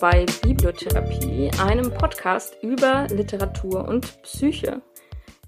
bei 0.00 0.26
Bibliotherapie, 0.42 1.50
einem 1.60 1.92
Podcast 1.92 2.56
über 2.62 3.08
Literatur 3.10 3.88
und 3.88 4.22
Psyche. 4.22 4.80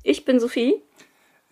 Ich 0.02 0.24
bin 0.24 0.40
Sophie. 0.40 0.82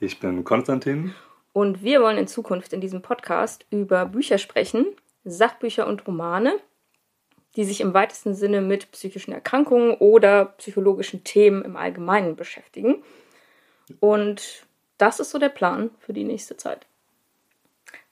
Ich 0.00 0.18
bin 0.18 0.42
Konstantin. 0.42 1.14
Und 1.52 1.82
wir 1.82 2.00
wollen 2.00 2.18
in 2.18 2.26
Zukunft 2.26 2.72
in 2.72 2.80
diesem 2.80 3.02
Podcast 3.02 3.66
über 3.70 4.06
Bücher 4.06 4.38
sprechen, 4.38 4.86
Sachbücher 5.24 5.86
und 5.86 6.06
Romane, 6.08 6.58
die 7.56 7.64
sich 7.64 7.80
im 7.80 7.94
weitesten 7.94 8.34
Sinne 8.34 8.60
mit 8.60 8.90
psychischen 8.90 9.32
Erkrankungen 9.32 9.92
oder 9.98 10.46
psychologischen 10.58 11.22
Themen 11.22 11.62
im 11.62 11.76
Allgemeinen 11.76 12.34
beschäftigen. 12.34 13.02
Und 14.00 14.66
das 14.96 15.20
ist 15.20 15.30
so 15.30 15.38
der 15.38 15.50
Plan 15.50 15.90
für 16.00 16.12
die 16.12 16.24
nächste 16.24 16.56
Zeit. 16.56 16.86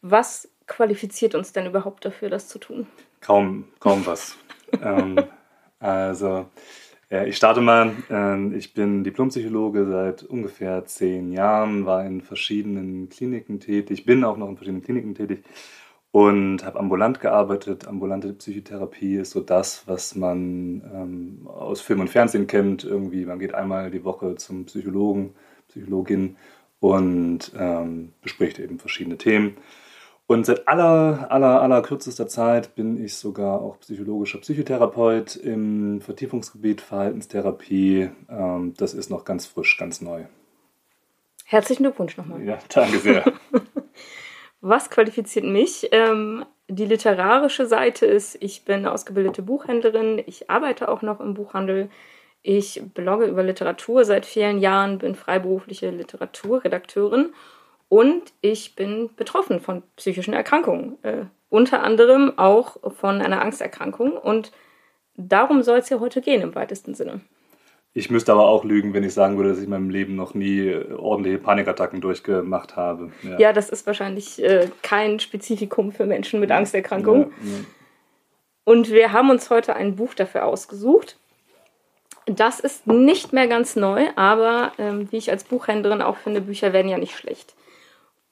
Was 0.01 0.49
qualifiziert 0.67 1.35
uns 1.35 1.53
denn 1.53 1.67
überhaupt 1.67 2.05
dafür, 2.05 2.31
das 2.31 2.49
zu 2.49 2.59
tun? 2.59 2.87
Kaum, 3.21 3.65
kaum 3.81 4.07
was. 4.07 4.37
Ähm, 4.83 5.19
also, 5.79 6.47
ja, 7.11 7.25
ich 7.25 7.37
starte 7.37 7.61
mal. 7.61 7.93
Ähm, 8.11 8.55
ich 8.55 8.75
bin 8.75 9.05
Diplompsychologe 9.05 9.87
seit 9.87 10.23
ungefähr 10.25 10.85
zehn 10.87 11.33
Jahren, 11.33 11.87
war 11.87 12.05
in 12.05 12.21
verschiedenen 12.21 13.09
Kliniken 13.09 13.61
tätig, 13.61 14.05
bin 14.05 14.25
auch 14.25 14.37
noch 14.37 14.49
in 14.49 14.57
verschiedenen 14.57 14.83
Kliniken 14.83 15.15
tätig 15.15 15.45
und 16.11 16.65
habe 16.65 16.79
ambulant 16.79 17.21
gearbeitet. 17.21 17.87
Ambulante 17.87 18.33
Psychotherapie 18.33 19.17
ist 19.17 19.33
so 19.33 19.41
das, 19.41 19.87
was 19.87 20.15
man 20.17 20.83
ähm, 20.95 21.47
aus 21.47 21.81
Film 21.83 22.01
und 22.01 22.09
Fernsehen 22.11 22.47
kennt. 22.47 22.85
Irgendwie, 22.85 23.27
man 23.27 23.39
geht 23.39 23.55
einmal 23.55 23.91
die 23.91 24.05
Woche 24.05 24.35
zum 24.37 24.65
Psychologen, 24.65 25.35
Psychologin 25.69 26.37
und 26.81 27.53
ähm, 27.59 28.13
bespricht 28.23 28.59
eben 28.59 28.79
verschiedene 28.79 29.19
Themen. 29.19 29.57
Und 30.29 30.45
seit 30.45 30.67
aller, 30.67 31.31
aller, 31.31 31.63
aller 31.63 31.83
kürzester 31.83 32.27
Zeit 32.27 32.75
bin 32.75 33.03
ich 33.03 33.17
sogar 33.17 33.61
auch 33.61 33.79
psychologischer 33.79 34.39
Psychotherapeut 34.39 35.37
im 35.37 36.01
Vertiefungsgebiet 36.01 36.81
Verhaltenstherapie. 36.81 38.11
Ähm, 38.29 38.75
das 38.77 38.93
ist 38.93 39.09
noch 39.09 39.25
ganz 39.25 39.47
frisch, 39.47 39.77
ganz 39.79 40.01
neu. 40.01 40.25
Herzlichen 41.45 41.85
Glückwunsch 41.85 42.17
nochmal. 42.17 42.43
Ja, 42.43 42.59
danke 42.69 42.99
sehr. 42.99 43.33
Was 44.61 44.91
qualifiziert 44.91 45.45
mich? 45.45 45.91
Ähm, 45.93 46.45
die 46.69 46.87
literarische 46.87 47.67
Seite 47.67 48.05
ist, 48.05 48.37
ich 48.41 48.65
bin 48.65 48.85
ausgebildete 48.85 49.43
Buchhändlerin, 49.43 50.21
ich 50.27 50.51
arbeite 50.51 50.89
auch 50.89 51.03
noch 51.03 51.21
im 51.21 51.35
Buchhandel. 51.35 51.89
Ich 52.43 52.83
blogge 52.95 53.27
über 53.27 53.45
Literatur 53.45 54.05
seit 54.05 54.27
vielen 54.27 54.59
Jahren, 54.59 54.99
bin 54.99 55.15
freiberufliche 55.15 55.91
Literaturredakteurin 55.91 57.33
und 57.89 58.33
ich 58.41 58.75
bin 58.75 59.11
betroffen 59.15 59.61
von 59.61 59.83
psychischen 59.97 60.35
Erkrankungen, 60.35 61.03
äh, 61.03 61.25
unter 61.49 61.83
anderem 61.83 62.37
auch 62.37 62.77
von 62.95 63.21
einer 63.21 63.41
Angsterkrankung. 63.41 64.13
Und 64.13 64.53
darum 65.17 65.63
soll 65.63 65.79
es 65.79 65.89
ja 65.89 66.01
heute 66.01 66.21
gehen 66.21 66.43
im 66.43 66.55
weitesten 66.55 66.95
Sinne. 66.95 67.21
Ich 67.95 68.11
müsste 68.11 68.33
aber 68.33 68.47
auch 68.47 68.65
lügen, 68.65 68.93
wenn 68.93 69.05
ich 69.05 69.15
sagen 69.15 69.39
würde, 69.39 69.51
dass 69.51 69.59
ich 69.59 69.65
in 69.65 69.71
meinem 69.71 69.89
Leben 69.89 70.17
noch 70.17 70.35
nie 70.35 70.75
ordentliche 70.97 71.39
Panikattacken 71.39 72.03
durchgemacht 72.03 72.77
habe. 72.77 73.11
Ja, 73.23 73.39
ja 73.39 73.53
das 73.55 73.71
ist 73.71 73.87
wahrscheinlich 73.87 74.43
äh, 74.43 74.69
kein 74.83 75.19
Spezifikum 75.19 75.93
für 75.93 76.05
Menschen 76.05 76.41
mit 76.41 76.51
Angsterkrankungen. 76.51 77.33
Ja, 77.43 77.51
ja. 77.51 77.65
Und 78.65 78.91
wir 78.91 79.13
haben 79.13 79.31
uns 79.31 79.49
heute 79.49 79.77
ein 79.77 79.97
Buch 79.97 80.13
dafür 80.13 80.45
ausgesucht. 80.45 81.19
Das 82.27 82.59
ist 82.61 82.87
nicht 82.89 83.33
mehr 83.33 83.47
ganz 83.47 83.77
neu, 83.77 84.09
aber 84.17 84.73
ähm, 84.77 85.11
wie 85.11 85.17
ich 85.17 85.31
als 85.31 85.45
Buchhändlerin 85.45 86.03
auch 86.03 86.17
finde, 86.17 86.41
Bücher 86.41 86.73
werden 86.73 86.89
ja 86.89 86.99
nicht 86.99 87.17
schlecht. 87.17 87.55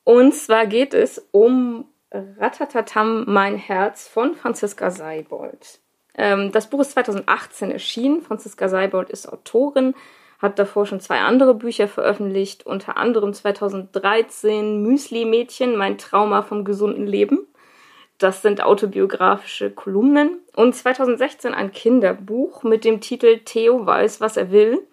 Und 0.05 0.35
zwar 0.35 0.67
geht 0.67 0.95
es 0.95 1.27
um 1.33 1.87
Ratatatam, 2.11 3.25
mein 3.27 3.57
Herz 3.57 4.07
von 4.07 4.35
Franziska 4.35 4.91
Seibold. 4.91 5.81
Ähm, 6.15 6.53
das 6.53 6.71
Buch 6.71 6.81
ist 6.81 6.93
2018 6.93 7.71
erschienen. 7.71 8.23
Franziska 8.23 8.69
Seibold 8.69 9.11
ist 9.11 9.27
Autorin, 9.27 9.95
hat 10.39 10.59
davor 10.59 10.87
schon 10.87 11.01
zwei 11.01 11.21
andere 11.21 11.55
Bücher 11.55 11.89
veröffentlicht, 11.89 12.67
unter 12.67 12.97
anderem 12.97 13.33
2013 13.33 14.83
Müsli-Mädchen, 14.83 15.77
mein 15.77 15.99
Trauma 15.99 16.43
vom 16.43 16.65
gesunden 16.65 17.07
Leben. 17.07 17.49
Das 18.19 18.43
sind 18.43 18.63
autobiografische 18.63 19.71
Kolumnen. 19.71 20.39
Und 20.55 20.75
2016 20.75 21.53
ein 21.53 21.73
Kinderbuch 21.73 22.63
mit 22.63 22.85
dem 22.85 23.01
Titel 23.01 23.41
Theo 23.45 23.87
weiß, 23.87 24.21
was 24.21 24.37
er 24.37 24.53
will. 24.53 24.87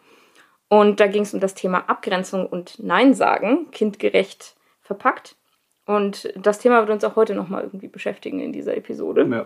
Und 0.70 1.00
da 1.00 1.08
ging 1.08 1.22
es 1.24 1.34
um 1.34 1.40
das 1.40 1.54
Thema 1.54 1.90
Abgrenzung 1.90 2.48
und 2.48 2.82
Nein 2.82 3.14
sagen, 3.14 3.70
kindgerecht 3.72 4.56
verpackt. 4.92 5.38
Und 5.86 6.32
das 6.36 6.60
Thema 6.60 6.82
wird 6.82 6.90
uns 6.90 7.04
auch 7.04 7.16
heute 7.16 7.34
nochmal 7.34 7.64
irgendwie 7.64 7.88
beschäftigen 7.88 8.40
in 8.42 8.52
dieser 8.52 8.76
Episode. 8.76 9.26
Ja. 9.32 9.46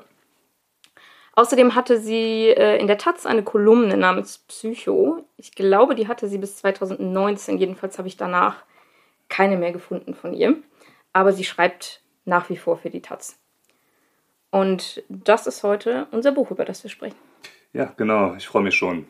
Außerdem 1.34 1.76
hatte 1.76 2.00
sie 2.00 2.48
äh, 2.50 2.80
in 2.80 2.88
der 2.88 2.98
Taz 2.98 3.26
eine 3.26 3.44
Kolumne 3.44 3.98
namens 3.98 4.40
Psycho. 4.40 5.24
Ich 5.38 5.54
glaube, 5.54 5.94
die 5.94 6.08
hatte 6.08 6.28
sie 6.28 6.38
bis 6.38 6.58
2019. 6.58 7.58
Jedenfalls 7.58 7.98
habe 7.98 8.08
ich 8.08 8.18
danach 8.18 8.64
keine 9.30 9.58
mehr 9.58 9.72
gefunden 9.72 10.16
von 10.16 10.34
ihr. 10.34 10.56
Aber 11.14 11.32
sie 11.32 11.44
schreibt 11.44 12.02
nach 12.24 12.50
wie 12.50 12.58
vor 12.58 12.78
für 12.78 12.90
die 12.90 13.02
Taz. 13.02 13.38
Und 14.50 15.04
das 15.10 15.46
ist 15.46 15.64
heute 15.64 16.08
unser 16.12 16.32
Buch, 16.32 16.52
über 16.52 16.66
das 16.66 16.84
wir 16.84 16.90
sprechen. 16.90 17.18
Ja, 17.74 17.94
genau. 17.98 18.36
Ich 18.36 18.48
freue 18.48 18.64
mich 18.64 18.76
schon. 18.76 19.06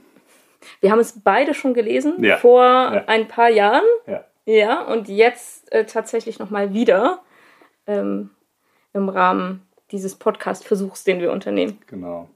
Wir 0.81 0.91
haben 0.91 0.99
es 0.99 1.21
beide 1.23 1.53
schon 1.53 1.73
gelesen 1.73 2.23
ja. 2.23 2.37
vor 2.37 2.63
ja. 2.63 3.03
ein 3.05 3.27
paar 3.27 3.49
Jahren. 3.49 3.85
Ja. 4.07 4.25
Ja, 4.45 4.83
und 4.83 5.09
jetzt 5.09 5.71
äh, 5.71 5.85
tatsächlich 5.85 6.39
nochmal 6.39 6.73
wieder 6.73 7.21
ähm, 7.87 8.29
im 8.93 9.09
Rahmen 9.09 9.65
dieses 9.91 10.15
Podcast-Versuchs, 10.15 11.03
den 11.03 11.19
wir 11.19 11.31
unternehmen. 11.31 11.79
Genau. 11.87 12.29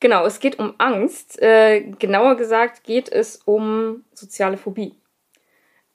Genau, 0.00 0.26
es 0.26 0.40
geht 0.40 0.58
um 0.58 0.74
Angst. 0.78 1.40
Äh, 1.40 1.80
genauer 1.98 2.36
gesagt 2.36 2.84
geht 2.84 3.10
es 3.10 3.36
um 3.36 4.04
soziale 4.12 4.58
Phobie. 4.58 4.94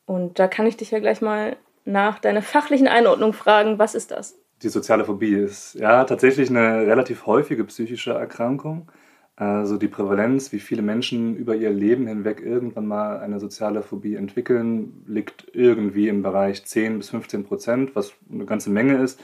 Und 0.06 0.40
da 0.40 0.48
kann 0.48 0.66
ich 0.66 0.78
dich 0.78 0.92
ja 0.92 1.00
gleich 1.00 1.22
mal 1.22 1.58
nach 1.86 2.20
deiner 2.20 2.42
fachlichen 2.42 2.88
Einordnung 2.88 3.34
fragen, 3.34 3.80
was 3.80 3.96
ist 3.96 4.12
das? 4.12 4.38
Die 4.64 4.70
soziale 4.70 5.06
Phobie 5.06 5.34
ist 5.34 5.76
ja 5.76 6.04
tatsächlich 6.04 6.50
eine 6.50 6.86
relativ 6.86 7.26
häufige 7.26 7.64
psychische 7.66 8.14
Erkrankung. 8.14 8.92
Also 9.42 9.78
die 9.78 9.88
Prävalenz, 9.88 10.52
wie 10.52 10.60
viele 10.60 10.84
Menschen 10.84 11.36
über 11.36 11.56
ihr 11.56 11.72
Leben 11.72 12.06
hinweg 12.06 12.44
irgendwann 12.46 12.86
mal 12.86 13.18
eine 13.22 13.40
soziale 13.40 13.82
Phobie 13.82 14.14
entwickeln, 14.14 15.04
liegt 15.08 15.48
irgendwie 15.54 16.10
im 16.10 16.22
Bereich 16.22 16.64
10 16.64 17.00
bis 17.00 17.10
15 17.10 17.46
Prozent, 17.46 17.96
was 17.96 18.14
eine 18.32 18.46
ganze 18.46 18.70
Menge 18.70 18.98
ist, 18.98 19.20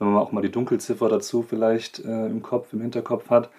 wenn 0.00 0.08
man 0.08 0.20
auch 0.20 0.32
mal 0.32 0.40
die 0.40 0.50
Dunkelziffer 0.50 1.08
dazu 1.08 1.44
vielleicht 1.44 2.04
äh, 2.04 2.26
im 2.26 2.42
Kopf, 2.42 2.72
im 2.72 2.80
Hinterkopf 2.80 3.30
hat. 3.30 3.50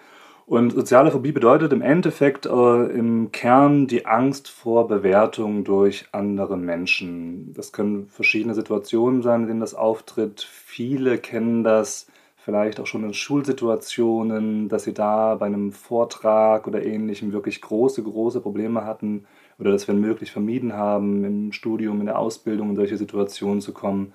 Und 0.45 0.73
soziale 0.73 1.11
Phobie 1.11 1.31
bedeutet 1.31 1.72
im 1.72 1.81
Endeffekt 1.81 2.45
äh, 2.45 2.50
im 2.50 3.31
Kern 3.31 3.88
die 3.88 4.05
Angst 4.05 4.50
vor 4.50 4.89
Bewertung 4.89 5.63
durch 5.63 6.07
andere 6.11 6.57
Menschen. 6.57 7.53
Das 7.53 7.72
können 7.72 8.07
verschiedene 8.09 8.53
Situationen 8.53 9.22
sein, 9.22 9.44
in 9.44 9.47
denen 9.47 9.59
das 9.61 9.75
auftritt. 9.75 10.41
Viele 10.41 11.19
kennen 11.19 11.63
das 11.63 12.07
vielleicht 12.45 12.79
auch 12.79 12.85
schon 12.85 13.03
in 13.03 13.16
Schulsituationen, 13.16 14.69
dass 14.69 14.83
sie 14.83 14.94
da 14.94 15.33
bei 15.33 15.47
einem 15.47 15.72
Vortrag 15.72 16.67
oder 16.67 16.85
ähnlichem 16.85 17.33
wirklich 17.33 17.59
große, 17.59 18.03
große 18.03 18.39
Probleme 18.39 18.85
hatten 18.85 19.25
oder 19.57 19.72
das 19.72 19.88
wenn 19.88 20.00
möglich 20.00 20.31
vermieden 20.31 20.73
haben, 20.73 21.23
im 21.25 21.51
Studium, 21.51 22.01
in 22.01 22.05
der 22.05 22.19
Ausbildung 22.19 22.69
in 22.69 22.75
solche 22.75 22.97
Situationen 22.97 23.61
zu 23.61 23.73
kommen. 23.73 24.13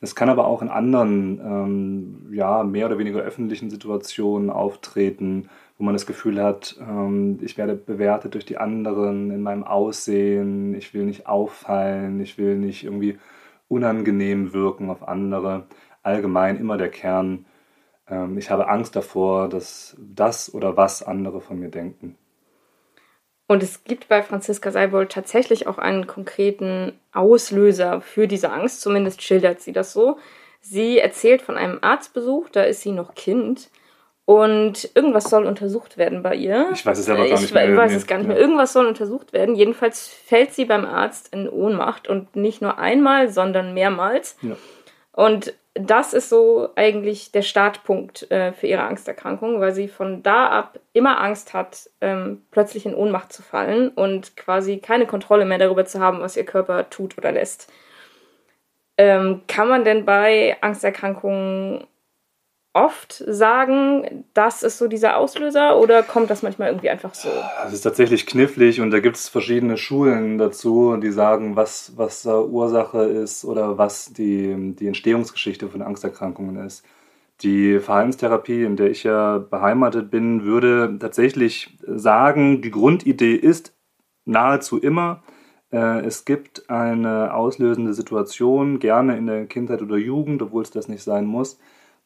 Es 0.00 0.16
kann 0.16 0.28
aber 0.28 0.48
auch 0.48 0.60
in 0.60 0.68
anderen, 0.68 1.40
ähm, 1.40 2.32
ja, 2.32 2.64
mehr 2.64 2.86
oder 2.86 2.98
weniger 2.98 3.20
öffentlichen 3.20 3.70
Situationen 3.70 4.50
auftreten, 4.50 5.48
wo 5.78 5.84
man 5.84 5.94
das 5.94 6.06
Gefühl 6.06 6.42
hat, 6.42 6.76
ähm, 6.80 7.38
ich 7.42 7.56
werde 7.58 7.76
bewertet 7.76 8.34
durch 8.34 8.44
die 8.44 8.58
anderen 8.58 9.30
in 9.30 9.42
meinem 9.42 9.62
Aussehen, 9.62 10.74
ich 10.74 10.94
will 10.94 11.04
nicht 11.04 11.28
auffallen, 11.28 12.18
ich 12.20 12.38
will 12.38 12.56
nicht 12.56 12.82
irgendwie 12.82 13.18
unangenehm 13.68 14.52
wirken 14.52 14.90
auf 14.90 15.06
andere. 15.06 15.66
Allgemein 16.02 16.58
immer 16.58 16.76
der 16.76 16.88
Kern, 16.88 17.44
ähm, 18.10 18.38
ich 18.38 18.50
habe 18.50 18.68
Angst 18.68 18.96
davor, 18.96 19.48
dass 19.48 19.96
das 19.98 20.52
oder 20.52 20.76
was 20.76 21.02
andere 21.02 21.40
von 21.40 21.58
mir 21.58 21.70
denken. 21.70 22.16
Und 23.46 23.62
es 23.62 23.84
gibt 23.84 24.08
bei 24.08 24.22
Franziska 24.22 24.70
Seibold 24.70 25.10
tatsächlich 25.10 25.66
auch 25.66 25.78
einen 25.78 26.06
konkreten 26.06 26.92
Auslöser 27.12 28.02
für 28.02 28.28
diese 28.28 28.52
Angst, 28.52 28.82
zumindest 28.82 29.22
schildert 29.22 29.60
sie 29.60 29.72
das 29.72 29.92
so. 29.92 30.18
Sie 30.60 30.98
erzählt 30.98 31.40
von 31.40 31.56
einem 31.56 31.78
Arztbesuch, 31.80 32.50
da 32.50 32.62
ist 32.62 32.82
sie 32.82 32.92
noch 32.92 33.14
Kind 33.14 33.70
und 34.26 34.90
irgendwas 34.94 35.30
soll 35.30 35.46
untersucht 35.46 35.96
werden 35.96 36.22
bei 36.22 36.34
ihr. 36.34 36.68
Ich 36.74 36.84
weiß 36.84 36.98
es 36.98 37.08
aber 37.08 37.26
gar 37.26 37.40
nicht 37.40 37.54
mehr. 37.54 37.70
Ich 37.70 37.76
weiß 37.78 37.94
es 37.94 38.06
gar 38.06 38.18
nicht 38.18 38.26
mehr. 38.26 38.36
Irgendwas 38.36 38.74
soll 38.74 38.84
untersucht 38.84 39.32
werden. 39.32 39.54
Jedenfalls 39.54 40.06
fällt 40.06 40.52
sie 40.52 40.66
beim 40.66 40.84
Arzt 40.84 41.32
in 41.32 41.48
Ohnmacht 41.48 42.08
und 42.08 42.36
nicht 42.36 42.60
nur 42.60 42.76
einmal, 42.76 43.30
sondern 43.30 43.72
mehrmals. 43.72 44.36
Ja. 44.42 44.56
Und 45.12 45.54
das 45.80 46.12
ist 46.12 46.28
so 46.28 46.70
eigentlich 46.76 47.32
der 47.32 47.42
Startpunkt 47.42 48.30
äh, 48.30 48.52
für 48.52 48.66
ihre 48.66 48.82
Angsterkrankung, 48.82 49.60
weil 49.60 49.72
sie 49.72 49.88
von 49.88 50.22
da 50.22 50.46
ab 50.48 50.78
immer 50.92 51.20
Angst 51.20 51.54
hat, 51.54 51.90
ähm, 52.00 52.42
plötzlich 52.50 52.86
in 52.86 52.94
Ohnmacht 52.94 53.32
zu 53.32 53.42
fallen 53.42 53.88
und 53.88 54.36
quasi 54.36 54.78
keine 54.78 55.06
Kontrolle 55.06 55.44
mehr 55.44 55.58
darüber 55.58 55.84
zu 55.84 56.00
haben, 56.00 56.20
was 56.20 56.36
ihr 56.36 56.44
Körper 56.44 56.90
tut 56.90 57.16
oder 57.18 57.32
lässt. 57.32 57.72
Ähm, 58.96 59.42
kann 59.46 59.68
man 59.68 59.84
denn 59.84 60.04
bei 60.04 60.56
Angsterkrankungen 60.60 61.86
oft 62.72 63.24
sagen, 63.26 64.24
das 64.34 64.62
ist 64.62 64.78
so 64.78 64.88
dieser 64.88 65.16
Auslöser 65.16 65.78
oder 65.78 66.02
kommt 66.02 66.30
das 66.30 66.42
manchmal 66.42 66.68
irgendwie 66.68 66.90
einfach 66.90 67.14
so? 67.14 67.28
Es 67.66 67.72
ist 67.72 67.82
tatsächlich 67.82 68.26
knifflig 68.26 68.80
und 68.80 68.90
da 68.90 69.00
gibt 69.00 69.16
es 69.16 69.28
verschiedene 69.28 69.76
Schulen 69.76 70.38
dazu, 70.38 70.96
die 70.96 71.10
sagen, 71.10 71.56
was, 71.56 71.92
was 71.96 72.24
Ursache 72.26 73.04
ist 73.04 73.44
oder 73.44 73.78
was 73.78 74.12
die, 74.12 74.74
die 74.78 74.86
Entstehungsgeschichte 74.86 75.68
von 75.68 75.82
Angsterkrankungen 75.82 76.64
ist. 76.64 76.84
Die 77.40 77.78
Verhaltenstherapie, 77.78 78.64
in 78.64 78.76
der 78.76 78.90
ich 78.90 79.04
ja 79.04 79.38
beheimatet 79.38 80.10
bin, 80.10 80.44
würde 80.44 80.98
tatsächlich 80.98 81.78
sagen, 81.86 82.62
die 82.62 82.70
Grundidee 82.70 83.34
ist 83.34 83.72
nahezu 84.24 84.78
immer, 84.78 85.22
äh, 85.72 86.00
es 86.04 86.24
gibt 86.24 86.68
eine 86.68 87.32
auslösende 87.34 87.94
Situation, 87.94 88.78
gerne 88.78 89.16
in 89.16 89.26
der 89.26 89.46
Kindheit 89.46 89.82
oder 89.82 89.96
Jugend, 89.96 90.42
obwohl 90.42 90.62
es 90.62 90.70
das 90.70 90.88
nicht 90.88 91.02
sein 91.02 91.26
muss, 91.26 91.58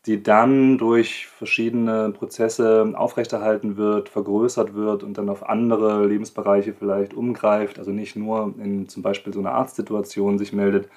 die 0.07 0.23
dann 0.23 0.79
durch 0.79 1.29
verschiedene 1.29 2.11
Prozesse 2.11 2.93
aufrechterhalten 2.97 3.77
wird, 3.77 4.09
vergrößert 4.09 4.75
wird 4.75 5.05
und 5.05 5.17
dann 5.17 5.29
auf 5.29 5.49
andere 5.49 6.07
Lebensbereiche 6.07 6.73
vielleicht 6.73 7.15
umgreift, 7.15 7.79
also 7.79 7.93
nicht 7.93 8.17
nur 8.17 8.55
in 8.59 8.89
zum 8.89 9.03
Beispiel 9.03 9.33
so 9.33 9.39
einer 9.39 9.53
Arztsituation 9.53 10.39
sich 10.39 10.53
meldet. 10.53 10.89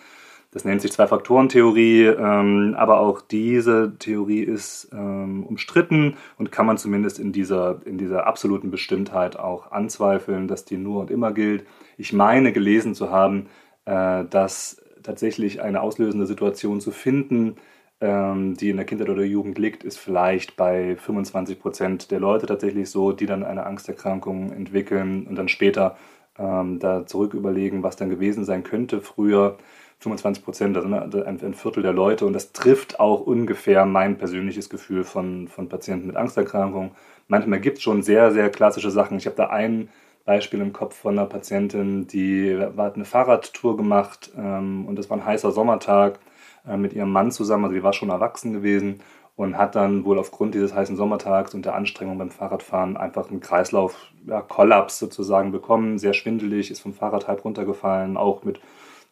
Das 0.51 0.63
nennt 0.63 0.81
sich 0.81 0.93
Zwei-Faktoren-Theorie, 0.93 2.05
ähm, 2.05 2.75
aber 2.77 3.01
auch 3.01 3.21
diese 3.21 3.93
Theorie 3.99 4.39
ist 4.39 4.89
ähm, 4.93 5.43
umstritten 5.43 6.15
und 6.37 6.51
kann 6.51 6.65
man 6.65 6.77
zumindest 6.77 7.19
in 7.19 7.33
dieser, 7.33 7.81
in 7.85 7.97
dieser 7.97 8.25
absoluten 8.25 8.71
Bestimmtheit 8.71 9.37
auch 9.37 9.71
anzweifeln, 9.71 10.47
dass 10.47 10.63
die 10.63 10.77
nur 10.77 11.01
und 11.01 11.11
immer 11.11 11.33
gilt. 11.33 11.65
Ich 11.97 12.13
meine 12.13 12.53
gelesen 12.53 12.95
zu 12.95 13.11
haben, 13.11 13.47
äh, 13.83 14.23
dass 14.23 14.81
tatsächlich 15.03 15.61
eine 15.61 15.81
auslösende 15.81 16.25
Situation 16.25 16.79
zu 16.79 16.91
finden, 16.91 17.57
ähm, 18.01 18.55
die 18.55 18.69
in 18.69 18.77
der 18.77 18.85
Kindheit 18.85 19.09
oder 19.09 19.23
Jugend 19.23 19.57
liegt, 19.57 19.83
ist 19.83 19.97
vielleicht 19.97 20.55
bei 20.55 20.95
25 20.97 21.59
Prozent 21.59 22.11
der 22.11 22.19
Leute 22.19 22.45
tatsächlich 22.45 22.89
so, 22.89 23.11
die 23.11 23.25
dann 23.25 23.43
eine 23.43 23.65
Angsterkrankung 23.65 24.51
entwickeln 24.51 25.27
und 25.27 25.35
dann 25.35 25.47
später 25.47 25.97
ähm, 26.37 26.79
da 26.79 27.05
zurück 27.05 27.33
überlegen, 27.33 27.83
was 27.83 27.95
dann 27.95 28.09
gewesen 28.09 28.45
sein 28.45 28.63
könnte 28.63 29.01
früher. 29.01 29.57
25 29.99 30.43
Prozent, 30.43 30.77
also 30.77 31.23
ein, 31.23 31.53
Viertel 31.53 31.81
der 31.81 31.93
Leute. 31.93 32.25
Und 32.25 32.33
das 32.33 32.51
trifft 32.51 32.99
auch 32.99 33.21
ungefähr 33.21 33.85
mein 33.85 34.17
persönliches 34.17 34.69
Gefühl 34.69 35.03
von, 35.03 35.47
von 35.47 35.69
Patienten 35.69 36.07
mit 36.07 36.17
Angsterkrankungen. 36.17 36.91
Manchmal 37.27 37.59
gibt 37.59 37.77
es 37.77 37.83
schon 37.83 38.03
sehr, 38.03 38.31
sehr 38.31 38.49
klassische 38.49 38.91
Sachen. 38.91 39.17
Ich 39.17 39.25
habe 39.25 39.37
da 39.37 39.47
ein 39.47 39.89
Beispiel 40.25 40.59
im 40.59 40.73
Kopf 40.73 40.95
von 40.95 41.17
einer 41.17 41.27
Patientin, 41.27 42.07
die 42.07 42.57
hat 42.77 42.95
eine 42.95 43.05
Fahrradtour 43.05 43.77
gemacht 43.77 44.31
ähm, 44.37 44.85
und 44.87 44.97
das 44.97 45.09
war 45.09 45.17
ein 45.17 45.25
heißer 45.25 45.51
Sommertag 45.51 46.19
äh, 46.67 46.77
mit 46.77 46.93
ihrem 46.93 47.11
Mann 47.11 47.31
zusammen, 47.31 47.65
also 47.65 47.75
die 47.75 47.83
war 47.83 47.93
schon 47.93 48.09
erwachsen 48.09 48.53
gewesen 48.53 49.01
und 49.35 49.57
hat 49.57 49.75
dann 49.75 50.05
wohl 50.05 50.17
aufgrund 50.17 50.55
dieses 50.55 50.73
heißen 50.73 50.95
Sommertags 50.95 51.53
und 51.53 51.65
der 51.65 51.75
Anstrengung 51.75 52.17
beim 52.17 52.29
Fahrradfahren 52.29 52.95
einfach 52.95 53.29
einen 53.29 53.41
Kreislauf-Kollaps 53.41 54.97
sozusagen 54.99 55.51
bekommen, 55.51 55.97
sehr 55.97 56.13
schwindelig, 56.13 56.71
ist 56.71 56.79
vom 56.79 56.93
Fahrrad 56.93 57.27
halb 57.27 57.43
runtergefallen, 57.43 58.17
auch 58.17 58.43
mit 58.43 58.59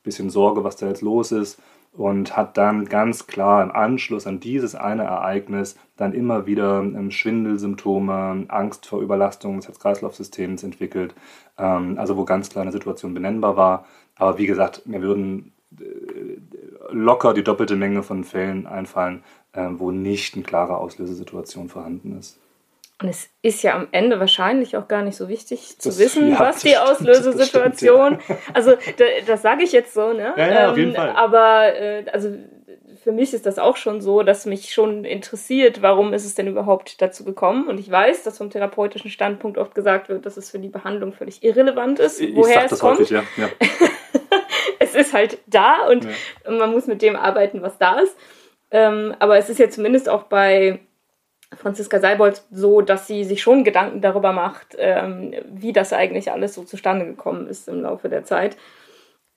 bisschen 0.04 0.30
Sorge, 0.30 0.64
was 0.64 0.76
da 0.76 0.88
jetzt 0.88 1.02
los 1.02 1.32
ist. 1.32 1.62
Und 1.92 2.36
hat 2.36 2.58
dann 2.58 2.86
ganz 2.86 3.28
klar 3.28 3.62
im 3.62 3.72
Anschluss 3.72 4.26
an 4.26 4.40
dieses 4.40 4.74
eine 4.74 5.04
Ereignis 5.04 5.78
dann 5.96 6.14
immer 6.14 6.48
wieder 6.48 6.80
ähm, 6.80 7.12
Schwindelsymptome, 7.12 8.46
Angst 8.48 8.88
vor 8.88 9.00
Überlastung 9.00 9.58
des 9.58 9.68
Herz-Kreislauf-Systems 9.68 10.64
entwickelt, 10.64 11.14
ähm, 11.60 12.00
also 12.00 12.18
wo 12.18 12.26
ganz 12.26 12.50
klar 12.50 12.64
eine 12.64 12.72
Situation 12.72 13.14
benennbar 13.14 13.58
war. 13.58 13.86
Aber 14.16 14.40
wie 14.40 14.48
gesagt, 14.48 14.88
mir 14.88 15.04
würden 15.04 15.54
äh, 15.80 16.40
locker 16.94 17.34
die 17.34 17.44
doppelte 17.44 17.76
Menge 17.76 18.04
von 18.04 18.24
Fällen 18.24 18.68
einfallen, 18.68 19.24
äh, 19.54 19.68
wo 19.72 19.92
nicht 19.92 20.36
eine 20.36 20.44
klare 20.44 20.78
Auslösesituation 20.78 21.70
vorhanden 21.70 22.18
ist. 22.18 22.40
Und 23.02 23.10
es 23.10 23.30
ist 23.42 23.64
ja 23.64 23.76
am 23.76 23.88
Ende 23.92 24.20
wahrscheinlich 24.20 24.78
auch 24.78 24.88
gar 24.88 25.02
nicht 25.02 25.18
so 25.18 25.28
wichtig 25.28 25.78
zu 25.80 25.90
das, 25.90 26.00
wissen, 26.00 26.30
ja, 26.30 26.40
was 26.40 26.62
die 26.62 26.78
Auslösesituation. 26.78 28.20
Ja. 28.28 28.38
Also 28.54 28.72
das, 28.72 29.08
das 29.26 29.42
sage 29.42 29.64
ich 29.64 29.72
jetzt 29.72 29.94
so, 29.94 30.14
ne? 30.14 30.34
Ja, 30.38 30.54
ja, 30.54 30.72
auf 30.72 30.78
jeden 30.78 30.92
ähm, 30.92 30.96
Fall. 30.96 31.10
Aber 31.10 31.76
äh, 31.76 32.06
also 32.14 32.30
für 33.04 33.12
mich 33.12 33.34
ist 33.34 33.46
das 33.46 33.60
auch 33.60 33.76
schon 33.76 34.00
so, 34.00 34.24
dass 34.24 34.46
mich 34.46 34.74
schon 34.74 35.04
interessiert, 35.04 35.82
warum 35.82 36.14
ist 36.14 36.26
es 36.26 36.36
denn 36.36 36.48
überhaupt 36.48 37.02
dazu 37.02 37.26
gekommen. 37.26 37.68
Und 37.68 37.80
ich 37.80 37.92
weiß, 37.92 38.24
dass 38.24 38.38
vom 38.38 38.50
therapeutischen 38.50 39.12
Standpunkt 39.12 39.58
oft 39.58 39.76
gesagt 39.76 40.08
wird, 40.08 40.26
dass 40.26 40.38
es 40.38 40.52
für 40.52 40.60
die 40.60 40.70
Behandlung 40.70 41.12
völlig 41.12 41.44
irrelevant 41.44 42.00
ist, 42.00 42.22
woher 42.36 42.66
ich 42.66 42.72
es 42.72 42.80
kommt. 42.80 43.00
Häufig, 43.00 43.10
ja. 43.10 43.24
ja. 43.38 43.50
es 44.96 45.08
ist 45.08 45.14
halt 45.14 45.40
da 45.48 45.88
und 45.88 46.06
ja. 46.06 46.52
man 46.52 46.72
muss 46.72 46.88
mit 46.88 47.02
dem 47.02 47.16
arbeiten, 47.16 47.62
was 47.62 47.78
da 47.78 48.00
ist. 48.00 48.16
Ähm, 48.72 49.16
aber 49.20 49.38
es 49.38 49.50
ist 49.50 49.60
ja 49.60 49.70
zumindest 49.70 50.10
auch 50.10 50.24
bei 50.24 50.80
Franziska 51.56 52.00
Seibold 52.00 52.42
so, 52.52 52.82
dass 52.82 53.08
sie 53.08 53.24
sich 53.24 53.42
schon 53.42 53.64
Gedanken 53.64 54.02
darüber 54.02 54.32
macht, 54.32 54.76
ähm, 54.78 55.34
wie 55.46 55.74
das 55.74 55.94
eigentlich 55.94 56.32
alles 56.32 56.56
so 56.56 56.64
zustande 56.64 57.06
gekommen 57.06 57.48
ist 57.48 57.68
im 57.68 57.82
Laufe 57.82 58.10
der 58.10 58.24
Zeit. 58.24 58.58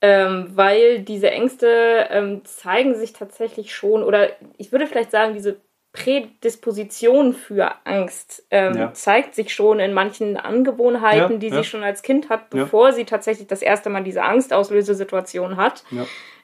Ähm, 0.02 0.50
weil 0.54 1.00
diese 1.00 1.30
Ängste 1.30 2.06
ähm, 2.10 2.44
zeigen 2.44 2.94
sich 2.94 3.12
tatsächlich 3.12 3.74
schon, 3.74 4.02
oder 4.02 4.28
ich 4.58 4.70
würde 4.72 4.86
vielleicht 4.86 5.10
sagen, 5.10 5.34
diese 5.34 5.56
Prädisposition 5.96 7.32
für 7.32 7.72
Angst 7.84 8.44
ähm, 8.50 8.76
ja. 8.76 8.92
zeigt 8.92 9.34
sich 9.34 9.54
schon 9.54 9.80
in 9.80 9.94
manchen 9.94 10.36
Angewohnheiten, 10.36 11.32
ja, 11.32 11.38
die 11.38 11.48
ja. 11.48 11.56
sie 11.56 11.64
schon 11.64 11.82
als 11.82 12.02
Kind 12.02 12.28
hat, 12.28 12.50
bevor 12.50 12.92
sie 12.92 13.06
tatsächlich 13.06 13.48
das 13.48 13.62
erste 13.62 13.88
Mal 13.88 14.04
diese 14.04 14.22
Angstauslösesituation 14.22 15.56
hat. 15.56 15.84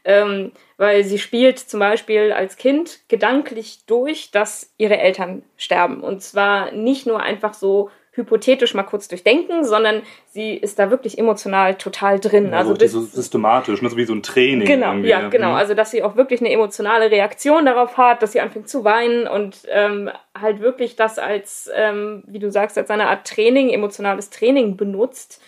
Ähm, 0.04 0.50
weil 0.78 1.04
sie 1.04 1.18
spielt 1.18 1.60
zum 1.60 1.78
Beispiel 1.78 2.32
als 2.32 2.56
Kind 2.56 3.00
gedanklich 3.06 3.84
durch, 3.86 4.32
dass 4.32 4.72
ihre 4.76 4.98
Eltern 4.98 5.44
sterben. 5.56 6.00
Und 6.00 6.22
zwar 6.22 6.72
nicht 6.72 7.06
nur 7.06 7.20
einfach 7.20 7.54
so 7.54 7.90
hypothetisch 8.14 8.74
mal 8.74 8.82
kurz 8.82 9.08
durchdenken, 9.08 9.64
sondern 9.64 10.02
sie 10.28 10.54
ist 10.54 10.78
da 10.78 10.90
wirklich 10.90 11.18
emotional 11.18 11.76
total 11.76 12.20
drin. 12.20 12.50
Ja, 12.50 12.58
also 12.58 12.74
so 12.74 13.00
systematisch, 13.00 13.80
ne? 13.80 13.88
so 13.88 13.96
wie 13.96 14.04
so 14.04 14.14
ein 14.14 14.22
Training. 14.22 14.66
Genau, 14.66 14.94
ja, 14.96 15.28
genau. 15.28 15.50
Mhm. 15.50 15.54
Also 15.54 15.72
dass 15.72 15.90
sie 15.90 16.02
auch 16.02 16.14
wirklich 16.14 16.40
eine 16.40 16.52
emotionale 16.52 17.10
Reaktion 17.10 17.64
darauf 17.64 17.96
hat, 17.96 18.22
dass 18.22 18.32
sie 18.32 18.40
anfängt 18.40 18.68
zu 18.68 18.84
weinen 18.84 19.26
und 19.26 19.62
ähm, 19.70 20.10
halt 20.38 20.60
wirklich 20.60 20.94
das 20.94 21.18
als, 21.18 21.70
ähm, 21.74 22.22
wie 22.26 22.38
du 22.38 22.50
sagst, 22.50 22.76
als 22.76 22.90
eine 22.90 23.08
Art 23.08 23.26
Training, 23.26 23.70
emotionales 23.70 24.28
Training 24.28 24.76
benutzt, 24.76 25.40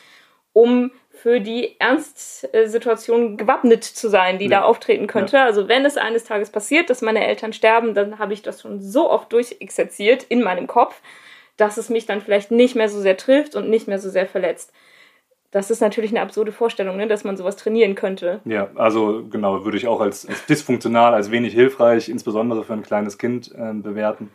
um 0.54 0.90
für 1.10 1.40
die 1.40 1.78
Ernstsituation 1.80 3.36
gewappnet 3.36 3.84
zu 3.84 4.08
sein, 4.08 4.38
die 4.38 4.46
ja. 4.46 4.60
da 4.60 4.62
auftreten 4.62 5.06
könnte. 5.06 5.36
Ja. 5.36 5.44
Also 5.44 5.68
wenn 5.68 5.84
es 5.84 5.96
eines 5.96 6.24
Tages 6.24 6.50
passiert, 6.50 6.88
dass 6.88 7.02
meine 7.02 7.26
Eltern 7.26 7.52
sterben, 7.52 7.94
dann 7.94 8.18
habe 8.18 8.32
ich 8.32 8.42
das 8.42 8.62
schon 8.62 8.80
so 8.80 9.10
oft 9.10 9.32
durchexerziert 9.32 10.24
in 10.24 10.42
meinem 10.42 10.66
Kopf, 10.66 11.00
dass 11.56 11.76
es 11.76 11.88
mich 11.88 12.06
dann 12.06 12.20
vielleicht 12.20 12.50
nicht 12.50 12.74
mehr 12.74 12.88
so 12.88 13.00
sehr 13.00 13.16
trifft 13.16 13.54
und 13.54 13.68
nicht 13.68 13.88
mehr 13.88 13.98
so 13.98 14.10
sehr 14.10 14.26
verletzt. 14.26 14.72
Das 15.50 15.70
ist 15.70 15.80
natürlich 15.80 16.10
eine 16.10 16.20
absurde 16.20 16.50
Vorstellung, 16.50 16.96
ne, 16.96 17.06
dass 17.06 17.22
man 17.22 17.36
sowas 17.36 17.54
trainieren 17.56 17.94
könnte. 17.94 18.40
Ja, 18.44 18.70
also 18.74 19.24
genau, 19.30 19.64
würde 19.64 19.76
ich 19.76 19.86
auch 19.86 20.00
als, 20.00 20.26
als 20.26 20.46
dysfunktional, 20.46 21.14
als 21.14 21.30
wenig 21.30 21.54
hilfreich, 21.54 22.08
insbesondere 22.08 22.64
für 22.64 22.72
ein 22.72 22.82
kleines 22.82 23.18
Kind 23.18 23.52
äh, 23.54 23.72
bewerten. 23.72 24.30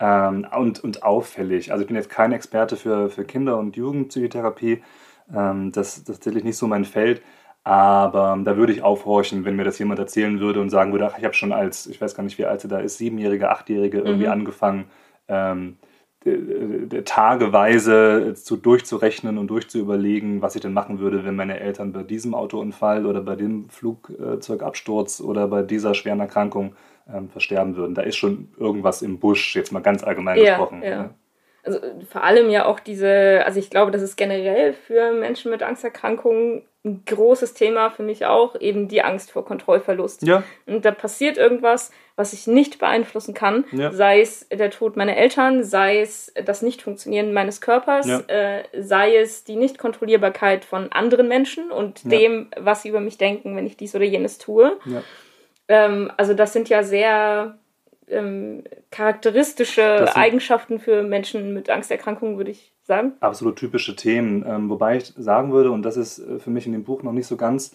Ähm, 0.00 0.46
und, 0.58 0.82
und 0.82 1.04
auffällig. 1.04 1.70
Also 1.70 1.82
ich 1.82 1.86
bin 1.86 1.96
jetzt 1.96 2.10
kein 2.10 2.32
Experte 2.32 2.76
für, 2.76 3.08
für 3.08 3.24
Kinder- 3.24 3.58
und 3.58 3.76
Jugendpsychotherapie, 3.76 4.82
ähm, 5.34 5.72
das, 5.72 5.94
das 5.94 5.98
ist 5.98 6.06
tatsächlich 6.06 6.44
nicht 6.44 6.56
so 6.58 6.66
mein 6.66 6.84
Feld. 6.84 7.22
Aber 7.62 8.38
da 8.44 8.56
würde 8.56 8.72
ich 8.72 8.82
aufhorchen, 8.82 9.44
wenn 9.44 9.56
mir 9.56 9.64
das 9.64 9.78
jemand 9.78 9.98
erzählen 9.98 10.38
würde 10.38 10.60
und 10.60 10.70
sagen 10.70 10.92
würde, 10.92 11.06
ach, 11.06 11.18
ich 11.18 11.24
habe 11.24 11.34
schon 11.34 11.52
als, 11.52 11.86
ich 11.86 12.00
weiß 12.00 12.14
gar 12.14 12.22
nicht, 12.22 12.38
wie 12.38 12.44
alt 12.44 12.60
sie 12.60 12.68
da 12.68 12.78
ist, 12.78 12.98
Siebenjährige, 12.98 13.50
Achtjährige 13.50 13.98
irgendwie 13.98 14.26
mhm. 14.26 14.32
angefangen, 14.32 14.84
ähm, 15.26 15.76
tageweise 17.04 18.34
zu 18.34 18.56
durchzurechnen 18.56 19.38
und 19.38 19.48
durchzuüberlegen, 19.48 20.42
was 20.42 20.54
ich 20.54 20.62
denn 20.62 20.72
machen 20.72 20.98
würde, 20.98 21.24
wenn 21.24 21.36
meine 21.36 21.60
Eltern 21.60 21.92
bei 21.92 22.02
diesem 22.02 22.34
Autounfall 22.34 23.06
oder 23.06 23.20
bei 23.20 23.36
dem 23.36 23.68
Flugzeugabsturz 23.68 25.20
oder 25.20 25.48
bei 25.48 25.62
dieser 25.62 25.94
schweren 25.94 26.20
Erkrankung 26.20 26.74
ähm, 27.12 27.28
versterben 27.30 27.76
würden. 27.76 27.94
Da 27.94 28.02
ist 28.02 28.16
schon 28.16 28.48
irgendwas 28.58 29.02
im 29.02 29.18
Busch, 29.18 29.54
jetzt 29.54 29.72
mal 29.72 29.80
ganz 29.80 30.02
allgemein 30.04 30.38
ja, 30.38 30.56
gesprochen. 30.56 30.82
Ja. 30.82 30.90
Ja 30.90 31.10
also 31.66 31.80
vor 32.08 32.22
allem 32.22 32.48
ja 32.48 32.64
auch 32.64 32.80
diese, 32.80 33.42
also 33.44 33.58
ich 33.58 33.70
glaube, 33.70 33.90
das 33.90 34.02
ist 34.02 34.16
generell 34.16 34.72
für 34.72 35.12
Menschen 35.12 35.50
mit 35.50 35.62
Angsterkrankungen 35.62 36.62
ein 36.86 37.02
großes 37.04 37.52
Thema 37.52 37.90
für 37.90 38.02
mich 38.02 38.24
auch, 38.24 38.58
eben 38.58 38.88
die 38.88 39.02
Angst 39.02 39.32
vor 39.32 39.44
Kontrollverlust. 39.44 40.22
Ja. 40.22 40.42
Und 40.64 40.84
da 40.84 40.92
passiert 40.92 41.36
irgendwas, 41.36 41.90
was 42.14 42.32
ich 42.32 42.46
nicht 42.46 42.78
beeinflussen 42.78 43.34
kann, 43.34 43.64
ja. 43.72 43.92
sei 43.92 44.20
es 44.20 44.48
der 44.48 44.70
Tod 44.70 44.96
meiner 44.96 45.16
Eltern, 45.16 45.64
sei 45.64 46.00
es 46.00 46.32
das 46.44 46.62
Nichtfunktionieren 46.62 47.34
meines 47.34 47.60
Körpers, 47.60 48.06
ja. 48.06 48.20
äh, 48.28 48.62
sei 48.78 49.16
es 49.16 49.44
die 49.44 49.56
Nichtkontrollierbarkeit 49.56 50.64
von 50.64 50.90
anderen 50.92 51.28
Menschen 51.28 51.70
und 51.70 52.10
dem, 52.10 52.48
was 52.56 52.82
sie 52.82 52.88
über 52.88 53.00
mich 53.00 53.18
denken, 53.18 53.54
wenn 53.56 53.66
ich 53.66 53.76
dies 53.76 53.94
oder 53.94 54.04
jenes 54.04 54.38
tue. 54.38 54.78
Ähm, 55.68 56.10
also 56.16 56.32
das 56.32 56.52
sind 56.52 56.68
ja 56.68 56.82
sehr 56.82 57.58
ähm, 58.08 58.64
charakteristische 58.90 60.14
Eigenschaften 60.16 60.78
für 60.78 61.02
Menschen 61.02 61.54
mit 61.54 61.70
Angsterkrankungen, 61.70 62.36
würde 62.36 62.50
ich 62.50 62.72
sagen. 62.82 63.12
Absolut 63.20 63.56
typische 63.56 63.96
Themen. 63.96 64.44
Ähm, 64.46 64.70
wobei 64.70 64.98
ich 64.98 65.12
sagen 65.16 65.52
würde, 65.52 65.70
und 65.70 65.82
das 65.82 65.96
ist 65.96 66.18
äh, 66.18 66.38
für 66.38 66.50
mich 66.50 66.66
in 66.66 66.72
dem 66.72 66.84
Buch 66.84 67.02
noch 67.02 67.12
nicht 67.12 67.26
so 67.26 67.36
ganz 67.36 67.74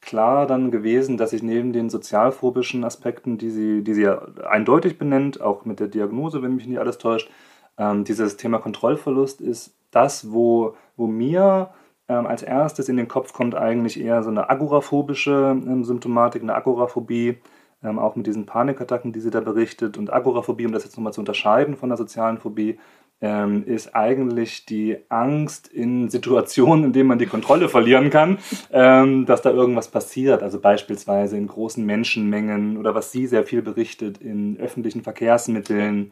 klar 0.00 0.46
dann 0.46 0.70
gewesen, 0.70 1.16
dass 1.16 1.32
ich 1.32 1.42
neben 1.42 1.72
den 1.72 1.88
sozialphobischen 1.88 2.84
Aspekten, 2.84 3.38
die 3.38 3.50
sie, 3.50 3.82
die 3.84 3.94
sie 3.94 4.02
ja 4.02 4.26
eindeutig 4.48 4.98
benennt, 4.98 5.40
auch 5.40 5.64
mit 5.64 5.80
der 5.80 5.88
Diagnose, 5.88 6.42
wenn 6.42 6.56
mich 6.56 6.66
nicht 6.66 6.80
alles 6.80 6.98
täuscht, 6.98 7.30
ähm, 7.78 8.04
dieses 8.04 8.36
Thema 8.36 8.58
Kontrollverlust 8.58 9.40
ist 9.40 9.74
das, 9.90 10.32
wo, 10.32 10.76
wo 10.96 11.06
mir 11.06 11.70
ähm, 12.08 12.26
als 12.26 12.42
erstes 12.42 12.88
in 12.88 12.96
den 12.96 13.08
Kopf 13.08 13.32
kommt 13.32 13.54
eigentlich 13.54 14.00
eher 14.00 14.22
so 14.22 14.30
eine 14.30 14.50
agoraphobische 14.50 15.56
ähm, 15.56 15.84
Symptomatik, 15.84 16.42
eine 16.42 16.54
Agoraphobie, 16.54 17.38
ähm, 17.84 17.98
auch 17.98 18.16
mit 18.16 18.26
diesen 18.26 18.46
Panikattacken, 18.46 19.12
die 19.12 19.20
sie 19.20 19.30
da 19.30 19.40
berichtet. 19.40 19.98
Und 19.98 20.12
Agoraphobie, 20.12 20.66
um 20.66 20.72
das 20.72 20.84
jetzt 20.84 20.96
nochmal 20.96 21.12
zu 21.12 21.20
unterscheiden 21.20 21.76
von 21.76 21.88
der 21.88 21.98
sozialen 21.98 22.38
Phobie, 22.38 22.78
ähm, 23.22 23.64
ist 23.64 23.94
eigentlich 23.94 24.66
die 24.66 24.98
Angst 25.08 25.68
in 25.68 26.10
Situationen, 26.10 26.86
in 26.86 26.92
denen 26.92 27.08
man 27.08 27.18
die 27.18 27.26
Kontrolle 27.26 27.68
verlieren 27.68 28.10
kann, 28.10 28.38
ähm, 28.72 29.26
dass 29.26 29.42
da 29.42 29.50
irgendwas 29.50 29.88
passiert. 29.88 30.42
Also 30.42 30.60
beispielsweise 30.60 31.36
in 31.36 31.46
großen 31.46 31.84
Menschenmengen 31.86 32.76
oder 32.76 32.94
was 32.94 33.12
sie 33.12 33.26
sehr 33.26 33.44
viel 33.44 33.62
berichtet, 33.62 34.18
in 34.18 34.58
öffentlichen 34.58 35.02
Verkehrsmitteln. 35.02 36.10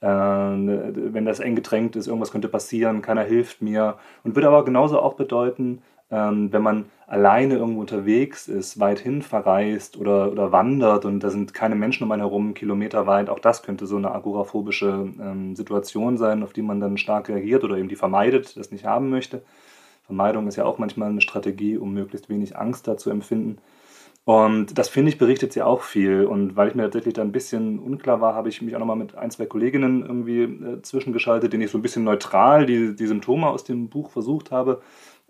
Äh, 0.00 0.06
wenn 0.06 1.24
das 1.24 1.40
eng 1.40 1.56
gedrängt 1.56 1.96
ist, 1.96 2.06
irgendwas 2.06 2.30
könnte 2.30 2.48
passieren, 2.48 3.02
keiner 3.02 3.22
hilft 3.22 3.60
mir. 3.60 3.96
Und 4.22 4.36
würde 4.36 4.48
aber 4.48 4.64
genauso 4.64 5.00
auch 5.00 5.14
bedeuten, 5.14 5.82
ähm, 6.12 6.52
wenn 6.52 6.62
man 6.62 6.84
alleine 7.06 7.56
irgendwo 7.56 7.80
unterwegs 7.80 8.46
ist, 8.46 8.78
weithin 8.78 9.22
verreist 9.22 9.96
oder, 9.96 10.30
oder 10.30 10.52
wandert 10.52 11.06
und 11.06 11.20
da 11.20 11.30
sind 11.30 11.54
keine 11.54 11.74
Menschen 11.74 12.04
um 12.04 12.12
einen 12.12 12.22
herum, 12.22 12.52
kilometerweit, 12.52 13.30
auch 13.30 13.38
das 13.38 13.62
könnte 13.62 13.86
so 13.86 13.96
eine 13.96 14.14
agoraphobische 14.14 15.10
ähm, 15.20 15.56
Situation 15.56 16.18
sein, 16.18 16.42
auf 16.42 16.52
die 16.52 16.62
man 16.62 16.80
dann 16.80 16.98
stark 16.98 17.30
reagiert 17.30 17.64
oder 17.64 17.78
eben 17.78 17.88
die 17.88 17.96
vermeidet, 17.96 18.56
das 18.58 18.70
nicht 18.70 18.84
haben 18.84 19.08
möchte. 19.08 19.42
Vermeidung 20.04 20.46
ist 20.48 20.56
ja 20.56 20.66
auch 20.66 20.78
manchmal 20.78 21.08
eine 21.08 21.22
Strategie, 21.22 21.78
um 21.78 21.94
möglichst 21.94 22.28
wenig 22.28 22.58
Angst 22.58 22.86
da 22.86 22.98
zu 22.98 23.08
empfinden. 23.08 23.58
Und 24.24 24.78
das 24.78 24.88
finde 24.88 25.10
ich, 25.10 25.18
berichtet 25.18 25.52
sie 25.52 25.62
auch 25.62 25.82
viel. 25.82 26.26
Und 26.26 26.54
weil 26.54 26.68
ich 26.68 26.74
mir 26.74 26.84
tatsächlich 26.84 27.14
da 27.14 27.22
ein 27.22 27.32
bisschen 27.32 27.80
unklar 27.80 28.20
war, 28.20 28.34
habe 28.34 28.48
ich 28.48 28.62
mich 28.62 28.74
auch 28.74 28.78
nochmal 28.78 28.96
mit 28.96 29.16
ein, 29.16 29.32
zwei 29.32 29.46
Kolleginnen 29.46 30.02
irgendwie 30.02 30.42
äh, 30.42 30.82
zwischengeschaltet, 30.82 31.52
denen 31.52 31.64
ich 31.64 31.70
so 31.70 31.78
ein 31.78 31.82
bisschen 31.82 32.04
neutral 32.04 32.66
die, 32.66 32.94
die 32.94 33.06
Symptome 33.06 33.48
aus 33.48 33.64
dem 33.64 33.88
Buch 33.88 34.10
versucht 34.10 34.52
habe 34.52 34.80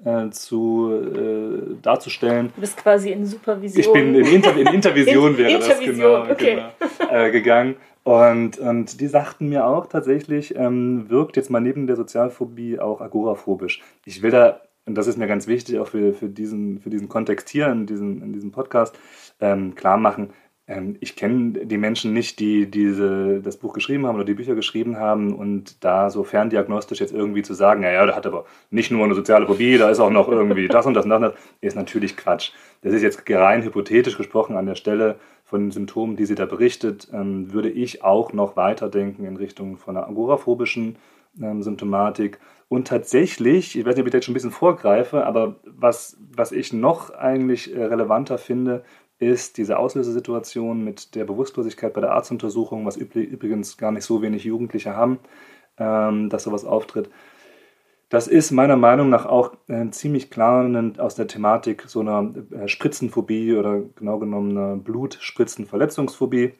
äh, 0.04 0.30
zu, 0.30 0.92
äh, 0.92 1.75
darzustellen. 1.80 2.52
Du 2.54 2.61
bist 2.61 2.76
quasi 2.76 3.11
in 3.11 3.25
Supervision. 3.25 3.80
Ich 3.80 3.92
bin 3.92 4.14
in, 4.14 4.26
Inter 4.26 4.56
in 4.56 4.66
Intervision 4.66 5.37
wäre 5.38 5.52
Intervision, 5.52 5.97
das 5.97 5.97
genau, 5.97 6.32
okay. 6.32 6.62
genau 6.99 7.12
äh, 7.12 7.30
gegangen. 7.30 7.76
Und, 8.04 8.59
und 8.59 9.00
die 9.00 9.06
sagten 9.06 9.49
mir 9.49 9.64
auch 9.66 9.87
tatsächlich, 9.87 10.56
ähm, 10.56 11.09
wirkt 11.09 11.37
jetzt 11.37 11.50
mal 11.50 11.61
neben 11.61 11.87
der 11.87 11.97
Sozialphobie 11.97 12.80
auch 12.80 13.00
agoraphobisch. 13.00 13.80
Ich 14.04 14.23
will 14.23 14.32
da, 14.32 14.61
und 14.87 14.97
das 14.97 15.06
ist 15.06 15.18
mir 15.18 15.28
ganz 15.28 15.47
wichtig, 15.47 15.78
auch 15.78 15.87
für, 15.87 16.12
für, 16.12 16.28
diesen, 16.28 16.80
für 16.80 16.90
diesen 16.90 17.09
Kontext 17.09 17.49
hier 17.49 17.68
in 17.68 17.87
diesem, 17.87 18.23
in 18.23 18.32
diesem 18.32 18.50
Podcast, 18.50 18.99
ähm, 19.40 19.76
klar 19.76 19.99
machen, 19.99 20.30
ähm, 20.66 20.97
ich 21.00 21.16
kenne 21.16 21.66
die 21.66 21.78
Menschen 21.78 22.12
nicht, 22.12 22.38
die 22.38 22.71
diese, 22.71 23.40
das 23.40 23.57
Buch 23.57 23.73
geschrieben 23.73 24.07
haben 24.07 24.14
oder 24.16 24.25
die 24.25 24.35
Bücher 24.35 24.54
geschrieben 24.54 24.97
haben 24.97 25.35
und 25.35 25.83
da 25.85 26.11
so 26.11 26.23
ferndiagnostisch 26.25 27.00
jetzt 27.00 27.12
irgendwie 27.12 27.42
zu 27.42 27.54
sagen, 27.54 27.81
naja, 27.81 28.07
der 28.07 28.14
hat 28.14 28.26
aber 28.26 28.45
nicht 28.71 28.90
nur 28.90 29.04
eine 29.04 29.14
soziale 29.14 29.47
Phobie, 29.47 29.78
da 29.78 29.90
ist 29.90 30.00
auch 30.00 30.11
noch 30.11 30.28
irgendwie 30.28 30.69
das 30.69 30.87
und 30.87 30.95
das 30.95 31.04
und 31.04 31.11
das, 31.11 31.35
ist 31.61 31.76
natürlich 31.76 32.16
Quatsch. 32.16 32.52
Das 32.83 32.92
ist 32.92 33.02
jetzt 33.02 33.23
rein 33.28 33.62
hypothetisch 33.62 34.16
gesprochen 34.16 34.57
an 34.57 34.66
der 34.66 34.76
Stelle 34.76 35.16
von 35.45 35.71
Symptomen, 35.71 36.16
die 36.16 36.26
sie 36.26 36.35
da 36.35 36.47
berichtet, 36.47 37.09
ähm, 37.12 37.52
würde 37.52 37.69
ich 37.69 38.02
auch 38.02 38.33
noch 38.33 38.57
weiterdenken 38.57 39.25
in 39.25 39.37
Richtung 39.37 39.76
von 39.76 39.97
einer 39.97 40.09
agoraphobischen 40.09 40.97
ähm, 41.40 41.62
Symptomatik. 41.62 42.38
Und 42.69 42.88
tatsächlich, 42.88 43.78
ich 43.78 43.85
weiß 43.85 43.95
nicht, 43.95 44.00
ob 44.00 44.07
ich 44.07 44.12
da 44.12 44.16
jetzt 44.19 44.25
schon 44.25 44.33
ein 44.33 44.35
bisschen 44.35 44.50
vorgreife, 44.50 45.26
aber 45.26 45.57
was, 45.66 46.16
was 46.35 46.52
ich 46.52 46.73
noch 46.73 47.11
eigentlich 47.11 47.75
äh, 47.76 47.85
relevanter 47.85 48.38
finde, 48.38 48.83
ist 49.22 49.56
diese 49.56 49.78
Auslösesituation 49.78 50.82
mit 50.82 51.14
der 51.14 51.24
Bewusstlosigkeit 51.24 51.94
bei 51.94 52.00
der 52.00 52.12
Arztuntersuchung, 52.12 52.84
was 52.84 52.96
übrigens 52.96 53.76
gar 53.78 53.92
nicht 53.92 54.04
so 54.04 54.20
wenig 54.20 54.44
Jugendliche 54.44 54.96
haben, 54.96 55.20
ähm, 55.78 56.28
dass 56.28 56.42
sowas 56.42 56.64
auftritt. 56.64 57.08
Das 58.08 58.26
ist 58.26 58.50
meiner 58.50 58.76
Meinung 58.76 59.08
nach 59.08 59.24
auch 59.24 59.52
äh, 59.68 59.88
ziemlich 59.90 60.28
klar 60.28 60.68
aus 60.98 61.14
der 61.14 61.28
Thematik 61.28 61.84
so 61.86 62.00
einer 62.00 62.34
äh, 62.50 62.68
Spritzenphobie 62.68 63.54
oder 63.54 63.80
genau 63.94 64.18
genommen 64.18 64.58
einer 64.58 64.76
Blutspritzenverletzungsphobie. 64.76 66.52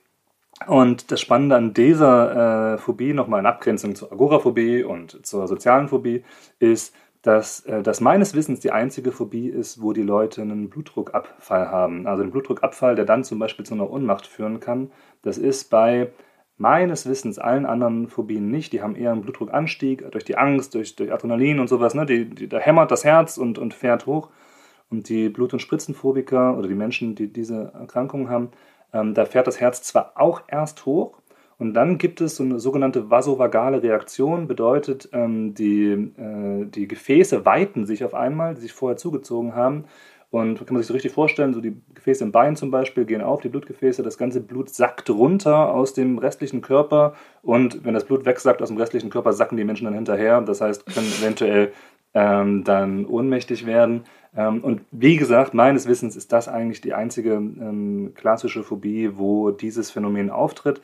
Und 0.69 1.11
das 1.11 1.21
Spannende 1.21 1.57
an 1.57 1.75
dieser 1.75 2.75
äh, 2.75 2.79
Phobie, 2.79 3.13
nochmal 3.13 3.41
in 3.41 3.47
Abgrenzung 3.47 3.97
zur 3.97 4.13
Agoraphobie 4.13 4.85
und 4.85 5.27
zur 5.27 5.49
sozialen 5.49 5.89
Phobie, 5.89 6.23
ist, 6.61 6.95
dass 7.23 7.61
äh, 7.67 7.83
das 7.83 8.01
meines 8.01 8.35
Wissens 8.35 8.61
die 8.61 8.73
einzige 8.73 9.13
Phobie 9.13 9.49
ist, 9.49 9.81
wo 9.81 9.93
die 9.93 10.03
Leute 10.03 10.43
einen 10.43 10.69
Blutdruckabfall 10.69 11.71
haben. 11.71 12.07
Also 12.07 12.23
einen 12.23 12.33
Blutdruckabfall, 12.33 12.97
der 12.97 13.05
dann 13.05 13.25
zum 13.25 13.39
Beispiel 13.39 13.65
zu 13.65 13.75
einer 13.75 13.91
Ohnmacht 13.91 14.27
führen 14.27 14.61
kann. 14.61 14.91
Das 15.23 15.39
ist 15.39 15.71
bei 15.71 16.11
meines 16.59 17.09
Wissens 17.09 17.39
allen 17.39 17.65
anderen 17.65 18.09
Phobien 18.09 18.51
nicht. 18.51 18.73
Die 18.73 18.83
haben 18.83 18.97
eher 18.97 19.13
einen 19.13 19.23
Blutdruckanstieg 19.23 20.11
durch 20.11 20.25
die 20.25 20.37
Angst, 20.37 20.75
durch, 20.75 20.97
durch 20.97 21.13
Adrenalin 21.13 21.61
und 21.61 21.69
sowas. 21.69 21.95
Ne? 21.95 22.07
Die, 22.07 22.29
die, 22.29 22.49
da 22.49 22.59
hämmert 22.59 22.91
das 22.91 23.05
Herz 23.05 23.39
und, 23.39 23.59
und 23.59 23.73
fährt 23.73 24.07
hoch. 24.07 24.31
Und 24.91 25.09
die 25.09 25.29
Blut- 25.29 25.55
und 25.55 25.61
Spritzenphobiker 25.61 26.59
oder 26.59 26.69
die 26.69 26.75
Menschen, 26.75 27.15
die 27.15 27.33
diese 27.33 27.73
Erkrankung 27.73 28.29
haben, 28.29 28.51
ähm, 28.93 29.15
da 29.15 29.25
fährt 29.25 29.47
das 29.47 29.61
Herz 29.61 29.83
zwar 29.83 30.13
auch 30.17 30.43
erst 30.49 30.85
hoch, 30.85 31.22
und 31.59 31.75
dann 31.75 31.99
gibt 31.99 32.21
es 32.21 32.37
so 32.37 32.45
eine 32.45 32.59
sogenannte 32.59 33.11
vasovagale 33.11 33.83
Reaktion, 33.83 34.49
bedeutet, 34.49 35.09
ähm, 35.13 35.55
die, 35.55 35.93
äh, 35.93 36.67
die 36.67 36.89
Gefäße 36.89 37.45
weiten 37.45 37.87
sich 37.87 38.05
auf 38.05 38.15
einmal, 38.15 38.55
die 38.55 38.63
sich 38.63 38.73
vorher 38.73 38.97
zugezogen 38.97 39.55
haben. 39.55 39.85
Und 40.31 40.67
kann 40.67 40.73
man 40.73 40.79
sich 40.83 40.87
so 40.87 40.95
richtig 40.95 41.13
vorstellen, 41.13 41.53
so 41.53 41.61
die 41.61 41.77
Gefäße 41.95 42.25
im 42.25 42.33
Bein 42.33 42.57
zum 42.57 42.71
Beispiel 42.71 43.05
gehen 43.05 43.21
auf, 43.21 43.43
die 43.43 43.51
Blutgefäße, 43.51 44.03
das 44.03 44.17
ganze 44.17 44.41
Blut 44.41 44.71
sackt 44.71 45.11
runter 45.11 45.75
aus 45.75 45.93
dem 45.93 46.17
restlichen 46.17 46.63
Körper. 46.63 47.13
Und 47.43 47.85
wenn 47.85 47.93
das 47.93 48.07
Blut 48.07 48.25
wegsackt 48.25 48.63
aus 48.63 48.69
dem 48.69 48.79
restlichen 48.79 49.11
Körper, 49.11 49.35
sacken 49.35 49.59
die 49.59 49.65
Menschen 49.65 49.85
dann 49.85 49.93
hinterher. 49.93 50.41
Das 50.41 50.63
heißt, 50.63 50.87
können 50.87 51.13
eventuell 51.21 51.73
ähm, 52.15 52.65
dann 52.65 53.05
ohnmächtig 53.05 53.67
werden. 53.67 54.05
Ähm, 54.35 54.65
und 54.65 54.81
wie 54.91 55.17
gesagt, 55.17 55.53
meines 55.53 55.87
Wissens 55.87 56.17
ist 56.17 56.33
das 56.33 56.49
eigentlich 56.49 56.81
die 56.81 56.95
einzige 56.95 57.35
ähm, 57.35 58.13
klassische 58.15 58.63
Phobie, 58.63 59.11
wo 59.15 59.51
dieses 59.51 59.91
Phänomen 59.91 60.31
auftritt. 60.31 60.81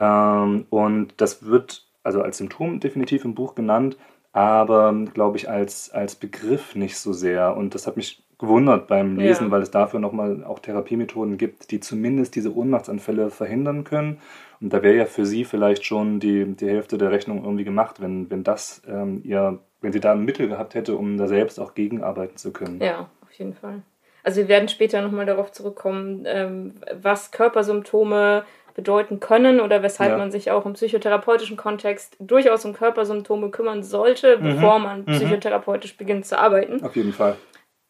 Ähm, 0.00 0.66
und 0.70 1.14
das 1.16 1.44
wird 1.44 1.86
also 2.02 2.22
als 2.22 2.38
Symptom 2.38 2.80
definitiv 2.80 3.24
im 3.24 3.34
Buch 3.34 3.54
genannt, 3.54 3.96
aber 4.32 4.94
glaube 5.12 5.36
ich 5.36 5.48
als, 5.48 5.90
als 5.90 6.14
Begriff 6.14 6.74
nicht 6.74 6.96
so 6.96 7.12
sehr. 7.12 7.56
Und 7.56 7.74
das 7.74 7.86
hat 7.86 7.96
mich 7.96 8.24
gewundert 8.38 8.86
beim 8.86 9.16
Lesen, 9.16 9.46
ja. 9.46 9.50
weil 9.50 9.62
es 9.62 9.70
dafür 9.70 9.98
nochmal 9.98 10.44
auch 10.44 10.60
Therapiemethoden 10.60 11.38
gibt, 11.38 11.70
die 11.70 11.80
zumindest 11.80 12.36
diese 12.36 12.54
Ohnmachtsanfälle 12.54 13.30
verhindern 13.30 13.84
können. 13.84 14.20
Und 14.60 14.72
da 14.72 14.82
wäre 14.82 14.96
ja 14.96 15.06
für 15.06 15.26
Sie 15.26 15.44
vielleicht 15.44 15.84
schon 15.84 16.20
die, 16.20 16.44
die 16.54 16.68
Hälfte 16.68 16.98
der 16.98 17.10
Rechnung 17.10 17.44
irgendwie 17.44 17.64
gemacht, 17.64 18.00
wenn, 18.00 18.30
wenn 18.30 18.44
das 18.44 18.82
ähm, 18.88 19.22
ihr, 19.24 19.58
wenn 19.80 19.92
sie 19.92 20.00
da 20.00 20.12
ein 20.12 20.24
Mittel 20.24 20.48
gehabt 20.48 20.74
hätte, 20.74 20.96
um 20.96 21.16
da 21.16 21.26
selbst 21.26 21.58
auch 21.58 21.74
gegenarbeiten 21.74 22.36
zu 22.36 22.52
können. 22.52 22.80
Ja, 22.80 23.08
auf 23.22 23.32
jeden 23.32 23.54
Fall. 23.54 23.82
Also 24.22 24.42
wir 24.42 24.48
werden 24.48 24.68
später 24.68 25.00
nochmal 25.00 25.26
darauf 25.26 25.52
zurückkommen, 25.52 26.24
ähm, 26.26 26.74
was 27.00 27.30
Körpersymptome 27.30 28.44
bedeuten 28.78 29.18
können 29.18 29.60
oder 29.60 29.82
weshalb 29.82 30.12
ja. 30.12 30.18
man 30.18 30.30
sich 30.30 30.52
auch 30.52 30.64
im 30.64 30.74
psychotherapeutischen 30.74 31.56
Kontext 31.56 32.16
durchaus 32.20 32.64
um 32.64 32.74
Körpersymptome 32.74 33.50
kümmern 33.50 33.82
sollte, 33.82 34.38
mhm. 34.38 34.54
bevor 34.54 34.78
man 34.78 35.00
mhm. 35.00 35.06
psychotherapeutisch 35.06 35.96
beginnt 35.96 36.26
zu 36.26 36.38
arbeiten. 36.38 36.84
Auf 36.84 36.94
jeden 36.94 37.12
Fall. 37.12 37.34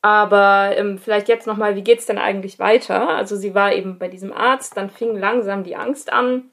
Aber 0.00 0.72
ähm, 0.74 0.96
vielleicht 0.96 1.28
jetzt 1.28 1.46
nochmal, 1.46 1.76
wie 1.76 1.82
geht 1.82 1.98
es 1.98 2.06
denn 2.06 2.16
eigentlich 2.16 2.58
weiter? 2.58 3.10
Also 3.10 3.36
sie 3.36 3.54
war 3.54 3.74
eben 3.74 3.98
bei 3.98 4.08
diesem 4.08 4.32
Arzt, 4.32 4.78
dann 4.78 4.88
fing 4.88 5.14
langsam 5.14 5.62
die 5.62 5.76
Angst 5.76 6.10
an, 6.10 6.44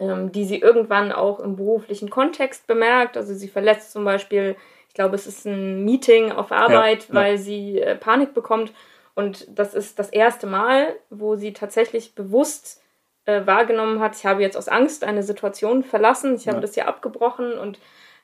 ähm, 0.00 0.32
die 0.32 0.44
sie 0.44 0.58
irgendwann 0.58 1.12
auch 1.12 1.38
im 1.38 1.54
beruflichen 1.54 2.10
Kontext 2.10 2.66
bemerkt. 2.66 3.16
Also 3.16 3.32
sie 3.32 3.46
verletzt 3.46 3.92
zum 3.92 4.04
Beispiel, 4.04 4.56
ich 4.88 4.94
glaube, 4.94 5.14
es 5.14 5.28
ist 5.28 5.46
ein 5.46 5.84
Meeting 5.84 6.32
auf 6.32 6.50
Arbeit, 6.50 7.10
ja, 7.10 7.14
weil 7.14 7.32
ja. 7.34 7.38
sie 7.38 7.80
äh, 7.80 7.94
Panik 7.94 8.34
bekommt. 8.34 8.72
Und 9.14 9.46
das 9.56 9.72
ist 9.72 10.00
das 10.00 10.10
erste 10.10 10.48
Mal, 10.48 10.96
wo 11.10 11.36
sie 11.36 11.52
tatsächlich 11.52 12.16
bewusst 12.16 12.82
äh, 13.26 13.46
wahrgenommen 13.46 14.00
hat, 14.00 14.16
ich 14.16 14.24
habe 14.24 14.42
jetzt 14.42 14.56
aus 14.56 14.68
Angst 14.68 15.04
eine 15.04 15.22
Situation 15.22 15.84
verlassen, 15.84 16.36
ich 16.36 16.48
habe 16.48 16.58
ja. 16.58 16.60
das 16.62 16.74
hier 16.74 16.88
abgebrochen 16.88 17.58
und 17.58 17.78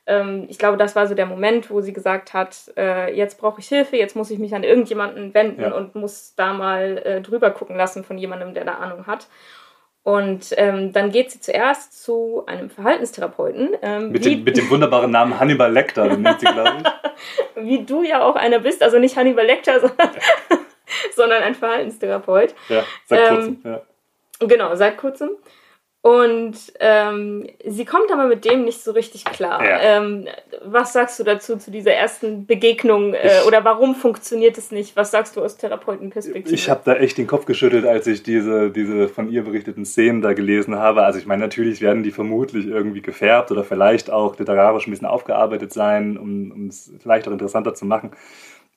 ähm, 0.07 0.47
ich 0.49 0.59
glaube, 0.59 0.77
das 0.77 0.97
war 0.97 1.07
so 1.07 1.15
der 1.15 1.27
Moment, 1.27 1.71
wo 1.71 1.81
sie 1.81 1.93
gesagt 1.93 2.35
hat, 2.35 2.73
äh, 2.77 3.15
jetzt 3.15 3.39
brauche 3.39 3.61
ich 3.61 3.69
Hilfe, 3.69 3.97
jetzt 3.97 4.17
muss 4.17 4.31
ich 4.31 4.39
mich 4.39 4.55
an 4.55 4.65
irgendjemanden 4.65 5.33
wenden 5.35 5.63
ja. 5.63 5.73
und 5.73 5.95
muss 5.95 6.35
da 6.35 6.53
mal 6.53 6.99
äh, 7.05 7.21
drüber 7.21 7.51
gucken 7.51 7.77
lassen 7.77 8.03
von 8.03 8.19
jemandem, 8.19 8.55
der 8.55 8.65
da 8.65 8.75
Ahnung 8.75 9.07
hat. 9.07 9.29
Und 10.05 10.53
ähm, 10.57 10.93
dann 10.93 11.13
geht 11.13 11.31
sie 11.31 11.39
zuerst 11.39 12.03
zu 12.03 12.43
einem 12.47 12.71
Verhaltenstherapeuten. 12.71 13.71
Ähm, 13.83 14.11
mit, 14.11 14.25
dem, 14.25 14.43
mit, 14.43 14.57
dem, 14.57 14.69
wunderbaren 14.69 15.13
Namen 15.13 15.39
Hannibal 15.39 15.73
Lecter, 15.73 16.17
nennt 16.17 16.41
sie, 16.41 16.47
glaube 16.47 16.79
ich. 16.83 17.55
wie 17.65 17.85
du 17.85 18.03
ja 18.03 18.25
auch 18.25 18.35
einer 18.35 18.59
bist, 18.59 18.83
also 18.83 18.99
nicht 18.99 19.17
Hannibal 19.17 19.47
Lecter, 19.47 19.79
sondern, 19.81 20.11
sondern 21.15 21.43
ein 21.45 21.55
Verhaltenstherapeut. 21.55 22.53
Ja, 22.69 22.83
seit 23.07 23.29
kurzem, 23.29 23.61
ähm, 23.65 23.71
ja. 23.71 23.83
Genau, 24.49 24.75
seit 24.75 24.99
kurzem. 24.99 25.31
Und 26.05 26.57
ähm, 26.81 27.47
sie 27.65 27.85
kommt 27.85 28.11
aber 28.11 28.27
mit 28.27 28.45
dem 28.45 28.65
nicht 28.65 28.83
so 28.83 28.91
richtig 28.91 29.25
klar. 29.25 29.65
Ja. 29.65 29.79
Ähm, 29.81 30.27
was 30.65 30.93
sagst 30.93 31.21
du 31.21 31.23
dazu, 31.23 31.57
zu 31.59 31.71
dieser 31.71 31.93
ersten 31.93 32.45
Begegnung? 32.45 33.15
Äh, 33.15 33.39
ich, 33.39 33.47
oder 33.47 33.65
warum 33.65 33.95
funktioniert 33.95 34.59
es 34.59 34.73
nicht? 34.73 34.97
Was 34.97 35.13
sagst 35.13 35.37
du 35.37 35.45
aus 35.45 35.59
Therapeutenperspektive? 35.59 36.57
Ich 36.57 36.69
habe 36.69 36.81
da 36.85 36.95
echt 36.97 37.19
den 37.19 37.29
Kopf 37.29 37.47
geschüttelt, 37.47 37.87
als 37.87 38.09
ich 38.09 38.25
diese, 38.25 38.71
diese 38.71 39.09
von 39.09 39.31
ihr 39.31 39.45
berichteten 39.45 39.85
Szenen 39.85 40.23
da 40.23 40.33
gelesen 40.33 40.75
habe. 40.75 41.05
Also 41.05 41.21
ich 41.21 41.27
meine, 41.27 41.43
natürlich 41.43 41.81
werden 41.81 42.03
die 42.03 42.11
vermutlich 42.11 42.67
irgendwie 42.67 43.01
gefärbt 43.01 43.53
oder 43.53 43.63
vielleicht 43.63 44.11
auch 44.11 44.37
literarisch 44.37 44.89
ein 44.89 44.91
bisschen 44.91 45.07
aufgearbeitet 45.07 45.73
sein, 45.73 46.19
um, 46.19 46.51
um 46.51 46.67
es 46.67 46.93
vielleicht 47.01 47.29
auch 47.29 47.33
interessanter 47.33 47.75
zu 47.75 47.85
machen. 47.85 48.11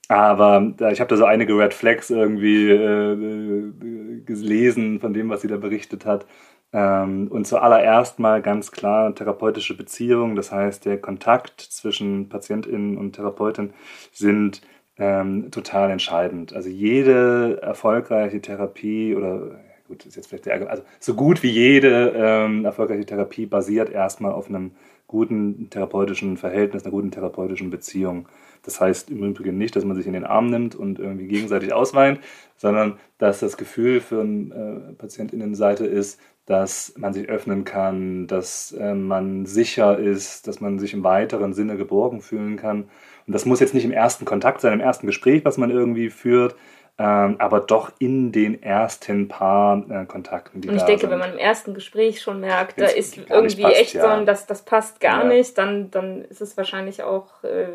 Aber 0.08 0.74
äh, 0.80 0.94
ich 0.94 1.00
habe 1.00 1.10
da 1.10 1.18
so 1.18 1.26
einige 1.26 1.58
Red 1.58 1.74
Flags 1.74 2.10
irgendwie 2.10 2.70
äh, 2.70 3.14
äh, 3.14 4.22
gelesen 4.26 5.00
von 5.00 5.14
dem, 5.14 5.30
was 5.30 5.42
sie 5.42 5.48
da 5.48 5.58
berichtet 5.58 6.06
hat. 6.06 6.26
Ähm, 6.74 7.28
und 7.30 7.48
zuallererst 7.48 8.20
mal 8.20 8.42
ganz 8.42 8.72
klar 8.72 9.16
therapeutische 9.16 9.78
Beziehungen, 9.78 10.36
das 10.36 10.52
heißt 10.52 10.86
der 10.86 11.00
Kontakt 11.00 11.62
zwischen 11.62 12.30
PatientInnen 12.30 12.98
und 12.98 13.14
Therapeutin 13.14 13.74
sind 14.12 14.62
ähm, 14.98 15.52
total 15.52 15.92
entscheidend. 15.92 16.54
Also 16.54 16.70
jede 16.70 17.62
erfolgreiche 17.62 18.42
Therapie 18.42 19.16
oder 19.16 19.60
gut, 19.88 20.06
ist 20.06 20.16
jetzt 20.16 20.28
vielleicht 20.28 20.46
der, 20.48 20.70
also 20.70 20.84
so 21.00 21.14
gut 21.14 21.44
wie 21.44 21.50
jede 21.50 22.14
ähm, 22.16 22.66
erfolgreiche 22.66 23.06
Therapie 23.06 23.46
basiert 23.46 23.90
erstmal 23.90 24.32
auf 24.34 24.50
einem 24.50 24.72
guten 25.08 25.70
therapeutischen 25.70 26.38
Verhältnis, 26.38 26.84
einer 26.84 26.92
guten 26.92 27.12
therapeutischen 27.12 27.70
Beziehung. 27.70 28.28
Das 28.66 28.82
heißt 28.82 29.10
im 29.10 29.24
Übrigen 29.24 29.58
nicht, 29.58 29.76
dass 29.76 29.86
man 29.86 29.96
sich 29.96 30.08
in 30.08 30.14
den 30.14 30.26
Arm 30.26 30.50
nimmt 30.50 30.76
und 30.76 31.00
irgendwie 31.00 31.28
gegenseitig 31.28 31.74
ausweint, 31.74 32.20
sondern 32.58 32.98
dass 33.18 33.40
das 33.40 33.58
Gefühl 33.58 34.02
für 34.02 34.22
eine 34.22 34.90
äh, 34.90 34.94
Patientinnenseite 34.94 35.86
ist, 35.86 36.20
dass 36.46 36.94
man 36.98 37.14
sich 37.14 37.28
öffnen 37.28 37.64
kann, 37.64 38.28
dass 38.28 38.72
äh, 38.74 38.94
man 38.94 39.46
sicher 39.46 39.98
ist, 39.98 40.48
dass 40.48 40.62
man 40.62 40.78
sich 40.78 40.94
im 40.94 41.04
weiteren 41.04 41.54
Sinne 41.54 41.76
geborgen 41.76 42.22
fühlen 42.22 42.58
kann. 42.58 42.84
Und 43.26 43.34
das 43.34 43.46
muss 43.46 43.60
jetzt 43.60 43.74
nicht 43.74 43.86
im 43.86 43.92
ersten 43.92 44.26
Kontakt 44.26 44.62
sein, 44.62 44.74
im 44.74 44.80
ersten 44.80 45.08
Gespräch, 45.08 45.44
was 45.44 45.58
man 45.58 45.72
irgendwie 45.72 46.10
führt, 46.10 46.56
ähm, 46.98 47.36
aber 47.40 47.60
doch 47.60 47.92
in 48.00 48.32
den 48.32 48.64
ersten 48.64 49.28
paar 49.28 49.84
äh, 49.90 50.06
Kontakten, 50.06 50.62
die 50.62 50.70
Und 50.70 50.76
ich 50.76 50.82
da 50.82 50.88
denke, 50.88 51.02
sind. 51.02 51.10
wenn 51.12 51.20
man 51.20 51.34
im 51.34 51.38
ersten 51.38 51.74
Gespräch 51.74 52.22
schon 52.22 52.40
merkt, 52.40 52.80
da 52.80 52.86
ist 52.86 53.18
irgendwie 53.18 53.64
passt, 53.64 53.76
echt 53.76 53.94
ja. 53.96 54.02
so 54.04 54.08
ein, 54.08 54.26
das, 54.26 54.46
das 54.46 54.62
passt 54.62 55.02
gar 55.02 55.24
ja. 55.24 55.28
nicht, 55.28 55.58
dann, 55.58 55.92
dann 55.92 56.24
ist 56.24 56.40
es 56.40 56.56
wahrscheinlich 56.56 57.04
auch 57.04 57.44
äh, 57.44 57.68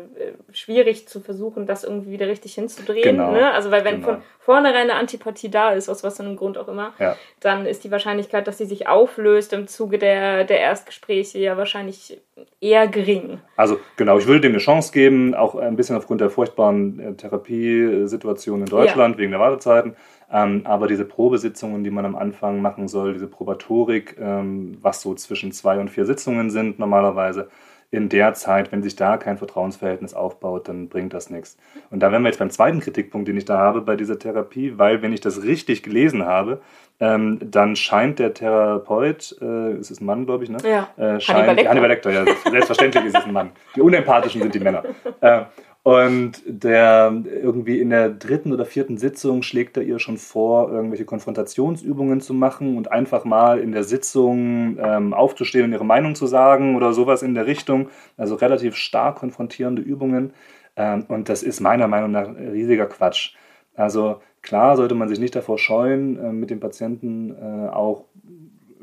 schwierig 0.51 1.07
zu 1.07 1.19
versuchen, 1.19 1.67
das 1.67 1.83
irgendwie 1.83 2.09
wieder 2.09 2.27
richtig 2.27 2.55
hinzudrehen. 2.55 3.17
Genau. 3.17 3.31
Ne? 3.31 3.51
Also 3.53 3.69
weil 3.69 3.85
wenn 3.85 3.97
genau. 3.97 4.13
von 4.13 4.21
vornherein 4.39 4.89
eine 4.89 4.95
Antipathie 4.95 5.51
da 5.51 5.69
ist, 5.69 5.87
aus 5.87 6.03
was 6.03 6.17
für 6.17 6.23
einem 6.23 6.35
Grund 6.35 6.57
auch 6.57 6.67
immer, 6.67 6.93
ja. 6.97 7.15
dann 7.41 7.67
ist 7.67 7.83
die 7.83 7.91
Wahrscheinlichkeit, 7.91 8.47
dass 8.47 8.57
sie 8.57 8.65
sich 8.65 8.87
auflöst 8.87 9.53
im 9.53 9.67
Zuge 9.67 9.99
der, 9.99 10.45
der 10.45 10.59
Erstgespräche 10.59 11.37
ja 11.37 11.57
wahrscheinlich 11.57 12.19
eher 12.59 12.87
gering. 12.87 13.39
Also 13.55 13.79
genau, 13.97 14.17
ich 14.17 14.25
würde 14.25 14.41
dem 14.41 14.53
eine 14.53 14.59
Chance 14.59 14.91
geben, 14.91 15.35
auch 15.35 15.53
ein 15.53 15.75
bisschen 15.75 15.95
aufgrund 15.95 16.21
der 16.21 16.31
furchtbaren 16.31 16.99
äh, 16.99 17.13
Therapiesituation 17.13 18.61
in 18.61 18.65
Deutschland 18.65 19.10
Aufwand 19.11 19.17
wegen 19.17 19.31
der 19.31 19.39
Wartezeiten. 19.39 19.95
Ähm, 20.31 20.61
aber 20.63 20.87
diese 20.87 21.05
Probesitzungen, 21.05 21.83
die 21.83 21.91
man 21.91 22.05
am 22.05 22.15
Anfang 22.15 22.61
machen 22.61 22.87
soll, 22.87 23.13
diese 23.13 23.27
Probatorik, 23.27 24.17
ähm, 24.19 24.77
was 24.81 25.01
so 25.01 25.13
zwischen 25.13 25.51
zwei 25.51 25.77
und 25.79 25.89
vier 25.89 26.05
Sitzungen 26.05 26.49
sind 26.49 26.79
normalerweise, 26.79 27.49
in 27.93 28.07
der 28.07 28.33
Zeit, 28.33 28.71
wenn 28.71 28.81
sich 28.81 28.95
da 28.95 29.17
kein 29.17 29.37
Vertrauensverhältnis 29.37 30.13
aufbaut, 30.13 30.69
dann 30.69 30.87
bringt 30.87 31.13
das 31.13 31.29
nichts. 31.29 31.57
Und 31.89 31.99
da 31.99 32.09
wären 32.09 32.23
wir 32.23 32.29
jetzt 32.29 32.39
beim 32.39 32.49
zweiten 32.49 32.79
Kritikpunkt, 32.79 33.27
den 33.27 33.35
ich 33.35 33.43
da 33.43 33.57
habe 33.57 33.81
bei 33.81 33.97
dieser 33.97 34.17
Therapie, 34.17 34.77
weil 34.77 35.01
wenn 35.01 35.11
ich 35.11 35.19
das 35.19 35.43
richtig 35.43 35.83
gelesen 35.83 36.25
habe, 36.25 36.61
ähm, 37.01 37.39
dann 37.41 37.75
scheint 37.75 38.19
der 38.19 38.33
Therapeut, 38.33 39.35
äh, 39.41 39.71
es 39.73 39.91
ist 39.91 39.99
ein 39.99 40.05
Mann, 40.05 40.25
glaube 40.25 40.45
ich, 40.45 40.49
ne? 40.49 40.59
Ja. 40.63 40.87
Äh, 40.95 41.19
scheint, 41.19 41.39
Hannibal 41.39 41.55
Lecter. 41.55 41.69
Hannibal 41.69 41.89
Lecter, 41.89 42.11
ja, 42.11 42.25
selbstverständlich 42.49 43.05
ist 43.05 43.17
es 43.17 43.25
ein 43.25 43.33
Mann. 43.33 43.49
Die 43.75 43.81
Unempathischen 43.81 44.41
sind 44.41 44.55
die 44.55 44.61
Männer. 44.61 44.83
Äh, 45.19 45.41
und 45.83 46.43
der 46.45 47.23
irgendwie 47.25 47.79
in 47.79 47.89
der 47.89 48.09
dritten 48.09 48.53
oder 48.53 48.65
vierten 48.65 48.97
Sitzung 48.97 49.41
schlägt 49.41 49.77
er 49.77 49.83
ihr 49.83 49.97
schon 49.97 50.17
vor, 50.17 50.71
irgendwelche 50.71 51.05
Konfrontationsübungen 51.05 52.21
zu 52.21 52.35
machen 52.35 52.77
und 52.77 52.91
einfach 52.91 53.25
mal 53.25 53.59
in 53.59 53.71
der 53.71 53.83
Sitzung 53.83 54.77
ähm, 54.79 55.13
aufzustehen 55.15 55.65
und 55.65 55.71
ihre 55.71 55.85
Meinung 55.85 56.13
zu 56.13 56.27
sagen 56.27 56.75
oder 56.75 56.93
sowas 56.93 57.23
in 57.23 57.33
der 57.33 57.47
Richtung. 57.47 57.89
Also 58.15 58.35
relativ 58.35 58.75
stark 58.75 59.17
konfrontierende 59.17 59.81
Übungen. 59.81 60.33
Ähm, 60.75 61.05
und 61.07 61.29
das 61.29 61.41
ist 61.41 61.61
meiner 61.61 61.87
Meinung 61.87 62.11
nach 62.11 62.27
riesiger 62.35 62.85
Quatsch. 62.85 63.33
Also 63.73 64.21
klar 64.43 64.77
sollte 64.77 64.93
man 64.93 65.09
sich 65.09 65.19
nicht 65.19 65.35
davor 65.35 65.57
scheuen, 65.57 66.17
äh, 66.17 66.31
mit 66.31 66.51
dem 66.51 66.59
Patienten 66.59 67.31
äh, 67.31 67.69
auch 67.69 68.05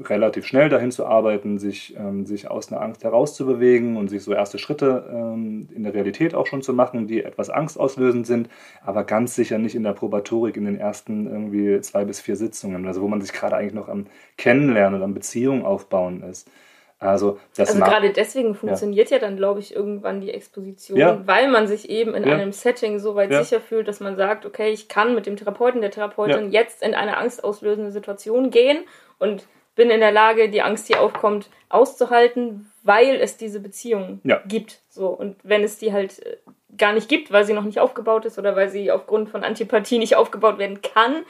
relativ 0.04 0.46
schnell 0.46 0.68
dahin 0.68 0.90
zu 0.90 1.06
arbeiten, 1.06 1.58
sich, 1.58 1.96
ähm, 1.96 2.26
sich 2.26 2.50
aus 2.50 2.70
einer 2.70 2.80
Angst 2.80 3.04
herauszubewegen 3.04 3.96
und 3.96 4.08
sich 4.08 4.22
so 4.22 4.32
erste 4.32 4.58
Schritte 4.58 5.08
ähm, 5.12 5.68
in 5.74 5.82
der 5.82 5.94
Realität 5.94 6.34
auch 6.34 6.46
schon 6.46 6.62
zu 6.62 6.72
machen, 6.72 7.06
die 7.06 7.22
etwas 7.22 7.50
angstauslösend 7.50 8.26
sind, 8.26 8.48
aber 8.84 9.04
ganz 9.04 9.34
sicher 9.34 9.58
nicht 9.58 9.74
in 9.74 9.82
der 9.82 9.92
Probatorik 9.92 10.56
in 10.56 10.64
den 10.64 10.78
ersten 10.78 11.26
irgendwie 11.26 11.80
zwei 11.80 12.04
bis 12.04 12.20
vier 12.20 12.36
Sitzungen, 12.36 12.86
also 12.86 13.02
wo 13.02 13.08
man 13.08 13.20
sich 13.20 13.32
gerade 13.32 13.56
eigentlich 13.56 13.74
noch 13.74 13.88
am 13.88 14.06
Kennenlernen 14.36 15.00
und 15.00 15.04
am 15.04 15.14
Beziehung 15.14 15.64
aufbauen 15.64 16.22
ist. 16.22 16.48
Also, 17.00 17.38
das 17.56 17.70
also 17.70 17.84
gerade 17.84 18.10
deswegen 18.10 18.56
funktioniert 18.56 19.10
ja, 19.10 19.18
ja 19.18 19.20
dann, 19.20 19.36
glaube 19.36 19.60
ich, 19.60 19.72
irgendwann 19.72 20.20
die 20.20 20.32
Exposition, 20.32 20.98
ja. 20.98 21.20
weil 21.26 21.48
man 21.48 21.68
sich 21.68 21.88
eben 21.88 22.12
in 22.12 22.26
ja. 22.26 22.34
einem 22.34 22.50
Setting 22.50 22.98
so 22.98 23.14
weit 23.14 23.32
sicher 23.32 23.60
fühlt, 23.60 23.86
dass 23.86 24.00
man 24.00 24.16
sagt, 24.16 24.44
okay, 24.44 24.70
ich 24.70 24.88
kann 24.88 25.14
mit 25.14 25.26
dem 25.26 25.36
Therapeuten, 25.36 25.80
der 25.80 25.92
Therapeutin 25.92 26.50
jetzt 26.50 26.82
in 26.82 26.94
eine 26.94 27.16
angstauslösende 27.16 27.92
Situation 27.92 28.50
gehen 28.50 28.78
und 29.20 29.46
bin 29.78 29.90
in 29.90 30.00
der 30.00 30.10
Lage, 30.10 30.50
die 30.50 30.60
Angst, 30.60 30.88
die 30.88 30.96
aufkommt, 30.96 31.48
auszuhalten, 31.68 32.68
weil 32.82 33.14
es 33.14 33.36
diese 33.36 33.60
Beziehung 33.60 34.20
ja. 34.24 34.42
gibt. 34.44 34.80
So. 34.88 35.06
Und 35.06 35.36
wenn 35.44 35.62
es 35.62 35.78
die 35.78 35.92
halt 35.92 36.18
äh, 36.26 36.36
gar 36.76 36.92
nicht 36.92 37.08
gibt, 37.08 37.30
weil 37.30 37.44
sie 37.44 37.52
noch 37.52 37.62
nicht 37.62 37.78
aufgebaut 37.78 38.24
ist 38.24 38.40
oder 38.40 38.56
weil 38.56 38.68
sie 38.70 38.90
aufgrund 38.90 39.30
von 39.30 39.44
Antipathie 39.44 40.00
nicht 40.00 40.16
aufgebaut 40.16 40.58
werden 40.58 40.82
kann, 40.82 41.24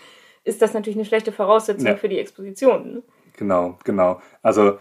ist 0.44 0.62
das 0.62 0.72
natürlich 0.72 0.96
eine 0.96 1.04
schlechte 1.04 1.30
Voraussetzung 1.30 1.88
ja. 1.88 1.96
für 1.96 2.08
die 2.08 2.18
Exposition. 2.18 2.94
Ne? 2.94 3.02
Genau, 3.36 3.78
genau. 3.84 4.22
Also 4.42 4.78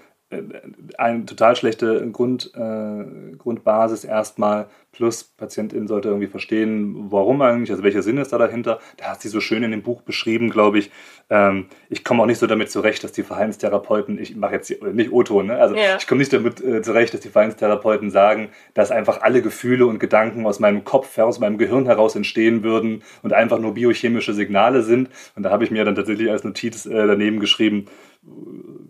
eine 0.97 1.25
total 1.25 1.55
schlechte 1.55 2.09
Grund, 2.11 2.51
äh, 2.53 3.35
Grundbasis 3.37 4.03
erstmal. 4.03 4.67
Plus, 4.91 5.23
Patientin 5.23 5.87
sollte 5.87 6.09
irgendwie 6.09 6.27
verstehen, 6.27 7.11
warum 7.11 7.41
eigentlich, 7.41 7.69
also 7.71 7.83
welcher 7.83 8.01
Sinn 8.01 8.17
ist 8.17 8.33
da 8.33 8.37
dahinter. 8.37 8.79
Da 8.97 9.11
hat 9.11 9.21
sie 9.21 9.29
so 9.29 9.39
schön 9.39 9.63
in 9.63 9.71
dem 9.71 9.83
Buch 9.83 10.01
beschrieben, 10.01 10.49
glaube 10.49 10.79
ich. 10.79 10.91
Ähm, 11.29 11.67
ich 11.89 12.03
komme 12.03 12.23
auch 12.23 12.25
nicht 12.25 12.39
so 12.39 12.47
damit 12.47 12.71
zurecht, 12.71 13.03
dass 13.03 13.11
die 13.11 13.23
Verhaltenstherapeuten, 13.23 14.17
ich 14.19 14.35
mache 14.35 14.55
jetzt 14.55 14.73
nicht 14.81 15.11
O-Ton, 15.11 15.47
ne? 15.47 15.57
also 15.57 15.75
ja. 15.75 15.97
ich 15.97 16.07
komme 16.07 16.19
nicht 16.19 16.33
damit 16.33 16.61
äh, 16.61 16.81
zurecht, 16.81 17.13
dass 17.13 17.21
die 17.21 17.29
Verhaltenstherapeuten 17.29 18.11
sagen, 18.11 18.49
dass 18.73 18.91
einfach 18.91 19.21
alle 19.21 19.41
Gefühle 19.41 19.85
und 19.85 19.99
Gedanken 19.99 20.45
aus 20.45 20.59
meinem 20.59 20.83
Kopf, 20.83 21.17
aus 21.19 21.39
meinem 21.39 21.57
Gehirn 21.57 21.85
heraus 21.85 22.15
entstehen 22.15 22.63
würden 22.63 23.03
und 23.21 23.33
einfach 23.33 23.59
nur 23.59 23.75
biochemische 23.75 24.33
Signale 24.33 24.81
sind. 24.81 25.09
Und 25.35 25.43
da 25.43 25.51
habe 25.51 25.63
ich 25.63 25.71
mir 25.71 25.85
dann 25.85 25.95
tatsächlich 25.95 26.31
als 26.31 26.43
Notiz 26.43 26.85
äh, 26.85 27.07
daneben 27.07 27.39
geschrieben, 27.39 27.85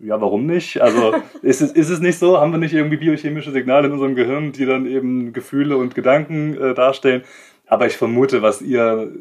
ja, 0.07 0.21
warum 0.21 0.45
nicht? 0.45 0.81
Also 0.81 1.15
ist 1.41 1.61
es, 1.61 1.71
ist 1.71 1.89
es 1.89 1.99
nicht 1.99 2.17
so? 2.17 2.39
Haben 2.39 2.51
wir 2.51 2.59
nicht 2.59 2.73
irgendwie 2.73 2.97
biochemische 2.97 3.51
Signale 3.51 3.87
in 3.87 3.93
unserem 3.93 4.15
Gehirn, 4.15 4.53
die 4.53 4.65
dann 4.65 4.85
eben 4.85 5.33
Gefühle 5.33 5.77
und 5.77 5.95
Gedanken 5.95 6.55
äh, 6.57 6.73
darstellen? 6.73 7.23
Aber 7.69 7.85
ich 7.85 7.97
vermute, 7.97 8.41
was 8.41 8.61
ihr, 8.61 9.11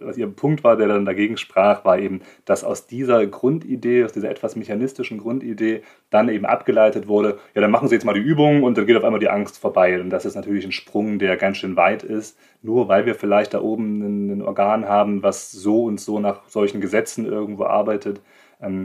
was 0.00 0.16
ihr 0.16 0.26
Punkt 0.28 0.64
war, 0.64 0.76
der 0.76 0.88
dann 0.88 1.04
dagegen 1.04 1.36
sprach, 1.36 1.84
war 1.84 1.98
eben, 1.98 2.22
dass 2.46 2.64
aus 2.64 2.86
dieser 2.86 3.26
Grundidee, 3.26 4.04
aus 4.04 4.12
dieser 4.12 4.30
etwas 4.30 4.56
mechanistischen 4.56 5.18
Grundidee 5.18 5.82
dann 6.08 6.30
eben 6.30 6.46
abgeleitet 6.46 7.08
wurde, 7.08 7.38
ja, 7.54 7.60
dann 7.60 7.70
machen 7.70 7.88
Sie 7.88 7.94
jetzt 7.94 8.06
mal 8.06 8.14
die 8.14 8.20
Übung 8.20 8.62
und 8.62 8.78
dann 8.78 8.86
geht 8.86 8.96
auf 8.96 9.04
einmal 9.04 9.20
die 9.20 9.28
Angst 9.28 9.58
vorbei. 9.58 10.00
Und 10.00 10.08
das 10.08 10.24
ist 10.24 10.34
natürlich 10.34 10.64
ein 10.64 10.72
Sprung, 10.72 11.18
der 11.18 11.36
ganz 11.36 11.58
schön 11.58 11.76
weit 11.76 12.02
ist, 12.02 12.38
nur 12.62 12.88
weil 12.88 13.04
wir 13.04 13.14
vielleicht 13.14 13.52
da 13.52 13.60
oben 13.60 14.00
ein, 14.00 14.38
ein 14.38 14.42
Organ 14.42 14.88
haben, 14.88 15.22
was 15.22 15.52
so 15.52 15.84
und 15.84 16.00
so 16.00 16.18
nach 16.18 16.48
solchen 16.48 16.80
Gesetzen 16.80 17.26
irgendwo 17.26 17.64
arbeitet 17.64 18.22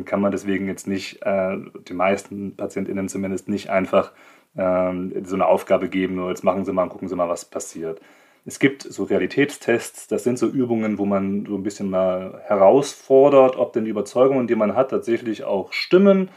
kann 0.06 0.22
man 0.22 0.32
deswegen 0.32 0.68
jetzt 0.68 0.88
nicht, 0.88 1.22
äh, 1.24 1.58
den 1.90 1.98
meisten 1.98 2.56
PatientInnen 2.56 3.10
zumindest 3.10 3.50
nicht 3.50 3.70
einfach 3.70 4.12
ähm, 4.58 5.14
so 5.26 5.36
eine 5.36 5.46
Aufgabe 5.46 5.90
geben, 5.90 6.16
nur 6.16 6.30
jetzt 6.30 6.44
machen 6.44 6.66
Sie 6.66 6.74
mal 6.74 6.84
und 6.84 6.90
gucken 6.90 7.08
Sie 7.08 7.16
mal, 7.16 7.30
was 7.30 7.46
passiert. 7.46 8.02
Es 8.46 8.60
gibt 8.60 8.84
so 8.84 9.04
Realitätstests, 9.04 10.08
das 10.08 10.24
sind 10.24 10.40
so 10.40 10.48
Übungen, 10.48 10.98
wo 10.98 11.06
man 11.06 11.46
so 11.46 11.56
ein 11.56 11.64
bisschen 11.64 11.90
mal 11.90 12.42
herausfordert, 12.46 13.58
ob 13.58 13.74
denn 13.74 13.86
die 13.86 13.92
Überzeugungen, 13.92 14.48
die 14.48 14.56
man 14.56 14.76
hat, 14.76 14.90
tatsächlich 14.90 15.44
auch 15.44 15.74
stimmen. 15.74 16.30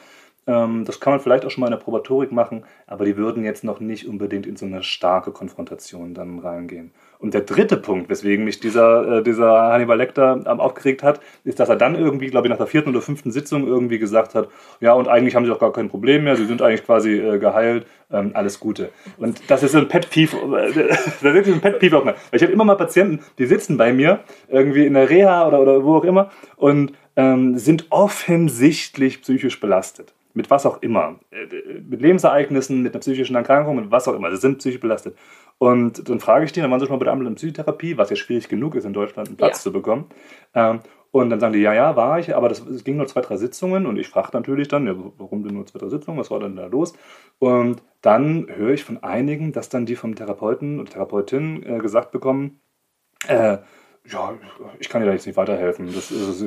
Ähm, 0.46 0.84
das 0.84 1.00
kann 1.00 1.12
man 1.12 1.20
vielleicht 1.20 1.44
auch 1.44 1.50
schon 1.50 1.62
mal 1.62 1.68
in 1.68 1.72
der 1.72 1.78
Probatorik 1.78 2.32
machen, 2.32 2.64
aber 2.86 3.04
die 3.04 3.16
würden 3.16 3.44
jetzt 3.44 3.64
noch 3.64 3.80
nicht 3.80 4.08
unbedingt 4.08 4.46
in 4.46 4.56
so 4.56 4.66
eine 4.66 4.82
starke 4.82 5.30
Konfrontation 5.30 6.14
dann 6.14 6.40
reingehen. 6.40 6.92
Und 7.22 7.34
der 7.34 7.42
dritte 7.42 7.76
Punkt, 7.76 8.10
weswegen 8.10 8.44
mich 8.44 8.58
dieser, 8.58 9.18
äh, 9.18 9.22
dieser 9.22 9.72
Hannibal 9.72 9.96
Lecter 9.96 10.40
ähm, 10.44 10.58
aufgeregt 10.58 11.04
hat, 11.04 11.20
ist, 11.44 11.60
dass 11.60 11.68
er 11.68 11.76
dann 11.76 11.94
irgendwie, 11.94 12.26
glaube 12.26 12.48
ich, 12.48 12.50
nach 12.50 12.58
der 12.58 12.66
vierten 12.66 12.90
oder 12.90 13.00
fünften 13.00 13.30
Sitzung 13.30 13.64
irgendwie 13.64 14.00
gesagt 14.00 14.34
hat, 14.34 14.48
ja, 14.80 14.92
und 14.92 15.06
eigentlich 15.06 15.36
haben 15.36 15.46
sie 15.46 15.52
auch 15.52 15.60
gar 15.60 15.72
kein 15.72 15.88
Problem 15.88 16.24
mehr, 16.24 16.34
sie 16.34 16.46
sind 16.46 16.60
eigentlich 16.62 16.84
quasi 16.84 17.12
äh, 17.12 17.38
geheilt, 17.38 17.86
ähm, 18.10 18.32
alles 18.34 18.58
Gute. 18.58 18.90
Und 19.18 19.40
das 19.48 19.62
ist 19.62 19.70
so 19.70 19.78
ein 19.78 19.86
Pet 19.86 20.10
Peeve, 20.10 20.36
äh, 20.36 20.72
das 20.88 21.06
ist 21.06 21.22
wirklich 21.22 21.54
ein 21.54 21.60
Pet 21.60 21.78
Peeve 21.78 21.96
auch 21.96 22.04
mal. 22.04 22.16
Ich 22.32 22.42
habe 22.42 22.52
immer 22.52 22.64
mal 22.64 22.74
Patienten, 22.74 23.20
die 23.38 23.46
sitzen 23.46 23.76
bei 23.76 23.92
mir, 23.92 24.18
irgendwie 24.48 24.84
in 24.84 24.94
der 24.94 25.08
Reha 25.08 25.46
oder, 25.46 25.60
oder 25.60 25.84
wo 25.84 25.98
auch 25.98 26.04
immer, 26.04 26.32
und 26.56 26.92
ähm, 27.14 27.56
sind 27.56 27.86
offensichtlich 27.90 29.22
psychisch 29.22 29.60
belastet. 29.60 30.12
mit 30.34 30.50
was 30.50 30.66
auch 30.66 30.82
immer, 30.82 31.20
äh, 31.30 31.46
mit 31.88 32.00
Lebensereignissen, 32.00 32.82
mit 32.82 32.94
einer 32.94 33.00
psychischen 33.00 33.36
Erkrankung, 33.36 33.76
mit 33.76 33.90
was 33.90 34.08
auch 34.08 34.14
immer. 34.14 34.30
Sie 34.30 34.38
sind 34.38 34.58
psychisch 34.58 34.80
belastet. 34.80 35.14
Und 35.62 36.08
dann 36.08 36.18
frage 36.18 36.44
ich 36.44 36.50
die, 36.50 36.60
dann 36.60 36.72
waren 36.72 36.80
sie 36.80 36.86
schon 36.86 36.94
mal 36.94 36.98
bei 36.98 37.04
der 37.04 37.12
ambulanten 37.12 37.36
Psychotherapie, 37.36 37.96
was 37.96 38.10
ja 38.10 38.16
schwierig 38.16 38.48
genug 38.48 38.74
ist, 38.74 38.84
in 38.84 38.92
Deutschland 38.92 39.28
einen 39.28 39.36
Platz 39.36 39.58
ja. 39.58 39.62
zu 39.62 39.72
bekommen. 39.72 40.06
Ähm, 40.56 40.80
und 41.12 41.30
dann 41.30 41.38
sagen 41.38 41.52
die, 41.52 41.60
ja, 41.60 41.72
ja, 41.72 41.94
war 41.94 42.18
ich, 42.18 42.34
aber 42.34 42.48
das, 42.48 42.66
es 42.66 42.82
ging 42.82 42.96
nur 42.96 43.06
zwei, 43.06 43.20
drei 43.20 43.36
Sitzungen 43.36 43.86
und 43.86 43.96
ich 43.96 44.08
frage 44.08 44.30
natürlich 44.32 44.66
dann, 44.66 44.88
ja, 44.88 44.96
warum 45.18 45.44
denn 45.44 45.54
nur 45.54 45.64
zwei, 45.64 45.78
drei 45.78 45.88
Sitzungen, 45.88 46.18
was 46.18 46.32
war 46.32 46.40
denn 46.40 46.56
da 46.56 46.66
los? 46.66 46.94
Und 47.38 47.80
dann 48.00 48.48
höre 48.48 48.72
ich 48.72 48.82
von 48.82 49.04
einigen, 49.04 49.52
dass 49.52 49.68
dann 49.68 49.86
die 49.86 49.94
vom 49.94 50.16
Therapeuten 50.16 50.80
oder 50.80 50.90
Therapeutin 50.90 51.62
äh, 51.64 51.78
gesagt 51.78 52.10
bekommen, 52.10 52.60
äh, 53.28 53.58
ja, 54.06 54.34
ich 54.80 54.88
kann 54.88 55.00
dir 55.00 55.06
da 55.06 55.12
jetzt 55.12 55.26
nicht 55.26 55.36
weiterhelfen. 55.36 55.86
Das, 55.94 56.10
ist, 56.10 56.44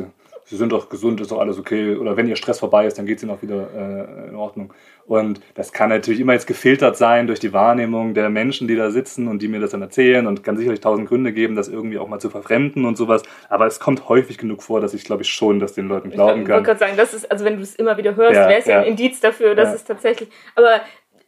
Sie 0.48 0.58
sind 0.58 0.72
doch 0.72 0.90
gesund, 0.90 1.20
ist 1.22 1.32
doch 1.32 1.40
alles 1.40 1.58
okay. 1.58 1.96
Oder 1.96 2.16
wenn 2.18 2.28
Ihr 2.28 2.36
Stress 2.36 2.60
vorbei 2.60 2.86
ist, 2.86 2.98
dann 3.00 3.08
geht 3.08 3.18
es 3.18 3.24
Ihnen 3.24 3.32
auch 3.32 3.42
wieder 3.42 3.68
äh, 3.74 4.30
in 4.30 4.36
Ordnung. 4.36 4.74
Und 5.06 5.40
das 5.54 5.72
kann 5.72 5.90
natürlich 5.90 6.20
immer 6.20 6.34
jetzt 6.34 6.48
gefiltert 6.48 6.98
sein 6.98 7.28
durch 7.28 7.40
die 7.40 7.54
Wahrnehmung 7.54 8.16
der 8.16 8.30
Menschen, 8.30 8.68
die 8.68 8.76
da 8.76 8.90
sitzen 8.90 9.28
und 9.28 9.42
die 9.42 9.48
mir 9.48 9.60
das 9.60 9.72
dann 9.72 9.82
erzählen 9.82 10.26
und 10.26 10.44
kann 10.44 10.58
sicherlich 10.58 10.80
tausend 10.80 11.08
Gründe 11.08 11.32
geben, 11.32 11.56
das 11.56 11.68
irgendwie 11.68 12.00
auch 12.00 12.08
mal 12.08 12.20
zu 12.20 12.32
verfremden 12.32 12.86
und 12.86 12.98
sowas. 12.98 13.22
Aber 13.50 13.68
es 13.68 13.80
kommt 13.80 14.10
häufig 14.10 14.40
genug 14.40 14.64
vor, 14.64 14.82
dass 14.82 14.96
ich 14.96 15.04
glaube 15.04 15.22
ich 15.22 15.30
schon, 15.30 15.60
dass 15.60 15.74
den 15.74 15.88
Leuten 15.88 16.10
glauben 16.10 16.42
ich 16.42 16.48
kann. 16.48 16.64
Ich 16.64 16.68
wollte 16.68 16.80
gerade 16.80 16.80
sagen, 16.80 16.98
das 16.98 17.14
ist, 17.14 17.32
also 17.32 17.46
wenn 17.46 17.58
du 17.58 17.62
es 17.62 17.76
immer 17.76 17.98
wieder 17.98 18.16
hörst, 18.16 18.36
ja, 18.36 18.50
wäre 18.50 18.60
es 18.60 18.66
ja, 18.66 18.78
ja 18.78 18.82
ein 18.82 18.88
Indiz 18.88 19.20
dafür, 19.20 19.54
dass 19.54 19.70
ja. 19.70 19.76
es 19.76 19.84
tatsächlich. 19.84 20.30
Aber 20.56 20.82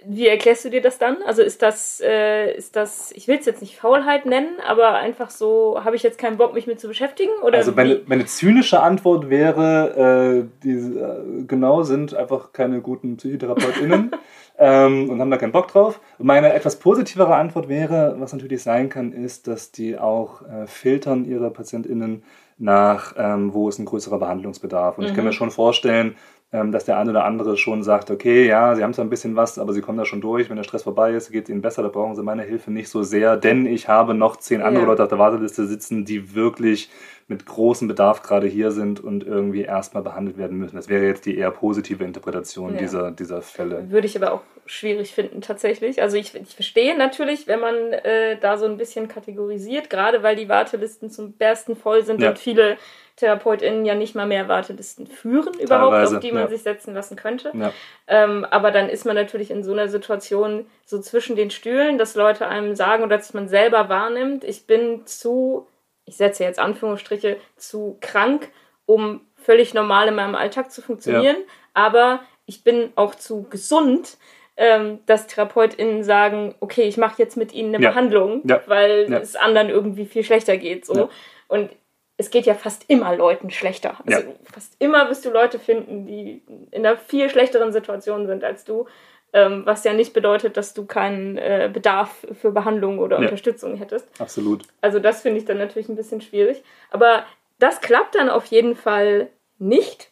wie 0.09 0.27
erklärst 0.27 0.63
du 0.63 0.69
dir 0.69 0.81
das 0.81 0.97
dann? 0.97 1.17
Also 1.25 1.41
ist 1.41 1.61
das, 1.61 2.01
äh, 2.01 2.55
ist 2.55 2.75
das, 2.75 3.11
ich 3.11 3.27
will 3.27 3.37
es 3.37 3.45
jetzt 3.45 3.61
nicht 3.61 3.77
Faulheit 3.77 4.25
nennen, 4.25 4.59
aber 4.65 4.93
einfach 4.93 5.29
so, 5.29 5.83
habe 5.83 5.97
ich 5.97 6.03
jetzt 6.03 6.17
keinen 6.17 6.37
Bock, 6.37 6.53
mich 6.53 6.65
mit 6.65 6.79
zu 6.79 6.87
beschäftigen? 6.87 7.31
Oder 7.43 7.57
also 7.57 7.73
meine, 7.73 8.01
meine 8.05 8.25
zynische 8.25 8.81
Antwort 8.81 9.29
wäre, 9.29 10.45
äh, 10.45 10.63
die 10.63 10.75
äh, 10.75 11.43
genau 11.45 11.83
sind 11.83 12.13
einfach 12.13 12.53
keine 12.53 12.79
guten 12.81 13.17
PsychotherapeutInnen 13.17 14.11
ähm, 14.57 15.09
und 15.09 15.19
haben 15.19 15.31
da 15.31 15.37
keinen 15.37 15.51
Bock 15.51 15.67
drauf. 15.67 15.99
Meine 16.19 16.53
etwas 16.53 16.77
positivere 16.77 17.35
Antwort 17.35 17.67
wäre, 17.67 18.15
was 18.17 18.31
natürlich 18.31 18.63
sein 18.63 18.87
kann, 18.87 19.11
ist, 19.11 19.47
dass 19.47 19.71
die 19.71 19.97
auch 19.97 20.41
äh, 20.43 20.67
filtern 20.67 21.25
ihre 21.25 21.51
PatientInnen 21.51 22.23
nach, 22.59 23.13
ähm, 23.17 23.53
wo 23.53 23.69
ist 23.69 23.77
ein 23.77 23.85
größerer 23.85 24.19
Behandlungsbedarf. 24.19 24.97
Und 24.97 25.03
mhm. 25.03 25.09
ich 25.09 25.15
kann 25.15 25.25
mir 25.25 25.31
mhm. 25.31 25.35
schon 25.35 25.51
vorstellen, 25.51 26.15
dass 26.51 26.85
der 26.85 26.97
eine 26.97 27.09
oder 27.09 27.25
andere 27.25 27.57
schon 27.57 27.83
sagt, 27.83 28.09
okay, 28.09 28.47
ja, 28.47 28.73
sie 28.73 28.81
haben 28.81 28.93
zwar 28.93 29.03
ein 29.03 29.09
bisschen 29.09 29.35
was, 29.35 29.59
aber 29.59 29.73
sie 29.73 29.81
kommen 29.81 29.97
da 29.97 30.05
schon 30.05 30.21
durch. 30.21 30.49
Wenn 30.49 30.55
der 30.55 30.63
Stress 30.63 30.83
vorbei 30.83 31.11
ist, 31.11 31.31
geht 31.31 31.45
es 31.45 31.49
ihnen 31.49 31.61
besser, 31.61 31.83
da 31.83 31.89
brauchen 31.89 32.15
sie 32.15 32.23
meine 32.23 32.43
Hilfe 32.43 32.71
nicht 32.71 32.87
so 32.87 33.03
sehr, 33.03 33.35
denn 33.35 33.65
ich 33.65 33.89
habe 33.89 34.13
noch 34.13 34.37
zehn 34.37 34.61
andere 34.61 34.83
ja. 34.83 34.89
Leute 34.89 35.03
auf 35.03 35.09
der 35.09 35.19
Warteliste 35.19 35.67
sitzen, 35.67 36.05
die 36.05 36.35
wirklich 36.35 36.89
mit 37.27 37.45
großem 37.45 37.89
Bedarf 37.89 38.21
gerade 38.21 38.47
hier 38.47 38.71
sind 38.71 39.01
und 39.01 39.25
irgendwie 39.25 39.63
erstmal 39.63 40.01
behandelt 40.01 40.37
werden 40.37 40.57
müssen. 40.57 40.77
Das 40.77 40.87
wäre 40.87 41.05
jetzt 41.05 41.25
die 41.25 41.37
eher 41.37 41.51
positive 41.51 42.05
Interpretation 42.05 42.73
ja. 42.73 42.79
dieser, 42.79 43.11
dieser 43.11 43.41
Fälle. 43.41 43.91
Würde 43.91 44.07
ich 44.07 44.15
aber 44.15 44.31
auch 44.31 44.41
schwierig 44.65 45.13
finden 45.13 45.41
tatsächlich. 45.41 46.01
Also 46.01 46.15
ich, 46.15 46.33
ich 46.35 46.55
verstehe 46.55 46.97
natürlich, 46.97 47.47
wenn 47.47 47.59
man 47.59 47.75
äh, 47.75 48.37
da 48.39 48.57
so 48.57 48.65
ein 48.65 48.77
bisschen 48.77 49.09
kategorisiert, 49.09 49.89
gerade 49.89 50.23
weil 50.23 50.37
die 50.37 50.47
Wartelisten 50.47 51.09
zum 51.09 51.33
Bersten 51.33 51.75
voll 51.75 52.05
sind 52.05 52.21
ja. 52.21 52.29
und 52.29 52.39
viele 52.39 52.77
TherapeutInnen 53.17 53.83
ja 53.83 53.95
nicht 53.95 54.15
mal 54.15 54.27
mehr 54.27 54.47
Wartelisten 54.47 55.07
führen, 55.07 55.53
überhaupt, 55.59 55.91
Teilweise, 55.91 56.15
auf 56.17 56.21
die 56.21 56.31
man 56.31 56.43
ja. 56.43 56.47
sich 56.49 56.61
setzen 56.61 56.93
lassen 56.93 57.15
könnte. 57.15 57.51
Ja. 57.53 57.73
Ähm, 58.07 58.45
aber 58.45 58.71
dann 58.71 58.89
ist 58.89 59.05
man 59.05 59.15
natürlich 59.15 59.51
in 59.51 59.63
so 59.63 59.73
einer 59.73 59.89
Situation 59.89 60.67
so 60.85 60.99
zwischen 61.01 61.35
den 61.35 61.49
Stühlen, 61.49 61.97
dass 61.97 62.15
Leute 62.15 62.47
einem 62.47 62.75
sagen 62.75 63.03
oder 63.03 63.17
dass 63.17 63.33
man 63.33 63.47
selber 63.47 63.89
wahrnimmt, 63.89 64.43
ich 64.43 64.67
bin 64.67 65.05
zu, 65.05 65.67
ich 66.05 66.15
setze 66.15 66.43
jetzt 66.43 66.59
Anführungsstriche, 66.59 67.37
zu 67.57 67.97
krank, 68.01 68.49
um 68.85 69.21
völlig 69.35 69.73
normal 69.73 70.07
in 70.07 70.15
meinem 70.15 70.35
Alltag 70.35 70.71
zu 70.71 70.81
funktionieren, 70.81 71.37
ja. 71.37 71.43
aber 71.73 72.19
ich 72.45 72.63
bin 72.63 72.91
auch 72.95 73.15
zu 73.15 73.47
gesund, 73.49 74.17
ähm, 74.57 74.99
dass 75.07 75.27
TherapeutInnen 75.27 76.03
sagen, 76.03 76.55
okay, 76.59 76.83
ich 76.83 76.97
mache 76.97 77.21
jetzt 77.21 77.35
mit 77.35 77.51
ihnen 77.51 77.73
eine 77.73 77.83
ja. 77.83 77.89
Behandlung, 77.89 78.43
ja. 78.45 78.61
weil 78.67 79.07
ja. 79.09 79.17
es 79.17 79.35
anderen 79.35 79.69
irgendwie 79.69 80.05
viel 80.05 80.23
schlechter 80.23 80.57
geht. 80.57 80.85
So. 80.85 81.09
Und 81.47 81.69
es 82.17 82.31
geht 82.31 82.45
ja 82.45 82.55
fast 82.55 82.85
immer 82.87 83.15
Leuten 83.15 83.51
schlechter. 83.51 83.97
Also 84.05 84.35
fast 84.51 84.75
immer 84.79 85.07
wirst 85.09 85.23
du 85.23 85.29
Leute 85.29 85.59
finden, 85.59 86.07
die 86.07 86.41
in 86.71 86.85
einer 86.85 86.97
viel 86.97 87.29
schlechteren 87.29 87.71
Situation 87.71 88.25
sind 88.25 88.43
als 88.43 88.65
du. 88.65 88.87
Ähm, 89.33 89.63
was 89.65 89.83
ja 89.83 89.93
nicht 89.93 90.13
bedeutet, 90.13 90.55
dass 90.57 90.73
du 90.73 90.85
keinen 90.85 91.37
äh, 91.37 91.69
Bedarf 91.71 92.25
für 92.41 92.51
Behandlung 92.51 92.99
oder 92.99 93.17
Unterstützung 93.17 93.75
hättest. 93.75 94.07
Absolut. 94.19 94.63
Also 94.81 94.99
das 94.99 95.21
finde 95.21 95.39
ich 95.39 95.45
dann 95.45 95.57
natürlich 95.57 95.89
ein 95.89 95.97
bisschen 95.97 96.21
schwierig. 96.21 96.63
Aber 96.91 97.23
das 97.59 97.81
klappt 97.81 98.15
dann 98.15 98.29
auf 98.29 98.45
jeden 98.45 98.75
Fall 98.75 99.27
nicht. 99.59 100.11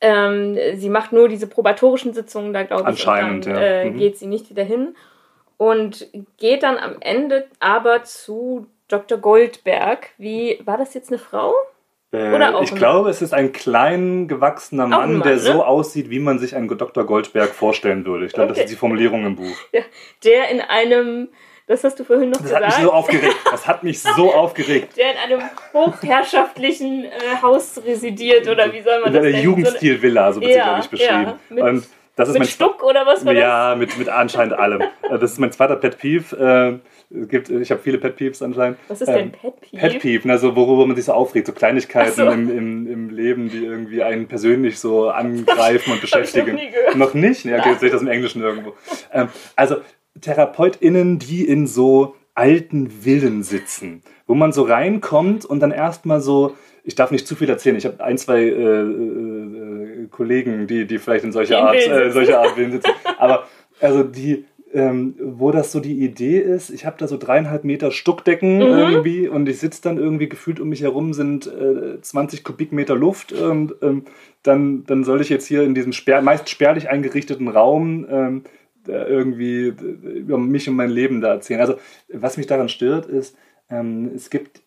Ähm, 0.00 0.56
sie 0.74 0.88
macht 0.88 1.12
nur 1.12 1.28
diese 1.28 1.48
probatorischen 1.48 2.14
Sitzungen, 2.14 2.52
da 2.52 2.62
glaube 2.62 2.82
ich, 2.82 2.88
Anscheinend, 2.88 3.46
dann, 3.46 3.56
ja. 3.56 3.60
äh, 3.60 3.90
mhm. 3.90 3.98
geht 3.98 4.16
sie 4.16 4.26
nicht 4.26 4.48
wieder 4.48 4.64
hin. 4.64 4.94
Und 5.56 6.08
geht 6.36 6.62
dann 6.62 6.78
am 6.78 6.96
Ende 7.00 7.48
aber 7.58 8.04
zu 8.04 8.66
Dr. 8.98 9.18
Goldberg. 9.18 10.10
Wie, 10.18 10.60
war 10.64 10.78
das 10.78 10.94
jetzt 10.94 11.10
eine 11.10 11.18
Frau? 11.18 11.52
Äh, 12.12 12.62
ich 12.62 12.74
glaube, 12.74 13.10
es 13.10 13.22
ist 13.22 13.34
ein 13.34 13.52
klein 13.52 14.28
gewachsener 14.28 14.86
Mann, 14.86 15.14
Mann 15.14 15.22
der 15.22 15.34
ne? 15.34 15.38
so 15.40 15.64
aussieht, 15.64 16.10
wie 16.10 16.20
man 16.20 16.38
sich 16.38 16.54
einen 16.54 16.68
Dr. 16.68 17.04
Goldberg 17.04 17.50
vorstellen 17.50 18.06
würde. 18.06 18.26
Ich 18.26 18.32
glaube, 18.32 18.50
okay. 18.50 18.60
das 18.60 18.64
ist 18.66 18.72
die 18.72 18.78
Formulierung 18.78 19.26
im 19.26 19.36
Buch. 19.36 19.56
Ja, 19.72 19.82
der 20.22 20.48
in 20.50 20.60
einem 20.60 21.28
das 21.66 21.82
hast 21.82 21.98
du 21.98 22.04
vorhin 22.04 22.28
noch 22.28 22.42
das 22.42 22.50
gesagt. 22.50 22.66
Das 22.66 22.76
hat 22.76 22.76
mich 22.76 22.84
so 22.84 22.92
aufgeregt. 22.92 23.36
Das 23.50 23.66
hat 23.66 23.82
mich 23.84 24.02
so 24.02 24.34
aufgeregt. 24.34 24.96
Der 24.98 25.12
in 25.12 25.16
einem 25.16 25.42
hochherrschaftlichen 25.72 27.04
äh, 27.04 27.10
Haus 27.40 27.80
residiert, 27.84 28.46
oder 28.48 28.70
wie 28.70 28.82
soll 28.82 29.00
man 29.00 29.08
in 29.08 29.14
das 29.14 29.22
nennen? 29.22 29.26
In 29.28 29.34
einer 29.34 29.44
Jugendstil-Villa, 29.44 30.32
so 30.34 30.40
wird 30.42 30.50
ja, 30.50 30.56
sie, 30.56 30.62
glaube 30.62 30.80
ich, 30.80 30.90
beschrieben. 30.90 31.22
Ja, 31.22 31.38
mit, 31.48 31.64
Und 31.64 31.88
das 32.16 32.28
ist 32.28 32.34
mit 32.34 32.40
mein 32.42 32.48
Stuck 32.48 32.82
oder 32.82 33.06
was 33.06 33.24
war 33.24 33.32
das? 33.32 33.42
Ja, 33.42 33.74
mit, 33.76 33.96
mit 33.96 34.10
anscheinend 34.10 34.52
allem. 34.52 34.82
Äh, 34.82 35.18
das 35.18 35.32
ist 35.32 35.38
mein 35.38 35.52
zweiter 35.52 35.76
Pet 35.76 35.96
Peeve. 35.96 36.36
Äh, 36.36 36.78
gibt, 37.10 37.50
ich 37.50 37.70
habe 37.70 37.80
viele 37.80 37.98
Pet 37.98 38.16
Peeves 38.16 38.42
anscheinend. 38.42 38.78
Was 38.88 39.00
ist 39.00 39.08
denn 39.08 39.26
ähm, 39.26 39.32
Pet 39.32 39.60
Peeve? 39.60 39.80
Pet 39.80 40.00
Peeve, 40.00 40.30
also 40.30 40.56
worüber 40.56 40.86
man 40.86 40.96
sich 40.96 41.04
so 41.04 41.12
aufregt, 41.12 41.46
so 41.46 41.52
Kleinigkeiten 41.52 42.12
so. 42.12 42.26
Im, 42.28 42.50
im, 42.50 42.86
im 42.86 43.10
Leben, 43.10 43.50
die 43.50 43.64
irgendwie 43.64 44.02
einen 44.02 44.26
persönlich 44.26 44.78
so 44.78 45.08
angreifen 45.08 45.92
und 45.92 46.00
beschäftigen. 46.00 46.58
noch, 46.90 46.96
noch 46.96 47.14
nicht? 47.14 47.44
Ja, 47.44 47.58
okay, 47.58 47.74
sehe 47.78 47.88
ich 47.88 47.92
das 47.92 48.02
im 48.02 48.08
Englischen 48.08 48.42
irgendwo. 48.42 48.74
Ähm, 49.12 49.28
also 49.56 49.76
TherapeutInnen, 50.20 51.18
die 51.18 51.46
in 51.46 51.66
so 51.66 52.14
alten 52.34 52.90
Villen 52.90 53.42
sitzen, 53.42 54.02
wo 54.26 54.34
man 54.34 54.52
so 54.52 54.62
reinkommt 54.62 55.44
und 55.44 55.60
dann 55.60 55.70
erstmal 55.70 56.20
so, 56.20 56.56
ich 56.82 56.94
darf 56.94 57.10
nicht 57.10 57.26
zu 57.26 57.36
viel 57.36 57.48
erzählen, 57.48 57.76
ich 57.76 57.86
habe 57.86 58.02
ein, 58.02 58.18
zwei 58.18 58.42
äh, 58.42 58.80
äh, 58.82 60.06
Kollegen, 60.10 60.66
die, 60.66 60.86
die 60.86 60.98
vielleicht 60.98 61.24
in 61.24 61.32
solcher 61.32 61.60
Art, 61.60 61.76
äh, 61.76 62.10
solcher 62.10 62.40
Art 62.40 62.52
Villen 62.52 62.72
sitzen, 62.72 62.90
aber 63.18 63.46
also 63.80 64.02
die, 64.02 64.44
ähm, 64.74 65.14
wo 65.20 65.52
das 65.52 65.70
so 65.70 65.78
die 65.78 66.04
Idee 66.04 66.40
ist, 66.40 66.70
ich 66.70 66.84
habe 66.84 66.96
da 66.98 67.06
so 67.06 67.16
dreieinhalb 67.16 67.62
Meter 67.62 67.92
Stuckdecken 67.92 68.56
mhm. 68.56 68.62
irgendwie 68.62 69.28
und 69.28 69.48
ich 69.48 69.60
sitze 69.60 69.80
dann 69.82 69.98
irgendwie 69.98 70.28
gefühlt 70.28 70.58
um 70.58 70.68
mich 70.68 70.82
herum 70.82 71.14
sind 71.14 71.46
äh, 71.46 72.00
20 72.00 72.42
Kubikmeter 72.42 72.96
Luft 72.96 73.32
und 73.32 73.76
ähm, 73.82 74.04
dann, 74.42 74.84
dann 74.84 75.04
soll 75.04 75.20
ich 75.20 75.28
jetzt 75.28 75.46
hier 75.46 75.62
in 75.62 75.74
diesem 75.74 75.92
spär, 75.92 76.20
meist 76.22 76.48
spärlich 76.48 76.90
eingerichteten 76.90 77.48
Raum 77.48 78.06
ähm, 78.10 78.42
irgendwie 78.86 79.68
über 80.02 80.38
mich 80.38 80.68
und 80.68 80.76
mein 80.76 80.90
Leben 80.90 81.20
da 81.20 81.28
erzählen. 81.28 81.60
Also 81.60 81.76
was 82.12 82.36
mich 82.36 82.46
daran 82.46 82.68
stört, 82.68 83.06
ist, 83.06 83.36
ähm, 83.70 84.10
es 84.14 84.28
gibt 84.28 84.60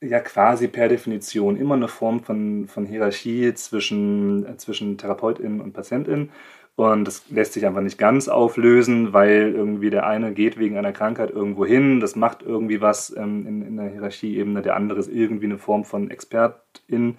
ja 0.00 0.18
quasi 0.18 0.66
per 0.66 0.88
Definition 0.88 1.56
immer 1.56 1.74
eine 1.74 1.88
Form 1.88 2.24
von, 2.24 2.66
von 2.66 2.86
Hierarchie 2.86 3.54
zwischen, 3.54 4.46
äh, 4.46 4.56
zwischen 4.56 4.98
TherapeutInnen 4.98 5.60
und 5.60 5.74
PatientInnen. 5.74 6.30
Und 6.74 7.04
das 7.04 7.28
lässt 7.30 7.52
sich 7.52 7.66
einfach 7.66 7.82
nicht 7.82 7.98
ganz 7.98 8.28
auflösen, 8.28 9.12
weil 9.12 9.52
irgendwie 9.54 9.90
der 9.90 10.06
eine 10.06 10.32
geht 10.32 10.58
wegen 10.58 10.78
einer 10.78 10.92
Krankheit 10.92 11.30
irgendwo 11.30 11.66
hin, 11.66 12.00
das 12.00 12.16
macht 12.16 12.42
irgendwie 12.42 12.80
was 12.80 13.14
ähm, 13.14 13.46
in, 13.46 13.62
in 13.62 13.76
der 13.76 13.90
Hierarchieebene, 13.90 14.62
der 14.62 14.76
andere 14.76 14.98
ist 14.98 15.12
irgendwie 15.12 15.44
eine 15.46 15.58
Form 15.58 15.84
von 15.84 16.10
Expertin, 16.10 17.18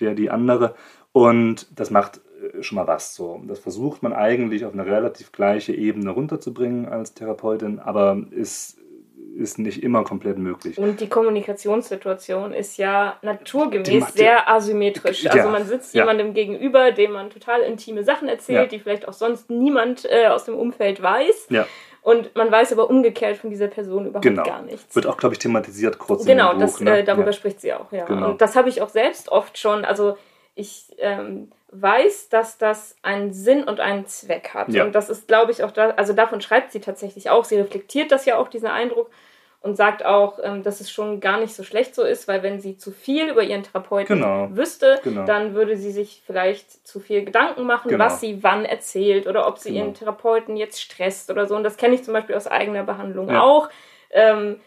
der 0.00 0.14
die 0.14 0.30
andere. 0.30 0.74
Und 1.12 1.66
das 1.78 1.90
macht 1.90 2.20
äh, 2.42 2.62
schon 2.62 2.76
mal 2.76 2.86
was 2.86 3.14
so. 3.14 3.42
Das 3.46 3.58
versucht 3.58 4.02
man 4.02 4.12
eigentlich 4.12 4.66
auf 4.66 4.74
eine 4.74 4.84
relativ 4.84 5.32
gleiche 5.32 5.72
Ebene 5.72 6.10
runterzubringen 6.10 6.86
als 6.86 7.14
Therapeutin, 7.14 7.78
aber 7.78 8.22
ist, 8.30 8.78
ist 9.36 9.58
nicht 9.58 9.82
immer 9.82 10.04
komplett 10.04 10.38
möglich. 10.38 10.78
Und 10.78 11.00
die 11.00 11.08
Kommunikationssituation 11.08 12.52
ist 12.52 12.76
ja 12.76 13.16
naturgemäß 13.22 14.12
sehr 14.14 14.48
asymmetrisch. 14.48 15.22
Ja, 15.24 15.32
also 15.32 15.48
man 15.48 15.66
sitzt 15.66 15.94
ja. 15.94 16.02
jemandem 16.02 16.34
gegenüber, 16.34 16.92
dem 16.92 17.12
man 17.12 17.30
total 17.30 17.60
intime 17.60 18.04
Sachen 18.04 18.28
erzählt, 18.28 18.58
ja. 18.58 18.66
die 18.66 18.78
vielleicht 18.78 19.08
auch 19.08 19.12
sonst 19.12 19.50
niemand 19.50 20.04
äh, 20.10 20.26
aus 20.26 20.44
dem 20.44 20.56
Umfeld 20.56 21.02
weiß. 21.02 21.48
Und 22.02 22.34
man 22.34 22.50
weiß 22.50 22.72
aber 22.72 22.88
umgekehrt 22.88 23.36
von 23.36 23.50
dieser 23.50 23.68
Person 23.68 24.06
überhaupt 24.06 24.22
genau. 24.22 24.42
gar 24.42 24.62
nichts. 24.62 24.94
Wird 24.94 25.06
auch, 25.06 25.18
glaube 25.18 25.34
ich, 25.34 25.38
thematisiert 25.38 25.98
kurz 25.98 26.24
genau, 26.24 26.52
im 26.52 26.60
Buch. 26.60 26.78
Genau, 26.78 26.92
äh, 26.92 27.04
darüber 27.04 27.32
spricht 27.32 27.60
sie 27.60 27.74
auch, 27.74 27.92
ja. 27.92 28.06
Genau. 28.06 28.30
Und 28.30 28.40
das 28.40 28.56
habe 28.56 28.70
ich 28.70 28.80
auch 28.80 28.88
selbst 28.88 29.30
oft 29.30 29.58
schon, 29.58 29.84
also 29.84 30.16
ich 30.54 30.94
ähm, 30.98 31.50
weiß, 31.72 32.28
dass 32.28 32.58
das 32.58 32.96
einen 33.02 33.32
Sinn 33.32 33.64
und 33.64 33.80
einen 33.80 34.06
Zweck 34.06 34.50
hat. 34.54 34.70
Ja. 34.70 34.84
Und 34.84 34.94
das 34.94 35.08
ist, 35.08 35.28
glaube 35.28 35.52
ich, 35.52 35.62
auch 35.62 35.70
da, 35.70 35.90
also 35.90 36.12
davon 36.12 36.40
schreibt 36.40 36.72
sie 36.72 36.80
tatsächlich 36.80 37.30
auch. 37.30 37.44
Sie 37.44 37.56
reflektiert 37.56 38.10
das 38.10 38.26
ja 38.26 38.36
auch, 38.38 38.48
diesen 38.48 38.68
Eindruck. 38.68 39.10
und 39.62 39.76
sagt 39.76 40.04
auch, 40.06 40.38
ähm, 40.42 40.62
dass 40.62 40.80
es 40.80 40.90
schon 40.90 41.20
gar 41.20 41.38
nicht 41.38 41.54
so 41.54 41.62
schlecht 41.62 41.94
so 41.94 42.02
ist, 42.02 42.26
weil 42.26 42.42
wenn 42.42 42.60
sie 42.60 42.78
zu 42.78 42.92
viel 42.92 43.28
über 43.28 43.42
ihren 43.42 43.62
Therapeuten 43.62 44.16
genau. 44.16 44.48
wüsste, 44.52 44.98
genau. 45.04 45.26
dann 45.26 45.54
würde 45.54 45.76
sie 45.76 45.92
sich 45.92 46.22
vielleicht 46.24 46.86
zu 46.86 46.98
viel 46.98 47.26
Gedanken 47.26 47.64
machen, 47.64 47.90
genau. 47.90 48.06
was 48.06 48.20
sie 48.20 48.42
wann 48.42 48.64
erzählt 48.64 49.26
oder 49.26 49.46
ob 49.46 49.58
sie 49.58 49.68
genau. 49.68 49.84
ihren 49.84 49.94
Therapeuten 49.94 50.56
jetzt 50.56 50.80
stresst 50.80 51.30
oder 51.30 51.46
so. 51.46 51.56
Und 51.56 51.62
das 51.62 51.76
kenne 51.76 51.94
ich 51.94 52.02
zum 52.02 52.14
Beispiel 52.14 52.36
aus 52.36 52.46
eigener 52.46 52.84
Behandlung 52.84 53.28
ja. 53.28 53.42
auch. 53.42 53.68
Ähm, 54.12 54.60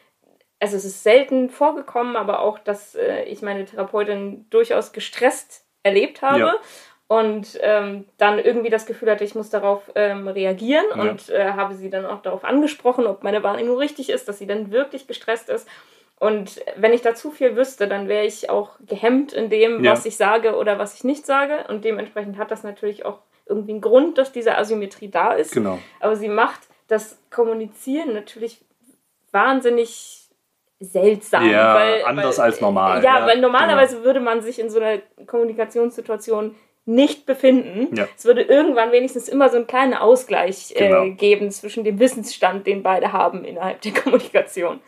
also 0.59 0.77
es 0.77 0.85
ist 0.85 1.01
selten 1.01 1.49
vorgekommen, 1.49 2.15
aber 2.15 2.41
auch, 2.41 2.59
dass 2.59 2.93
äh, 2.93 3.23
ich 3.23 3.41
meine 3.41 3.65
Therapeutin 3.65 4.45
durchaus 4.51 4.93
gestresst 4.93 5.65
erlebt 5.81 6.21
habe. 6.21 6.39
Ja 6.39 6.55
und 7.13 7.59
ähm, 7.61 8.05
dann 8.17 8.39
irgendwie 8.39 8.71
das 8.71 8.87
Gefühl 8.87 9.11
hatte, 9.11 9.23
ich 9.23 9.35
muss 9.35 9.51
darauf 9.51 9.83
ähm, 9.93 10.27
reagieren 10.27 10.85
ja. 10.95 11.01
und 11.03 11.29
äh, 11.29 11.51
habe 11.51 11.75
sie 11.75 11.91
dann 11.91 12.07
auch 12.07 12.23
darauf 12.23 12.43
angesprochen, 12.43 13.05
ob 13.05 13.21
meine 13.21 13.43
Wahrnehmung 13.43 13.77
richtig 13.77 14.09
ist, 14.09 14.27
dass 14.27 14.39
sie 14.39 14.47
dann 14.47 14.71
wirklich 14.71 15.05
gestresst 15.05 15.47
ist. 15.47 15.67
Und 16.17 16.59
wenn 16.75 16.91
ich 16.91 17.03
da 17.03 17.13
zu 17.13 17.29
viel 17.29 17.55
wüsste, 17.55 17.87
dann 17.87 18.07
wäre 18.07 18.25
ich 18.25 18.49
auch 18.49 18.71
gehemmt 18.79 19.31
in 19.31 19.51
dem, 19.51 19.83
ja. 19.83 19.91
was 19.91 20.07
ich 20.07 20.17
sage 20.17 20.55
oder 20.55 20.79
was 20.79 20.95
ich 20.95 21.03
nicht 21.03 21.27
sage. 21.27 21.65
Und 21.69 21.85
dementsprechend 21.85 22.39
hat 22.39 22.49
das 22.49 22.63
natürlich 22.63 23.05
auch 23.05 23.19
irgendwie 23.45 23.73
einen 23.73 23.81
Grund, 23.81 24.17
dass 24.17 24.31
diese 24.31 24.57
Asymmetrie 24.57 25.11
da 25.11 25.33
ist. 25.33 25.53
Genau. 25.53 25.77
Aber 25.99 26.15
sie 26.15 26.29
macht 26.29 26.61
das 26.87 27.19
Kommunizieren 27.29 28.13
natürlich 28.13 28.59
wahnsinnig 29.31 30.29
seltsam. 30.79 31.47
Ja, 31.47 31.75
weil, 31.75 32.05
anders 32.05 32.39
weil, 32.39 32.45
als 32.45 32.59
normal. 32.59 33.03
Ja, 33.03 33.19
ja 33.19 33.27
weil 33.27 33.39
normalerweise 33.39 33.97
genau. 33.97 34.05
würde 34.05 34.19
man 34.19 34.41
sich 34.41 34.57
in 34.57 34.71
so 34.71 34.79
einer 34.79 34.97
Kommunikationssituation 35.27 36.55
nicht 36.85 37.25
befinden. 37.25 37.95
Ja. 37.95 38.07
Es 38.17 38.25
würde 38.25 38.41
irgendwann 38.41 38.91
wenigstens 38.91 39.29
immer 39.29 39.49
so 39.49 39.57
einen 39.57 39.67
kleinen 39.67 39.93
Ausgleich 39.93 40.73
äh, 40.75 40.87
genau. 40.87 41.15
geben 41.15 41.51
zwischen 41.51 41.83
dem 41.83 41.99
Wissensstand, 41.99 42.67
den 42.67 42.83
beide 42.83 43.13
haben 43.13 43.45
innerhalb 43.45 43.81
der 43.81 43.93
Kommunikation. 44.03 44.79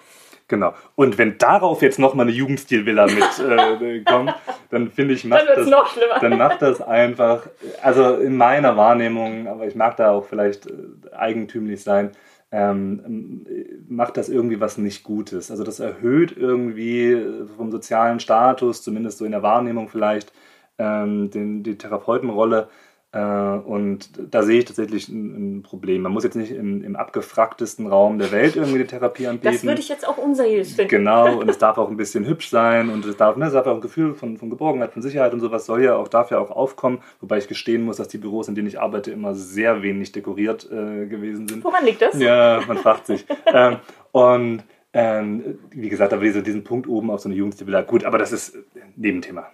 Genau. 0.47 0.73
Und 0.93 1.17
wenn 1.17 1.39
darauf 1.39 1.81
jetzt 1.81 1.97
nochmal 1.97 2.27
eine 2.27 2.35
Jugendstilvilla 2.35 3.07
mit 3.07 3.81
äh, 3.81 4.01
kommt, 4.01 4.35
dann 4.69 4.91
finde 4.91 5.15
ich, 5.15 5.23
macht 5.25 5.47
dann, 5.47 5.69
das, 5.69 6.21
dann 6.21 6.37
macht 6.37 6.61
das 6.61 6.81
einfach, 6.81 7.47
also 7.81 8.15
in 8.17 8.37
meiner 8.37 8.77
Wahrnehmung, 8.77 9.47
aber 9.47 9.65
ich 9.65 9.75
mag 9.75 9.97
da 9.97 10.11
auch 10.11 10.25
vielleicht 10.25 10.67
äh, 10.67 10.71
eigentümlich 11.13 11.81
sein, 11.81 12.11
ähm, 12.51 13.45
macht 13.89 14.17
das 14.17 14.29
irgendwie 14.29 14.61
was 14.61 14.77
nicht 14.77 15.03
Gutes. 15.03 15.49
Also 15.49 15.63
das 15.63 15.79
erhöht 15.79 16.37
irgendwie 16.37 17.25
vom 17.57 17.71
sozialen 17.71 18.19
Status, 18.19 18.83
zumindest 18.83 19.17
so 19.17 19.25
in 19.25 19.31
der 19.31 19.41
Wahrnehmung 19.43 19.89
vielleicht, 19.89 20.31
ähm, 20.77 21.29
den, 21.29 21.63
die 21.63 21.77
Therapeutenrolle. 21.77 22.69
Äh, 23.15 23.19
und 23.19 24.09
da 24.33 24.43
sehe 24.43 24.59
ich 24.59 24.65
tatsächlich 24.65 25.07
ein, 25.07 25.59
ein, 25.59 25.63
Problem. 25.63 26.01
Man 26.01 26.11
muss 26.11 26.25
jetzt 26.25 26.35
nicht 26.35 26.51
im, 26.51 26.83
im 26.83 26.97
abgefragtesten 26.97 27.87
Raum 27.87 28.19
der 28.19 28.33
Welt 28.33 28.57
irgendwie 28.57 28.79
die 28.79 28.87
Therapie 28.87 29.27
anbieten. 29.27 29.53
Das 29.53 29.63
würde 29.63 29.79
ich 29.79 29.87
jetzt 29.87 30.05
auch 30.05 30.17
unseriös 30.17 30.73
finden. 30.73 30.89
Genau, 30.89 31.39
und 31.39 31.49
es 31.49 31.57
darf 31.59 31.77
auch 31.77 31.89
ein 31.89 31.95
bisschen 31.95 32.25
hübsch 32.25 32.49
sein 32.49 32.89
und 32.89 33.05
es 33.05 33.15
darf, 33.15 33.37
ne, 33.37 33.45
es 33.45 33.53
darf 33.53 33.67
auch 33.67 33.75
ein 33.75 33.81
Gefühl 33.81 34.15
von, 34.15 34.37
von 34.37 34.49
Geborgenheit, 34.49 34.91
von 34.91 35.01
Sicherheit 35.01 35.33
und 35.33 35.39
sowas 35.39 35.65
soll 35.65 35.81
ja 35.81 35.95
auch, 35.95 36.09
darf 36.09 36.29
ja 36.29 36.39
auch 36.39 36.51
aufkommen. 36.51 36.99
Wobei 37.21 37.37
ich 37.37 37.47
gestehen 37.47 37.83
muss, 37.83 37.95
dass 37.95 38.09
die 38.09 38.17
Büros, 38.17 38.49
in 38.49 38.55
denen 38.55 38.67
ich 38.67 38.81
arbeite, 38.81 39.11
immer 39.11 39.33
sehr 39.33 39.81
wenig 39.81 40.11
dekoriert 40.11 40.69
äh, 40.69 41.05
gewesen 41.05 41.47
sind. 41.47 41.63
Woran 41.63 41.85
liegt 41.85 42.01
das? 42.01 42.19
Ja, 42.19 42.61
man 42.67 42.77
fragt 42.79 43.07
sich. 43.07 43.25
ähm, 43.53 43.77
und 44.11 44.63
ähm, 44.91 45.59
wie 45.71 45.87
gesagt, 45.87 46.11
aber 46.11 46.23
diese, 46.23 46.43
diesen 46.43 46.65
Punkt 46.65 46.85
oben 46.85 47.11
auf 47.11 47.21
so 47.21 47.29
eine 47.29 47.37
Jugendstilvilla, 47.37 47.83
gut, 47.83 48.03
aber 48.03 48.17
das 48.17 48.33
ist 48.33 48.57
Nebenthema. 48.97 49.47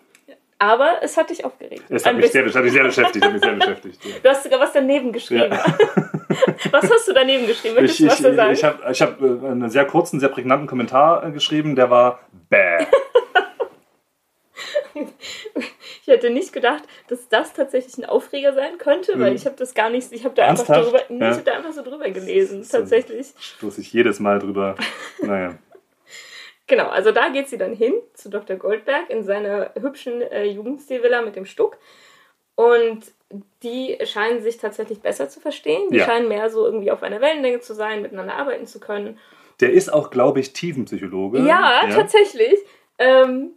Aber 0.62 1.00
es 1.02 1.17
hat 1.17 1.32
dich 1.32 1.43
aufgeregt. 1.43 1.86
Es 1.89 2.06
hat, 2.06 2.15
mich 2.15 2.32
sehr, 2.32 2.45
hat 2.45 2.63
mich 2.63 2.71
sehr, 2.71 2.84
beschäftigt. 2.84 3.26
Hat 3.26 3.34
mich 3.34 3.41
sehr 3.41 3.54
beschäftigt 3.54 4.06
ja. 4.06 4.12
Du 4.21 4.30
hast 4.30 4.43
sogar 4.43 4.60
was 4.60 4.71
daneben 4.71 5.12
geschrieben. 5.12 5.52
Ja. 5.52 5.65
was 6.71 6.88
hast 6.88 7.08
du 7.08 7.13
daneben 7.13 7.47
geschrieben? 7.47 7.74
Möchtest 7.74 8.00
ich, 8.00 8.08
du 8.08 8.30
was 8.30 8.36
sagen? 8.36 8.54
Ich 8.54 8.63
habe 8.63 8.91
ich 8.91 9.02
hab 9.02 9.19
äh, 9.19 9.26
einen 9.26 9.71
sehr 9.71 9.86
kurzen, 9.86 10.19
sehr 10.19 10.30
prägnanten 10.30 10.67
Kommentar 10.67 11.26
äh, 11.26 11.32
geschrieben, 11.32 11.76
der 11.76 11.89
war 11.89 12.19
bäh. 12.52 12.86
ich 16.04 16.08
hätte 16.08 16.30
nicht 16.30 16.54
gedacht, 16.54 16.84
dass 17.08 17.28
das 17.28 17.54
tatsächlich 17.54 17.97
ein 17.97 18.06
Aufreger 18.06 18.54
sein 18.54 18.78
könnte, 18.78 19.19
weil 19.19 19.32
mhm. 19.32 19.38
ich 19.38 19.47
habe 19.47 19.56
das 19.56 19.74
gar 19.74 19.89
nicht, 19.89 20.12
ich 20.12 20.26
habe 20.26 20.36
da 20.36 20.45
einfach 20.45 20.67
drüber, 20.67 21.02
nee, 21.10 21.21
ja. 21.21 21.32
ich 21.32 21.38
habe 21.38 21.43
da 21.43 21.54
einfach 21.54 21.71
so 21.71 21.82
drüber 21.82 22.08
gelesen, 22.12 22.63
tatsächlich. 22.69 23.34
Stoße 23.39 23.82
ich 23.82 23.91
jedes 23.91 24.19
Mal 24.19 24.38
drüber. 24.38 24.76
Naja. 25.24 25.56
Genau, 26.72 26.88
also 26.88 27.12
da 27.12 27.28
geht 27.28 27.50
sie 27.50 27.58
dann 27.58 27.74
hin 27.74 27.92
zu 28.14 28.30
Dr. 28.30 28.56
Goldberg 28.56 29.10
in 29.10 29.24
seiner 29.24 29.72
hübschen 29.78 30.22
äh, 30.22 30.46
Jugendstilvilla 30.46 31.22
mit 31.22 31.36
dem 31.36 31.46
Stuck. 31.46 31.78
Und 32.56 33.12
die 33.62 33.98
scheinen 34.06 34.42
sich 34.42 34.58
tatsächlich 34.58 35.02
besser 35.02 35.28
zu 35.28 35.42
verstehen. 35.42 35.90
Die 35.92 35.98
ja. 35.98 36.06
scheinen 36.06 36.30
mehr 36.30 36.50
so 36.50 36.66
irgendwie 36.66 36.90
auf 36.92 37.04
einer 37.04 37.20
Wellenlänge 37.20 37.60
zu 37.60 37.74
sein, 37.74 38.02
miteinander 38.02 38.36
arbeiten 38.36 38.68
zu 38.68 38.80
können. 38.80 39.20
Der 39.60 39.74
ist 39.74 39.92
auch, 39.92 40.12
glaube 40.12 40.40
ich, 40.40 40.54
Tiefenpsychologe. 40.54 41.40
Ja, 41.40 41.82
ja. 41.84 41.94
tatsächlich. 41.94 42.58
Ähm, 42.98 43.50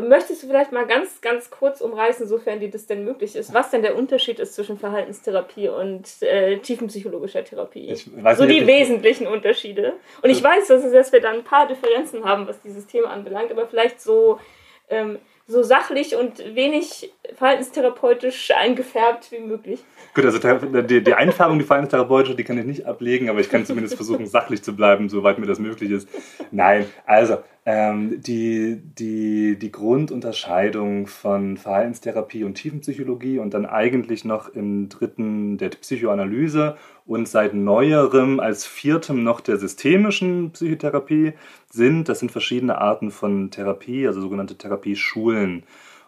Möchtest 0.00 0.42
du 0.42 0.48
vielleicht 0.48 0.72
mal 0.72 0.86
ganz, 0.86 1.20
ganz 1.20 1.50
kurz 1.50 1.80
umreißen, 1.80 2.26
sofern 2.26 2.58
dir 2.58 2.70
das 2.70 2.86
denn 2.86 3.04
möglich 3.04 3.36
ist, 3.36 3.54
was 3.54 3.70
denn 3.70 3.82
der 3.82 3.96
Unterschied 3.96 4.40
ist 4.40 4.54
zwischen 4.54 4.76
Verhaltenstherapie 4.76 5.68
und 5.68 6.20
äh, 6.22 6.58
tiefenpsychologischer 6.58 7.44
Therapie? 7.44 7.92
Ich 7.92 8.10
weiß 8.22 8.38
so 8.38 8.44
nicht, 8.44 8.62
die 8.62 8.66
wesentlichen 8.66 9.26
Unterschiede. 9.26 9.92
Und 10.22 10.30
ich 10.30 10.42
weiß, 10.42 10.66
dass, 10.66 10.90
dass 10.90 11.12
wir 11.12 11.20
da 11.20 11.30
ein 11.30 11.44
paar 11.44 11.68
Differenzen 11.68 12.24
haben, 12.24 12.48
was 12.48 12.60
dieses 12.60 12.86
Thema 12.86 13.10
anbelangt, 13.10 13.52
aber 13.52 13.68
vielleicht 13.68 14.00
so 14.00 14.40
ähm, 14.88 15.18
so 15.46 15.62
sachlich 15.62 16.16
und 16.16 16.38
wenig 16.54 17.12
verhaltenstherapeutisch 17.34 18.50
eingefärbt 18.52 19.30
wie 19.30 19.40
möglich. 19.40 19.84
Gut, 20.14 20.24
also 20.24 20.38
die, 20.38 21.04
die 21.04 21.14
Einfärbung, 21.14 21.58
die 21.58 21.64
verhaltenstherapeutische, 21.64 22.34
die 22.34 22.44
kann 22.44 22.56
ich 22.56 22.64
nicht 22.64 22.86
ablegen, 22.86 23.28
aber 23.28 23.40
ich 23.40 23.50
kann 23.50 23.66
zumindest 23.66 23.96
versuchen, 23.96 24.26
sachlich 24.26 24.62
zu 24.62 24.74
bleiben, 24.74 25.08
soweit 25.08 25.38
mir 25.38 25.46
das 25.46 25.58
möglich 25.58 25.90
ist. 25.90 26.08
Nein, 26.50 26.86
also 27.04 27.38
ähm, 27.66 28.20
die, 28.22 28.80
die, 28.82 29.58
die 29.58 29.72
Grundunterscheidung 29.72 31.06
von 31.06 31.56
Verhaltenstherapie 31.56 32.44
und 32.44 32.54
Tiefenpsychologie 32.54 33.38
und 33.38 33.52
dann 33.54 33.66
eigentlich 33.66 34.24
noch 34.24 34.48
im 34.48 34.88
dritten 34.88 35.58
der 35.58 35.70
Psychoanalyse 35.70 36.76
und 37.06 37.28
seit 37.28 37.54
neuerem 37.54 38.40
als 38.40 38.66
viertem 38.66 39.24
noch 39.24 39.40
der 39.40 39.58
systemischen 39.58 40.52
Psychotherapie 40.52 41.34
sind, 41.70 42.08
das 42.08 42.20
sind 42.20 42.32
verschiedene 42.32 42.78
Arten 42.78 43.10
von 43.10 43.50
Therapie, 43.50 44.06
also 44.06 44.20
sogenannte 44.20 44.56
Therapieschulen. 44.56 45.64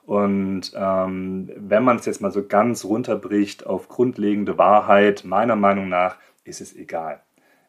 Und 0.06 0.72
ähm, 0.74 1.50
wenn 1.56 1.84
man 1.84 1.96
es 1.96 2.06
jetzt 2.06 2.20
mal 2.20 2.30
so 2.30 2.46
ganz 2.46 2.84
runterbricht 2.84 3.66
auf 3.66 3.88
grundlegende 3.88 4.56
Wahrheit, 4.56 5.24
meiner 5.24 5.56
Meinung 5.56 5.88
nach 5.88 6.16
ist 6.44 6.60
es 6.60 6.74
egal. 6.74 7.20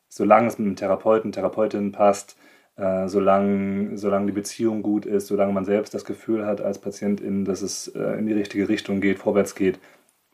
Solange 0.08 0.48
es 0.48 0.58
mit 0.58 0.68
dem 0.68 0.76
Therapeuten, 0.76 1.32
Therapeutin 1.32 1.92
passt, 1.92 2.38
äh, 2.78 3.08
solange, 3.08 3.98
solange 3.98 4.28
die 4.28 4.34
Beziehung 4.34 4.84
gut 4.84 5.06
ist, 5.06 5.28
solange 5.28 5.52
man 5.52 5.66
selbst 5.66 5.94
das 5.94 6.06
Gefühl 6.06 6.46
hat 6.46 6.62
als 6.62 6.80
Patientin, 6.80 7.44
dass 7.44 7.62
es 7.62 7.88
äh, 7.90 8.20
in 8.20 8.28
die 8.28 8.34
richtige 8.34 8.70
Richtung 8.70 9.02
geht, 9.02 9.20
vorwärts 9.20 9.56
geht, 9.56 9.80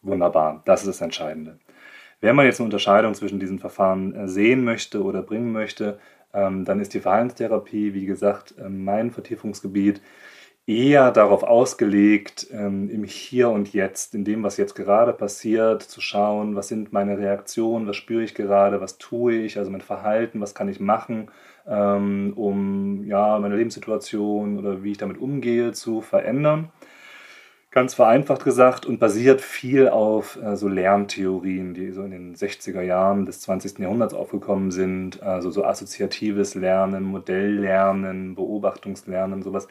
wunderbar. 0.02 0.62
Das 0.66 0.82
ist 0.82 0.88
das 0.88 1.02
Entscheidende. 1.02 1.58
Wenn 2.24 2.38
man 2.38 2.46
jetzt 2.46 2.62
eine 2.62 2.68
Unterscheidung 2.68 3.14
zwischen 3.16 3.38
diesen 3.38 3.60
Verfahren 3.60 4.16
äh, 4.16 4.30
sehen 4.30 4.64
möchte 4.64 5.04
oder 5.04 5.22
bringen 5.22 5.52
möchte, 5.52 6.00
ähm, 6.34 6.64
dann 6.64 6.80
ist 6.80 6.94
die 6.94 7.02
Verhaltenstherapie, 7.02 7.94
wie 7.94 8.06
gesagt, 8.06 8.56
äh, 8.58 8.70
mein 8.70 9.12
Vertiefungsgebiet 9.12 10.02
eher 10.66 11.12
darauf 11.12 11.44
ausgelegt, 11.44 12.48
ähm, 12.54 12.90
im 12.90 13.04
Hier 13.04 13.50
und 13.50 13.74
Jetzt, 13.74 14.16
in 14.16 14.24
dem, 14.24 14.42
was 14.42 14.56
jetzt 14.56 14.74
gerade 14.74 15.12
passiert, 15.12 15.82
zu 15.82 16.00
schauen, 16.00 16.56
was 16.56 16.70
sind 16.70 16.94
meine 16.94 17.18
Reaktionen, 17.18 17.88
was 17.88 17.98
spüre 17.98 18.24
ich 18.24 18.36
gerade, 18.36 18.80
was 18.80 18.98
tue 18.98 19.34
ich, 19.34 19.58
also 19.58 19.70
mein 19.70 19.82
Verhalten, 19.82 20.40
was 20.40 20.56
kann 20.56 20.70
ich 20.70 20.80
machen, 20.80 21.30
ähm, 21.68 22.32
um 22.38 23.04
ja, 23.06 23.38
meine 23.38 23.58
Lebenssituation 23.58 24.58
oder 24.60 24.82
wie 24.82 24.92
ich 24.92 24.98
damit 24.98 25.18
umgehe 25.18 25.74
zu 25.74 26.00
verändern. 26.00 26.70
Ganz 27.74 27.96
vereinfacht 27.96 28.44
gesagt 28.44 28.86
und 28.86 29.00
basiert 29.00 29.42
viel 29.42 29.90
auf 29.90 30.38
äh, 30.40 30.56
so 30.56 30.68
Lerntheorien, 30.68 31.74
die 31.74 31.90
so 31.90 32.04
in 32.04 32.12
den 32.12 32.36
60er 32.36 32.82
Jahren 32.84 33.26
des 33.26 33.42
20. 33.42 33.80
Jahrhunderts 33.80 34.14
aufgekommen 34.14 34.70
sind, 34.70 35.24
also 35.24 35.50
so 35.50 35.66
assoziatives 35.66 36.54
Lernen, 36.54 37.04
Modelllernen, 37.04 38.36
Beobachtungslernen, 38.36 39.42
sowas. 39.42 39.68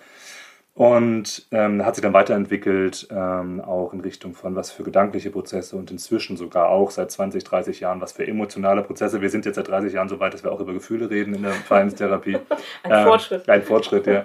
Und 0.74 1.46
ähm, 1.52 1.86
hat 1.86 1.94
sich 1.94 2.02
dann 2.02 2.12
weiterentwickelt, 2.12 3.06
ähm, 3.12 3.60
auch 3.60 3.92
in 3.92 4.00
Richtung 4.00 4.34
von 4.34 4.56
was 4.56 4.72
für 4.72 4.82
gedankliche 4.82 5.30
Prozesse 5.30 5.76
und 5.76 5.92
inzwischen 5.92 6.36
sogar 6.36 6.70
auch 6.70 6.90
seit 6.90 7.12
20, 7.12 7.44
30 7.44 7.78
Jahren 7.78 8.00
was 8.00 8.10
für 8.10 8.26
emotionale 8.26 8.82
Prozesse. 8.82 9.20
Wir 9.20 9.30
sind 9.30 9.44
jetzt 9.44 9.54
seit 9.54 9.68
30 9.68 9.92
Jahren 9.92 10.08
so 10.08 10.18
weit, 10.18 10.34
dass 10.34 10.42
wir 10.42 10.50
auch 10.50 10.58
über 10.58 10.72
Gefühle 10.72 11.08
reden 11.08 11.34
in 11.34 11.42
der 11.42 11.52
Verhaltenstherapie. 11.52 12.36
ein 12.82 12.90
ähm, 12.90 13.04
Fortschritt. 13.04 13.48
Ein 13.48 13.62
Fortschritt, 13.62 14.06
ja. 14.08 14.24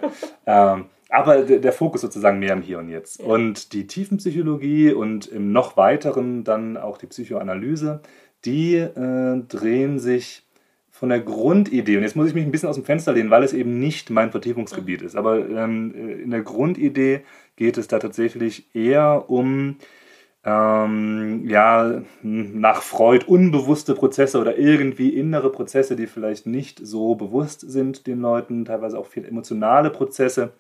Aber 1.10 1.43
der 1.43 1.72
Fokus 1.72 2.02
sozusagen 2.02 2.39
mehr 2.39 2.54
im 2.54 2.62
Hier 2.62 2.80
und 2.80 2.89
Jetzt. 2.89 3.22
Ja. 3.22 3.28
Und 3.28 3.74
die 3.74 3.88
Tiefenpsychologie 3.88 4.91
und 4.91 5.28
im 5.28 5.52
noch 5.52 5.78
weiteren 5.78 6.43
dann 6.43 6.78
auch 6.78 6.98
die 6.98 7.08
Psychoanalyse, 7.08 8.02
die 8.46 8.76
äh, 8.76 9.41
drehen 9.48 10.00
sich 10.00 10.43
von 10.89 11.10
der 11.10 11.20
Grundidee, 11.20 11.96
und 11.98 12.04
jetzt 12.04 12.15
muss 12.15 12.28
ich 12.28 12.34
mich 12.34 12.43
ein 12.43 12.52
bisschen 12.52 12.70
aus 12.70 12.76
dem 12.76 12.84
Fenster 12.84 13.13
lehnen, 13.13 13.30
weil 13.30 13.43
es 13.43 13.54
eben 13.54 13.80
nicht 13.80 14.10
mein 14.10 14.32
Vertiefungsgebiet 14.32 15.04
ist, 15.04 15.15
aber 15.15 15.48
ähm, 15.48 15.93
in 15.93 16.32
der 16.32 16.41
Grundidee 16.41 17.22
geht 17.56 17.78
es 17.78 17.88
da 17.88 18.00
tatsächlich 18.00 18.74
eher 18.76 19.30
um 19.30 19.76
ähm, 20.43 21.48
ja, 21.48 22.02
nach 22.24 22.82
Freud 22.82 23.26
unbewusste 23.28 23.93
Prozesse 23.93 24.39
oder 24.39 24.58
irgendwie 24.58 25.10
innere 25.10 25.52
Prozesse, 25.52 25.96
die 25.96 26.08
vielleicht 26.08 26.48
nicht 26.48 26.80
so 26.82 27.15
bewusst 27.15 27.62
sind 27.62 28.08
den 28.08 28.22
Leuten, 28.22 28.65
teilweise 28.65 28.98
auch 28.98 29.08
viel 29.08 29.26
emotionale 29.26 29.91
Prozesse, 29.91 30.54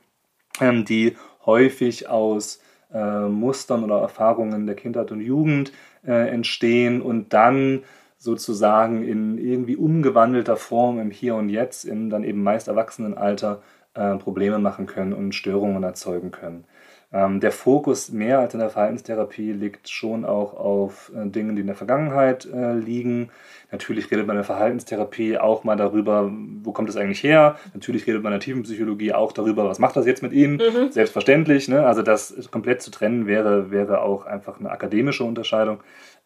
ähm, 0.61 0.85
die 0.85 1.15
häufig 1.45 2.09
aus 2.09 2.61
äh, 2.93 3.27
Mustern 3.27 3.83
oder 3.83 3.99
Erfahrungen 3.99 4.65
der 4.65 4.75
Kindheit 4.75 5.11
und 5.11 5.21
Jugend 5.21 5.71
äh, 6.05 6.29
entstehen 6.29 7.01
und 7.01 7.33
dann 7.33 7.83
sozusagen 8.17 9.03
in 9.07 9.37
irgendwie 9.37 9.75
umgewandelter 9.75 10.57
Form 10.57 10.99
im 10.99 11.11
Hier 11.11 11.35
und 11.35 11.49
Jetzt, 11.49 11.85
im 11.85 12.09
dann 12.09 12.23
eben 12.23 12.41
meist 12.43 12.67
Erwachsenenalter, 12.67 13.61
äh, 13.93 14.15
Probleme 14.15 14.59
machen 14.59 14.85
können 14.85 15.13
und 15.13 15.35
Störungen 15.35 15.83
erzeugen 15.83 16.31
können. 16.31 16.65
Ähm, 17.13 17.39
der 17.39 17.53
Fokus 17.53 18.11
mehr 18.11 18.39
als 18.39 18.53
in 18.53 18.59
der 18.59 18.69
Verhaltenstherapie 18.69 19.53
liegt 19.53 19.87
schon 19.87 20.25
auch 20.25 20.53
auf 20.53 21.09
äh, 21.15 21.25
Dingen, 21.29 21.55
die 21.55 21.61
in 21.61 21.67
der 21.67 21.75
Vergangenheit 21.75 22.45
äh, 22.45 22.73
liegen. 22.73 23.29
Natürlich 23.71 24.11
redet 24.11 24.27
man 24.27 24.35
in 24.35 24.39
der 24.39 24.45
Verhaltenstherapie 24.45 25.37
auch 25.37 25.63
mal 25.63 25.77
darüber, 25.77 26.29
wo 26.63 26.73
kommt 26.73 26.89
es 26.89 26.97
eigentlich 26.97 27.23
her. 27.23 27.57
Natürlich 27.73 28.05
redet 28.07 28.23
man 28.23 28.33
in 28.33 28.39
der 28.39 28.45
Tiefenpsychologie 28.45 29.13
auch 29.13 29.31
darüber, 29.31 29.69
was 29.69 29.79
macht 29.79 29.95
das 29.95 30.05
jetzt 30.05 30.21
mit 30.21 30.33
Ihnen. 30.33 30.57
Mhm. 30.57 30.91
Selbstverständlich. 30.91 31.69
Ne? 31.69 31.85
Also 31.85 32.01
das 32.01 32.49
komplett 32.51 32.81
zu 32.81 32.91
trennen 32.91 33.25
wäre, 33.25 33.71
wäre 33.71 34.01
auch 34.01 34.25
einfach 34.25 34.59
eine 34.59 34.69
akademische 34.69 35.23
Unterscheidung. 35.23 35.79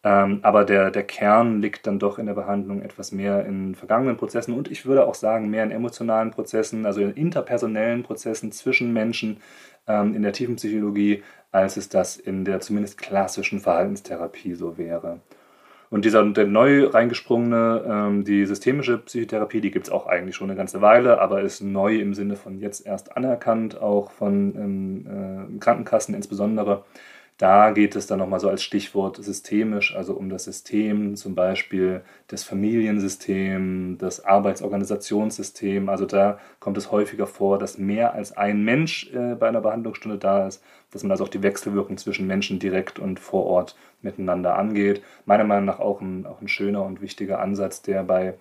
Ähm, 0.04 0.40
aber 0.42 0.64
der, 0.64 0.90
der 0.90 1.04
Kern 1.04 1.62
liegt 1.62 1.86
dann 1.86 2.00
doch 2.00 2.18
in 2.18 2.26
der 2.26 2.34
Behandlung 2.34 2.82
etwas 2.82 3.12
mehr 3.12 3.46
in 3.46 3.76
vergangenen 3.76 4.16
Prozessen 4.16 4.52
und 4.52 4.68
ich 4.68 4.84
würde 4.84 5.06
auch 5.06 5.14
sagen, 5.14 5.48
mehr 5.48 5.62
in 5.62 5.70
emotionalen 5.70 6.32
Prozessen, 6.32 6.86
also 6.86 7.00
in 7.00 7.12
interpersonellen 7.12 8.02
Prozessen 8.02 8.50
zwischen 8.50 8.92
Menschen 8.92 9.36
ähm, 9.86 10.14
in 10.14 10.22
der 10.22 10.32
tiefen 10.32 10.56
Psychologie, 10.56 11.22
als 11.50 11.76
es 11.76 11.88
das 11.88 12.16
in 12.16 12.44
der 12.44 12.60
zumindest 12.60 12.98
klassischen 12.98 13.60
Verhaltenstherapie 13.60 14.54
so 14.54 14.78
wäre. 14.78 15.20
Und 15.92 16.06
dieser 16.06 16.24
der 16.24 16.46
neu 16.46 16.86
reingesprungene, 16.86 17.84
ähm, 17.86 18.24
die 18.24 18.46
systemische 18.46 18.96
Psychotherapie, 18.96 19.60
die 19.60 19.70
gibt 19.70 19.88
es 19.88 19.92
auch 19.92 20.06
eigentlich 20.06 20.36
schon 20.36 20.48
eine 20.48 20.56
ganze 20.56 20.80
Weile, 20.80 21.20
aber 21.20 21.42
ist 21.42 21.60
neu 21.60 21.96
im 21.96 22.14
Sinne 22.14 22.36
von 22.36 22.58
jetzt 22.58 22.86
erst 22.86 23.14
anerkannt, 23.14 23.78
auch 23.78 24.10
von 24.10 24.54
ähm, 24.56 25.56
äh, 25.56 25.58
Krankenkassen 25.58 26.14
insbesondere. 26.14 26.84
Da 27.42 27.72
geht 27.72 27.96
es 27.96 28.06
dann 28.06 28.20
nochmal 28.20 28.38
so 28.38 28.48
als 28.48 28.62
Stichwort 28.62 29.16
systemisch, 29.16 29.96
also 29.96 30.14
um 30.14 30.28
das 30.28 30.44
System, 30.44 31.16
zum 31.16 31.34
Beispiel 31.34 32.02
das 32.28 32.44
Familiensystem, 32.44 33.98
das 33.98 34.24
Arbeitsorganisationssystem. 34.24 35.88
Also 35.88 36.06
da 36.06 36.38
kommt 36.60 36.78
es 36.78 36.92
häufiger 36.92 37.26
vor, 37.26 37.58
dass 37.58 37.78
mehr 37.78 38.14
als 38.14 38.36
ein 38.36 38.62
Mensch 38.62 39.12
äh, 39.12 39.34
bei 39.34 39.48
einer 39.48 39.60
Behandlungsstunde 39.60 40.18
da 40.18 40.46
ist, 40.46 40.62
dass 40.92 41.02
man 41.02 41.10
also 41.10 41.24
auch 41.24 41.28
die 41.28 41.42
Wechselwirkung 41.42 41.96
zwischen 41.96 42.28
Menschen 42.28 42.60
direkt 42.60 43.00
und 43.00 43.18
vor 43.18 43.44
Ort 43.46 43.76
miteinander 44.02 44.56
angeht. 44.56 45.02
Meiner 45.24 45.42
Meinung 45.42 45.64
nach 45.64 45.80
auch 45.80 46.00
ein, 46.00 46.26
auch 46.26 46.40
ein 46.42 46.46
schöner 46.48 46.84
und 46.84 47.00
wichtiger 47.02 47.40
Ansatz, 47.40 47.82
der 47.82 48.04
bei 48.04 48.34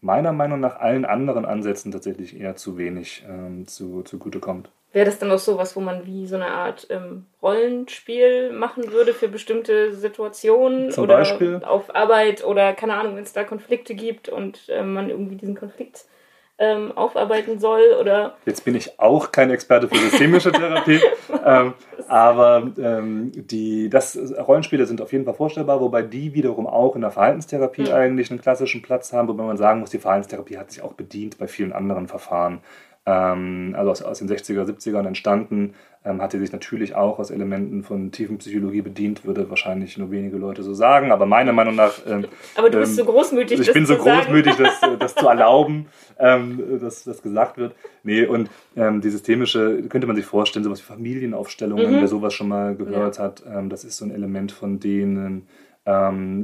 meiner 0.00 0.32
Meinung 0.32 0.58
nach 0.58 0.80
allen 0.80 1.04
anderen 1.04 1.44
Ansätzen 1.44 1.92
tatsächlich 1.92 2.40
eher 2.40 2.56
zu 2.56 2.76
wenig 2.76 3.24
ähm, 3.28 3.68
zu, 3.68 4.02
zugute 4.02 4.40
kommt. 4.40 4.72
Wäre 4.92 5.06
das 5.06 5.18
dann 5.18 5.30
auch 5.30 5.38
sowas, 5.38 5.76
wo 5.76 5.80
man 5.80 6.04
wie 6.04 6.26
so 6.26 6.34
eine 6.34 6.48
Art 6.48 6.88
ähm, 6.90 7.26
Rollenspiel 7.40 8.50
machen 8.52 8.90
würde 8.90 9.14
für 9.14 9.28
bestimmte 9.28 9.94
Situationen 9.94 10.90
Zum 10.90 11.04
oder 11.04 11.18
Beispiel? 11.18 11.62
auf 11.64 11.94
Arbeit 11.94 12.44
oder 12.44 12.72
keine 12.72 12.94
Ahnung, 12.94 13.14
wenn 13.14 13.22
es 13.22 13.32
da 13.32 13.44
Konflikte 13.44 13.94
gibt 13.94 14.28
und 14.28 14.68
äh, 14.68 14.82
man 14.82 15.08
irgendwie 15.08 15.36
diesen 15.36 15.54
Konflikt 15.54 16.06
ähm, 16.60 16.92
aufarbeiten 16.96 17.58
soll 17.58 17.96
oder. 17.98 18.36
Jetzt 18.44 18.64
bin 18.64 18.74
ich 18.74 19.00
auch 19.00 19.32
kein 19.32 19.50
Experte 19.50 19.88
für 19.88 19.96
systemische 19.96 20.52
Therapie, 20.52 21.00
ähm, 21.44 21.72
aber 22.06 22.70
ähm, 22.78 23.32
die 23.34 23.88
das 23.88 24.18
Rollenspiele 24.46 24.84
sind 24.86 25.00
auf 25.00 25.12
jeden 25.12 25.24
Fall 25.24 25.34
vorstellbar, 25.34 25.80
wobei 25.80 26.02
die 26.02 26.34
wiederum 26.34 26.66
auch 26.66 26.94
in 26.96 27.00
der 27.00 27.12
Verhaltenstherapie 27.12 27.84
mhm. 27.84 27.92
eigentlich 27.92 28.30
einen 28.30 28.42
klassischen 28.42 28.82
Platz 28.82 29.12
haben, 29.12 29.28
wobei 29.28 29.44
man 29.44 29.56
sagen 29.56 29.80
muss, 29.80 29.90
die 29.90 29.98
Verhaltenstherapie 29.98 30.58
hat 30.58 30.70
sich 30.70 30.82
auch 30.82 30.92
bedient 30.92 31.38
bei 31.38 31.48
vielen 31.48 31.72
anderen 31.72 32.08
Verfahren 32.08 32.60
also 33.10 33.90
aus, 33.90 34.02
aus, 34.02 34.18
den 34.18 34.28
60er, 34.28 34.64
70ern 34.64 35.06
entstanden, 35.06 35.74
ähm, 36.04 36.22
hat 36.22 36.32
sie 36.32 36.38
sich 36.38 36.52
natürlich 36.52 36.94
auch 36.94 37.18
aus 37.18 37.30
Elementen 37.30 37.82
von 37.82 38.10
Tiefenpsychologie 38.10 38.80
bedient, 38.80 39.24
würde 39.26 39.50
wahrscheinlich 39.50 39.98
nur 39.98 40.10
wenige 40.10 40.38
Leute 40.38 40.62
so 40.62 40.72
sagen, 40.72 41.12
aber 41.12 41.26
meiner 41.26 41.52
Meinung 41.52 41.74
nach. 41.74 41.92
Ähm, 42.06 42.26
aber 42.56 42.70
du 42.70 42.78
bist 42.78 42.96
so 42.96 43.04
großmütig, 43.04 43.60
Ich 43.60 43.72
bin 43.72 43.84
so 43.84 43.96
großmütig, 43.96 44.56
das, 44.56 44.80
das, 44.98 45.14
zu 45.14 45.28
erlauben, 45.28 45.86
ähm, 46.18 46.78
dass 46.80 47.04
das 47.04 47.22
gesagt 47.22 47.58
wird. 47.58 47.74
Nee, 48.02 48.24
und 48.24 48.48
ähm, 48.76 49.02
die 49.02 49.10
systemische, 49.10 49.82
könnte 49.88 50.06
man 50.06 50.16
sich 50.16 50.24
vorstellen, 50.24 50.64
sowas 50.64 50.80
wie 50.80 50.84
Familienaufstellungen, 50.84 51.96
mhm. 51.96 52.00
wer 52.00 52.08
sowas 52.08 52.32
schon 52.32 52.48
mal 52.48 52.74
gehört 52.74 53.18
ja. 53.18 53.24
hat, 53.24 53.42
ähm, 53.46 53.68
das 53.68 53.84
ist 53.84 53.98
so 53.98 54.04
ein 54.04 54.10
Element 54.10 54.52
von 54.52 54.80
denen. 54.80 55.46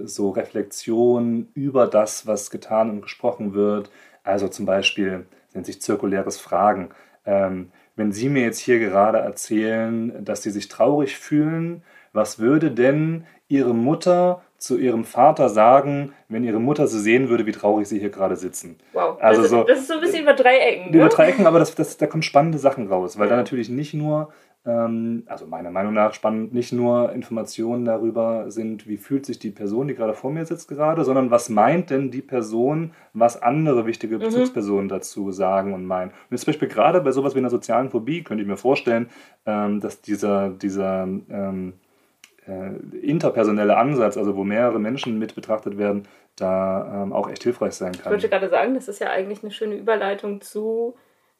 so 0.07 0.31
Reflexion 0.31 1.48
über 1.55 1.87
das, 1.87 2.26
was 2.26 2.50
getan 2.50 2.90
und 2.90 3.02
gesprochen 3.02 3.52
wird. 3.52 3.90
Also 4.24 4.48
zum 4.48 4.64
Beispiel, 4.64 5.26
nennt 5.57 5.66
sich 5.66 5.83
zirkuläres 5.83 6.38
Fragen. 6.38 6.90
Ähm, 7.25 7.73
wenn 7.97 8.12
Sie 8.12 8.29
mir 8.29 8.42
jetzt 8.42 8.61
hier 8.61 8.79
gerade 8.79 9.19
erzählen, 9.19 10.25
dass 10.25 10.42
Sie 10.42 10.51
sich 10.51 10.69
traurig 10.69 11.19
fühlen, 11.19 11.83
was 12.12 12.38
würde 12.38 12.71
denn 12.71 13.25
Ihre 13.49 13.75
Mutter 13.75 14.42
zu 14.59 14.79
ihrem 14.79 15.05
Vater 15.05 15.49
sagen, 15.49 16.12
wenn 16.29 16.42
ihre 16.42 16.59
Mutter 16.59 16.87
sie 16.87 17.01
sehen 17.01 17.29
würde, 17.29 17.47
wie 17.47 17.53
traurig 17.53 17.87
sie 17.87 17.99
hier 17.99 18.11
gerade 18.11 18.37
sitzen. 18.37 18.79
Wow, 18.92 19.19
also 19.21 19.42
das, 19.42 19.51
so, 19.51 19.64
das 19.64 19.79
ist 19.81 19.88
so 19.88 19.95
ein 19.95 20.01
bisschen 20.01 20.23
über 20.23 20.33
Dreiecken. 20.33 20.95
Über 20.95 21.05
ne? 21.05 21.11
Dreiecken, 21.11 21.47
aber 21.47 21.59
das, 21.59 21.75
das, 21.75 21.97
da 21.99 22.07
kommen 22.07 22.23
spannende 22.23 22.59
Sachen 22.59 22.88
raus, 22.88 23.19
weil 23.19 23.29
da 23.29 23.37
natürlich 23.37 23.69
nicht 23.69 23.92
nur 23.92 24.33
also 24.70 25.46
meiner 25.46 25.70
Meinung 25.70 25.94
nach 25.94 26.12
spannend, 26.12 26.52
nicht 26.52 26.72
nur 26.72 27.12
Informationen 27.12 27.85
darüber 27.85 28.50
sind, 28.50 28.88
wie 28.88 28.96
fühlt 28.96 29.24
sich 29.24 29.38
die 29.38 29.50
Person, 29.50 29.87
die 29.87 29.94
gerade 29.94 30.14
vor 30.14 30.33
mir 30.33 30.44
sitzt 30.44 30.68
gerade, 30.68 31.05
sondern 31.05 31.31
was 31.31 31.48
meint 31.48 31.90
denn 31.90 32.11
die 32.11 32.22
Person, 32.22 32.92
was 33.12 33.40
andere 33.40 33.87
wichtige 33.87 34.16
mhm. 34.16 34.22
Bezugspersonen 34.22 34.87
mhm. 34.87 34.90
dazu 34.90 35.31
sagen 35.31 35.72
und 35.72 35.87
meinen. 35.87 36.11
Und 36.11 36.33
jetzt 36.33 36.42
zum 36.42 36.52
Beispiel 36.52 36.68
gerade 36.68 37.00
bei 37.00 37.12
sowas 37.12 37.35
wie 37.35 37.38
einer 37.38 37.50
sozialen 37.50 37.90
Phobie 37.90 38.24
könnte 38.24 38.42
ich 38.42 38.48
mir 38.48 38.57
vorstellen, 38.57 39.09
ähm, 39.46 39.81
dass 39.81 40.00
dieser, 40.00 40.50
dieser 40.50 41.05
ähm, 41.05 41.74
äh, 42.48 42.70
interpersonelle 42.98 43.76
Ansatz, 43.76 44.16
also 44.16 44.35
wo 44.35 44.42
mehrere 44.42 44.81
Menschen 44.81 45.18
mit 45.18 45.37
betrachtet 45.37 45.79
werden, 45.79 46.09
da 46.35 47.05
ähm, 47.05 47.12
auch 47.12 47.31
echt 47.31 47.44
hilfreich 47.44 47.74
sein 47.74 47.92
kann. 47.92 48.00
Ich 48.00 48.11
wollte 48.11 48.29
gerade 48.29 48.48
sagen, 48.48 48.74
das 48.74 48.88
ist 48.88 48.98
ja 48.98 49.11
eigentlich 49.11 49.42
eine 49.42 49.52
schöne 49.52 49.76
Überleitung 49.76 50.40
zu 50.40 50.96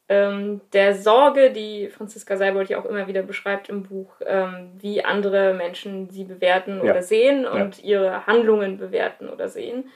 ähm, 0.09 0.61
der 0.71 0.95
Sorge, 0.95 1.51
die 1.51 1.89
Franziska 1.89 2.37
Seibold 2.37 2.69
ja 2.69 2.79
auch 2.79 2.85
immer 2.85 3.07
wieder 3.07 3.23
beschreibt 3.23 3.67
im 3.69 3.83
Buch, 3.83 4.09
ähm, 4.25 4.71
wie 4.79 5.03
andere 5.03 5.53
Menschen 5.53 6.09
sie 6.09 6.23
bewerten 6.23 6.77
ja. 6.77 6.91
oder 6.91 7.01
sehen 7.01 7.45
und 7.45 7.83
ja. 7.83 7.89
ihre 7.89 8.27
Handlungen 8.27 8.77
bewerten 8.77 9.27
oder 9.29 9.49
sehen. 9.49 9.89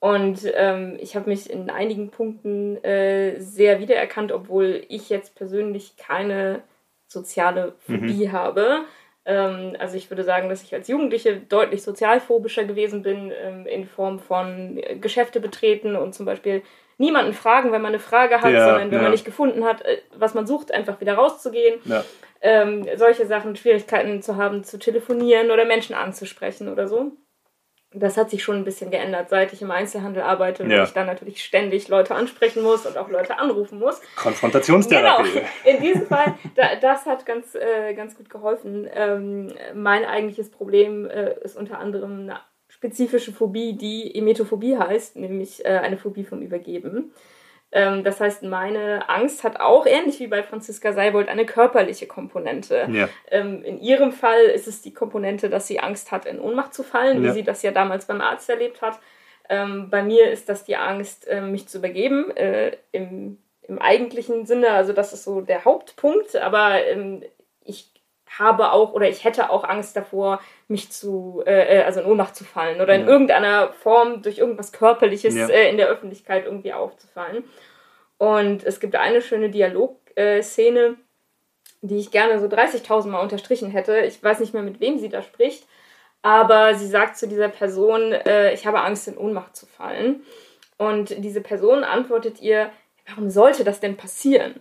Und 0.00 0.40
ähm, 0.54 0.98
ich 1.00 1.16
habe 1.16 1.30
mich 1.30 1.48
in 1.48 1.70
einigen 1.70 2.10
Punkten 2.10 2.82
äh, 2.84 3.38
sehr 3.40 3.80
wiedererkannt, 3.80 4.32
obwohl 4.32 4.82
ich 4.88 5.08
jetzt 5.08 5.34
persönlich 5.34 5.96
keine 5.96 6.62
soziale 7.06 7.72
Phobie 7.80 8.28
mhm. 8.28 8.32
habe. 8.32 8.80
Ähm, 9.24 9.76
also 9.78 9.96
ich 9.96 10.10
würde 10.10 10.24
sagen, 10.24 10.48
dass 10.48 10.62
ich 10.62 10.74
als 10.74 10.88
Jugendliche 10.88 11.36
deutlich 11.36 11.82
sozialphobischer 11.82 12.64
gewesen 12.64 13.02
bin, 13.02 13.32
ähm, 13.42 13.66
in 13.66 13.86
Form 13.86 14.18
von 14.18 14.80
Geschäfte 15.00 15.40
betreten 15.40 15.96
und 15.96 16.14
zum 16.14 16.26
Beispiel 16.26 16.62
niemanden 16.98 17.32
fragen, 17.32 17.72
wenn 17.72 17.82
man 17.82 17.92
eine 17.92 18.00
Frage 18.00 18.40
hat, 18.40 18.52
ja, 18.52 18.64
sondern 18.64 18.90
wenn 18.90 18.98
ja. 18.98 19.02
man 19.02 19.12
nicht 19.12 19.24
gefunden 19.24 19.64
hat, 19.64 19.82
äh, 19.82 19.98
was 20.16 20.34
man 20.34 20.46
sucht, 20.46 20.72
einfach 20.72 21.00
wieder 21.00 21.14
rauszugehen. 21.14 21.80
Ja. 21.84 22.04
Ähm, 22.40 22.86
solche 22.96 23.26
Sachen, 23.26 23.56
Schwierigkeiten 23.56 24.20
zu 24.22 24.36
haben, 24.36 24.64
zu 24.64 24.78
telefonieren 24.78 25.50
oder 25.50 25.64
Menschen 25.64 25.94
anzusprechen 25.94 26.68
oder 26.68 26.88
so. 26.88 27.12
Das 27.96 28.16
hat 28.16 28.28
sich 28.28 28.42
schon 28.42 28.56
ein 28.56 28.64
bisschen 28.64 28.90
geändert, 28.90 29.30
seit 29.30 29.52
ich 29.52 29.62
im 29.62 29.70
Einzelhandel 29.70 30.24
arbeite 30.24 30.64
und 30.64 30.70
ich 30.70 30.90
dann 30.90 31.06
natürlich 31.06 31.44
ständig 31.44 31.86
Leute 31.86 32.16
ansprechen 32.16 32.62
muss 32.64 32.86
und 32.86 32.98
auch 32.98 33.08
Leute 33.08 33.38
anrufen 33.38 33.78
muss. 33.78 34.00
Konfrontationstherapie. 34.16 35.30
Genau. 35.30 35.46
In 35.64 35.80
diesem 35.80 36.06
Fall, 36.08 36.34
da, 36.56 36.74
das 36.74 37.06
hat 37.06 37.24
ganz, 37.24 37.54
äh, 37.54 37.94
ganz 37.94 38.16
gut 38.16 38.28
geholfen. 38.28 38.88
Ähm, 38.92 39.54
mein 39.74 40.04
eigentliches 40.04 40.50
Problem 40.50 41.08
äh, 41.08 41.34
ist 41.44 41.56
unter 41.56 41.78
anderem 41.78 42.22
eine 42.22 42.40
spezifische 42.84 43.32
Phobie, 43.32 43.72
die 43.72 44.14
Emetophobie 44.14 44.76
heißt, 44.76 45.16
nämlich 45.16 45.64
äh, 45.64 45.78
eine 45.78 45.96
Phobie 45.96 46.24
vom 46.24 46.42
Übergeben. 46.42 47.12
Ähm, 47.72 48.04
das 48.04 48.20
heißt, 48.20 48.42
meine 48.42 49.08
Angst 49.08 49.42
hat 49.42 49.58
auch, 49.58 49.86
ähnlich 49.86 50.20
wie 50.20 50.26
bei 50.26 50.42
Franziska 50.42 50.92
Seibold, 50.92 51.30
eine 51.30 51.46
körperliche 51.46 52.06
Komponente. 52.06 52.86
Ja. 52.92 53.08
Ähm, 53.30 53.62
in 53.64 53.80
ihrem 53.80 54.12
Fall 54.12 54.42
ist 54.54 54.68
es 54.68 54.82
die 54.82 54.92
Komponente, 54.92 55.48
dass 55.48 55.66
sie 55.66 55.80
Angst 55.80 56.12
hat, 56.12 56.26
in 56.26 56.38
Ohnmacht 56.38 56.74
zu 56.74 56.82
fallen, 56.82 57.24
ja. 57.24 57.30
wie 57.30 57.32
sie 57.32 57.42
das 57.42 57.62
ja 57.62 57.70
damals 57.70 58.04
beim 58.04 58.20
Arzt 58.20 58.50
erlebt 58.50 58.82
hat. 58.82 59.00
Ähm, 59.48 59.88
bei 59.88 60.02
mir 60.02 60.30
ist 60.30 60.50
das 60.50 60.64
die 60.64 60.76
Angst, 60.76 61.26
äh, 61.26 61.40
mich 61.40 61.66
zu 61.66 61.78
übergeben, 61.78 62.36
äh, 62.36 62.76
im, 62.92 63.38
im 63.62 63.78
eigentlichen 63.78 64.44
Sinne. 64.44 64.72
Also 64.72 64.92
das 64.92 65.14
ist 65.14 65.24
so 65.24 65.40
der 65.40 65.64
Hauptpunkt, 65.64 66.36
aber 66.36 66.84
ähm, 66.84 67.22
ich 67.64 67.93
habe 68.38 68.72
auch 68.72 68.92
oder 68.92 69.08
ich 69.08 69.24
hätte 69.24 69.50
auch 69.50 69.64
Angst 69.64 69.96
davor, 69.96 70.40
mich 70.68 70.90
zu, 70.90 71.42
äh, 71.46 71.78
äh, 71.78 71.82
also 71.82 72.00
in 72.00 72.06
Ohnmacht 72.06 72.34
zu 72.34 72.44
fallen 72.44 72.80
oder 72.80 72.94
in 72.94 73.02
ja. 73.02 73.08
irgendeiner 73.08 73.72
Form 73.72 74.22
durch 74.22 74.38
irgendwas 74.38 74.72
Körperliches 74.72 75.34
ja. 75.34 75.48
äh, 75.48 75.70
in 75.70 75.76
der 75.76 75.88
Öffentlichkeit 75.88 76.44
irgendwie 76.46 76.72
aufzufallen. 76.72 77.44
Und 78.18 78.64
es 78.64 78.80
gibt 78.80 78.96
eine 78.96 79.22
schöne 79.22 79.50
Dialogszene, 79.50 80.96
die 81.82 81.98
ich 81.98 82.10
gerne 82.10 82.40
so 82.40 82.46
30.000 82.46 83.08
Mal 83.08 83.20
unterstrichen 83.20 83.70
hätte. 83.70 83.98
Ich 84.00 84.22
weiß 84.22 84.40
nicht 84.40 84.54
mehr, 84.54 84.62
mit 84.62 84.80
wem 84.80 84.98
sie 84.98 85.08
da 85.08 85.22
spricht. 85.22 85.66
Aber 86.22 86.74
sie 86.74 86.86
sagt 86.86 87.18
zu 87.18 87.28
dieser 87.28 87.50
Person, 87.50 88.12
äh, 88.12 88.54
ich 88.54 88.66
habe 88.66 88.80
Angst, 88.80 89.06
in 89.08 89.18
Ohnmacht 89.18 89.54
zu 89.54 89.66
fallen. 89.66 90.22
Und 90.78 91.22
diese 91.22 91.42
Person 91.42 91.84
antwortet 91.84 92.40
ihr, 92.40 92.70
warum 93.06 93.28
sollte 93.28 93.62
das 93.62 93.80
denn 93.80 93.98
passieren? 93.98 94.60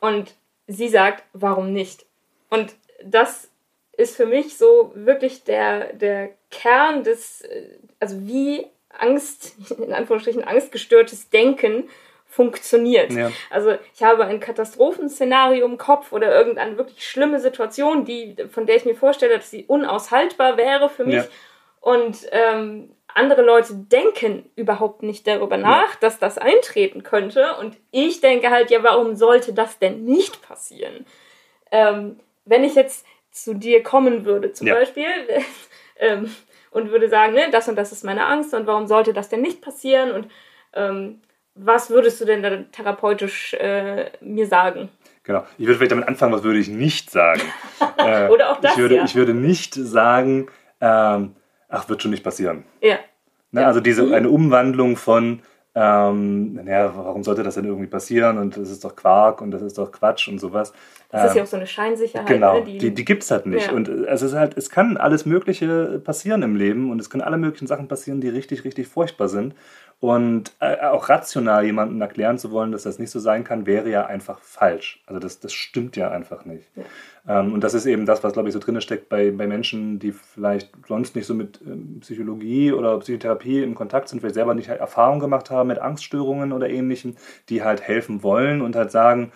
Und 0.00 0.34
sie 0.66 0.88
sagt, 0.88 1.22
warum 1.32 1.72
nicht? 1.72 2.04
Und 2.50 2.74
das 3.02 3.50
ist 3.96 4.16
für 4.16 4.26
mich 4.26 4.56
so 4.56 4.92
wirklich 4.94 5.44
der, 5.44 5.92
der 5.92 6.30
Kern 6.50 7.04
des, 7.04 7.42
äh, 7.42 7.78
also 8.00 8.26
wie 8.26 8.66
Angst, 8.90 9.54
in 9.78 9.92
Anführungsstrichen 9.92 10.44
angstgestörtes 10.44 11.30
Denken 11.30 11.88
funktioniert. 12.26 13.12
Ja. 13.12 13.30
Also 13.48 13.76
ich 13.94 14.02
habe 14.02 14.24
ein 14.24 14.40
Katastrophenszenario 14.40 15.64
im 15.64 15.78
Kopf 15.78 16.12
oder 16.12 16.36
irgendeine 16.36 16.76
wirklich 16.76 17.08
schlimme 17.08 17.38
Situation, 17.38 18.04
die, 18.04 18.36
von 18.50 18.66
der 18.66 18.76
ich 18.76 18.84
mir 18.84 18.96
vorstelle, 18.96 19.36
dass 19.36 19.50
sie 19.50 19.64
unaushaltbar 19.64 20.56
wäre 20.56 20.90
für 20.90 21.04
mich. 21.04 21.14
Ja. 21.14 21.26
Und 21.80 22.26
ähm, 22.32 22.90
andere 23.06 23.42
Leute 23.42 23.74
denken 23.74 24.50
überhaupt 24.56 25.04
nicht 25.04 25.28
darüber 25.28 25.56
nach, 25.56 25.92
ja. 25.92 25.98
dass 26.00 26.18
das 26.18 26.36
eintreten 26.36 27.04
könnte. 27.04 27.54
Und 27.60 27.76
ich 27.92 28.20
denke 28.20 28.50
halt, 28.50 28.70
ja, 28.72 28.82
warum 28.82 29.14
sollte 29.14 29.52
das 29.52 29.78
denn 29.78 30.04
nicht 30.04 30.42
passieren? 30.42 31.06
Ähm, 31.70 32.18
wenn 32.44 32.64
ich 32.64 32.74
jetzt 32.74 33.06
zu 33.30 33.54
dir 33.54 33.82
kommen 33.82 34.24
würde, 34.24 34.52
zum 34.52 34.68
Beispiel, 34.68 35.06
ähm, 35.98 36.30
und 36.70 36.90
würde 36.90 37.08
sagen, 37.08 37.34
ne, 37.34 37.50
das 37.50 37.68
und 37.68 37.76
das 37.76 37.92
ist 37.92 38.04
meine 38.04 38.26
Angst 38.26 38.52
und 38.52 38.66
warum 38.66 38.86
sollte 38.86 39.12
das 39.12 39.28
denn 39.28 39.40
nicht 39.40 39.62
passieren? 39.62 40.10
Und 40.10 40.30
ähm, 40.74 41.20
was 41.54 41.90
würdest 41.90 42.20
du 42.20 42.24
denn 42.24 42.42
da 42.42 42.56
therapeutisch 42.72 43.54
äh, 43.54 44.10
mir 44.20 44.46
sagen? 44.46 44.88
Genau. 45.22 45.44
Ich 45.56 45.66
würde 45.66 45.76
vielleicht 45.76 45.92
damit 45.92 46.08
anfangen, 46.08 46.32
was 46.32 46.42
würde 46.42 46.58
ich 46.58 46.68
nicht 46.68 47.10
sagen. 47.10 47.42
äh, 47.96 48.28
Oder 48.28 48.50
auch 48.50 48.60
das. 48.60 48.72
Ich 48.72 48.78
würde, 48.78 48.96
ja. 48.96 49.04
ich 49.04 49.14
würde 49.14 49.34
nicht 49.34 49.74
sagen, 49.74 50.48
ähm, 50.80 51.36
ach, 51.68 51.88
wird 51.88 52.02
schon 52.02 52.10
nicht 52.10 52.24
passieren. 52.24 52.64
Ja. 52.80 52.98
Ne, 53.52 53.62
ja. 53.62 53.66
Also 53.68 53.80
diese 53.80 54.02
mhm. 54.02 54.14
eine 54.14 54.28
Umwandlung 54.28 54.96
von 54.96 55.42
ähm, 55.76 56.54
naja, 56.54 56.92
warum 56.94 57.24
sollte 57.24 57.42
das 57.42 57.56
denn 57.56 57.64
irgendwie 57.64 57.88
passieren 57.88 58.38
und 58.38 58.56
das 58.56 58.70
ist 58.70 58.84
doch 58.84 58.94
Quark 58.94 59.40
und 59.40 59.50
das 59.50 59.60
ist 59.60 59.76
doch 59.76 59.90
Quatsch 59.90 60.28
und 60.28 60.38
sowas. 60.38 60.72
Das 61.14 61.22
ähm, 61.22 61.28
ist 61.28 61.36
ja 61.36 61.42
auch 61.44 61.46
so 61.46 61.56
eine 61.56 61.66
Scheinsicherheit. 61.68 62.26
Genau, 62.26 62.58
ne, 62.58 62.64
die, 62.64 62.78
die, 62.78 62.94
die 62.94 63.04
gibt 63.04 63.22
es 63.22 63.30
halt 63.30 63.46
nicht. 63.46 63.68
Ja. 63.68 63.72
Und 63.72 63.88
es 63.88 64.22
ist 64.22 64.34
halt, 64.34 64.56
es 64.56 64.68
kann 64.68 64.96
alles 64.96 65.24
Mögliche 65.24 66.00
passieren 66.02 66.42
im 66.42 66.56
Leben 66.56 66.90
und 66.90 67.00
es 67.00 67.08
können 67.08 67.22
alle 67.22 67.38
möglichen 67.38 67.68
Sachen 67.68 67.86
passieren, 67.86 68.20
die 68.20 68.28
richtig, 68.28 68.64
richtig 68.64 68.88
furchtbar 68.88 69.28
sind. 69.28 69.54
Und 70.00 70.52
äh, 70.58 70.80
auch 70.80 71.08
rational 71.08 71.64
jemandem 71.64 72.00
erklären 72.00 72.36
zu 72.36 72.50
wollen, 72.50 72.72
dass 72.72 72.82
das 72.82 72.98
nicht 72.98 73.10
so 73.10 73.20
sein 73.20 73.44
kann, 73.44 73.64
wäre 73.64 73.88
ja 73.88 74.06
einfach 74.06 74.40
falsch. 74.40 75.02
Also 75.06 75.20
das, 75.20 75.38
das 75.38 75.52
stimmt 75.52 75.96
ja 75.96 76.10
einfach 76.10 76.44
nicht. 76.44 76.68
Ja. 76.74 77.40
Ähm, 77.40 77.52
und 77.52 77.62
das 77.62 77.74
ist 77.74 77.86
eben 77.86 78.04
das, 78.04 78.24
was, 78.24 78.32
glaube 78.32 78.48
ich, 78.48 78.52
so 78.52 78.58
drin 78.58 78.80
steckt 78.80 79.08
bei, 79.08 79.30
bei 79.30 79.46
Menschen, 79.46 80.00
die 80.00 80.10
vielleicht 80.10 80.72
sonst 80.88 81.14
nicht 81.14 81.26
so 81.26 81.34
mit 81.34 81.60
ähm, 81.64 82.00
Psychologie 82.00 82.72
oder 82.72 82.98
Psychotherapie 82.98 83.62
in 83.62 83.76
Kontakt 83.76 84.08
sind, 84.08 84.18
vielleicht 84.18 84.34
selber 84.34 84.54
nicht 84.54 84.68
halt 84.68 84.80
Erfahrung 84.80 85.20
gemacht 85.20 85.50
haben 85.50 85.68
mit 85.68 85.78
Angststörungen 85.78 86.52
oder 86.52 86.68
ähnlichem, 86.68 87.16
die 87.48 87.62
halt 87.62 87.80
helfen 87.80 88.24
wollen 88.24 88.62
und 88.62 88.74
halt 88.74 88.90
sagen, 88.90 89.30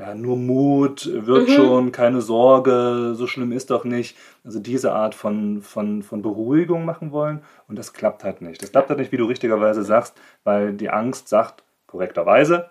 ja, 0.00 0.14
nur 0.14 0.38
Mut, 0.38 1.10
wird 1.12 1.48
mhm. 1.48 1.52
schon, 1.52 1.92
keine 1.92 2.22
Sorge, 2.22 3.12
so 3.14 3.26
schlimm 3.26 3.52
ist 3.52 3.70
doch 3.70 3.84
nicht. 3.84 4.16
Also 4.44 4.58
diese 4.58 4.92
Art 4.92 5.14
von, 5.14 5.60
von, 5.60 6.02
von 6.02 6.22
Beruhigung 6.22 6.86
machen 6.86 7.12
wollen 7.12 7.42
und 7.68 7.78
das 7.78 7.92
klappt 7.92 8.24
halt 8.24 8.40
nicht. 8.40 8.62
Das 8.62 8.72
klappt 8.72 8.88
halt 8.88 8.98
nicht, 8.98 9.12
wie 9.12 9.18
du 9.18 9.26
richtigerweise 9.26 9.84
sagst, 9.84 10.16
weil 10.42 10.72
die 10.72 10.88
Angst 10.88 11.28
sagt 11.28 11.64
korrekterweise, 11.86 12.70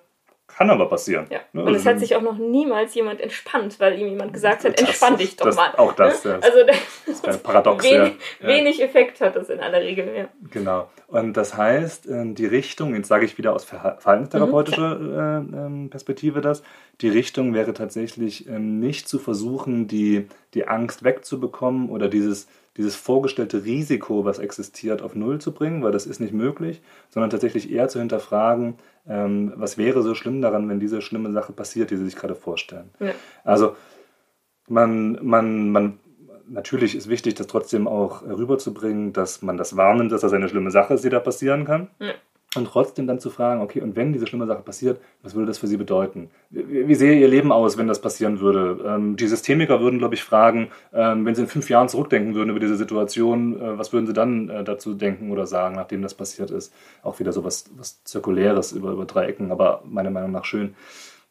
kann 0.50 0.70
aber 0.72 0.90
passieren. 0.90 1.28
Ja. 1.30 1.40
Ne? 1.54 1.64
Und 1.64 1.76
es 1.76 1.86
hat 1.86 1.94
also 1.94 2.06
sich 2.06 2.16
auch 2.16 2.22
noch 2.22 2.38
niemals 2.38 2.96
jemand 2.96 3.22
entspannt, 3.22 3.80
weil 3.80 4.00
ihm 4.00 4.08
jemand 4.08 4.34
gesagt 4.34 4.66
hat, 4.66 4.80
entspann 4.80 5.14
das, 5.14 5.22
dich 5.22 5.36
doch 5.36 5.46
das, 5.46 5.56
mal. 5.56 5.74
Auch 5.78 5.94
das, 5.94 6.26
ne? 6.26 6.32
ja. 6.32 6.40
Also 6.40 6.66
das, 6.66 7.22
das 7.24 7.36
ist 7.36 7.44
paradox. 7.44 7.86
Wenig, 7.86 8.14
ja. 8.42 8.48
wenig 8.48 8.82
Effekt 8.82 9.22
hat 9.22 9.36
das 9.36 9.50
in 9.50 9.60
aller 9.60 9.80
Regel, 9.80 10.12
ja. 10.16 10.28
Genau. 10.52 10.90
Und 11.08 11.38
das 11.38 11.56
heißt, 11.56 12.08
äh, 12.08 12.34
die 12.34 12.48
Richtung, 12.48 12.96
jetzt 12.96 13.08
sage 13.08 13.26
ich 13.26 13.38
wieder 13.38 13.54
aus 13.54 13.64
verhaltenstherapeutischer 13.64 14.96
mhm, 14.96 15.54
äh, 15.54 15.58
ähm, 15.58 15.90
Perspektive 15.90 16.42
das, 16.42 16.64
die 17.02 17.10
Richtung 17.10 17.54
wäre 17.54 17.74
tatsächlich 17.74 18.48
ähm, 18.48 18.80
nicht 18.80 19.08
zu 19.08 19.20
versuchen, 19.20 19.88
die, 19.88 20.28
die 20.54 20.68
Angst 20.68 21.04
wegzubekommen 21.04 21.90
oder 21.90 22.10
dieses 22.10 22.48
dieses 22.80 22.96
vorgestellte 22.96 23.66
Risiko, 23.66 24.24
was 24.24 24.40
existiert, 24.40 25.02
auf 25.02 25.14
Null 25.14 25.42
zu 25.42 25.52
bringen, 25.52 25.84
weil 25.84 25.92
das 25.92 26.06
ist 26.06 26.22
nicht 26.22 26.34
möglich, 26.34 26.82
sondern 27.10 27.30
tatsächlich 27.30 27.70
eher 27.70 27.90
zu 27.90 28.00
hinterfragen, 28.00 28.76
ähm, 29.06 29.52
was 29.58 29.78
wäre 29.78 30.02
so 30.02 30.16
schlimm 30.16 30.42
daran, 30.42 30.70
wenn 30.70 30.80
diese 30.80 31.02
schlimme 31.02 31.34
Sache 31.34 31.52
passiert, 31.52 31.92
die 31.92 31.98
Sie 31.98 32.06
sich 32.06 32.16
gerade 32.16 32.36
vorstellen. 32.36 32.90
Ja. 33.02 33.12
Also 33.44 33.76
man, 34.70 35.20
man, 35.22 35.72
man, 35.72 36.00
natürlich 36.48 36.96
ist 36.96 37.10
wichtig, 37.10 37.34
das 37.34 37.48
trotzdem 37.48 37.86
auch 37.86 38.22
rüberzubringen, 38.22 39.12
dass 39.12 39.42
man 39.42 39.58
das 39.58 39.76
wahrnimmt, 39.76 40.14
dass 40.14 40.22
das 40.22 40.32
eine 40.32 40.48
schlimme 40.48 40.72
Sache 40.72 40.94
ist, 40.94 41.04
die 41.04 41.10
da 41.10 41.20
passieren 41.20 41.66
kann. 41.66 41.90
Ja. 42.00 42.14
Und 42.56 42.66
trotzdem 42.66 43.06
dann 43.06 43.20
zu 43.20 43.30
fragen, 43.30 43.62
okay, 43.62 43.80
und 43.80 43.96
wenn 43.96 44.12
diese 44.12 44.26
schlimme 44.26 44.48
Sache 44.48 44.64
passiert, 44.64 45.00
was 45.22 45.36
würde 45.36 45.46
das 45.46 45.60
für 45.60 45.68
Sie 45.68 45.78
bedeuten? 45.78 46.32
Wie, 46.50 46.88
wie 46.88 46.96
sähe 46.96 47.20
Ihr 47.20 47.28
Leben 47.28 47.52
aus, 47.52 47.78
wenn 47.78 47.88
das 47.88 48.02
passieren 48.02 48.40
würde? 48.40 48.84
Ähm, 48.88 49.16
die 49.16 49.28
Systemiker 49.28 49.82
würden, 49.82 50.00
glaube 50.00 50.16
ich, 50.16 50.24
fragen, 50.24 50.70
ähm, 50.92 51.26
wenn 51.26 51.36
Sie 51.36 51.44
in 51.44 51.48
fünf 51.48 51.70
Jahren 51.70 51.90
zurückdenken 51.90 52.34
würden 52.34 52.50
über 52.50 52.60
diese 52.60 52.76
Situation, 52.76 53.62
äh, 53.62 53.78
was 53.78 53.94
würden 53.94 54.08
Sie 54.08 54.14
dann 54.14 54.50
äh, 54.50 54.64
dazu 54.64 54.96
denken 54.96 55.30
oder 55.30 55.46
sagen, 55.46 55.76
nachdem 55.76 56.02
das 56.02 56.16
passiert 56.16 56.50
ist? 56.50 56.74
Auch 57.04 57.20
wieder 57.20 57.34
so 57.34 57.44
was, 57.44 57.70
was 57.78 58.04
Zirkuläres 58.04 58.72
über, 58.72 58.94
über 58.94 59.06
drei 59.06 59.28
Ecken, 59.28 59.52
aber 59.52 59.84
meiner 59.86 60.10
Meinung 60.10 60.32
nach 60.32 60.46
schön. 60.46 60.74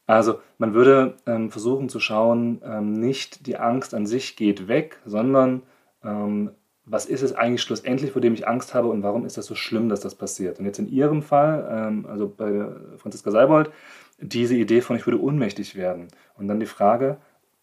Also 0.06 0.38
man 0.56 0.72
würde 0.72 1.16
ähm, 1.26 1.50
versuchen 1.50 1.88
zu 1.88 1.98
schauen, 1.98 2.62
ähm, 2.64 2.92
nicht 2.92 3.46
die 3.48 3.56
Angst 3.56 3.92
an 3.92 4.06
sich 4.06 4.36
geht 4.36 4.68
weg, 4.68 4.98
sondern 5.04 5.62
ähm, 6.04 6.52
was 6.90 7.06
ist 7.06 7.22
es 7.22 7.34
eigentlich 7.34 7.62
schlussendlich, 7.62 8.12
vor 8.12 8.22
dem 8.22 8.34
ich 8.34 8.48
Angst 8.48 8.74
habe 8.74 8.88
und 8.88 9.02
warum 9.02 9.26
ist 9.26 9.36
das 9.36 9.46
so 9.46 9.54
schlimm, 9.54 9.88
dass 9.88 10.00
das 10.00 10.14
passiert? 10.14 10.58
Und 10.58 10.64
jetzt 10.64 10.78
in 10.78 10.88
Ihrem 10.88 11.22
Fall, 11.22 11.68
ähm, 11.70 12.06
also 12.08 12.28
bei 12.28 12.66
Franziska 12.96 13.30
Seibold, 13.30 13.70
diese 14.20 14.56
Idee 14.56 14.80
von, 14.80 14.96
ich 14.96 15.06
würde 15.06 15.22
ohnmächtig 15.22 15.76
werden. 15.76 16.08
Und 16.36 16.48
dann 16.48 16.60
die 16.60 16.66
Frage, 16.66 17.18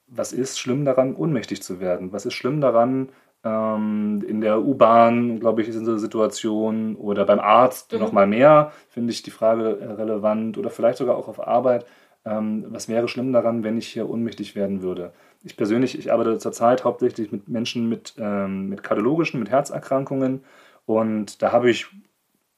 was 0.08 0.32
ist 0.32 0.60
schlimm 0.60 0.86
daran, 0.86 1.16
ohnmächtig 1.16 1.64
zu 1.64 1.80
werden? 1.80 2.14
Was 2.14 2.26
ist 2.26 2.34
schlimm 2.34 2.62
daran, 2.62 3.10
ähm, 3.44 4.24
in 4.28 4.42
der 4.42 4.62
U-Bahn, 4.62 5.40
glaube 5.40 5.62
ich, 5.62 5.68
ist 5.68 5.76
in 5.76 5.86
so 5.86 5.98
Situation 5.98 6.96
oder 6.96 7.26
beim 7.26 7.40
Arzt 7.40 7.94
mhm. 7.94 8.00
noch 8.00 8.12
mal 8.12 8.28
mehr, 8.28 8.72
finde 8.90 9.12
ich 9.12 9.24
die 9.24 9.32
Frage 9.32 9.98
relevant 9.98 10.58
oder 10.58 10.70
vielleicht 10.70 10.98
sogar 10.98 11.16
auch 11.16 11.28
auf 11.28 11.46
Arbeit. 11.46 11.86
Ähm, 12.26 12.66
was 12.70 12.90
wäre 12.90 13.08
schlimm 13.08 13.34
daran, 13.34 13.64
wenn 13.64 13.78
ich 13.78 13.88
hier 13.88 14.10
ohnmächtig 14.10 14.56
werden 14.56 14.82
würde? 14.82 15.14
Ich 15.46 15.56
persönlich, 15.56 15.98
ich 15.98 16.12
arbeite 16.12 16.38
zurzeit 16.40 16.84
hauptsächlich 16.84 17.32
mit 17.32 17.48
Menschen 17.48 17.88
mit, 17.88 18.16
ähm, 18.18 18.68
mit 18.68 18.84
kardiologischen, 18.84 19.40
mit 19.40 19.50
Herzerkrankungen 19.50 20.44
und 20.86 21.42
da 21.42 21.52
habe 21.52 21.70
ich 21.70 21.88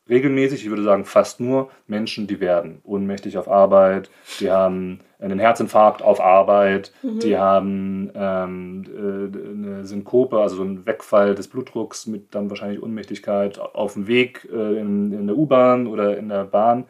regelmäßig, 0.10 0.64
ich 0.64 0.70
würde 0.70 0.84
sagen 0.84 1.06
fast 1.06 1.40
nur 1.40 1.70
Menschen, 1.88 2.28
die 2.28 2.40
werden 2.40 2.80
ohnmächtig 2.84 3.38
auf 3.38 3.50
Arbeit, 3.50 4.10
die 4.40 4.50
haben 4.50 5.02
einen 5.20 5.40
Herzinfarkt 5.40 6.02
auf 6.02 6.22
Arbeit, 6.22 6.94
mhm. 7.02 7.20
die 7.20 7.38
haben 7.38 8.12
ähm, 8.16 8.86
äh, 8.86 9.68
eine 9.68 9.86
Synkope, 9.86 10.40
also 10.40 10.58
so 10.58 10.62
einen 10.62 10.86
Wegfall 10.86 11.36
des 11.36 11.48
Blutdrucks 11.48 12.08
mit 12.08 12.36
dann 12.36 12.50
wahrscheinlich 12.50 12.82
Ohnmächtigkeit 12.82 13.60
auf 13.60 13.94
dem 13.94 14.08
Weg 14.08 14.48
äh, 14.52 14.80
in, 14.80 15.12
in, 15.12 15.28
der 15.28 15.38
U-Bahn 15.38 15.88
oder 15.88 16.18
in 16.18 16.30
der 16.30 16.46
Bahn. 16.46 16.86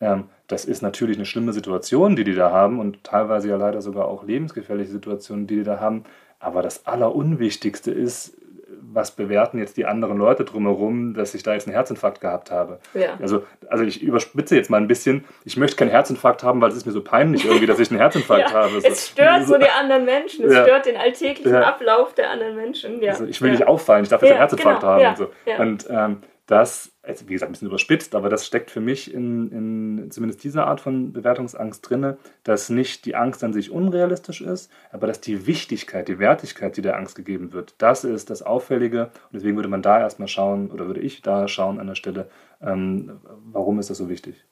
Ähm, 0.00 0.24
das 0.46 0.64
ist 0.64 0.82
natürlich 0.82 1.16
eine 1.16 1.26
schlimme 1.26 1.52
Situation, 1.52 2.16
die 2.16 2.24
die 2.24 2.34
da 2.34 2.50
haben 2.50 2.80
und 2.80 3.04
teilweise 3.04 3.48
ja 3.48 3.56
leider 3.56 3.82
sogar 3.82 4.06
auch 4.06 4.24
lebensgefährliche 4.24 4.90
Situationen, 4.90 5.46
die 5.46 5.56
die 5.56 5.64
da 5.64 5.80
haben. 5.80 6.04
Aber 6.38 6.62
das 6.62 6.86
Allerunwichtigste 6.86 7.90
ist, 7.90 8.36
was 8.80 9.10
bewerten 9.10 9.58
jetzt 9.58 9.76
die 9.76 9.86
anderen 9.86 10.18
Leute 10.18 10.44
drumherum, 10.44 11.14
dass 11.14 11.34
ich 11.34 11.42
da 11.42 11.52
jetzt 11.52 11.66
einen 11.66 11.74
Herzinfarkt 11.74 12.20
gehabt 12.20 12.50
habe. 12.50 12.78
Ja. 12.94 13.18
Also, 13.20 13.44
also 13.68 13.84
ich 13.84 14.02
überspitze 14.02 14.56
jetzt 14.56 14.70
mal 14.70 14.78
ein 14.78 14.88
bisschen. 14.88 15.24
Ich 15.44 15.56
möchte 15.56 15.76
keinen 15.76 15.90
Herzinfarkt 15.90 16.42
haben, 16.42 16.60
weil 16.60 16.70
es 16.70 16.76
ist 16.76 16.86
mir 16.86 16.92
so 16.92 17.02
peinlich 17.02 17.44
irgendwie, 17.44 17.66
dass 17.66 17.78
ich 17.78 17.90
einen 17.90 18.00
Herzinfarkt 18.00 18.50
ja, 18.52 18.56
habe. 18.56 18.78
Es 18.82 19.08
stört 19.08 19.46
so 19.46 19.58
die 19.58 19.68
anderen 19.68 20.04
Menschen, 20.04 20.44
es 20.46 20.54
ja. 20.54 20.64
stört 20.64 20.86
den 20.86 20.96
alltäglichen 20.96 21.56
Ablauf 21.56 22.14
der 22.14 22.30
anderen 22.30 22.56
Menschen. 22.56 23.06
Also 23.06 23.26
ich 23.26 23.40
will 23.42 23.50
nicht 23.50 23.66
auffallen, 23.66 24.04
ich 24.04 24.08
darf 24.08 24.22
jetzt 24.22 24.30
einen 24.30 24.40
Herzinfarkt 24.40 24.80
genau. 24.80 24.92
haben. 24.92 25.06
Und, 25.06 25.16
so. 25.16 25.30
und 25.58 25.86
ähm, 25.90 26.22
das, 26.46 26.92
wie 27.08 27.32
gesagt, 27.32 27.50
ein 27.50 27.52
bisschen 27.52 27.68
überspitzt, 27.68 28.14
aber 28.14 28.28
das 28.28 28.46
steckt 28.46 28.70
für 28.70 28.80
mich 28.80 29.12
in, 29.12 29.50
in 29.50 30.10
zumindest 30.10 30.44
dieser 30.44 30.66
Art 30.66 30.80
von 30.80 31.12
Bewertungsangst 31.12 31.88
drin, 31.88 32.16
dass 32.44 32.68
nicht 32.68 33.04
die 33.06 33.14
Angst 33.14 33.42
an 33.42 33.52
sich 33.52 33.70
unrealistisch 33.70 34.40
ist, 34.40 34.70
aber 34.92 35.06
dass 35.06 35.20
die 35.20 35.46
Wichtigkeit, 35.46 36.08
die 36.08 36.18
Wertigkeit, 36.18 36.76
die 36.76 36.82
der 36.82 36.96
Angst 36.96 37.16
gegeben 37.16 37.52
wird, 37.52 37.74
das 37.78 38.04
ist 38.04 38.30
das 38.30 38.42
Auffällige. 38.42 39.04
Und 39.04 39.34
deswegen 39.34 39.56
würde 39.56 39.68
man 39.68 39.82
da 39.82 39.98
erstmal 40.00 40.28
schauen, 40.28 40.70
oder 40.70 40.86
würde 40.86 41.00
ich 41.00 41.22
da 41.22 41.48
schauen 41.48 41.80
an 41.80 41.86
der 41.86 41.94
Stelle, 41.94 42.28
ähm, 42.60 43.20
warum 43.52 43.78
ist 43.78 43.90
das 43.90 43.98
so 43.98 44.08
wichtig? 44.08 44.44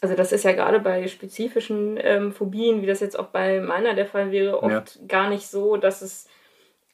Also 0.00 0.14
das 0.14 0.32
ist 0.32 0.44
ja 0.44 0.52
gerade 0.52 0.80
bei 0.80 1.06
spezifischen 1.08 1.98
ähm, 2.00 2.32
Phobien, 2.32 2.80
wie 2.80 2.86
das 2.86 3.00
jetzt 3.00 3.18
auch 3.18 3.26
bei 3.26 3.60
meiner 3.60 3.94
der 3.94 4.06
Fall 4.06 4.30
wäre, 4.32 4.62
oft 4.62 4.96
ja. 4.96 5.06
gar 5.06 5.28
nicht 5.28 5.46
so, 5.46 5.76
dass 5.76 6.00
es 6.00 6.26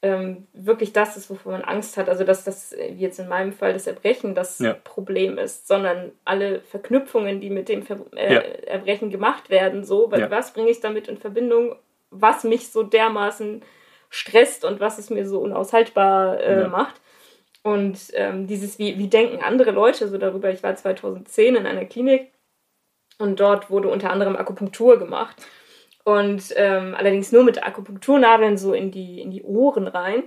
ähm, 0.02 0.46
wirklich 0.52 0.92
das 0.92 1.16
ist, 1.16 1.30
wovor 1.30 1.52
man 1.52 1.62
Angst 1.62 1.96
hat. 1.96 2.08
Also 2.08 2.24
dass 2.24 2.44
das, 2.44 2.72
wie 2.72 3.00
jetzt 3.00 3.18
in 3.18 3.28
meinem 3.28 3.52
Fall, 3.52 3.72
das 3.72 3.86
Erbrechen 3.86 4.34
das 4.34 4.58
ja. 4.58 4.74
Problem 4.74 5.38
ist, 5.38 5.66
sondern 5.66 6.12
alle 6.24 6.60
Verknüpfungen, 6.60 7.40
die 7.40 7.50
mit 7.50 7.68
dem 7.68 7.82
Ver 7.82 7.98
äh, 8.14 8.34
ja. 8.34 8.40
Erbrechen 8.40 9.10
gemacht 9.10 9.50
werden, 9.50 9.84
so, 9.84 10.10
weil 10.10 10.20
ja. 10.20 10.30
was 10.30 10.52
bringe 10.52 10.70
ich 10.70 10.80
damit 10.80 11.08
in 11.08 11.16
Verbindung, 11.16 11.76
was 12.10 12.44
mich 12.44 12.70
so 12.70 12.82
dermaßen 12.82 13.62
stresst 14.10 14.64
und 14.64 14.80
was 14.80 14.98
es 14.98 15.10
mir 15.10 15.26
so 15.26 15.40
unaushaltbar 15.40 16.40
äh, 16.40 16.68
macht. 16.68 17.00
Und 17.62 17.98
ähm, 18.12 18.46
dieses, 18.46 18.78
wie, 18.78 18.96
wie 18.96 19.08
denken 19.08 19.42
andere 19.42 19.72
Leute 19.72 20.06
so 20.08 20.18
darüber? 20.18 20.50
Ich 20.50 20.62
war 20.62 20.76
2010 20.76 21.56
in 21.56 21.66
einer 21.66 21.84
Klinik 21.84 22.30
und 23.18 23.40
dort 23.40 23.70
wurde 23.70 23.88
unter 23.88 24.10
anderem 24.10 24.36
Akupunktur 24.36 24.98
gemacht. 24.98 25.36
Und 26.06 26.54
ähm, 26.54 26.94
allerdings 26.96 27.32
nur 27.32 27.42
mit 27.42 27.62
Akupunkturnadeln 27.66 28.56
so 28.56 28.72
in 28.72 28.92
die, 28.92 29.20
in 29.20 29.32
die 29.32 29.42
Ohren 29.42 29.88
rein. 29.88 30.22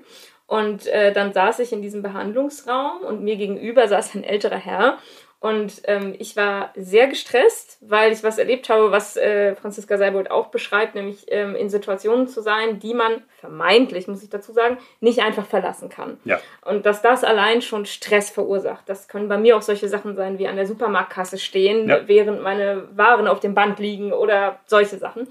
Und 0.46 0.88
äh, 0.88 1.14
dann 1.14 1.32
saß 1.32 1.60
ich 1.60 1.72
in 1.72 1.82
diesem 1.82 2.02
Behandlungsraum 2.02 3.02
und 3.02 3.24
mir 3.24 3.38
gegenüber 3.38 3.88
saß 3.88 4.14
ein 4.16 4.26
älterer 4.26 4.58
Herr 4.58 4.98
und 5.42 5.84
ähm, 5.86 6.16
ich 6.20 6.36
war 6.36 6.74
sehr 6.76 7.08
gestresst, 7.08 7.78
weil 7.80 8.12
ich 8.12 8.24
was 8.24 8.38
erlebt 8.38 8.68
habe, 8.68 8.92
was 8.92 9.16
äh, 9.16 9.56
Franziska 9.56 9.98
Seibold 9.98 10.30
auch 10.32 10.48
beschreibt, 10.48 10.96
nämlich 10.96 11.28
ähm, 11.30 11.56
in 11.56 11.70
Situationen 11.70 12.28
zu 12.28 12.42
sein, 12.42 12.80
die 12.80 12.94
man 12.94 13.24
vermeintlich, 13.38 14.10
muss 14.10 14.22
ich 14.22 14.30
dazu 14.30 14.52
sagen, 14.52 14.78
nicht 15.00 15.20
einfach 15.20 15.46
verlassen 15.46 15.88
kann. 15.88 16.18
Ja. 16.26 16.42
Und 16.66 16.86
dass 16.86 17.02
das 17.02 17.24
allein 17.24 17.62
schon 17.62 17.86
Stress 17.86 18.30
verursacht. 18.30 18.90
Das 18.90 19.08
können 19.08 19.30
bei 19.30 19.38
mir 19.38 19.56
auch 19.56 19.62
solche 19.62 19.88
Sachen 19.88 20.18
sein, 20.18 20.40
wie 20.40 20.48
an 20.48 20.58
der 20.58 20.68
Supermarktkasse 20.68 21.38
stehen, 21.38 21.88
ja. 21.88 22.06
während 22.06 22.44
meine 22.44 22.90
Waren 22.98 23.30
auf 23.30 23.40
dem 23.40 23.54
Band 23.54 23.80
liegen 23.80 24.12
oder 24.12 24.60
solche 24.66 24.98
Sachen. 24.98 25.26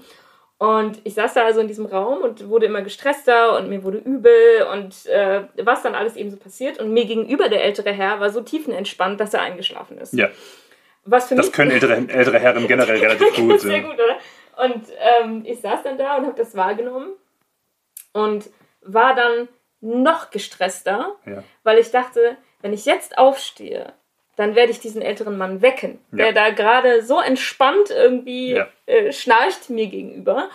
Und 0.59 0.99
ich 1.05 1.13
saß 1.13 1.35
da 1.35 1.45
also 1.45 1.61
in 1.61 1.69
diesem 1.69 1.85
Raum 1.85 2.21
und 2.21 2.49
wurde 2.49 2.65
immer 2.65 2.81
gestresster 2.81 3.57
und 3.57 3.69
mir 3.69 3.81
wurde 3.81 3.97
übel 3.97 4.67
und 4.73 5.05
äh, 5.05 5.43
was 5.55 5.83
dann 5.83 5.95
alles 5.95 6.17
eben 6.17 6.29
so 6.29 6.35
passiert. 6.35 6.79
Und 6.79 6.91
mir 6.91 7.05
gegenüber 7.05 7.47
der 7.47 7.63
ältere 7.63 7.93
Herr 7.93 8.19
war 8.19 8.29
so 8.29 8.41
tiefenentspannt, 8.41 9.21
dass 9.21 9.33
er 9.33 9.41
eingeschlafen 9.41 9.97
ist. 9.97 10.13
Ja. 10.13 10.27
Was 11.05 11.29
für 11.29 11.35
das 11.35 11.45
mich 11.45 11.55
können 11.55 11.71
ältere, 11.71 11.95
ältere 11.95 12.39
Herren 12.39 12.67
generell 12.67 12.99
relativ 12.99 13.35
gut. 13.35 13.61
Sehr 13.61 13.81
gut, 13.81 13.93
oder? 13.93 14.17
Und 14.65 14.83
ähm, 15.21 15.43
ich 15.45 15.61
saß 15.61 15.83
dann 15.83 15.97
da 15.97 16.17
und 16.17 16.25
habe 16.25 16.37
das 16.37 16.53
wahrgenommen 16.57 17.13
und 18.11 18.49
war 18.81 19.15
dann 19.15 19.47
noch 19.79 20.29
gestresster, 20.29 21.15
ja. 21.25 21.41
weil 21.63 21.77
ich 21.77 21.91
dachte, 21.91 22.35
wenn 22.61 22.73
ich 22.73 22.83
jetzt 22.83 23.17
aufstehe 23.17 23.93
dann 24.39 24.55
werde 24.55 24.71
ich 24.71 24.79
diesen 24.79 25.01
älteren 25.01 25.37
Mann 25.37 25.61
wecken, 25.61 25.99
ja. 26.13 26.31
der 26.31 26.33
da 26.33 26.49
gerade 26.51 27.03
so 27.03 27.19
entspannt 27.19 27.89
irgendwie 27.89 28.51
ja. 28.53 28.67
äh, 28.85 29.11
schnarcht 29.11 29.69
mir 29.69 29.87
gegenüber. 29.87 30.49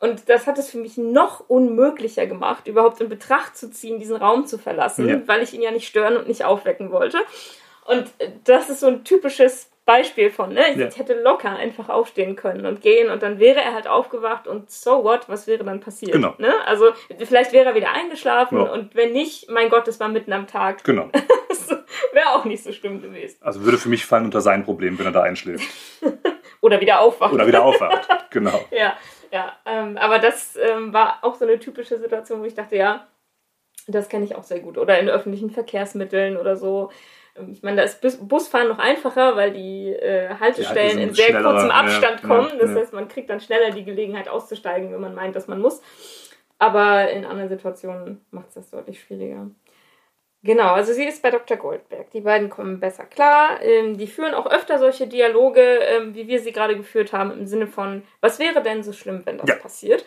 Und 0.00 0.28
das 0.28 0.48
hat 0.48 0.58
es 0.58 0.70
für 0.70 0.78
mich 0.78 0.96
noch 0.96 1.48
unmöglicher 1.48 2.26
gemacht, 2.26 2.66
überhaupt 2.66 3.00
in 3.00 3.08
Betracht 3.08 3.56
zu 3.56 3.70
ziehen, 3.70 4.00
diesen 4.00 4.16
Raum 4.16 4.46
zu 4.46 4.58
verlassen, 4.58 5.08
ja. 5.08 5.22
weil 5.26 5.42
ich 5.42 5.54
ihn 5.54 5.62
ja 5.62 5.70
nicht 5.70 5.86
stören 5.86 6.16
und 6.16 6.26
nicht 6.26 6.44
aufwecken 6.44 6.90
wollte. 6.90 7.18
Und 7.86 8.08
äh, 8.18 8.30
das 8.42 8.70
ist 8.70 8.80
so 8.80 8.88
ein 8.88 9.04
typisches 9.04 9.70
Beispiel 9.88 10.28
von, 10.28 10.52
ne? 10.52 10.64
Ich 10.72 10.76
ja. 10.76 10.90
hätte 10.90 11.18
locker 11.22 11.48
einfach 11.48 11.88
aufstehen 11.88 12.36
können 12.36 12.66
und 12.66 12.82
gehen 12.82 13.08
und 13.08 13.22
dann 13.22 13.38
wäre 13.38 13.58
er 13.58 13.72
halt 13.72 13.88
aufgewacht 13.88 14.46
und 14.46 14.70
so 14.70 15.02
what, 15.02 15.30
was 15.30 15.46
wäre 15.46 15.64
dann 15.64 15.80
passiert? 15.80 16.12
Genau. 16.12 16.34
Ne? 16.36 16.52
Also 16.66 16.92
vielleicht 17.24 17.54
wäre 17.54 17.70
er 17.70 17.74
wieder 17.74 17.92
eingeschlafen 17.94 18.58
ja. 18.58 18.64
und 18.70 18.94
wenn 18.94 19.12
nicht, 19.12 19.50
mein 19.50 19.70
Gott, 19.70 19.88
es 19.88 19.98
war 19.98 20.08
mitten 20.08 20.34
am 20.34 20.46
Tag. 20.46 20.84
Genau. 20.84 21.08
wäre 22.12 22.34
auch 22.34 22.44
nicht 22.44 22.62
so 22.62 22.70
schlimm 22.72 23.00
gewesen. 23.00 23.38
Also 23.40 23.64
würde 23.64 23.78
für 23.78 23.88
mich 23.88 24.04
fallen 24.04 24.26
unter 24.26 24.42
sein 24.42 24.62
Problem, 24.62 24.98
wenn 24.98 25.06
er 25.06 25.12
da 25.12 25.22
einschläft. 25.22 25.66
Oder 26.60 26.82
wieder 26.82 27.00
aufwacht. 27.00 27.32
Oder 27.32 27.46
wieder 27.46 27.64
aufwacht, 27.64 28.08
genau. 28.30 28.62
ja, 28.70 28.94
ja. 29.32 29.56
Ähm, 29.64 29.96
aber 29.96 30.18
das 30.18 30.54
ähm, 30.56 30.92
war 30.92 31.20
auch 31.22 31.36
so 31.36 31.46
eine 31.46 31.58
typische 31.58 31.98
Situation, 31.98 32.42
wo 32.42 32.44
ich 32.44 32.54
dachte, 32.54 32.76
ja, 32.76 33.06
das 33.86 34.10
kenne 34.10 34.26
ich 34.26 34.34
auch 34.34 34.42
sehr 34.42 34.60
gut. 34.60 34.76
Oder 34.76 34.98
in 34.98 35.08
öffentlichen 35.08 35.50
Verkehrsmitteln 35.50 36.36
oder 36.36 36.56
so 36.56 36.90
ich 37.50 37.62
meine, 37.62 37.76
da 37.78 37.82
ist 37.82 38.00
Busfahren 38.28 38.68
noch 38.68 38.78
einfacher, 38.78 39.36
weil 39.36 39.52
die 39.52 39.88
äh, 39.88 40.34
Haltestellen 40.40 40.98
ja, 40.98 41.04
in 41.04 41.14
sehr 41.14 41.42
kurzem 41.42 41.70
Abstand 41.70 42.22
ja, 42.22 42.28
kommen. 42.28 42.50
Ja, 42.50 42.66
das 42.66 42.74
heißt, 42.74 42.92
man 42.92 43.08
kriegt 43.08 43.30
dann 43.30 43.40
schneller 43.40 43.70
die 43.70 43.84
Gelegenheit 43.84 44.28
auszusteigen, 44.28 44.92
wenn 44.92 45.00
man 45.00 45.14
meint, 45.14 45.36
dass 45.36 45.48
man 45.48 45.60
muss. 45.60 45.80
Aber 46.58 47.10
in 47.10 47.24
anderen 47.24 47.48
Situationen 47.48 48.24
macht 48.30 48.48
es 48.48 48.54
das 48.54 48.70
deutlich 48.70 49.00
schwieriger. 49.00 49.48
Genau, 50.42 50.72
also 50.72 50.92
sie 50.92 51.04
ist 51.04 51.22
bei 51.22 51.30
Dr. 51.30 51.56
Goldberg. 51.56 52.10
Die 52.12 52.20
beiden 52.20 52.48
kommen 52.48 52.78
besser 52.78 53.04
klar. 53.04 53.60
Ähm, 53.60 53.98
die 53.98 54.06
führen 54.06 54.34
auch 54.34 54.46
öfter 54.46 54.78
solche 54.78 55.08
Dialoge, 55.08 55.60
ähm, 55.60 56.14
wie 56.14 56.28
wir 56.28 56.40
sie 56.40 56.52
gerade 56.52 56.76
geführt 56.76 57.12
haben, 57.12 57.32
im 57.32 57.46
Sinne 57.46 57.66
von, 57.66 58.02
was 58.20 58.38
wäre 58.38 58.62
denn 58.62 58.84
so 58.84 58.92
schlimm, 58.92 59.22
wenn 59.24 59.38
das 59.38 59.58
passiert? 59.58 60.04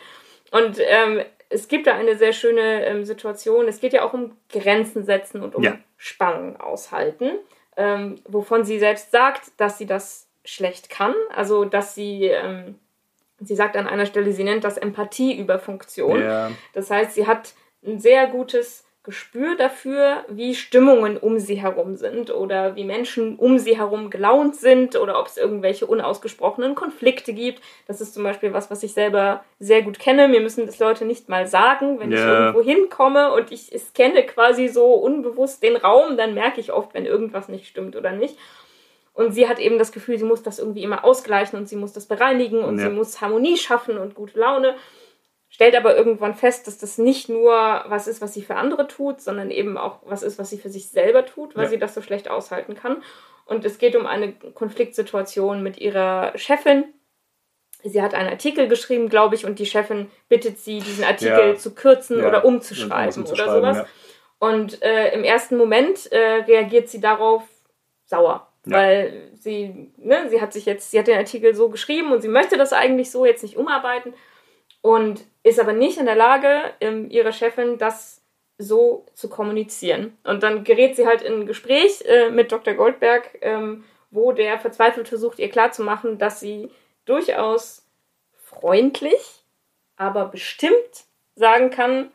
Und 0.50 0.78
ähm, 0.80 1.22
es 1.52 1.68
gibt 1.68 1.86
da 1.86 1.94
eine 1.94 2.16
sehr 2.16 2.32
schöne 2.32 2.84
ähm, 2.86 3.04
Situation. 3.04 3.68
Es 3.68 3.80
geht 3.80 3.92
ja 3.92 4.04
auch 4.04 4.12
um 4.12 4.36
Grenzen 4.48 5.04
setzen 5.04 5.42
und 5.42 5.54
um 5.54 5.62
ja. 5.62 5.78
Spannung 5.96 6.58
aushalten, 6.58 7.32
ähm, 7.76 8.20
wovon 8.26 8.64
sie 8.64 8.78
selbst 8.78 9.10
sagt, 9.10 9.52
dass 9.58 9.78
sie 9.78 9.86
das 9.86 10.28
schlecht 10.44 10.90
kann. 10.90 11.14
Also, 11.34 11.64
dass 11.64 11.94
sie, 11.94 12.24
ähm, 12.24 12.78
sie 13.40 13.54
sagt 13.54 13.76
an 13.76 13.86
einer 13.86 14.06
Stelle, 14.06 14.32
sie 14.32 14.44
nennt 14.44 14.64
das 14.64 14.78
Empathie 14.78 15.38
über 15.38 15.58
Funktion. 15.58 16.20
Ja. 16.20 16.50
Das 16.72 16.90
heißt, 16.90 17.14
sie 17.14 17.26
hat 17.26 17.54
ein 17.84 18.00
sehr 18.00 18.26
gutes 18.26 18.84
Gespür 19.04 19.56
dafür, 19.56 20.24
wie 20.28 20.54
Stimmungen 20.54 21.16
um 21.16 21.40
sie 21.40 21.60
herum 21.60 21.96
sind 21.96 22.32
oder 22.32 22.76
wie 22.76 22.84
Menschen 22.84 23.34
um 23.34 23.58
sie 23.58 23.76
herum 23.76 24.10
gelaunt 24.10 24.54
sind 24.54 24.94
oder 24.94 25.18
ob 25.18 25.26
es 25.26 25.36
irgendwelche 25.36 25.86
unausgesprochenen 25.86 26.76
Konflikte 26.76 27.32
gibt. 27.32 27.60
Das 27.88 28.00
ist 28.00 28.14
zum 28.14 28.22
Beispiel 28.22 28.52
was, 28.52 28.70
was 28.70 28.84
ich 28.84 28.92
selber 28.92 29.42
sehr 29.58 29.82
gut 29.82 29.98
kenne. 29.98 30.28
Mir 30.28 30.40
müssen 30.40 30.66
das 30.66 30.78
Leute 30.78 31.04
nicht 31.04 31.28
mal 31.28 31.48
sagen, 31.48 31.98
wenn 31.98 32.12
yeah. 32.12 32.20
ich 32.20 32.26
irgendwo 32.26 32.62
hinkomme 32.62 33.32
und 33.32 33.50
ich 33.50 33.72
es 33.74 33.92
kenne 33.92 34.22
quasi 34.22 34.68
so 34.68 34.94
unbewusst 34.94 35.64
den 35.64 35.74
Raum, 35.74 36.16
dann 36.16 36.34
merke 36.34 36.60
ich 36.60 36.72
oft, 36.72 36.94
wenn 36.94 37.04
irgendwas 37.04 37.48
nicht 37.48 37.66
stimmt 37.66 37.96
oder 37.96 38.12
nicht. 38.12 38.38
Und 39.14 39.32
sie 39.32 39.48
hat 39.48 39.58
eben 39.58 39.78
das 39.78 39.90
Gefühl, 39.90 40.16
sie 40.16 40.24
muss 40.24 40.44
das 40.44 40.60
irgendwie 40.60 40.84
immer 40.84 41.04
ausgleichen 41.04 41.58
und 41.58 41.68
sie 41.68 41.76
muss 41.76 41.92
das 41.92 42.06
bereinigen 42.06 42.62
und 42.62 42.78
ja. 42.78 42.84
sie 42.84 42.94
muss 42.94 43.20
Harmonie 43.20 43.56
schaffen 43.56 43.98
und 43.98 44.14
gute 44.14 44.38
Laune 44.38 44.76
stellt 45.62 45.76
aber 45.76 45.96
irgendwann 45.96 46.34
fest, 46.34 46.66
dass 46.66 46.78
das 46.78 46.98
nicht 46.98 47.28
nur 47.28 47.52
was 47.86 48.08
ist, 48.08 48.20
was 48.20 48.34
sie 48.34 48.42
für 48.42 48.56
andere 48.56 48.88
tut, 48.88 49.20
sondern 49.20 49.52
eben 49.52 49.78
auch 49.78 50.00
was 50.04 50.24
ist, 50.24 50.36
was 50.36 50.50
sie 50.50 50.58
für 50.58 50.70
sich 50.70 50.88
selber 50.88 51.24
tut, 51.24 51.54
weil 51.54 51.64
ja. 51.64 51.70
sie 51.70 51.78
das 51.78 51.94
so 51.94 52.02
schlecht 52.02 52.28
aushalten 52.28 52.74
kann. 52.74 53.00
Und 53.44 53.64
es 53.64 53.78
geht 53.78 53.94
um 53.94 54.04
eine 54.04 54.32
Konfliktsituation 54.32 55.62
mit 55.62 55.78
ihrer 55.78 56.36
Chefin. 56.36 56.82
Sie 57.84 58.02
hat 58.02 58.12
einen 58.12 58.28
Artikel 58.28 58.66
geschrieben, 58.66 59.08
glaube 59.08 59.36
ich, 59.36 59.46
und 59.46 59.60
die 59.60 59.66
Chefin 59.66 60.10
bittet 60.28 60.58
sie, 60.58 60.80
diesen 60.80 61.04
Artikel 61.04 61.50
ja. 61.50 61.56
zu 61.56 61.76
kürzen 61.76 62.18
ja. 62.18 62.26
oder 62.26 62.44
umzuschreiben, 62.44 63.24
oder 63.24 63.54
sowas. 63.54 63.86
Und 64.40 64.82
äh, 64.82 65.14
im 65.14 65.22
ersten 65.22 65.56
Moment 65.56 66.10
äh, 66.10 66.42
reagiert 66.42 66.88
sie 66.88 67.00
darauf 67.00 67.44
sauer. 68.06 68.48
Weil 68.64 69.30
sie, 69.34 69.92
ne, 69.96 70.28
sie 70.28 70.40
hat 70.40 70.52
sich 70.52 70.66
jetzt, 70.66 70.90
sie 70.90 70.98
hat 70.98 71.06
den 71.06 71.18
Artikel 71.18 71.54
so 71.54 71.68
geschrieben 71.68 72.10
und 72.10 72.20
sie 72.20 72.28
möchte 72.28 72.56
das 72.56 72.72
eigentlich 72.72 73.12
so 73.12 73.24
jetzt 73.24 73.44
nicht 73.44 73.56
umarbeiten 73.56 74.12
und 74.80 75.24
ist 75.42 75.60
aber 75.60 75.72
nicht 75.72 75.98
in 75.98 76.06
der 76.06 76.14
Lage, 76.14 76.72
ähm, 76.80 77.10
ihrer 77.10 77.32
Chefin 77.32 77.78
das 77.78 78.20
so 78.58 79.06
zu 79.14 79.28
kommunizieren. 79.28 80.16
Und 80.24 80.42
dann 80.42 80.64
gerät 80.64 80.96
sie 80.96 81.06
halt 81.06 81.22
in 81.22 81.40
ein 81.40 81.46
Gespräch 81.46 82.02
äh, 82.04 82.30
mit 82.30 82.52
Dr. 82.52 82.74
Goldberg, 82.74 83.38
ähm, 83.40 83.84
wo 84.10 84.32
der 84.32 84.58
verzweifelt 84.58 85.08
versucht, 85.08 85.38
ihr 85.38 85.48
klarzumachen, 85.48 86.18
dass 86.18 86.38
sie 86.38 86.70
durchaus 87.04 87.84
freundlich, 88.34 89.44
aber 89.96 90.26
bestimmt 90.26 91.04
sagen 91.34 91.70
kann, 91.70 92.10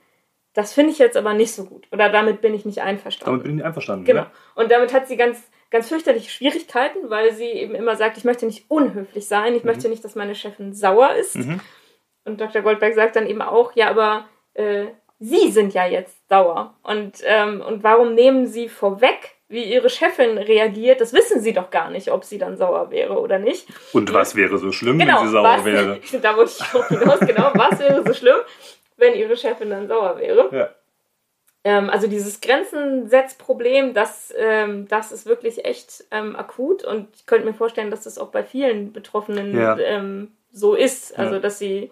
das 0.54 0.74
finde 0.74 0.92
ich 0.92 1.00
jetzt 1.00 1.18
aber 1.18 1.34
nicht 1.34 1.54
so 1.54 1.66
gut 1.66 1.88
oder 1.92 2.10
damit 2.10 2.42
bin 2.42 2.54
ich 2.54 2.66
nicht 2.66 2.82
einverstanden. 2.82 3.32
Damit 3.32 3.44
bin 3.44 3.52
ich 3.52 3.56
nicht 3.58 3.66
einverstanden. 3.66 4.06
Genau. 4.06 4.22
Ja. 4.22 4.32
Und 4.56 4.72
damit 4.72 4.94
hat 4.94 5.08
sie 5.08 5.18
ganz, 5.18 5.40
ganz 5.70 5.88
fürchterliche 5.88 6.32
Schwierigkeiten, 6.32 7.10
weil 7.10 7.34
sie 7.34 7.46
eben 7.46 7.76
immer 7.76 7.96
sagt, 7.96 8.18
ich 8.18 8.24
möchte 8.24 8.46
nicht 8.46 8.66
unhöflich 8.70 9.28
sein, 9.28 9.54
ich 9.56 9.64
mhm. 9.64 9.70
möchte 9.70 9.90
nicht, 9.90 10.04
dass 10.04 10.16
meine 10.16 10.36
Chefin 10.36 10.74
sauer 10.74 11.14
ist. 11.14 11.36
Mhm. 11.36 11.60
Und 12.28 12.42
Dr. 12.42 12.62
Goldberg 12.62 12.94
sagt 12.94 13.16
dann 13.16 13.26
eben 13.26 13.42
auch, 13.42 13.72
ja, 13.76 13.90
aber 13.90 14.26
äh, 14.54 14.88
Sie 15.20 15.50
sind 15.52 15.74
ja 15.74 15.88
jetzt 15.88 16.30
sauer. 16.30 16.76
Und, 16.84 17.24
ähm, 17.24 17.62
und 17.62 17.84
warum 17.84 18.14
nehmen 18.14 18.46
Sie 18.46 18.70
vorweg, 18.70 19.36
wie 19.48 19.64
Ihre 19.64 19.90
Chefin 19.90 20.38
reagiert? 20.38 21.02
Das 21.02 21.14
wissen 21.14 21.42
Sie 21.42 21.54
doch 21.54 21.72
gar 21.72 21.90
nicht, 21.90 22.12
ob 22.12 22.24
sie 22.24 22.38
dann 22.38 22.58
sauer 22.58 22.92
wäre 22.92 23.20
oder 23.20 23.40
nicht. 23.40 23.68
Und 23.94 24.14
was 24.14 24.36
wäre 24.36 24.58
so 24.58 24.72
schlimm, 24.72 25.00
genau, 25.00 25.22
wenn 25.22 25.28
sie 25.28 25.32
sauer 25.32 25.58
was, 25.58 25.66
wäre? 25.66 26.00
da 26.22 26.36
wollte 26.38 26.52
ich 26.52 26.76
auch 26.76 26.88
hinaus, 26.88 27.20
genau. 27.22 27.52
Was 27.56 27.80
wäre 27.80 28.04
so 28.06 28.14
schlimm, 28.14 28.36
wenn 28.98 29.16
Ihre 29.16 29.38
Chefin 29.38 29.70
dann 29.70 29.88
sauer 29.88 30.20
wäre? 30.20 30.50
Ja. 30.56 30.70
Ähm, 31.64 31.90
also 31.90 32.08
dieses 32.08 32.42
Grenzensetzproblem, 32.42 33.94
das, 33.94 34.34
ähm, 34.38 34.88
das 34.88 35.12
ist 35.12 35.26
wirklich 35.26 35.66
echt 35.66 36.04
ähm, 36.12 36.36
akut 36.36 36.84
und 36.84 37.08
ich 37.16 37.26
könnte 37.26 37.48
mir 37.48 37.54
vorstellen, 37.54 37.90
dass 37.90 38.04
das 38.04 38.20
auch 38.20 38.30
bei 38.30 38.44
vielen 38.44 38.94
Betroffenen 38.94 39.58
ja. 39.58 39.78
Ähm, 39.80 40.34
so 40.52 40.76
ist. 40.76 41.18
Also, 41.18 41.36
ja. 41.36 41.40
dass 41.40 41.60
sie 41.60 41.92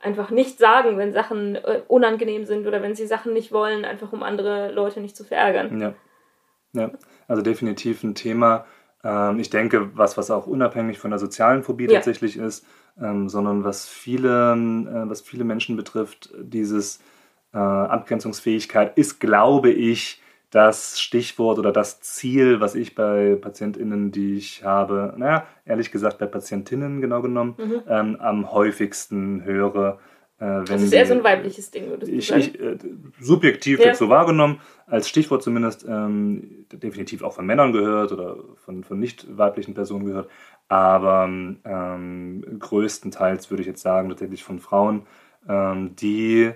einfach 0.00 0.30
nicht 0.30 0.58
sagen, 0.58 0.96
wenn 0.98 1.12
Sachen 1.12 1.56
äh, 1.56 1.82
unangenehm 1.88 2.44
sind 2.44 2.66
oder 2.66 2.82
wenn 2.82 2.94
sie 2.94 3.06
Sachen 3.06 3.32
nicht 3.32 3.52
wollen, 3.52 3.84
einfach 3.84 4.12
um 4.12 4.22
andere 4.22 4.72
Leute 4.72 5.00
nicht 5.00 5.16
zu 5.16 5.24
verärgern. 5.24 5.80
Ja, 5.80 5.94
ja. 6.72 6.90
also 7.28 7.42
definitiv 7.42 8.02
ein 8.02 8.14
Thema. 8.14 8.64
Ähm, 9.04 9.38
ich 9.38 9.50
denke, 9.50 9.90
was, 9.96 10.16
was 10.16 10.30
auch 10.30 10.46
unabhängig 10.46 10.98
von 10.98 11.10
der 11.10 11.18
sozialen 11.18 11.62
Phobie 11.62 11.86
ja. 11.86 11.94
tatsächlich 11.94 12.36
ist, 12.36 12.66
ähm, 13.00 13.28
sondern 13.28 13.64
was 13.64 13.88
viele, 13.88 14.52
äh, 14.52 15.08
was 15.08 15.20
viele 15.20 15.44
Menschen 15.44 15.76
betrifft, 15.76 16.30
dieses 16.38 17.00
äh, 17.52 17.58
Abgrenzungsfähigkeit 17.58 18.96
ist, 18.96 19.20
glaube 19.20 19.70
ich, 19.70 20.22
das 20.50 21.00
Stichwort 21.00 21.58
oder 21.58 21.72
das 21.72 22.00
Ziel, 22.00 22.60
was 22.60 22.74
ich 22.74 22.94
bei 22.94 23.36
PatientInnen, 23.40 24.10
die 24.10 24.34
ich 24.34 24.64
habe, 24.64 25.14
naja, 25.16 25.46
ehrlich 25.64 25.92
gesagt 25.92 26.18
bei 26.18 26.26
PatientInnen 26.26 27.00
genau 27.00 27.22
genommen, 27.22 27.54
mhm. 27.56 27.82
ähm, 27.88 28.16
am 28.20 28.50
häufigsten 28.50 29.44
höre. 29.44 30.00
Äh, 30.40 30.64
das 30.64 30.82
ist 30.82 30.92
eher 30.92 31.06
so 31.06 31.14
ein 31.14 31.22
weibliches 31.22 31.70
Ding, 31.70 31.88
würdest 31.88 32.10
du 32.10 32.16
ich, 32.16 32.26
sagen? 32.26 32.40
Ich, 32.40 32.60
äh, 32.60 32.76
subjektiv 33.20 33.78
ja. 33.78 33.86
jetzt 33.86 33.98
so 33.98 34.08
wahrgenommen, 34.08 34.60
als 34.86 35.08
Stichwort 35.08 35.44
zumindest, 35.44 35.86
ähm, 35.88 36.66
definitiv 36.72 37.22
auch 37.22 37.32
von 37.32 37.46
Männern 37.46 37.72
gehört 37.72 38.10
oder 38.10 38.36
von, 38.56 38.82
von 38.82 38.98
nicht 38.98 39.26
weiblichen 39.36 39.74
Personen 39.74 40.06
gehört, 40.06 40.28
aber 40.66 41.24
ähm, 41.28 42.44
größtenteils 42.58 43.50
würde 43.50 43.60
ich 43.60 43.68
jetzt 43.68 43.82
sagen, 43.82 44.08
tatsächlich 44.08 44.42
von 44.42 44.58
Frauen, 44.58 45.06
ähm, 45.48 45.94
die, 45.94 46.52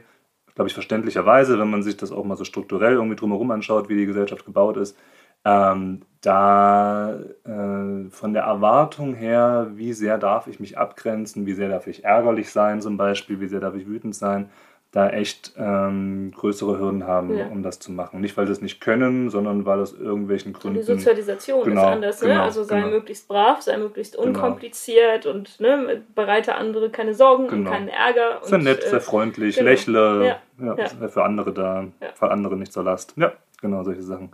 glaube 0.55 0.69
ich, 0.69 0.75
verständlicherweise, 0.75 1.59
wenn 1.59 1.71
man 1.71 1.83
sich 1.83 1.97
das 1.97 2.13
auch 2.13 2.25
mal 2.25 2.37
so 2.37 2.45
strukturell 2.45 2.95
irgendwie 2.95 3.17
drumherum 3.17 3.51
anschaut, 3.51 3.89
wie 3.89 3.97
die 3.97 4.07
Gesellschaft 4.07 4.45
gebaut 4.45 4.77
ist, 4.77 4.97
ähm, 5.45 6.03
da 6.23 7.19
äh, 7.45 8.09
von 8.11 8.33
der 8.33 8.45
Erwartung 8.45 9.15
her, 9.15 9.71
wie 9.75 9.93
sehr 9.93 10.17
darf 10.17 10.47
ich 10.47 10.61
mich 10.61 10.79
abgrenzen, 10.79 11.45
wie 11.47 11.53
sehr 11.53 11.69
darf 11.69 11.87
ich 11.87 12.05
ärgerlich 12.05 12.51
sein 12.51 12.81
zum 12.81 12.97
Beispiel, 12.97 13.41
wie 13.41 13.49
sehr 13.49 13.61
darf 13.61 13.75
ich 13.75 13.87
wütend 13.87 14.15
sein, 14.15 14.51
da 14.95 15.11
echt 15.11 15.55
ähm, 15.59 16.31
größere 16.37 16.79
Hürden 16.79 17.05
haben, 17.05 17.37
ja. 17.37 17.49
um 17.49 17.65
das 17.65 17.81
zu 17.81 17.91
machen. 17.91 18.21
Nicht, 18.21 18.37
weil 18.37 18.47
sie 18.47 18.53
es 18.53 18.61
nicht 18.61 18.81
können, 18.81 19.29
sondern 19.29 19.67
weil 19.67 19.81
aus 19.81 19.93
irgendwelchen 19.93 20.53
Gründen. 20.53 20.79
Die 20.79 20.85
Sozialisation 20.85 21.65
genau, 21.65 21.81
ist 21.81 21.93
anders, 21.95 22.23
ne? 22.23 22.29
genau, 22.29 22.43
Also 22.43 22.63
sei 22.63 22.81
genau. 22.81 22.93
möglichst 22.93 23.27
brav, 23.27 23.61
sei 23.61 23.77
möglichst 23.77 24.17
genau. 24.17 24.29
unkompliziert 24.29 25.27
und 25.27 25.59
ne, 25.59 26.03
bereite 26.15 26.55
andere 26.55 26.91
keine 26.91 27.13
Sorgen 27.13 27.45
und 27.45 27.51
genau. 27.51 27.73
keinen 27.73 27.89
Ärger. 27.89 28.39
Sei 28.43 28.59
nett, 28.59 28.85
äh, 28.85 28.91
sehr 28.91 29.01
freundlich, 29.01 29.57
genau. 29.57 29.69
lächle, 29.69 30.39
ja. 30.61 30.77
Ja, 30.77 30.89
sei 30.89 31.09
für 31.09 31.25
andere 31.25 31.53
da, 31.53 31.89
für 32.15 32.31
andere 32.31 32.57
nicht 32.57 32.73
zur 32.73 32.85
Last. 32.85 33.15
Ja, 33.17 33.33
genau, 33.61 33.83
solche 33.83 34.03
Sachen. 34.03 34.31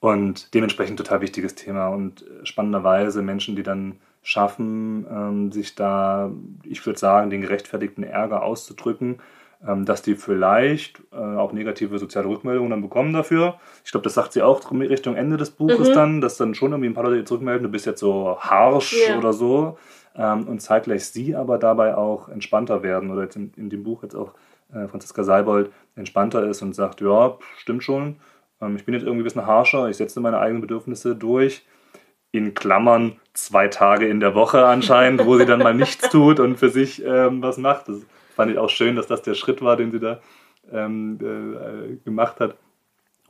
Und 0.00 0.54
dementsprechend 0.54 0.98
total 0.98 1.20
wichtiges 1.20 1.54
Thema 1.54 1.86
und 1.86 2.24
spannenderweise 2.42 3.22
Menschen, 3.22 3.54
die 3.54 3.62
dann 3.62 4.00
schaffen, 4.22 5.06
ähm, 5.08 5.52
sich 5.52 5.76
da, 5.76 6.32
ich 6.64 6.84
würde 6.84 6.98
sagen, 6.98 7.30
den 7.30 7.42
gerechtfertigten 7.42 8.02
Ärger 8.02 8.42
auszudrücken, 8.42 9.20
dass 9.60 10.02
die 10.02 10.14
vielleicht 10.14 11.02
äh, 11.12 11.16
auch 11.16 11.52
negative 11.52 11.98
soziale 11.98 12.28
Rückmeldungen 12.28 12.70
dann 12.70 12.82
bekommen 12.82 13.12
dafür. 13.12 13.60
Ich 13.84 13.90
glaube, 13.90 14.04
das 14.04 14.14
sagt 14.14 14.32
sie 14.32 14.42
auch 14.42 14.60
Richtung 14.72 15.16
Ende 15.16 15.36
des 15.36 15.50
Buches 15.50 15.90
mhm. 15.90 15.94
dann, 15.94 16.20
dass 16.20 16.38
dann 16.38 16.54
schon 16.54 16.72
irgendwie 16.72 16.88
ein 16.88 16.94
paar 16.94 17.04
Leute 17.04 17.24
zurückmelden, 17.24 17.64
du 17.64 17.68
bist 17.70 17.86
jetzt 17.86 18.00
so 18.00 18.38
harsch 18.40 18.94
yeah. 19.08 19.18
oder 19.18 19.32
so. 19.32 19.76
Ähm, 20.16 20.48
und 20.48 20.60
zeitgleich 20.60 21.04
sie 21.04 21.36
aber 21.36 21.58
dabei 21.58 21.96
auch 21.96 22.28
entspannter 22.28 22.82
werden 22.82 23.10
oder 23.10 23.22
jetzt 23.22 23.36
in, 23.36 23.52
in 23.56 23.70
dem 23.70 23.84
Buch 23.84 24.02
jetzt 24.02 24.14
auch 24.14 24.32
äh, 24.72 24.88
Franziska 24.88 25.22
Seibold 25.22 25.70
entspannter 25.94 26.44
ist 26.46 26.62
und 26.62 26.74
sagt, 26.74 27.00
ja, 27.00 27.36
stimmt 27.58 27.84
schon, 27.84 28.16
ähm, 28.60 28.76
ich 28.76 28.84
bin 28.84 28.94
jetzt 28.94 29.02
irgendwie 29.02 29.22
ein 29.22 29.24
bisschen 29.24 29.46
harscher, 29.46 29.88
ich 29.88 29.96
setze 29.96 30.20
meine 30.20 30.38
eigenen 30.38 30.60
Bedürfnisse 30.60 31.14
durch. 31.14 31.64
In 32.32 32.54
Klammern 32.54 33.16
zwei 33.34 33.66
Tage 33.66 34.06
in 34.06 34.20
der 34.20 34.36
Woche 34.36 34.64
anscheinend, 34.64 35.26
wo 35.26 35.36
sie 35.36 35.46
dann 35.46 35.58
mal 35.58 35.74
nichts 35.74 36.08
tut 36.10 36.38
und 36.38 36.58
für 36.58 36.70
sich 36.70 37.04
ähm, 37.04 37.42
was 37.42 37.58
macht. 37.58 37.88
Das 37.88 38.06
fand 38.40 38.52
ich 38.52 38.58
auch 38.58 38.70
schön, 38.70 38.96
dass 38.96 39.06
das 39.06 39.20
der 39.20 39.34
Schritt 39.34 39.60
war, 39.60 39.76
den 39.76 39.90
sie 39.90 40.00
da 40.00 40.18
ähm, 40.72 41.18
äh, 41.20 41.96
gemacht 42.06 42.40
hat. 42.40 42.56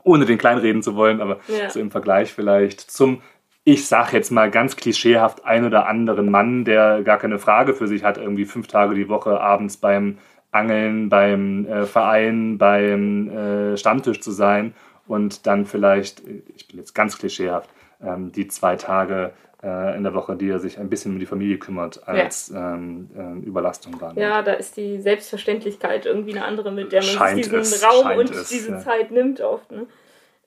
Ohne 0.05 0.25
den 0.25 0.39
kleinreden 0.39 0.85
zu 0.85 0.95
wollen, 0.95 1.21
aber 1.21 1.41
ja. 1.49 1.69
so 1.69 1.81
im 1.81 1.91
Vergleich 1.91 2.33
vielleicht 2.33 2.81
zum, 2.81 3.23
ich 3.65 3.89
sag 3.89 4.13
jetzt 4.13 4.31
mal 4.31 4.53
ganz 4.53 4.77
klischeehaft, 4.77 5.45
ein 5.45 5.65
oder 5.65 5.89
anderen 5.89 6.31
Mann, 6.31 6.65
der 6.65 7.03
gar 7.03 7.19
keine 7.19 7.41
Frage 7.41 7.75
für 7.75 7.89
sich 7.89 8.05
hat, 8.05 8.19
irgendwie 8.19 8.45
fünf 8.45 8.69
Tage 8.69 8.95
die 8.95 9.09
Woche 9.09 9.41
abends 9.41 9.79
beim 9.79 10.19
Angeln, 10.53 11.09
beim 11.09 11.67
äh, 11.67 11.87
Verein, 11.87 12.57
beim 12.57 13.31
äh, 13.31 13.77
Stammtisch 13.77 14.21
zu 14.21 14.31
sein 14.31 14.75
und 15.09 15.45
dann 15.49 15.67
vielleicht, 15.67 16.23
ich 16.55 16.69
bin 16.69 16.79
jetzt 16.79 16.95
ganz 16.95 17.19
klischeehaft, 17.19 17.69
ähm, 18.01 18.31
die 18.31 18.47
zwei 18.47 18.77
Tage 18.77 19.33
äh, 19.63 19.97
in 19.97 20.03
der 20.03 20.15
Woche, 20.15 20.37
die 20.37 20.49
er 20.49 20.59
sich 20.59 20.79
ein 20.79 20.89
bisschen 20.89 21.13
um 21.13 21.19
die 21.19 21.27
Familie 21.27 21.59
kümmert, 21.59 22.07
als 22.09 22.49
ja. 22.49 22.75
ähm, 22.75 23.11
äh, 23.17 23.47
Überlastung 23.47 24.01
wahrnimmt. 24.01 24.21
Ja, 24.21 24.43
da 24.43 24.55
ist 24.55 24.77
die 24.77 25.01
Selbstverständlichkeit 25.01 26.07
irgendwie 26.07 26.33
eine 26.33 26.45
andere, 26.45 26.73
mit 26.73 26.93
der 26.93 27.03
man 27.03 27.11
scheint 27.11 27.45
sich 27.45 27.53
diesen 27.53 27.61
es, 27.61 27.85
Raum 27.85 28.19
und 28.19 28.31
es, 28.31 28.49
diese 28.49 28.73
ja. 28.73 28.79
Zeit 28.79 29.11
nimmt 29.11 29.41
oft. 29.41 29.71
Ne? 29.71 29.87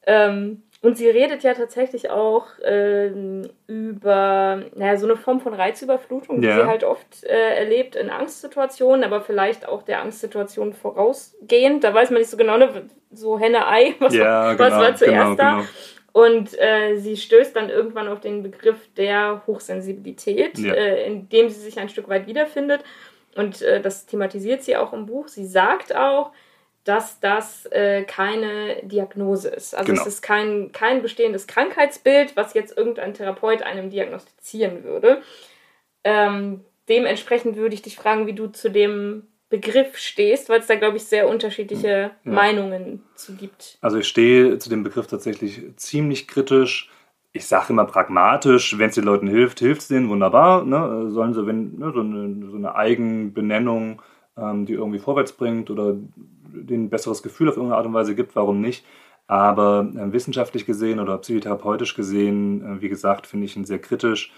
Ähm, 0.05 0.63
und 0.81 0.97
sie 0.97 1.07
redet 1.07 1.43
ja 1.43 1.53
tatsächlich 1.53 2.09
auch 2.09 2.47
ähm, 2.61 3.49
über 3.67 4.63
naja, 4.75 4.97
so 4.97 5.05
eine 5.05 5.15
Form 5.15 5.39
von 5.39 5.53
Reizüberflutung, 5.53 6.41
die 6.41 6.47
ja. 6.47 6.55
sie 6.55 6.65
halt 6.65 6.83
oft 6.83 7.23
äh, 7.23 7.55
erlebt 7.55 7.95
in 7.95 8.09
Angstsituationen, 8.09 9.05
aber 9.05 9.21
vielleicht 9.21 9.65
auch 9.65 9.83
der 9.83 10.01
Angstsituation 10.01 10.73
vorausgehend. 10.73 11.85
Da 11.85 11.93
weiß 11.93 12.09
man 12.09 12.19
nicht 12.19 12.29
so 12.29 12.35
genau, 12.35 12.57
ne, 12.57 12.89
so 13.11 13.39
Henne-Ei, 13.39 13.95
was, 13.99 14.13
ja, 14.13 14.55
genau, 14.55 14.63
was 14.65 14.73
war 14.73 14.95
zuerst 14.95 15.05
genau, 15.05 15.35
da. 15.35 15.51
Genau. 15.51 15.67
Und 16.13 16.57
äh, 16.59 16.95
sie 16.97 17.17
stößt 17.17 17.55
dann 17.55 17.69
irgendwann 17.69 18.07
auf 18.07 18.21
den 18.21 18.43
Begriff 18.43 18.77
der 18.95 19.41
Hochsensibilität, 19.47 20.59
ja. 20.59 20.73
äh, 20.73 21.07
in 21.07 21.27
dem 21.27 21.49
sie 21.49 21.59
sich 21.59 21.79
ein 21.79 21.89
Stück 21.89 22.07
weit 22.07 22.27
wiederfindet. 22.27 22.83
Und 23.35 23.63
äh, 23.63 23.81
das 23.81 24.05
thematisiert 24.05 24.61
sie 24.61 24.77
auch 24.77 24.93
im 24.93 25.07
Buch. 25.07 25.27
Sie 25.27 25.45
sagt 25.45 25.95
auch, 25.95 26.31
dass 26.83 27.19
das 27.19 27.65
äh, 27.67 28.03
keine 28.03 28.77
Diagnose 28.83 29.49
ist. 29.49 29.73
Also 29.73 29.91
genau. 29.91 30.01
es 30.01 30.07
ist 30.07 30.21
kein, 30.21 30.71
kein 30.71 31.01
bestehendes 31.01 31.47
Krankheitsbild, 31.47 32.35
was 32.35 32.53
jetzt 32.53 32.77
irgendein 32.77 33.15
Therapeut 33.15 33.63
einem 33.63 33.89
diagnostizieren 33.89 34.83
würde. 34.83 35.23
Ähm, 36.03 36.63
dementsprechend 36.89 37.55
würde 37.55 37.73
ich 37.73 37.81
dich 37.81 37.95
fragen, 37.95 38.27
wie 38.27 38.33
du 38.33 38.47
zu 38.47 38.69
dem 38.69 39.27
Begriff 39.53 39.99
stehst, 39.99 40.49
weil 40.49 40.61
es 40.61 40.65
da, 40.65 40.73
glaube 40.73 40.97
ich, 40.97 41.03
sehr 41.03 41.29
unterschiedliche 41.29 41.87
ja. 41.87 42.11
Meinungen 42.23 43.03
zu 43.13 43.35
gibt. 43.35 43.77
Also 43.81 43.99
ich 43.99 44.07
stehe 44.07 44.57
zu 44.57 44.67
dem 44.67 44.81
Begriff 44.81 45.05
tatsächlich 45.05 45.61
ziemlich 45.75 46.27
kritisch. 46.27 46.89
Ich 47.33 47.45
sage 47.45 47.67
immer 47.69 47.85
pragmatisch, 47.85 48.79
wenn 48.79 48.89
es 48.89 48.95
den 48.95 49.03
Leuten 49.03 49.27
hilft, 49.27 49.59
hilft 49.59 49.81
es 49.81 49.89
denen, 49.89 50.09
wunderbar. 50.09 50.65
Ne? 50.65 51.11
Sollen 51.11 51.35
sie, 51.35 51.45
wenn 51.45 51.77
ne, 51.77 51.91
so, 51.93 51.99
eine, 51.99 52.49
so 52.49 52.57
eine 52.57 52.73
Eigenbenennung, 52.73 54.01
ähm, 54.35 54.65
die 54.65 54.73
irgendwie 54.73 54.97
vorwärts 54.97 55.33
bringt 55.33 55.69
oder 55.69 55.97
denen 56.47 56.85
ein 56.85 56.89
besseres 56.89 57.21
Gefühl 57.21 57.49
auf 57.49 57.55
irgendeine 57.55 57.77
Art 57.77 57.85
und 57.85 57.93
Weise 57.93 58.15
gibt, 58.15 58.35
warum 58.35 58.59
nicht. 58.59 58.83
Aber 59.27 59.87
äh, 59.95 60.11
wissenschaftlich 60.11 60.65
gesehen 60.65 60.99
oder 60.99 61.19
psychotherapeutisch 61.19 61.93
gesehen, 61.93 62.77
äh, 62.77 62.81
wie 62.81 62.89
gesagt, 62.89 63.27
finde 63.27 63.45
ich 63.45 63.55
ihn 63.55 63.65
sehr 63.65 63.79
kritisch. 63.79 64.31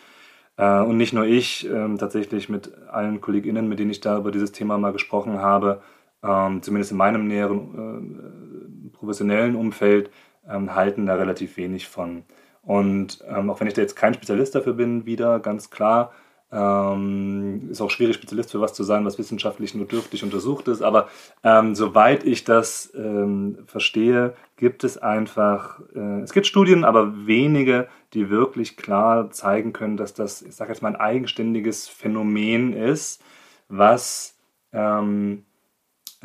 Äh, 0.58 0.82
und 0.82 0.98
nicht 0.98 1.14
nur 1.14 1.26
ich, 1.26 1.68
ähm, 1.70 1.98
tatsächlich 1.98 2.50
mit 2.50 2.72
allen 2.88 3.22
KollegInnen, 3.22 3.68
mit 3.68 3.80
denen 3.80 3.92
ich 3.92 4.02
da 4.02 4.18
über 4.18 4.32
dieses 4.32 4.52
Thema 4.52 4.78
mal 4.78 4.94
gesprochen 4.94 5.40
habe, 5.40 5.82
ähm, 6.24 6.62
zumindest 6.62 6.92
in 6.92 6.98
meinem 6.98 7.28
näheren 7.28 8.90
äh, 8.90 8.90
professionellen 8.98 9.56
Umfeld, 9.56 10.10
ähm, 10.48 10.76
halten 10.76 11.06
da 11.06 11.16
relativ 11.16 11.58
wenig 11.58 11.88
von. 11.88 12.24
Und 12.62 13.24
ähm, 13.28 13.50
auch 13.50 13.60
wenn 13.60 13.68
ich 13.68 13.74
da 13.74 13.82
jetzt 13.82 13.96
kein 13.96 14.14
Spezialist 14.14 14.56
dafür 14.56 14.74
bin, 14.74 15.06
wieder 15.06 15.40
ganz 15.40 15.70
klar, 15.70 16.12
ähm, 16.52 17.70
ist 17.70 17.82
auch 17.82 17.90
schwierig, 17.90 18.16
Spezialist 18.16 18.52
für 18.52 18.62
was 18.62 18.74
zu 18.74 18.84
sein, 18.84 19.06
was 19.06 19.18
wissenschaftlich 19.18 19.76
nur 19.76 19.88
dürftig 19.88 20.24
untersucht 20.24 20.68
ist. 20.68 20.82
Aber 20.82 21.08
ähm, 21.44 21.76
soweit 21.76 22.24
ich 22.24 22.44
das 22.44 22.92
ähm, 22.96 23.58
verstehe, 23.66 24.36
gibt 24.58 24.84
es 24.84 24.98
einfach, 24.98 25.82
äh, 25.96 26.22
es 26.22 26.34
gibt 26.34 26.48
Studien, 26.48 26.84
aber 26.84 27.28
wenige, 27.28 27.88
die 28.14 28.30
wirklich 28.30 28.78
klar 28.78 29.32
zeigen 29.32 29.74
können, 29.74 29.98
dass 29.98 30.14
das, 30.14 30.42
ich 30.42 30.56
sage 30.56 30.72
jetzt 30.72 30.82
mal, 30.82 30.90
ein 30.90 30.96
eigenständiges 30.96 31.88
Phänomen 31.88 32.74
ist, 32.74 33.22
was 33.68 34.38
ähm, 34.72 35.46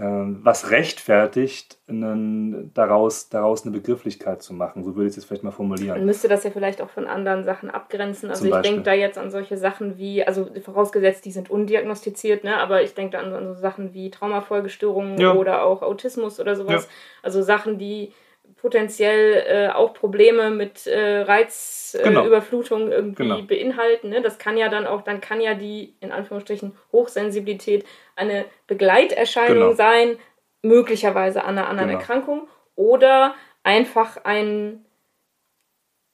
was 0.02 0.70
rechtfertigt, 0.70 1.78
einen, 1.86 2.72
daraus, 2.72 3.28
daraus 3.28 3.62
eine 3.62 3.72
Begrifflichkeit 3.72 4.42
zu 4.42 4.54
machen. 4.54 4.82
So 4.82 4.96
würde 4.96 5.06
ich 5.06 5.10
es 5.10 5.16
jetzt 5.16 5.26
vielleicht 5.26 5.42
mal 5.42 5.50
formulieren. 5.50 5.98
Man 5.98 6.06
müsste 6.06 6.26
das 6.26 6.42
ja 6.42 6.50
vielleicht 6.50 6.80
auch 6.80 6.88
von 6.88 7.06
anderen 7.06 7.44
Sachen 7.44 7.68
abgrenzen. 7.70 8.30
Also 8.30 8.46
ich 8.46 8.62
denke 8.62 8.82
da 8.82 8.94
jetzt 8.94 9.18
an 9.18 9.30
solche 9.30 9.58
Sachen 9.58 9.98
wie, 9.98 10.24
also 10.24 10.48
vorausgesetzt, 10.64 11.26
die 11.26 11.32
sind 11.32 11.50
undiagnostiziert, 11.50 12.44
ne? 12.44 12.56
aber 12.56 12.82
ich 12.82 12.94
denke 12.94 13.18
da 13.18 13.22
an, 13.22 13.32
an 13.34 13.54
so 13.54 13.60
Sachen 13.60 13.92
wie 13.92 14.10
Traumafolgestörungen 14.10 15.18
ja. 15.18 15.34
oder 15.34 15.64
auch 15.64 15.82
Autismus 15.82 16.40
oder 16.40 16.56
sowas. 16.56 16.84
Ja. 16.84 16.90
Also 17.22 17.42
Sachen, 17.42 17.76
die 17.76 18.12
potenziell 18.60 19.44
äh, 19.46 19.68
auch 19.72 19.94
Probleme 19.94 20.50
mit 20.50 20.86
äh, 20.86 21.22
Reizüberflutung 21.22 22.86
genau. 22.86 22.94
irgendwie 22.94 23.22
genau. 23.22 23.42
beinhalten. 23.42 24.10
Ne? 24.10 24.20
Das 24.20 24.38
kann 24.38 24.58
ja 24.58 24.68
dann 24.68 24.86
auch, 24.86 25.02
dann 25.02 25.20
kann 25.20 25.40
ja 25.40 25.54
die 25.54 25.94
in 26.00 26.12
Anführungsstrichen 26.12 26.72
Hochsensibilität 26.92 27.86
eine 28.16 28.44
Begleiterscheinung 28.66 29.54
genau. 29.54 29.72
sein, 29.72 30.18
möglicherweise 30.62 31.42
an 31.42 31.56
einer 31.56 31.68
anderen 31.68 31.88
genau. 31.88 32.00
Erkrankung 32.00 32.48
oder 32.76 33.34
einfach 33.62 34.24
ein 34.24 34.84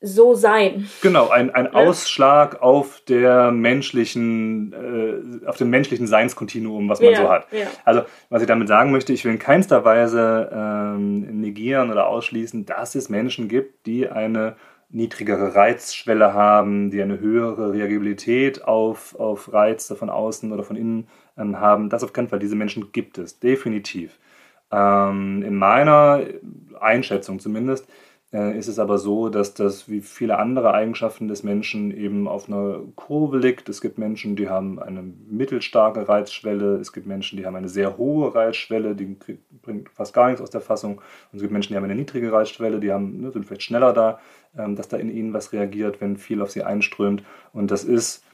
so 0.01 0.35
sein. 0.35 0.89
Genau, 1.03 1.29
ein, 1.29 1.55
ein 1.55 1.65
ja. 1.67 1.73
Ausschlag 1.73 2.61
auf 2.61 3.01
der 3.09 3.51
menschlichen, 3.51 4.73
äh, 4.73 5.47
auf 5.47 5.57
dem 5.57 5.71
menschlichen 5.71 6.07
Seinskontinuum, 6.07 6.89
was 6.89 7.01
man 7.01 7.13
ja, 7.13 7.17
so 7.17 7.29
hat. 7.31 7.47
Ja. 7.51 7.67
Also, 7.85 8.03
was 8.29 8.43
ich 8.43 8.49
damit 8.49 8.69
sagen 8.69 8.93
möchte, 8.93 9.13
ich 9.13 9.25
will 9.25 9.33
in 9.33 9.39
keinster 9.39 9.85
Weise 9.85 10.51
ähm, 10.53 11.41
negieren 11.41 11.91
oder 11.91 12.09
ausschließen, 12.09 12.67
dass 12.67 12.95
es 12.95 13.09
Menschen 13.09 13.49
gibt, 13.49 13.87
die 13.87 14.09
eine 14.09 14.57
niedrigere 14.89 15.55
Reizschwelle 15.55 16.33
haben, 16.33 16.91
die 16.91 17.03
eine 17.03 17.19
höhere 17.19 17.73
Reagibilität 17.73 18.65
auf, 18.65 19.19
auf 19.19 19.53
Reize 19.53 19.97
von 19.97 20.11
außen 20.11 20.53
oder 20.53 20.63
von 20.63 20.77
innen 20.77 21.09
ähm, 21.37 21.59
haben. 21.59 21.91
Das 21.91 22.05
auf 22.05 22.13
keinen 22.13 22.29
Fall. 22.29 22.39
Diese 22.39 22.57
Menschen 22.57 22.93
gibt 22.93 23.19
es, 23.19 23.41
definitiv. 23.41 24.19
Ähm, 24.71 25.43
in 25.43 25.57
meiner 25.57 26.23
Einschätzung 26.81 27.39
zumindest 27.41 27.89
ist 28.37 28.69
es 28.69 28.79
aber 28.79 28.99
so, 28.99 29.29
dass 29.29 29.55
das 29.55 29.89
wie 29.89 30.01
viele 30.01 30.39
andere 30.39 30.75
Eigenschaften 30.75 31.29
des 31.29 31.43
Menschen 31.43 31.97
eben 31.97 32.27
auf 32.27 32.49
einer 32.49 32.81
Kurve 32.95 33.39
liegt. 33.39 33.69
Es 33.69 33.81
gibt 33.81 33.99
Menschen, 33.99 34.37
die 34.37 34.49
haben 34.49 34.79
eine 34.79 35.03
mittelstarke 35.29 36.09
Reizschwelle, 36.09 36.77
es 36.77 36.93
gibt 36.93 37.07
Menschen, 37.07 37.39
die 37.39 37.47
haben 37.47 37.57
eine 37.57 37.69
sehr 37.69 37.97
hohe 37.97 38.35
Reizschwelle, 38.35 38.95
die 38.95 39.17
bringt 39.63 39.91
fast 39.91 40.13
gar 40.13 40.27
nichts 40.27 40.43
aus 40.43 40.51
der 40.51 40.61
Fassung. 40.61 40.97
Und 41.33 41.37
es 41.37 41.41
gibt 41.41 41.53
Menschen, 41.53 41.73
die 41.73 41.77
haben 41.77 41.85
eine 41.85 41.95
niedrige 41.95 42.33
Reizschwelle, 42.33 42.81
die 42.81 42.93
haben, 42.93 43.21
ne, 43.21 43.31
sind 43.31 43.47
vielleicht 43.47 43.63
schneller 43.63 43.93
da, 43.93 44.19
ähm, 44.59 44.77
dass 44.77 44.89
da 44.89 44.97
in 44.97 45.09
ihnen 45.11 45.33
was 45.33 45.53
reagiert, 45.53 46.01
wenn 46.01 46.17
viel 46.17 46.43
auf 46.43 46.51
sie 46.51 46.63
einströmt. 46.63 47.23
Und 47.53 47.71
das 47.71 47.85
ist 47.85 48.26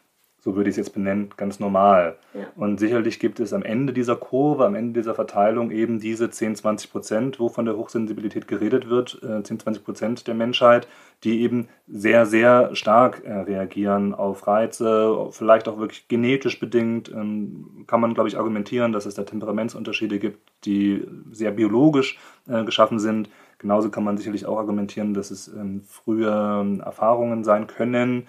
so 0.44 0.56
würde 0.56 0.68
ich 0.68 0.74
es 0.74 0.76
jetzt 0.78 0.92
benennen, 0.92 1.30
ganz 1.36 1.60
normal. 1.60 2.16
Ja. 2.34 2.46
Und 2.56 2.80
sicherlich 2.80 3.20
gibt 3.20 3.38
es 3.38 3.52
am 3.52 3.62
Ende 3.62 3.92
dieser 3.92 4.16
Kurve, 4.16 4.66
am 4.66 4.74
Ende 4.74 5.00
dieser 5.00 5.14
Verteilung 5.14 5.70
eben 5.70 6.00
diese 6.00 6.30
10, 6.30 6.56
20 6.56 6.90
Prozent, 6.90 7.38
wo 7.38 7.48
von 7.48 7.64
der 7.64 7.76
Hochsensibilität 7.76 8.48
geredet 8.48 8.90
wird, 8.90 9.20
10, 9.20 9.56
äh, 9.56 9.58
20 9.60 9.84
Prozent 9.84 10.26
der 10.26 10.34
Menschheit, 10.34 10.88
die 11.22 11.42
eben 11.42 11.68
sehr, 11.86 12.26
sehr 12.26 12.74
stark 12.74 13.22
äh, 13.24 13.32
reagieren 13.32 14.14
auf 14.14 14.48
Reize, 14.48 15.28
vielleicht 15.30 15.68
auch 15.68 15.78
wirklich 15.78 16.08
genetisch 16.08 16.58
bedingt. 16.58 17.08
Ähm, 17.08 17.84
kann 17.86 18.00
man, 18.00 18.12
glaube 18.12 18.28
ich, 18.28 18.36
argumentieren, 18.36 18.92
dass 18.92 19.06
es 19.06 19.14
da 19.14 19.22
Temperamentsunterschiede 19.22 20.18
gibt, 20.18 20.40
die 20.64 21.06
sehr 21.30 21.52
biologisch 21.52 22.18
äh, 22.48 22.64
geschaffen 22.64 22.98
sind. 22.98 23.30
Genauso 23.58 23.90
kann 23.90 24.02
man 24.02 24.18
sicherlich 24.18 24.44
auch 24.46 24.58
argumentieren, 24.58 25.14
dass 25.14 25.30
es 25.30 25.46
ähm, 25.46 25.82
frühe 25.86 26.80
Erfahrungen 26.84 27.44
sein 27.44 27.68
können, 27.68 28.26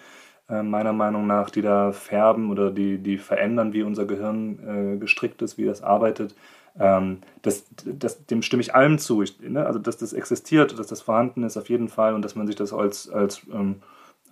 äh, 0.49 0.63
meiner 0.63 0.93
Meinung 0.93 1.27
nach, 1.27 1.49
die 1.49 1.61
da 1.61 1.91
färben 1.91 2.51
oder 2.51 2.71
die, 2.71 2.97
die 2.97 3.17
verändern, 3.17 3.73
wie 3.73 3.83
unser 3.83 4.05
Gehirn 4.05 4.95
äh, 4.95 4.97
gestrickt 4.97 5.41
ist, 5.41 5.57
wie 5.57 5.65
das 5.65 5.81
arbeitet. 5.81 6.35
Ähm, 6.79 7.19
das, 7.41 7.65
das, 7.85 8.25
dem 8.25 8.41
stimme 8.41 8.61
ich 8.61 8.75
allem 8.75 8.97
zu. 8.97 9.21
Ich, 9.21 9.39
ne? 9.39 9.65
Also, 9.65 9.79
dass 9.79 9.97
das 9.97 10.13
existiert, 10.13 10.77
dass 10.77 10.87
das 10.87 11.01
vorhanden 11.01 11.43
ist, 11.43 11.57
auf 11.57 11.69
jeden 11.69 11.87
Fall 11.87 12.13
und 12.13 12.23
dass 12.25 12.35
man 12.35 12.47
sich 12.47 12.55
das 12.55 12.73
als, 12.73 13.09
als, 13.09 13.41
ähm, 13.53 13.81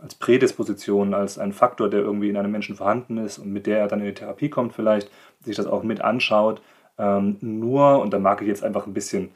als 0.01 0.15
Prädisposition, 0.15 1.13
als 1.13 1.37
ein 1.37 1.53
Faktor, 1.53 1.89
der 1.89 2.01
irgendwie 2.01 2.29
in 2.29 2.37
einem 2.37 2.51
Menschen 2.51 2.75
vorhanden 2.75 3.17
ist 3.17 3.37
und 3.37 3.53
mit 3.53 3.67
der 3.67 3.79
er 3.79 3.87
dann 3.87 3.99
in 3.99 4.07
die 4.07 4.13
Therapie 4.13 4.49
kommt, 4.49 4.73
vielleicht 4.73 5.09
sich 5.41 5.55
das 5.55 5.67
auch 5.67 5.83
mit 5.83 6.01
anschaut. 6.01 6.61
Ähm, 6.97 7.37
nur, 7.41 8.01
und 8.01 8.11
da 8.11 8.19
mag 8.19 8.41
ich 8.41 8.47
jetzt 8.47 8.63
einfach 8.63 8.87
ein 8.87 8.93
bisschen 8.93 9.29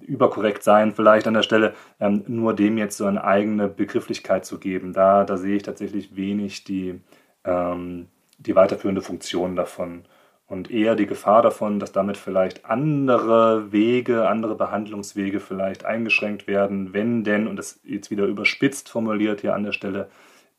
überkorrekt 0.00 0.62
sein, 0.62 0.92
vielleicht 0.92 1.26
an 1.26 1.34
der 1.34 1.42
Stelle, 1.42 1.74
ähm, 2.00 2.24
nur 2.26 2.54
dem 2.54 2.78
jetzt 2.78 2.96
so 2.96 3.06
eine 3.06 3.22
eigene 3.22 3.68
Begrifflichkeit 3.68 4.44
zu 4.44 4.58
geben. 4.58 4.92
Da, 4.92 5.24
da 5.24 5.36
sehe 5.36 5.56
ich 5.56 5.62
tatsächlich 5.62 6.16
wenig 6.16 6.64
die, 6.64 7.00
ähm, 7.44 8.06
die 8.38 8.56
weiterführende 8.56 9.02
Funktion 9.02 9.56
davon 9.56 10.04
und 10.50 10.70
eher 10.70 10.96
die 10.96 11.06
Gefahr 11.06 11.42
davon, 11.42 11.78
dass 11.78 11.92
damit 11.92 12.16
vielleicht 12.16 12.66
andere 12.66 13.70
Wege, 13.70 14.28
andere 14.28 14.56
Behandlungswege 14.56 15.38
vielleicht 15.38 15.84
eingeschränkt 15.84 16.48
werden, 16.48 16.92
wenn 16.92 17.22
denn, 17.22 17.46
und 17.46 17.56
das 17.56 17.80
jetzt 17.84 18.10
wieder 18.10 18.24
überspitzt 18.24 18.88
formuliert 18.88 19.42
hier 19.42 19.54
an 19.54 19.62
der 19.62 19.72
Stelle, 19.72 20.08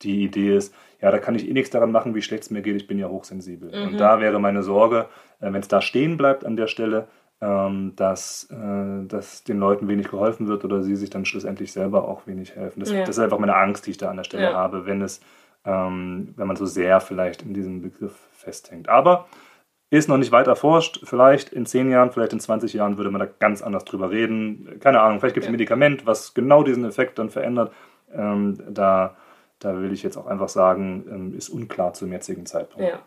die 0.01 0.23
Idee 0.23 0.55
ist, 0.55 0.73
ja, 1.01 1.11
da 1.11 1.17
kann 1.17 1.35
ich 1.35 1.49
eh 1.49 1.53
nichts 1.53 1.71
daran 1.71 1.91
machen, 1.91 2.15
wie 2.15 2.21
schlecht 2.21 2.43
es 2.43 2.51
mir 2.51 2.61
geht, 2.61 2.75
ich 2.75 2.87
bin 2.87 2.99
ja 2.99 3.09
hochsensibel. 3.09 3.69
Mhm. 3.69 3.93
Und 3.93 3.97
da 3.97 4.19
wäre 4.21 4.39
meine 4.39 4.63
Sorge, 4.63 5.07
äh, 5.39 5.51
wenn 5.51 5.61
es 5.61 5.67
da 5.67 5.81
stehen 5.81 6.15
bleibt 6.15 6.45
an 6.45 6.55
der 6.55 6.67
Stelle, 6.67 7.07
ähm, 7.41 7.93
dass, 7.95 8.47
äh, 8.51 9.07
dass 9.07 9.43
den 9.43 9.59
Leuten 9.59 9.87
wenig 9.87 10.09
geholfen 10.09 10.47
wird 10.47 10.63
oder 10.63 10.83
sie 10.83 10.95
sich 10.95 11.09
dann 11.09 11.25
schlussendlich 11.25 11.71
selber 11.71 12.07
auch 12.07 12.27
wenig 12.27 12.55
helfen. 12.55 12.79
Das, 12.79 12.91
ja. 12.91 12.99
das 12.99 13.17
ist 13.17 13.19
einfach 13.19 13.39
meine 13.39 13.55
Angst, 13.55 13.87
die 13.87 13.91
ich 13.91 13.97
da 13.97 14.09
an 14.09 14.17
der 14.17 14.23
Stelle 14.23 14.43
ja. 14.43 14.53
habe, 14.53 14.85
wenn 14.85 15.01
es, 15.01 15.21
ähm, 15.65 16.33
wenn 16.37 16.47
man 16.47 16.55
so 16.55 16.67
sehr 16.67 17.01
vielleicht 17.01 17.41
in 17.41 17.53
diesem 17.53 17.81
Begriff 17.81 18.15
festhängt. 18.31 18.89
Aber 18.89 19.25
ist 19.89 20.07
noch 20.07 20.17
nicht 20.17 20.31
weit 20.31 20.47
erforscht. 20.47 21.01
Vielleicht 21.03 21.51
in 21.51 21.65
10 21.65 21.91
Jahren, 21.91 22.11
vielleicht 22.11 22.31
in 22.31 22.39
20 22.39 22.73
Jahren 22.73 22.97
würde 22.97 23.11
man 23.11 23.19
da 23.19 23.27
ganz 23.39 23.61
anders 23.61 23.83
drüber 23.85 24.09
reden. 24.11 24.79
Keine 24.79 25.01
Ahnung, 25.01 25.19
vielleicht 25.19 25.33
gibt 25.33 25.43
es 25.43 25.49
ein 25.49 25.53
Medikament, 25.53 26.05
was 26.05 26.33
genau 26.33 26.63
diesen 26.63 26.85
Effekt 26.85 27.19
dann 27.19 27.29
verändert. 27.29 27.73
Ähm, 28.13 28.57
da, 28.69 29.17
da 29.59 29.81
will 29.81 29.91
ich 29.91 30.03
jetzt 30.03 30.15
auch 30.15 30.27
einfach 30.27 30.47
sagen, 30.47 31.05
ähm, 31.09 31.37
ist 31.37 31.49
unklar 31.49 31.93
zum 31.93 32.11
jetzigen 32.11 32.45
Zeitpunkt. 32.45 32.87
Ja. 32.87 32.99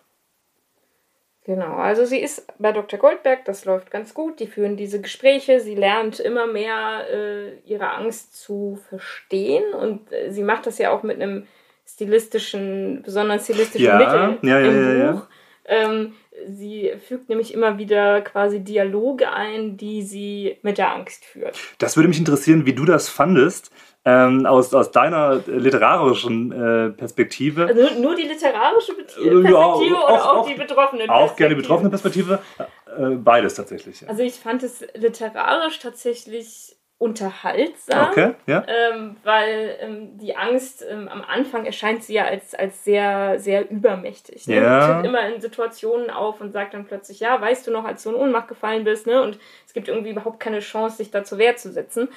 Genau, 1.45 1.77
also 1.77 2.07
sie 2.07 2.21
ist 2.21 2.47
bei 2.59 2.73
Dr. 2.73 2.99
Goldberg, 2.99 3.45
das 3.45 3.67
läuft 3.67 3.91
ganz 3.91 4.15
gut. 4.15 4.41
Die 4.41 4.47
führen 4.47 4.79
diese 4.79 5.03
Gespräche, 5.03 5.61
sie 5.61 5.75
lernt 5.75 6.19
immer 6.19 6.47
mehr 6.47 7.07
äh, 7.13 7.59
ihre 7.67 7.91
Angst 7.91 8.41
zu 8.41 8.79
verstehen 8.89 9.75
und 9.75 10.11
äh, 10.11 10.31
sie 10.31 10.43
macht 10.43 10.67
das 10.67 10.79
ja 10.79 10.91
auch 10.91 11.03
mit 11.03 11.21
einem 11.21 11.47
stilistischen, 11.87 13.03
besonders 13.03 13.45
stilistischen 13.45 13.87
ja, 13.87 13.99
Mittel 13.99 14.49
ja, 14.49 14.59
ja, 14.59 14.67
im 15.11 15.17
Buch. 15.17 15.27
Ähm, 15.67 16.15
sie 16.49 16.93
fügt 17.07 17.29
nämlich 17.29 17.55
immer 17.55 17.79
wieder 17.79 18.21
quasi 18.23 18.61
Dialoge 18.61 19.31
ein, 19.31 19.77
die 19.77 20.03
sie 20.03 20.59
mit 20.63 20.79
der 20.79 20.93
Angst 20.93 21.25
führt. 21.25 21.59
Das 21.79 21.97
würde 21.97 22.09
mich 22.09 22.19
interessieren, 22.19 22.67
wie 22.67 22.75
du 22.75 22.85
das 22.85 23.09
fandest 23.09 23.71
ähm, 24.05 24.45
aus, 24.45 24.75
aus 24.75 24.91
deiner 24.91 25.43
literarischen 25.47 26.53
äh, 26.53 26.91
Perspektive. 26.91 27.67
Also 27.67 28.01
nur 28.01 28.15
die 28.15 28.25
literarische 28.25 28.95
Perspektive 28.95 29.51
ja, 29.51 29.57
auch, 29.57 29.81
oder 29.81 29.99
auch, 29.99 30.37
auch, 30.37 30.47
die 30.47 30.55
betroffene 30.55 31.05
Perspektive? 31.05 31.13
Auch 31.13 31.37
gerne 31.37 31.55
die 31.55 31.61
betroffene 31.61 31.91
Perspektive. 31.91 32.39
Äh, 32.59 33.11
beides 33.17 33.55
tatsächlich. 33.55 34.03
Ja. 34.03 34.09
Also 34.09 34.23
ich 34.23 34.35
fand 34.35 34.63
es 34.63 34.85
literarisch 34.95 35.79
tatsächlich 35.79 36.77
unterhaltsam, 37.05 38.09
okay, 38.09 38.31
ja. 38.47 38.65
ähm, 38.67 39.17
weil 39.25 39.77
ähm, 39.79 40.17
die 40.17 40.35
Angst 40.37 40.83
ähm, 40.89 41.07
am 41.09 41.21
Anfang 41.21 41.67
erscheint 41.67 42.03
sie 42.03 42.15
ja 42.15 42.25
als, 42.25 42.55
als 42.55 42.83
sehr, 42.83 43.39
sehr 43.39 43.71
übermächtig. 43.71 44.49
Ne? 44.49 44.57
Ja. 44.57 44.81
Sie 44.81 44.93
tritt 44.95 45.05
immer 45.05 45.29
in 45.29 45.39
Situationen 45.39 46.09
auf 46.09 46.41
und 46.41 46.53
sagt 46.53 46.73
dann 46.73 46.87
plötzlich, 46.87 47.21
ja, 47.21 47.39
weißt 47.39 47.67
du 47.67 47.73
noch, 47.73 47.85
als 47.85 48.05
du 48.05 48.09
in 48.09 48.17
Ohnmacht 48.17 48.49
gefallen 48.49 48.85
bist, 48.85 49.07
ne? 49.07 49.21
Und 49.21 49.39
es 49.67 49.75
gibt 49.75 49.89
irgendwie 49.89 50.13
überhaupt 50.13 50.41
keine 50.41 50.61
Chance, 50.61 50.97
sich 50.97 51.11
da 51.11 51.25
zur 51.25 51.37
Wehr 51.37 51.57
zu 51.57 51.71
setzen. 51.71 52.09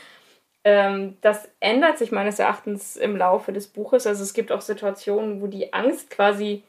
Ähm, 0.63 1.17
das 1.19 1.49
ändert 1.59 1.97
sich 1.97 2.13
meines 2.13 2.39
Erachtens 2.39 2.95
im 2.95 3.17
Laufe 3.17 3.51
des 3.51 3.67
Buches. 3.67 4.07
Also 4.07 4.23
es 4.23 4.33
gibt 4.33 4.53
auch 4.53 4.61
Situationen, 4.61 5.41
wo 5.41 5.47
die 5.47 5.73
Angst 5.73 6.09
quasi 6.11 6.63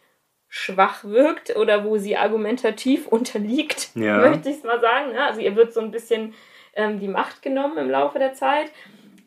schwach 0.48 1.04
wirkt 1.04 1.54
oder 1.54 1.84
wo 1.84 1.98
sie 1.98 2.16
argumentativ 2.16 3.06
unterliegt, 3.08 3.90
ja. 3.94 4.18
möchte 4.18 4.50
ich 4.50 4.56
es 4.56 4.64
mal 4.64 4.80
sagen. 4.80 5.12
Ne? 5.12 5.24
Also 5.24 5.40
ihr 5.40 5.54
wird 5.54 5.72
so 5.72 5.80
ein 5.80 5.92
bisschen 5.92 6.34
ähm, 6.78 6.98
die 6.98 7.08
Macht 7.08 7.42
genommen 7.42 7.76
im 7.76 7.90
Laufe 7.90 8.18
der 8.18 8.32
Zeit. 8.32 8.70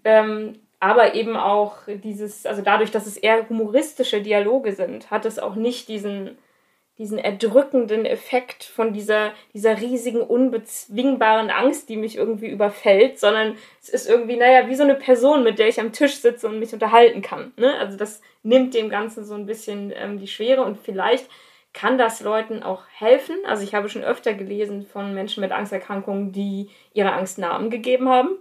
Ähm, 0.04 0.60
aber 0.80 1.14
eben 1.14 1.38
auch 1.38 1.76
dieses, 1.88 2.48
also 2.48 2.64
dadurch, 2.64 2.90
dass 2.90 3.06
es 3.06 3.18
eher 3.18 3.48
humoristische 3.48 4.22
Dialoge 4.24 4.74
sind, 4.74 5.12
hat 5.12 5.26
es 5.26 5.38
auch 5.38 5.54
nicht 5.54 5.88
diesen 5.88 6.38
diesen 7.02 7.18
erdrückenden 7.18 8.06
Effekt 8.06 8.64
von 8.64 8.94
dieser, 8.94 9.32
dieser 9.56 9.82
riesigen, 9.82 10.22
unbezwingbaren 10.22 11.50
Angst, 11.50 11.90
die 11.90 11.98
mich 11.98 12.16
irgendwie 12.16 12.48
überfällt, 12.48 13.20
sondern 13.20 13.58
es 13.82 13.90
ist 13.90 14.08
irgendwie, 14.08 14.36
naja, 14.36 14.68
wie 14.68 14.76
so 14.76 14.84
eine 14.84 14.94
Person, 14.94 15.44
mit 15.44 15.58
der 15.58 15.68
ich 15.68 15.80
am 15.80 15.94
Tisch 15.94 16.18
sitze 16.18 16.48
und 16.48 16.60
mich 16.60 16.74
unterhalten 16.74 17.24
kann. 17.24 17.54
Ne? 17.58 17.74
Also 17.80 17.98
das 17.98 18.22
nimmt 18.44 18.76
dem 18.76 18.90
Ganzen 18.90 19.26
so 19.26 19.34
ein 19.34 19.48
bisschen 19.48 19.92
ähm, 19.96 20.20
die 20.20 20.28
Schwere 20.28 20.64
und 20.64 20.78
vielleicht 20.78 21.28
kann 21.74 21.98
das 21.98 22.22
Leuten 22.22 22.64
auch 22.64 22.84
helfen. 22.94 23.36
Also 23.48 23.64
ich 23.64 23.74
habe 23.74 23.90
schon 23.90 24.04
öfter 24.04 24.34
gelesen 24.34 24.86
von 24.86 25.14
Menschen 25.14 25.42
mit 25.42 25.52
Angsterkrankungen, 25.52 26.32
die 26.32 26.70
ihre 26.94 27.14
Angst 27.14 27.38
Namen 27.38 27.70
gegeben 27.70 28.10
haben. 28.10 28.38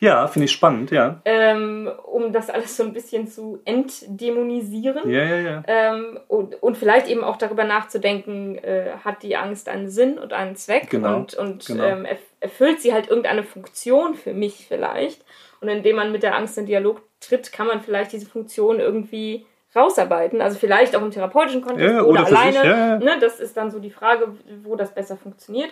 Ja, 0.00 0.26
finde 0.26 0.46
ich 0.46 0.52
spannend, 0.52 0.90
ja. 0.90 1.20
Ähm, 1.24 1.88
um 2.04 2.32
das 2.32 2.50
alles 2.50 2.76
so 2.76 2.82
ein 2.82 2.92
bisschen 2.92 3.28
zu 3.28 3.60
entdämonisieren. 3.64 5.08
Ja, 5.08 5.24
ja, 5.24 5.36
ja. 5.36 5.62
Ähm, 5.66 6.18
und, 6.26 6.60
und 6.60 6.76
vielleicht 6.76 7.08
eben 7.08 7.22
auch 7.22 7.36
darüber 7.36 7.62
nachzudenken, 7.62 8.58
äh, 8.58 8.90
hat 9.04 9.22
die 9.22 9.36
Angst 9.36 9.68
einen 9.68 9.88
Sinn 9.88 10.18
und 10.18 10.32
einen 10.32 10.56
Zweck 10.56 10.90
genau, 10.90 11.16
und, 11.16 11.34
und 11.34 11.66
genau. 11.66 11.84
Ähm, 11.84 12.06
erfüllt 12.40 12.80
sie 12.80 12.92
halt 12.92 13.08
irgendeine 13.08 13.44
Funktion 13.44 14.14
für 14.14 14.32
mich 14.32 14.66
vielleicht. 14.66 15.24
Und 15.60 15.68
indem 15.68 15.96
man 15.96 16.12
mit 16.12 16.24
der 16.24 16.36
Angst 16.36 16.58
in 16.58 16.66
Dialog 16.66 17.02
tritt, 17.20 17.52
kann 17.52 17.66
man 17.66 17.80
vielleicht 17.80 18.12
diese 18.12 18.26
Funktion 18.26 18.80
irgendwie 18.80 19.46
rausarbeiten. 19.78 20.40
Also 20.40 20.58
vielleicht 20.58 20.94
auch 20.96 21.02
im 21.02 21.10
therapeutischen 21.10 21.62
Kontext 21.62 21.94
ja, 21.94 22.02
oder, 22.02 22.22
oder 22.22 22.26
alleine. 22.26 22.64
Ja. 22.64 22.98
ne, 22.98 23.18
das 23.20 23.40
ist 23.40 23.56
dann 23.56 23.70
so 23.70 23.78
die 23.78 23.90
Frage, 23.90 24.34
wo 24.62 24.76
das 24.76 24.94
besser 24.94 25.16
funktioniert 25.16 25.70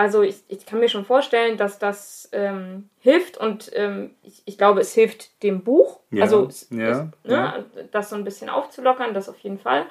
also 0.00 0.22
ich, 0.22 0.42
ich 0.48 0.64
kann 0.64 0.80
mir 0.80 0.88
schon 0.88 1.04
vorstellen, 1.04 1.58
dass 1.58 1.78
das 1.78 2.30
ähm, 2.32 2.88
hilft 3.00 3.36
und 3.36 3.70
ähm, 3.74 4.14
ich, 4.22 4.42
ich 4.46 4.56
glaube, 4.56 4.80
es 4.80 4.94
hilft 4.94 5.42
dem 5.42 5.62
Buch. 5.62 6.00
Ja, 6.10 6.22
also 6.22 6.46
es, 6.46 6.62
es, 6.62 6.70
ne, 6.70 7.66
das 7.92 8.08
so 8.08 8.16
ein 8.16 8.24
bisschen 8.24 8.48
aufzulockern, 8.48 9.12
das 9.12 9.28
auf 9.28 9.38
jeden 9.40 9.58
Fall. 9.58 9.84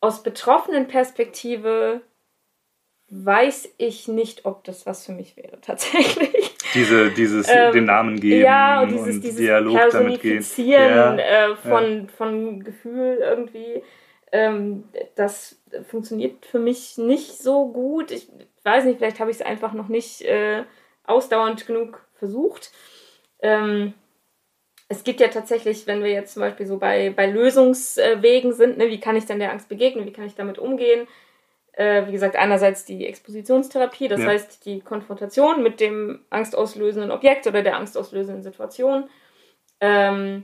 Aus 0.00 0.22
betroffenen 0.22 0.88
Perspektive 0.88 2.02
weiß 3.08 3.70
ich 3.78 4.08
nicht, 4.08 4.44
ob 4.44 4.62
das 4.64 4.84
was 4.84 5.06
für 5.06 5.12
mich 5.12 5.36
wäre, 5.38 5.58
tatsächlich. 5.62 6.47
Diese, 6.74 7.10
dieses 7.10 7.48
ähm, 7.48 7.72
den 7.72 7.84
Namen 7.84 8.20
geben 8.20 8.44
ja, 8.44 8.82
und 8.82 8.90
dieses, 8.92 9.16
und 9.16 9.20
dieses 9.22 9.38
Dialog 9.38 9.78
damit 9.90 10.20
gehen. 10.20 10.42
Äh, 11.16 11.56
von, 11.56 12.08
von 12.08 12.64
Gefühl 12.64 13.18
irgendwie. 13.20 13.82
Ähm, 14.32 14.84
das 15.14 15.60
funktioniert 15.88 16.44
für 16.44 16.58
mich 16.58 16.98
nicht 16.98 17.38
so 17.38 17.68
gut. 17.68 18.10
Ich 18.10 18.28
weiß 18.64 18.84
nicht, 18.84 18.98
vielleicht 18.98 19.20
habe 19.20 19.30
ich 19.30 19.38
es 19.38 19.46
einfach 19.46 19.72
noch 19.72 19.88
nicht 19.88 20.22
äh, 20.22 20.64
ausdauernd 21.04 21.66
genug 21.66 22.06
versucht. 22.18 22.70
Ähm, 23.40 23.94
es 24.88 25.04
gibt 25.04 25.20
ja 25.20 25.28
tatsächlich, 25.28 25.86
wenn 25.86 26.02
wir 26.02 26.10
jetzt 26.10 26.34
zum 26.34 26.40
Beispiel 26.40 26.66
so 26.66 26.78
bei, 26.78 27.10
bei 27.10 27.26
Lösungswegen 27.26 28.52
sind, 28.52 28.78
ne, 28.78 28.88
wie 28.88 29.00
kann 29.00 29.16
ich 29.16 29.26
denn 29.26 29.38
der 29.38 29.52
Angst 29.52 29.68
begegnen, 29.68 30.06
wie 30.06 30.12
kann 30.12 30.26
ich 30.26 30.34
damit 30.34 30.58
umgehen, 30.58 31.06
Äh, 31.78 32.08
wie 32.08 32.12
gesagt, 32.12 32.34
einerseits 32.34 32.84
die 32.84 33.06
Expositionstherapie, 33.06 34.08
das 34.08 34.18
ja. 34.20 34.26
heißt 34.26 34.66
die 34.66 34.80
Konfrontation 34.80 35.62
mit 35.62 35.78
dem 35.78 36.24
angstauslösenden 36.28 37.12
Objekt 37.12 37.46
oder 37.46 37.62
der 37.62 37.76
angstauslösenden 37.76 38.42
Situation. 38.42 39.08
Ähm, 39.78 40.42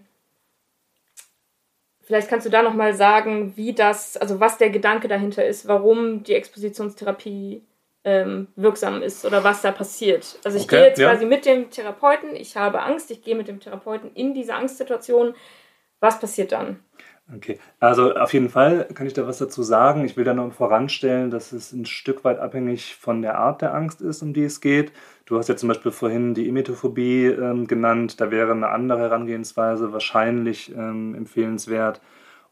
vielleicht 2.02 2.28
kannst 2.28 2.46
du 2.46 2.50
da 2.50 2.62
nochmal 2.62 2.94
sagen, 2.94 3.56
wie 3.56 3.72
das, 3.72 4.16
also 4.16 4.38
was 4.38 4.58
der 4.58 4.70
Gedanke 4.70 5.08
dahinter 5.08 5.44
ist, 5.44 5.66
warum 5.66 6.22
die 6.22 6.34
Expositionstherapie 6.34 7.64
ähm, 8.04 8.46
wirksam 8.54 9.02
ist 9.02 9.24
oder 9.24 9.42
was 9.42 9.60
da 9.60 9.72
passiert. 9.72 10.38
Also 10.44 10.56
ich 10.56 10.66
okay, 10.66 10.76
gehe 10.76 10.86
jetzt 10.86 11.00
ja. 11.00 11.10
quasi 11.10 11.26
mit 11.26 11.46
dem 11.46 11.68
Therapeuten, 11.68 12.36
ich 12.36 12.56
habe 12.56 12.80
Angst, 12.80 13.10
ich 13.10 13.24
gehe 13.24 13.34
mit 13.34 13.48
dem 13.48 13.58
Therapeuten 13.58 14.14
in 14.14 14.34
diese 14.34 14.54
Angstsituation. 14.54 15.34
Was 15.98 16.20
passiert 16.20 16.52
dann? 16.52 16.78
Okay, 17.32 17.58
also 17.80 18.14
auf 18.14 18.34
jeden 18.34 18.50
Fall 18.50 18.86
kann 18.92 19.06
ich 19.06 19.14
da 19.14 19.26
was 19.26 19.38
dazu 19.38 19.62
sagen. 19.62 20.04
Ich 20.04 20.16
will 20.16 20.24
da 20.24 20.34
noch 20.34 20.52
voranstellen, 20.52 21.30
dass 21.30 21.52
es 21.52 21.72
ein 21.72 21.86
Stück 21.86 22.22
weit 22.22 22.38
abhängig 22.38 22.96
von 22.96 23.22
der 23.22 23.38
Art 23.38 23.62
der 23.62 23.74
Angst 23.74 24.02
ist, 24.02 24.20
um 24.22 24.34
die 24.34 24.44
es 24.44 24.60
geht. 24.60 24.92
Du 25.24 25.38
hast 25.38 25.48
ja 25.48 25.56
zum 25.56 25.68
Beispiel 25.68 25.90
vorhin 25.90 26.34
die 26.34 26.46
Emetophobie 26.48 27.26
ähm, 27.28 27.66
genannt. 27.66 28.20
Da 28.20 28.30
wäre 28.30 28.52
eine 28.52 28.68
andere 28.68 29.00
Herangehensweise 29.00 29.90
wahrscheinlich 29.92 30.70
ähm, 30.76 31.14
empfehlenswert. 31.14 32.02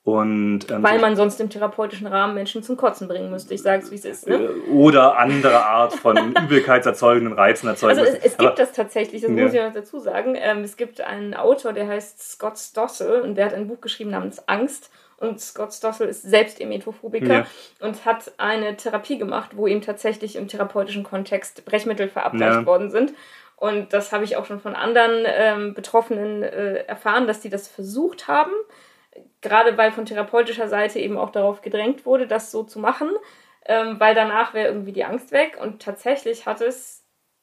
Und, 0.04 0.68
ähm, 0.68 0.82
Weil 0.82 0.98
man 0.98 1.14
sonst 1.14 1.40
im 1.40 1.48
therapeutischen 1.48 2.08
Rahmen 2.08 2.34
Menschen 2.34 2.64
zum 2.64 2.76
Kotzen 2.76 3.06
bringen 3.06 3.30
müsste. 3.30 3.54
Ich 3.54 3.62
sage 3.62 3.84
es, 3.84 3.92
wie 3.92 3.94
es 3.94 4.04
ist. 4.04 4.28
Ne? 4.28 4.34
Äh, 4.34 4.70
oder 4.72 5.16
andere 5.16 5.64
Art 5.64 5.92
von 5.94 6.34
übelkeitserzeugenden 6.44 7.32
Reizen 7.34 7.68
erzeugen. 7.68 8.00
Also 8.00 8.10
es, 8.10 8.24
es 8.24 8.36
gibt 8.36 8.58
das 8.58 8.72
tatsächlich, 8.72 9.22
das 9.22 9.30
ja. 9.30 9.42
muss 9.42 9.54
ich 9.54 9.62
noch 9.62 9.72
dazu 9.72 10.00
sagen. 10.00 10.34
Ähm, 10.36 10.64
es 10.64 10.76
gibt 10.76 11.00
einen 11.00 11.34
Autor, 11.34 11.72
der 11.72 11.86
heißt 11.86 12.32
Scott 12.32 12.58
Stossel 12.58 13.20
und 13.20 13.36
der 13.36 13.46
hat 13.46 13.54
ein 13.54 13.68
Buch 13.68 13.80
geschrieben 13.80 14.10
namens 14.10 14.48
Angst. 14.48 14.90
Und 15.18 15.40
Scott 15.40 15.72
Stossel 15.72 16.08
ist 16.08 16.22
selbst 16.22 16.60
Emetophobiker 16.60 17.32
ja. 17.32 17.46
und 17.78 18.04
hat 18.04 18.32
eine 18.38 18.76
Therapie 18.76 19.18
gemacht, 19.18 19.52
wo 19.54 19.68
ihm 19.68 19.82
tatsächlich 19.82 20.34
im 20.34 20.48
therapeutischen 20.48 21.04
Kontext 21.04 21.64
Brechmittel 21.64 22.08
verabreicht 22.08 22.42
ja. 22.54 22.66
worden 22.66 22.90
sind. 22.90 23.14
Und 23.54 23.92
das 23.92 24.10
habe 24.10 24.24
ich 24.24 24.36
auch 24.36 24.46
schon 24.46 24.58
von 24.58 24.74
anderen 24.74 25.24
ähm, 25.24 25.74
Betroffenen 25.74 26.42
äh, 26.42 26.78
erfahren, 26.88 27.28
dass 27.28 27.38
die 27.38 27.50
das 27.50 27.68
versucht 27.68 28.26
haben 28.26 28.50
gerade 29.40 29.76
weil 29.76 29.92
von 29.92 30.06
therapeutischer 30.06 30.68
Seite 30.68 30.98
eben 30.98 31.18
auch 31.18 31.30
darauf 31.30 31.62
gedrängt 31.62 32.06
wurde, 32.06 32.26
das 32.26 32.50
so 32.50 32.62
zu 32.62 32.78
machen, 32.78 33.10
ähm, 33.66 33.98
weil 33.98 34.14
danach 34.14 34.54
wäre 34.54 34.68
irgendwie 34.68 34.92
die 34.92 35.04
Angst 35.04 35.32
weg. 35.32 35.58
Und 35.60 35.82
tatsächlich 35.82 36.46
hat 36.46 36.60
es 36.60 37.01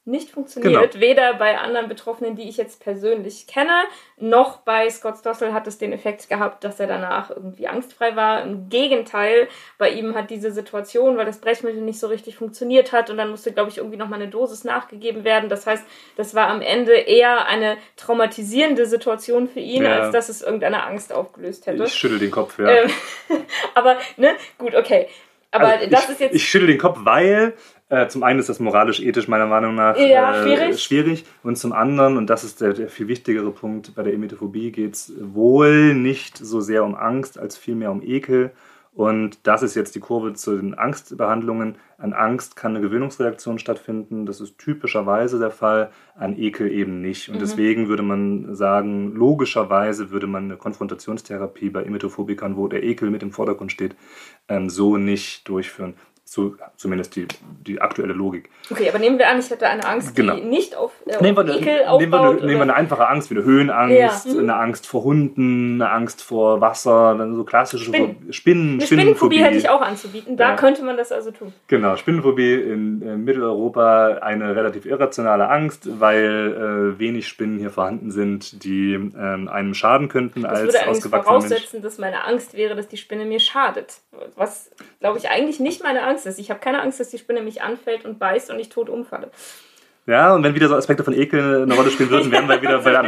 nicht 0.10 0.32
funktioniert. 0.32 0.93
Genau. 0.93 1.01
Weder 1.01 1.34
bei 1.36 1.57
anderen 1.57 1.88
Betroffenen, 1.88 2.36
die 2.36 2.49
ich 2.49 2.57
jetzt 2.57 2.84
persönlich 2.84 3.47
kenne, 3.47 3.84
noch 4.18 4.57
bei 4.57 4.89
Scott 4.89 5.18
Stossel 5.20 5.53
hat 5.53 5.68
es 5.68 5.78
den 5.78 5.93
Effekt 5.93 6.28
gehabt, 6.30 6.64
dass 6.64 6.80
er 6.80 6.88
danach 6.88 7.30
irgendwie 7.30 7.68
angstfrei 7.68 8.16
war. 8.16 8.43
Im 8.43 8.70
Gegenteil, 8.70 9.47
bei 9.78 9.89
ihm 9.91 10.16
hat 10.16 10.30
diese 10.30 10.51
Situation, 10.51 11.18
weil 11.18 11.26
das 11.26 11.39
Brechmittel 11.39 11.82
nicht 11.82 11.99
so 11.99 12.07
richtig 12.07 12.36
funktioniert 12.36 12.91
hat 12.91 13.10
und 13.10 13.18
dann 13.18 13.30
musste, 13.30 13.51
glaube 13.51 13.70
ich, 13.70 13.78
irgendwie 13.78 13.97
nochmal 13.97 14.22
eine 14.22 14.30
Dosis 14.30 14.64
nachgegeben 14.64 15.24
werden. 15.24 15.49
Das 15.49 15.68
heißt, 15.68 15.86
das 16.18 16.36
war 16.36 16.47
am 16.47 16.62
Ende 16.62 16.93
eher 16.93 17.45
eine 17.47 17.78
traumatisierende 17.95 18.86
Situation 18.86 19.47
für 19.47 19.60
ihn, 19.60 19.84
ja. 19.84 19.99
als 19.99 20.12
dass 20.12 20.30
es 20.30 20.41
irgendeine 20.41 20.84
Angst 20.84 21.14
aufgelöst 21.14 21.68
hätte. 21.68 21.84
Ich 21.84 21.93
schüttel 21.93 22.20
den 22.20 22.32
Kopf, 22.32 22.57
ja. 22.60 22.70
Ähm, 22.70 22.89
aber, 23.76 23.97
ne, 24.18 24.36
gut, 24.57 24.76
okay. 24.76 25.07
Aber 25.51 25.68
also 25.68 25.89
das 25.89 26.05
ich, 26.05 26.10
ist 26.12 26.20
jetzt. 26.20 26.36
Ich 26.36 26.47
schüttel 26.47 26.68
den 26.68 26.78
Kopf, 26.78 26.99
weil 27.01 27.53
äh, 27.90 28.08
zum 28.08 28.24
einen 28.24 28.40
ist 28.40 28.50
das 28.50 28.60
moralisch-ethisch 28.60 29.28
meiner 29.28 29.48
Meinung 29.48 29.74
nach 29.74 29.98
ja, 29.98 30.36
äh, 30.36 30.44
schwierig. 30.44 30.84
schwierig. 30.84 31.26
Und 31.44 31.58
zum 31.58 31.74
anderen, 31.74 32.18
und 32.18 32.30
das 32.30 32.44
ist 32.44 32.62
der, 32.62 32.74
der 32.74 32.88
viel 32.88 33.08
wichtigere 33.08 33.52
Punkt, 33.52 33.96
bei 33.96 34.04
der 34.04 34.14
Emetophobie 34.14 34.72
geht 34.72 34.94
es 34.94 35.14
wohl 35.20 35.96
nicht 35.96 36.38
so 36.38 36.62
sehr 36.62 36.84
um 36.84 36.96
Angst 36.96 37.40
als 37.40 37.58
vielmehr 37.58 37.92
um 37.92 38.04
Ekel. 38.04 38.52
Und 38.94 39.48
das 39.48 39.64
ist 39.64 39.76
jetzt 39.76 39.96
die 39.96 40.00
Kurve 40.00 40.34
zu 40.34 40.58
den 40.58 40.74
Angstbehandlungen. 40.74 41.76
An 41.98 42.14
Angst 42.14 42.56
kann 42.56 42.76
eine 42.76 42.82
Gewöhnungsreaktion 42.82 43.58
stattfinden. 43.58 44.26
Das 44.26 44.42
ist 44.42 44.58
typischerweise 44.58 45.40
der 45.40 45.52
Fall, 45.52 45.92
an 46.16 46.38
Ekel 46.38 46.72
eben 46.72 47.00
nicht. 47.00 47.30
Und 47.30 47.36
mhm. 47.36 47.40
deswegen 47.40 47.88
würde 47.88 48.04
man 48.04 48.56
sagen, 48.56 49.14
logischerweise 49.16 50.12
würde 50.12 50.28
man 50.28 50.46
eine 50.46 50.58
Konfrontationstherapie 50.58 51.70
bei 51.70 51.84
Emetophobikern, 51.84 52.58
wo 52.58 52.68
der 52.68 52.84
Ekel 52.84 53.10
mit 53.10 53.24
im 53.24 53.32
Vordergrund 53.32 53.72
steht, 53.72 53.96
ähm, 54.48 54.70
so 54.70 54.98
nicht 54.98 55.48
durchführen. 55.48 55.94
So, 56.32 56.56
zumindest 56.78 57.16
die, 57.16 57.28
die 57.66 57.82
aktuelle 57.82 58.14
Logik. 58.14 58.52
Okay, 58.70 58.88
aber 58.88 59.00
nehmen 59.00 59.18
wir 59.18 59.28
an, 59.28 59.40
ich 59.40 59.50
hätte 59.50 59.68
eine 59.68 59.84
Angst, 59.84 60.16
genau. 60.16 60.36
die 60.36 60.44
nicht 60.44 60.76
auf, 60.76 60.92
äh, 61.08 61.20
nehmen 61.24 61.36
wir, 61.36 61.56
Ekel 61.56 61.86
aufbaut. 61.86 62.02
Nehmen 62.02 62.12
wir, 62.12 62.20
eine, 62.22 62.36
nehmen 62.36 62.50
wir 62.50 62.62
eine 62.62 62.76
einfache 62.76 63.08
Angst 63.08 63.32
wie 63.32 63.36
eine 63.36 63.46
Höhenangst, 63.46 64.28
ja. 64.28 64.34
mhm. 64.34 64.40
eine 64.42 64.56
Angst 64.58 64.86
vor 64.86 65.04
Hunden, 65.04 65.82
eine 65.82 65.92
Angst 65.92 66.22
vor 66.22 66.62
Wasser, 66.62 67.16
dann 67.18 67.36
so 67.36 67.44
klassische 67.44 67.86
Spinnen. 67.86 68.32
Spinnen 68.32 68.74
eine 68.74 68.86
Spinnenphobie 68.86 69.40
hätte 69.40 69.58
ich 69.58 69.70
auch 69.70 69.82
anzubieten. 69.82 70.38
Da 70.38 70.50
ja. 70.50 70.56
könnte 70.56 70.84
man 70.84 70.98
das 70.98 71.12
also 71.12 71.32
tun. 71.32 71.52
Genau, 71.68 71.96
Spinnenphobie 71.96 72.54
in, 72.54 73.02
in 73.02 73.24
Mitteleuropa 73.24 74.20
eine 74.22 74.56
relativ 74.56 74.86
irrationale 74.86 75.50
Angst, 75.50 76.00
weil 76.00 76.94
äh, 76.96 77.00
wenig 77.00 77.28
Spinnen 77.28 77.58
hier 77.58 77.72
vorhanden 77.72 78.12
sind, 78.12 78.64
die 78.64 78.94
äh, 78.94 79.18
einem 79.18 79.74
schaden 79.74 80.10
könnten 80.10 80.44
das 80.44 80.52
als 80.52 80.62
würde 80.62 80.88
ausgewachsener 80.90 81.24
voraussetzen, 81.24 81.82
Mensch. 81.82 81.84
dass 81.86 81.98
meine 81.98 82.24
Angst 82.26 82.54
wäre, 82.54 82.76
dass 82.76 82.88
die 82.88 82.98
Spinne 82.98 83.26
mir 83.26 83.40
schadet. 83.40 84.02
Was, 84.36 84.70
glaube 85.00 85.18
ich, 85.18 85.30
eigentlich 85.30 85.60
nicht 85.60 85.82
meine 85.82 86.04
Angst 86.04 86.19
Angst 86.20 86.28
ist. 86.28 86.40
Ich 86.40 86.50
habe 86.50 86.60
keine 86.60 86.82
Angst, 86.82 87.00
dass 87.00 87.10
die 87.10 87.18
Spinne 87.18 87.42
mich 87.42 87.62
anfällt 87.62 88.06
und 88.06 88.20
beißt 88.20 88.52
und 88.52 88.60
ich 88.60 88.70
tot 88.70 88.90
umfalle. 88.90 89.30
Ja, 90.06 90.34
und 90.34 90.44
wenn 90.44 90.56
wieder 90.56 90.68
so 90.68 90.76
Aspekte 90.76 91.04
von 91.04 91.14
Ekel 91.14 91.64
eine 91.64 91.74
Rolle 91.74 91.92
spielen 91.92 92.10
würden, 92.10 92.32
wären 92.32 92.48
wir 92.48 92.62
wieder 92.62 92.80
bei 92.80 92.92
der 92.92 93.04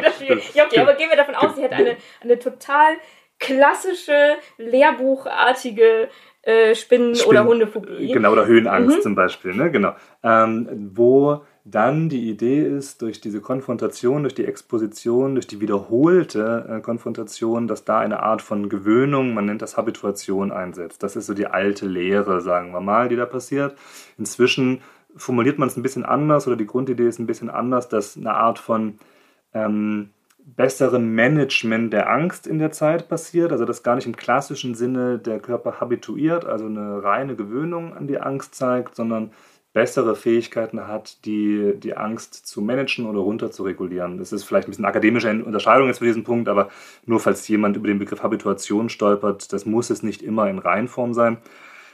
Ja, 0.53 0.65
okay, 0.65 0.79
aber 0.79 0.93
gehen 0.93 1.09
wir 1.09 1.17
davon 1.17 1.35
aus, 1.35 1.55
sie 1.55 1.63
hätte 1.63 1.75
eine, 1.75 1.97
eine 2.21 2.39
total 2.39 2.95
klassische, 3.39 4.35
lehrbuchartige 4.57 6.09
äh, 6.43 6.75
Spinnen- 6.75 7.15
Spinnen 7.15 7.27
oder 7.27 7.45
Hundephobie. 7.45 8.11
Genau, 8.11 8.31
oder 8.31 8.45
Höhenangst 8.45 8.97
mhm. 8.97 9.01
zum 9.01 9.15
Beispiel, 9.15 9.55
ne? 9.55 9.71
Genau. 9.71 9.95
Ähm, 10.23 10.91
wo 10.93 11.43
dann 11.63 12.09
die 12.09 12.29
Idee 12.29 12.61
ist, 12.63 13.01
durch 13.01 13.21
diese 13.21 13.39
Konfrontation, 13.39 14.23
durch 14.23 14.33
die 14.33 14.45
Exposition, 14.45 15.35
durch 15.35 15.45
die 15.45 15.61
wiederholte 15.61 16.65
äh, 16.67 16.81
Konfrontation, 16.81 17.67
dass 17.67 17.85
da 17.85 17.99
eine 17.99 18.21
Art 18.23 18.41
von 18.41 18.67
Gewöhnung, 18.67 19.33
man 19.33 19.45
nennt 19.45 19.61
das 19.61 19.77
Habituation, 19.77 20.51
einsetzt. 20.51 21.03
Das 21.03 21.15
ist 21.15 21.27
so 21.27 21.33
die 21.33 21.47
alte 21.47 21.85
Lehre, 21.85 22.41
sagen 22.41 22.71
wir 22.71 22.81
mal, 22.81 23.09
die 23.09 23.15
da 23.15 23.25
passiert. 23.25 23.75
Inzwischen 24.17 24.81
formuliert 25.15 25.59
man 25.59 25.67
es 25.67 25.77
ein 25.77 25.83
bisschen 25.83 26.05
anders 26.05 26.47
oder 26.47 26.55
die 26.55 26.65
Grundidee 26.65 27.07
ist 27.07 27.19
ein 27.19 27.27
bisschen 27.27 27.49
anders, 27.49 27.89
dass 27.89 28.17
eine 28.17 28.33
Art 28.33 28.57
von 28.57 28.97
ähm, 29.53 30.09
besserem 30.43 31.13
Management 31.13 31.93
der 31.93 32.09
Angst 32.09 32.47
in 32.47 32.59
der 32.59 32.71
Zeit 32.71 33.07
passiert, 33.07 33.51
also 33.51 33.65
das 33.65 33.83
gar 33.83 33.95
nicht 33.95 34.07
im 34.07 34.15
klassischen 34.15 34.73
Sinne 34.73 35.19
der 35.19 35.39
Körper 35.39 35.79
habituiert, 35.79 36.45
also 36.45 36.65
eine 36.65 37.03
reine 37.03 37.35
Gewöhnung 37.35 37.95
an 37.95 38.07
die 38.07 38.19
Angst 38.19 38.55
zeigt, 38.55 38.95
sondern 38.95 39.31
bessere 39.73 40.15
Fähigkeiten 40.15 40.87
hat, 40.87 41.25
die, 41.25 41.73
die 41.77 41.95
Angst 41.95 42.45
zu 42.45 42.61
managen 42.61 43.05
oder 43.05 43.19
runter 43.19 43.51
zu 43.51 43.63
regulieren. 43.63 44.17
Das 44.17 44.33
ist 44.33 44.43
vielleicht 44.43 44.67
ein 44.67 44.71
bisschen 44.71 44.85
akademische 44.85 45.29
Unterscheidung 45.43 45.87
jetzt 45.87 45.99
für 45.99 46.05
diesen 46.05 46.23
Punkt, 46.23 46.49
aber 46.49 46.69
nur 47.05 47.19
falls 47.19 47.47
jemand 47.47 47.77
über 47.77 47.87
den 47.87 47.99
Begriff 47.99 48.21
Habituation 48.21 48.89
stolpert, 48.89 49.53
das 49.53 49.65
muss 49.65 49.89
es 49.89 50.03
nicht 50.03 50.21
immer 50.21 50.49
in 50.49 50.59
Reihenform 50.59 51.13
sein. 51.13 51.37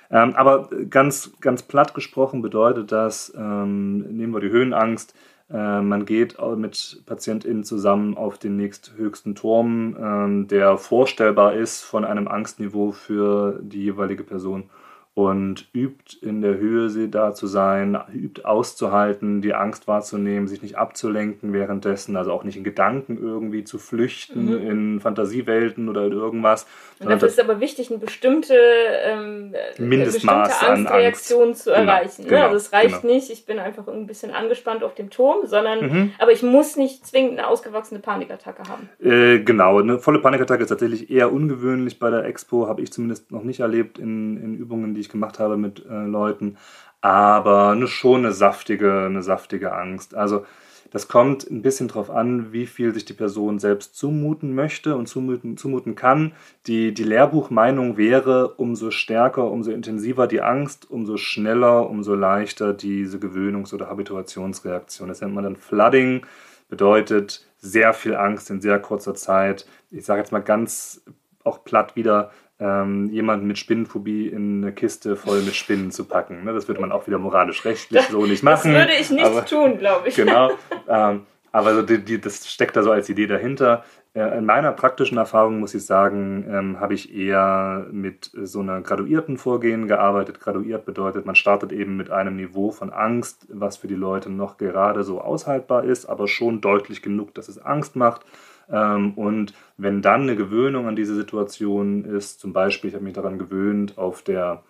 Ähm, 0.10 0.34
aber 0.36 0.70
ganz, 0.90 1.32
ganz 1.42 1.64
platt 1.64 1.94
gesprochen 1.94 2.42
bedeutet 2.42 2.92
das, 2.92 3.34
ähm, 3.38 4.00
nehmen 4.00 4.34
wir 4.34 4.40
die 4.40 4.50
Höhenangst, 4.50 5.14
äh, 5.50 5.82
man 5.82 6.06
geht 6.06 6.38
mit 6.58 7.04
PatientInnen 7.06 7.64
zusammen 7.64 8.18
auf 8.18 8.38
den 8.38 8.58
nächsthöchsten 8.58 9.36
Turm, 9.36 9.96
ähm, 10.00 10.48
der 10.48 10.78
vorstellbar 10.78 11.54
ist 11.54 11.84
von 11.84 12.06
einem 12.06 12.28
Angstniveau 12.28 12.92
für 12.92 13.60
die 13.62 13.84
jeweilige 13.84 14.24
Person 14.24 14.70
und 15.18 15.68
übt 15.74 16.16
in 16.22 16.42
der 16.44 16.60
Höhe 16.60 17.08
da 17.08 17.34
zu 17.34 17.48
sein, 17.48 17.98
übt 18.14 18.46
auszuhalten, 18.46 19.42
die 19.42 19.56
Angst 19.56 19.88
wahrzunehmen, 19.88 20.48
sich 20.48 20.62
nicht 20.62 20.78
abzulenken 20.78 21.54
währenddessen, 21.54 22.16
also 22.16 22.32
auch 22.32 22.44
nicht 22.44 22.56
in 22.56 22.64
Gedanken 22.64 23.18
irgendwie 23.20 23.64
zu 23.64 23.80
flüchten, 23.80 24.46
mhm. 24.46 24.70
in 24.70 25.00
Fantasiewelten 25.00 25.90
oder 25.90 26.06
in 26.06 26.12
irgendwas. 26.12 26.68
Und 27.00 27.10
dafür 27.10 27.30
ist 27.30 27.40
aber 27.40 27.60
wichtig, 27.60 27.90
eine 27.90 27.98
bestimmte, 27.98 28.54
ähm, 28.54 29.56
Mindestmaß 29.80 30.50
bestimmte 30.50 30.72
Angstreaktion 30.72 31.48
Angst. 31.48 31.64
zu 31.64 31.72
genau, 31.72 31.82
erreichen. 31.82 32.22
Ne? 32.22 32.30
Genau, 32.30 32.44
also 32.44 32.56
es 32.58 32.72
reicht 32.72 33.02
genau. 33.02 33.14
nicht, 33.14 33.32
ich 33.32 33.48
bin 33.48 33.58
einfach 33.58 33.88
ein 33.88 34.06
bisschen 34.06 34.30
angespannt 34.30 34.84
auf 34.84 34.94
dem 34.94 35.10
Turm, 35.10 35.48
sondern 35.48 35.82
mhm. 35.82 36.12
aber 36.20 36.32
ich 36.32 36.44
muss 36.44 36.76
nicht 36.76 37.08
zwingend 37.08 37.40
eine 37.40 37.48
ausgewachsene 37.48 38.02
Panikattacke 38.02 38.64
haben. 38.70 38.90
Äh, 39.04 39.40
genau, 39.40 39.80
eine 39.80 39.98
volle 39.98 40.20
Panikattacke 40.20 40.62
ist 40.62 40.70
tatsächlich 40.70 41.10
eher 41.10 41.34
ungewöhnlich 41.34 41.98
bei 41.98 42.12
der 42.12 42.24
Expo, 42.26 42.68
habe 42.68 42.84
ich 42.84 42.94
zumindest 42.94 43.32
noch 43.32 43.44
nicht 43.44 43.62
erlebt 43.62 43.98
in, 43.98 44.38
in 44.44 44.56
Übungen, 44.56 44.94
die 44.94 45.07
ich 45.07 45.07
ich 45.08 45.12
gemacht 45.12 45.40
habe 45.40 45.58
mit 45.58 45.86
äh, 45.86 46.06
Leuten, 46.06 46.58
aber 47.02 47.70
eine, 47.70 47.88
schon 47.88 48.26
eine 48.26 48.34
saftige, 48.34 49.06
eine 49.06 49.24
saftige 49.24 49.74
Angst. 49.74 50.16
Also 50.16 50.46
das 50.92 51.08
kommt 51.08 51.50
ein 51.50 51.62
bisschen 51.62 51.90
darauf 51.90 52.10
an, 52.10 52.54
wie 52.54 52.66
viel 52.66 52.94
sich 52.94 53.04
die 53.06 53.14
Person 53.14 53.60
selbst 53.60 53.96
zumuten 53.96 54.56
möchte 54.56 54.96
und 54.96 55.08
zumuten, 55.08 55.58
zumuten 55.58 55.96
kann. 55.96 56.32
Die, 56.66 56.94
die 56.94 57.04
Lehrbuchmeinung 57.04 57.98
wäre, 57.98 58.54
umso 58.56 58.92
stärker, 58.92 59.52
umso 59.52 59.72
intensiver 59.72 60.28
die 60.28 60.42
Angst, 60.42 60.90
umso 60.90 61.18
schneller, 61.18 61.90
umso 61.90 62.16
leichter 62.16 62.74
diese 62.74 63.18
Gewöhnungs- 63.18 63.74
oder 63.74 63.90
Habituationsreaktion. 63.90 65.10
Das 65.10 65.22
nennt 65.22 65.34
man 65.34 65.44
dann 65.44 65.56
Flooding, 65.58 66.26
bedeutet 66.70 67.46
sehr 67.58 67.94
viel 67.94 68.16
Angst 68.16 68.50
in 68.50 68.62
sehr 68.62 68.80
kurzer 68.80 69.16
Zeit. 69.16 69.66
Ich 69.92 70.06
sage 70.06 70.22
jetzt 70.22 70.32
mal 70.32 70.40
ganz 70.40 71.04
auch 71.44 71.64
platt 71.64 71.96
wieder, 71.96 72.32
ähm, 72.60 73.10
jemanden 73.10 73.48
mit 73.48 73.58
Spinnenphobie 73.58 74.28
in 74.28 74.64
eine 74.64 74.72
Kiste 74.72 75.16
voll 75.16 75.42
mit 75.42 75.56
Spinnen 75.56 75.92
zu 75.92 76.06
packen. 76.06 76.44
Ne? 76.44 76.54
Das 76.54 76.68
würde 76.68 76.82
man 76.82 76.92
auch 76.92 77.06
wieder 77.08 77.20
moralisch-rechtlich 77.20 78.02
so 78.04 78.26
nicht 78.26 78.44
machen. 78.44 78.74
Das 78.74 78.88
würde 78.88 79.00
ich 79.00 79.10
nicht 79.12 79.26
aber, 79.26 79.46
tun, 79.46 79.78
glaube 79.78 80.10
ich. 80.10 80.16
Genau. 80.16 80.52
Ähm, 80.88 81.22
aber 81.52 81.76
so 81.76 81.82
die, 81.82 82.04
die, 82.04 82.20
das 82.20 82.52
steckt 82.52 82.76
da 82.76 82.84
so 82.84 82.92
als 82.92 83.10
Idee 83.10 83.28
dahinter. 83.28 83.84
Äh, 84.14 84.38
in 84.40 84.46
meiner 84.46 84.72
praktischen 84.72 85.18
Erfahrung 85.18 85.60
muss 85.60 85.76
ich 85.76 85.86
sagen, 85.86 86.46
ähm, 86.50 86.80
habe 86.80 86.96
ich 86.96 87.16
eher 87.16 87.86
mit 87.92 88.32
so 88.34 88.62
einer 88.62 88.82
graduierten 88.82 89.38
Vorgehen 89.38 89.88
gearbeitet. 89.88 90.40
Graduiert 90.40 90.86
bedeutet, 90.86 91.26
man 91.28 91.36
startet 91.36 91.72
eben 91.72 91.96
mit 91.96 92.10
einem 92.10 92.36
Niveau 92.36 92.72
von 92.72 92.92
Angst, 92.92 93.46
was 93.50 93.78
für 93.78 93.88
die 93.88 93.96
Leute 93.96 94.32
noch 94.32 94.58
gerade 94.58 95.04
so 95.04 95.22
aushaltbar 95.22 95.84
ist, 95.84 96.08
aber 96.08 96.28
schon 96.28 96.62
deutlich 96.62 97.04
genug, 97.04 97.36
dass 97.36 97.48
es 97.48 97.60
Angst 97.60 97.96
macht. 97.96 98.22
Ähm, 98.70 99.14
und 99.14 99.54
wenn 99.78 100.02
dann 100.02 100.24
eine 100.24 100.36
Gewöhnung 100.36 100.88
an 100.88 100.96
diese 100.96 101.16
Situation 101.16 102.04
ist, 102.06 102.40
zum 102.40 102.54
Beispiel, 102.54 102.90
ich 102.90 102.96
habe 102.96 103.04
mich 103.04 103.14
daran 103.14 103.40
gewöhnt, 103.40 103.98
auf 103.98 104.22
der 104.22 104.64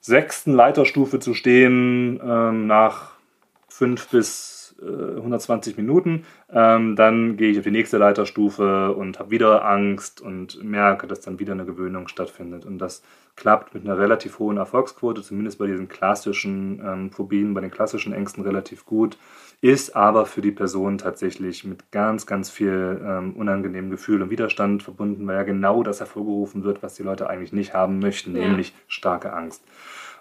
sechsten 0.00 0.52
Leiterstufe 0.52 1.18
zu 1.20 1.34
stehen, 1.34 2.20
ähm, 2.22 2.66
nach 2.66 3.12
fünf 3.68 4.08
bis 4.08 4.57
120 4.80 5.76
äh, 5.76 5.80
Minuten, 5.80 6.24
ähm, 6.52 6.96
dann 6.96 7.36
gehe 7.36 7.50
ich 7.50 7.58
auf 7.58 7.64
die 7.64 7.70
nächste 7.70 7.98
Leiterstufe 7.98 8.92
und 8.92 9.18
habe 9.18 9.30
wieder 9.30 9.64
Angst 9.64 10.20
und 10.20 10.62
merke, 10.62 11.06
dass 11.06 11.20
dann 11.20 11.38
wieder 11.38 11.52
eine 11.52 11.64
Gewöhnung 11.64 12.08
stattfindet. 12.08 12.64
Und 12.64 12.78
das 12.78 13.02
klappt 13.34 13.74
mit 13.74 13.84
einer 13.84 13.98
relativ 13.98 14.38
hohen 14.38 14.56
Erfolgsquote, 14.56 15.22
zumindest 15.22 15.58
bei 15.58 15.66
diesen 15.66 15.88
klassischen 15.88 16.80
ähm, 16.84 17.10
Phobien, 17.10 17.54
bei 17.54 17.60
den 17.60 17.70
klassischen 17.70 18.12
Ängsten 18.12 18.42
relativ 18.42 18.84
gut, 18.84 19.16
ist 19.60 19.96
aber 19.96 20.26
für 20.26 20.40
die 20.40 20.52
Person 20.52 20.98
tatsächlich 20.98 21.64
mit 21.64 21.90
ganz, 21.90 22.26
ganz 22.26 22.50
viel 22.50 23.00
ähm, 23.04 23.34
unangenehmen 23.34 23.90
Gefühl 23.90 24.22
und 24.22 24.30
Widerstand 24.30 24.82
verbunden, 24.82 25.26
weil 25.26 25.36
ja 25.36 25.42
genau 25.42 25.82
das 25.82 26.00
hervorgerufen 26.00 26.62
wird, 26.64 26.82
was 26.82 26.94
die 26.94 27.02
Leute 27.02 27.28
eigentlich 27.28 27.52
nicht 27.52 27.74
haben 27.74 27.98
möchten, 27.98 28.36
ja. 28.36 28.46
nämlich 28.46 28.74
starke 28.86 29.32
Angst. 29.32 29.64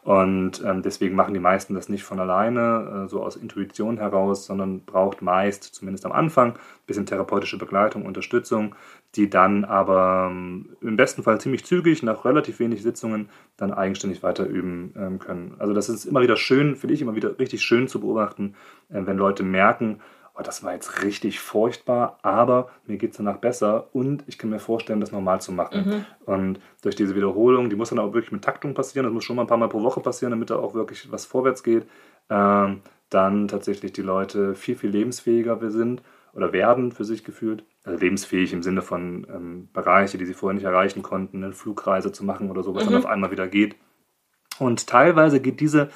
Und 0.08 0.64
ähm, 0.64 0.84
deswegen 0.84 1.18
machen 1.18 1.34
die 1.34 1.40
meisten 1.42 1.74
das 1.74 1.90
nicht 1.90 2.06
von 2.06 2.18
alleine, 2.18 3.04
äh, 3.04 3.10
so 3.10 3.22
aus 3.22 3.36
Intuition 3.36 3.98
heraus, 3.98 4.46
sondern 4.46 4.86
braucht 4.86 5.22
meist, 5.22 5.66
zumindest 5.66 6.06
am 6.06 6.14
Anfang, 6.14 6.54
ein 6.54 6.86
bisschen 6.86 7.06
therapeutische 7.06 7.58
Begleitung, 7.58 8.06
Unterstützung, 8.06 8.74
die 9.16 9.30
dann 9.30 9.66
aber 9.66 10.30
ähm, 10.32 10.78
im 10.80 10.96
besten 10.96 11.24
Fall 11.24 11.42
ziemlich 11.42 11.66
zügig, 11.66 12.04
nach 12.04 12.24
relativ 12.24 12.60
wenig 12.60 12.84
Sitzungen, 12.84 13.28
dann 13.58 13.74
eigenständig 13.74 14.24
weiter 14.24 14.46
üben 14.46 14.94
ähm, 14.96 15.20
können. 15.20 15.56
Also 15.60 15.74
das 15.74 15.90
ist 15.90 16.06
immer 16.06 16.22
wieder 16.22 16.38
schön, 16.38 16.78
finde 16.78 16.94
ich 16.94 17.02
immer 17.02 17.16
wieder 17.16 17.38
richtig 17.38 17.64
schön 17.64 17.90
zu 17.90 18.00
beobachten, 18.00 18.56
äh, 18.88 19.02
wenn 19.06 19.18
Leute 19.18 19.44
merken, 19.44 20.00
oh, 20.38 20.42
das 20.44 20.64
war 20.64 20.74
jetzt 20.74 21.04
richtig 21.04 21.40
furchtbar, 21.40 22.20
aber 22.22 22.70
mir 22.86 22.98
geht 22.98 23.12
es 23.12 23.18
danach 23.18 23.38
besser 23.38 23.88
und 23.94 24.24
ich 24.28 24.38
kann 24.38 24.50
mir 24.50 24.60
vorstellen, 24.60 25.00
das 25.00 25.12
normal 25.12 25.42
zu 25.42 25.52
machen. 25.52 25.88
Mhm. 25.88 26.06
Und 26.26 26.60
durch 26.82 26.96
diese 26.96 27.16
Wiederholung, 27.16 27.70
die 27.70 27.76
muss 27.76 27.90
dann 27.90 28.00
auch 28.00 28.14
wirklich 28.14 28.32
mit 28.32 28.44
Taktung 28.44 28.74
passieren, 28.74 29.06
das 29.06 29.14
muss 29.14 29.24
schon 29.24 29.36
mal 29.36 29.44
ein 29.44 29.48
paar 29.48 29.58
Mal 29.58 29.70
pro 29.70 29.82
Woche 29.82 30.02
passieren, 30.02 30.32
damit 30.32 30.50
da 30.50 30.58
auch 30.58 30.74
wirklich 30.74 31.12
was 31.12 31.26
vorwärts 31.26 31.64
geht, 31.64 31.88
ähm, 32.30 32.82
dann 33.10 33.48
tatsächlich 33.48 33.94
die 33.94 34.02
Leute 34.02 34.56
viel, 34.56 34.76
viel 34.76 34.90
lebensfähiger 34.90 35.58
sind 35.72 36.02
oder 36.34 36.54
werden 36.54 36.92
für 36.92 37.06
sich 37.06 37.24
gefühlt. 37.24 37.64
Also 37.84 38.00
lebensfähig 38.00 38.54
im 38.54 38.62
Sinne 38.62 38.82
von 38.82 39.26
ähm, 39.34 39.70
Bereiche, 39.74 40.18
die 40.18 40.26
sie 40.26 40.34
vorher 40.34 40.54
nicht 40.54 40.66
erreichen 40.66 41.02
konnten, 41.02 41.44
eine 41.44 41.54
Flugreise 41.54 42.12
zu 42.12 42.26
machen 42.26 42.52
oder 42.52 42.64
so, 42.64 42.76
was 42.76 42.86
mhm. 42.86 42.92
dann 42.92 43.00
auf 43.00 43.06
einmal 43.06 43.32
wieder 43.32 43.48
geht. 43.48 43.76
Und 44.60 44.88
teilweise 44.88 45.40
geht 45.40 45.60
diese 45.60 45.90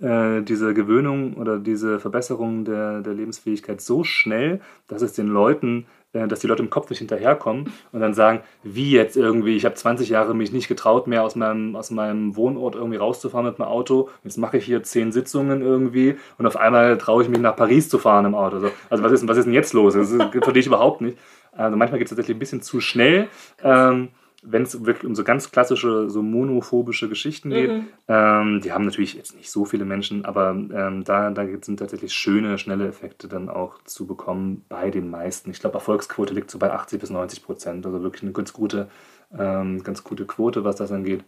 äh, 0.00 0.42
diese 0.42 0.74
Gewöhnung 0.74 1.34
oder 1.34 1.58
diese 1.58 1.98
Verbesserung 1.98 2.64
der, 2.64 3.00
der 3.00 3.14
Lebensfähigkeit 3.14 3.80
so 3.80 4.04
schnell, 4.04 4.60
dass 4.86 5.02
es 5.02 5.12
den 5.12 5.26
Leuten, 5.26 5.86
äh, 6.12 6.28
dass 6.28 6.40
die 6.40 6.46
Leute 6.46 6.62
im 6.62 6.70
Kopf 6.70 6.88
nicht 6.90 7.00
hinterherkommen 7.00 7.72
und 7.92 8.00
dann 8.00 8.14
sagen, 8.14 8.40
wie 8.62 8.92
jetzt 8.92 9.16
irgendwie, 9.16 9.56
ich 9.56 9.64
habe 9.64 9.74
20 9.74 10.08
Jahre 10.08 10.34
mich 10.34 10.52
nicht 10.52 10.68
getraut, 10.68 11.06
mehr 11.06 11.24
aus 11.24 11.34
meinem, 11.34 11.74
aus 11.74 11.90
meinem 11.90 12.36
Wohnort 12.36 12.76
irgendwie 12.76 12.98
rauszufahren 12.98 13.46
mit 13.46 13.58
dem 13.58 13.64
Auto, 13.64 14.08
jetzt 14.22 14.38
mache 14.38 14.58
ich 14.58 14.64
hier 14.64 14.82
zehn 14.82 15.10
Sitzungen 15.10 15.62
irgendwie 15.62 16.16
und 16.38 16.46
auf 16.46 16.56
einmal 16.56 16.96
traue 16.98 17.24
ich 17.24 17.28
mich 17.28 17.40
nach 17.40 17.56
Paris 17.56 17.88
zu 17.88 17.98
fahren 17.98 18.24
im 18.24 18.34
Auto. 18.34 18.60
So. 18.60 18.70
Also 18.90 19.02
was 19.02 19.12
ist, 19.12 19.26
was 19.26 19.36
ist 19.36 19.46
denn 19.46 19.54
jetzt 19.54 19.72
los? 19.72 19.94
Das 19.94 20.10
verstehe 20.12 20.60
ich 20.60 20.66
überhaupt 20.66 21.00
nicht. 21.00 21.18
Also 21.52 21.76
manchmal 21.76 21.98
geht 21.98 22.06
es 22.06 22.10
tatsächlich 22.10 22.36
ein 22.36 22.40
bisschen 22.40 22.62
zu 22.62 22.80
schnell. 22.80 23.28
Ähm, 23.64 24.10
wenn 24.42 24.62
es 24.62 24.84
wirklich 24.84 25.04
um 25.04 25.14
so 25.14 25.24
ganz 25.24 25.50
klassische, 25.50 26.08
so 26.08 26.22
monophobische 26.22 27.08
Geschichten 27.08 27.50
geht, 27.50 27.70
mhm. 27.70 27.88
ähm, 28.06 28.60
die 28.62 28.72
haben 28.72 28.84
natürlich 28.84 29.14
jetzt 29.14 29.36
nicht 29.36 29.50
so 29.50 29.64
viele 29.64 29.84
Menschen, 29.84 30.24
aber 30.24 30.50
ähm, 30.50 31.02
da, 31.04 31.30
da 31.30 31.44
sind 31.62 31.78
tatsächlich 31.78 32.12
schöne, 32.12 32.58
schnelle 32.58 32.86
Effekte 32.86 33.26
dann 33.26 33.48
auch 33.48 33.82
zu 33.84 34.06
bekommen 34.06 34.64
bei 34.68 34.90
den 34.90 35.10
meisten. 35.10 35.50
Ich 35.50 35.60
glaube, 35.60 35.74
Erfolgsquote 35.74 36.34
liegt 36.34 36.50
so 36.50 36.58
bei 36.58 36.72
80 36.72 37.00
bis 37.00 37.10
90 37.10 37.42
Prozent, 37.42 37.84
also 37.84 38.02
wirklich 38.02 38.22
eine 38.22 38.32
ganz 38.32 38.52
gute, 38.52 38.88
ähm, 39.36 39.82
ganz 39.82 40.04
gute 40.04 40.24
Quote, 40.24 40.64
was 40.64 40.76
das 40.76 40.92
angeht 40.92 41.24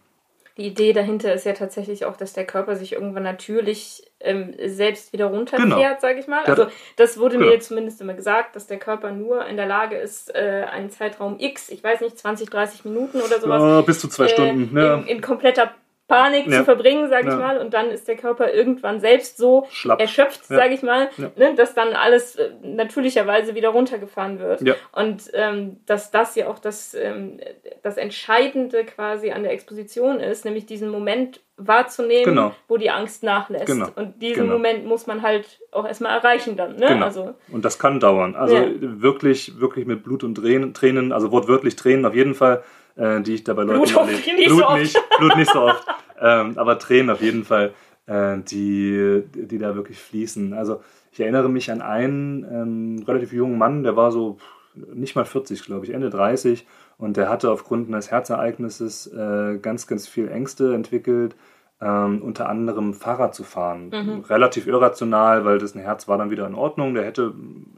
die 0.61 0.67
Idee 0.67 0.93
dahinter 0.93 1.33
ist 1.33 1.47
ja 1.47 1.55
tatsächlich 1.55 2.05
auch, 2.05 2.19
dass 2.19 2.35
der 2.35 2.45
Körper 2.45 2.77
sich 2.77 2.93
irgendwann 2.93 3.23
natürlich 3.23 4.03
ähm, 4.21 4.55
selbst 4.67 5.15
wieder 5.15 5.27
runterfährt, 5.27 5.71
genau. 5.71 6.01
sage 6.01 6.21
ich 6.21 6.27
mal. 6.27 6.45
Also 6.45 6.67
das 6.97 7.19
wurde 7.19 7.39
genau. 7.39 7.51
mir 7.51 7.61
zumindest 7.61 8.03
immer 8.03 8.13
gesagt, 8.13 8.57
dass 8.57 8.67
der 8.67 8.79
Körper 8.79 9.11
nur 9.11 9.47
in 9.47 9.57
der 9.57 9.65
Lage 9.65 9.97
ist, 9.97 10.35
äh, 10.35 10.67
einen 10.71 10.91
Zeitraum 10.91 11.37
X, 11.39 11.71
ich 11.71 11.83
weiß 11.83 12.03
nicht, 12.03 12.19
20, 12.19 12.51
30 12.51 12.85
Minuten 12.85 13.23
oder 13.23 13.41
sowas. 13.41 13.63
Ja, 13.63 13.81
bis 13.81 14.01
zu 14.01 14.09
zwei 14.09 14.27
äh, 14.27 14.29
Stunden. 14.29 14.77
Ja. 14.77 14.97
In, 14.97 15.07
in, 15.07 15.21
kompletter 15.23 15.75
Panik 16.11 16.49
ja. 16.49 16.59
zu 16.59 16.65
verbringen, 16.65 17.09
sage 17.09 17.29
ich 17.29 17.33
ja. 17.33 17.39
mal, 17.39 17.59
und 17.59 17.73
dann 17.73 17.91
ist 17.91 18.09
der 18.09 18.17
Körper 18.17 18.53
irgendwann 18.53 19.01
selbst 19.01 19.39
so 19.39 19.67
Schlapp. 19.71 20.01
erschöpft, 20.01 20.43
ja. 20.51 20.57
sage 20.57 20.75
ich 20.75 20.83
mal, 20.83 21.09
ne, 21.37 21.55
dass 21.55 21.75
dann 21.75 21.95
alles 21.95 22.37
äh, 22.37 22.51
natürlicherweise 22.63 23.55
wieder 23.55 23.71
runtergefahren 23.71 24.41
wird. 24.41 24.63
Und 24.93 25.31
ähm, 25.33 25.79
dass 25.87 26.11
das 26.11 26.35
ja 26.35 26.49
auch 26.49 26.59
das, 26.59 26.95
ähm, 26.95 27.39
das 27.83 27.97
Entscheidende 27.97 28.85
quasi 28.85 29.31
an 29.31 29.45
der 29.45 29.53
Exposition 29.53 30.19
ist, 30.19 30.45
nämlich 30.45 30.67
diesen 30.67 30.89
Moment 30.89 31.41
wahrzunehmen, 31.57 32.25
genau. 32.25 32.55
wo 32.69 32.77
die 32.77 32.91
Angst 32.91 33.23
nachlässt. 33.23 33.67
Genau. 33.67 33.89
Und 33.95 34.21
diesen 34.21 34.45
genau. 34.45 34.55
Moment 34.55 34.87
muss 34.87 35.07
man 35.07 35.23
halt 35.23 35.61
auch 35.71 35.87
erstmal 35.87 36.17
erreichen 36.17 36.57
dann. 36.57 36.77
Ne? 36.77 36.87
Genau. 36.89 37.05
Also, 37.05 37.35
und 37.53 37.65
das 37.65 37.79
kann 37.79 38.01
dauern. 38.01 38.35
Also 38.35 38.57
wirklich, 38.81 39.61
wirklich 39.61 39.87
mit 39.87 40.03
Blut 40.03 40.25
und 40.25 40.35
Tränen, 40.35 41.13
also 41.13 41.31
wortwörtlich 41.31 41.77
Tränen 41.77 42.05
auf 42.07 42.15
jeden 42.15 42.35
Fall 42.35 42.65
äh, 43.01 43.21
die 43.23 43.35
ich 43.35 43.45
da 43.45 43.55
bei 43.55 43.63
Leuten 43.63 43.81
Blut 43.81 43.97
erlebe. 43.97 44.37
Nicht 44.37 44.49
Blut, 44.49 44.61
so 44.61 44.77
nicht, 44.77 45.01
Blut 45.19 45.37
nicht 45.37 45.51
so 45.51 45.61
oft, 45.63 45.87
ähm, 46.21 46.53
aber 46.57 46.79
Tränen 46.79 47.11
auf 47.11 47.23
jeden 47.23 47.45
Fall, 47.45 47.73
äh, 48.07 48.39
die, 48.39 49.23
die 49.35 49.59
da 49.59 49.75
wirklich 49.75 49.99
fließen. 49.99 50.53
Also 50.53 50.83
ich 51.11 51.21
erinnere 51.21 51.49
mich 51.49 51.71
an 51.71 51.81
einen 51.81 52.45
ähm, 52.45 53.05
relativ 53.07 53.33
jungen 53.33 53.59
Mann, 53.59 53.83
der 53.83 53.97
war 53.97 54.13
so 54.13 54.39
nicht 54.75 55.17
mal 55.17 55.25
40, 55.25 55.65
glaube 55.65 55.87
ich, 55.87 55.93
Ende 55.93 56.11
30 56.11 56.67
und 56.99 57.17
der 57.17 57.29
hatte 57.29 57.51
aufgrund 57.51 57.89
eines 57.89 58.11
Herzereignisses 58.11 59.07
äh, 59.09 59.59
ganz, 59.59 59.87
ganz 59.87 60.07
viel 60.07 60.29
Ängste 60.29 60.75
entwickelt. 60.75 61.35
Ähm, 61.83 62.21
unter 62.21 62.47
anderem 62.47 62.93
Fahrrad 62.93 63.35
zu 63.35 63.43
fahren. 63.43 63.89
Mhm. 63.89 64.21
Relativ 64.29 64.67
irrational, 64.67 65.47
weil 65.47 65.57
das 65.57 65.75
ein 65.75 65.81
Herz 65.81 66.09
war 66.09 66.19
dann 66.19 66.31
wieder 66.31 66.47
in 66.47 66.55
Ordnung. 66.55 66.93
Der 66.93 67.07
hätte 67.07 67.33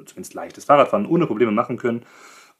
zumindest 0.06 0.34
leichtes 0.34 0.64
Fahrradfahren 0.64 1.06
ohne 1.06 1.28
Probleme 1.28 1.52
machen 1.52 1.76
können. 1.76 2.02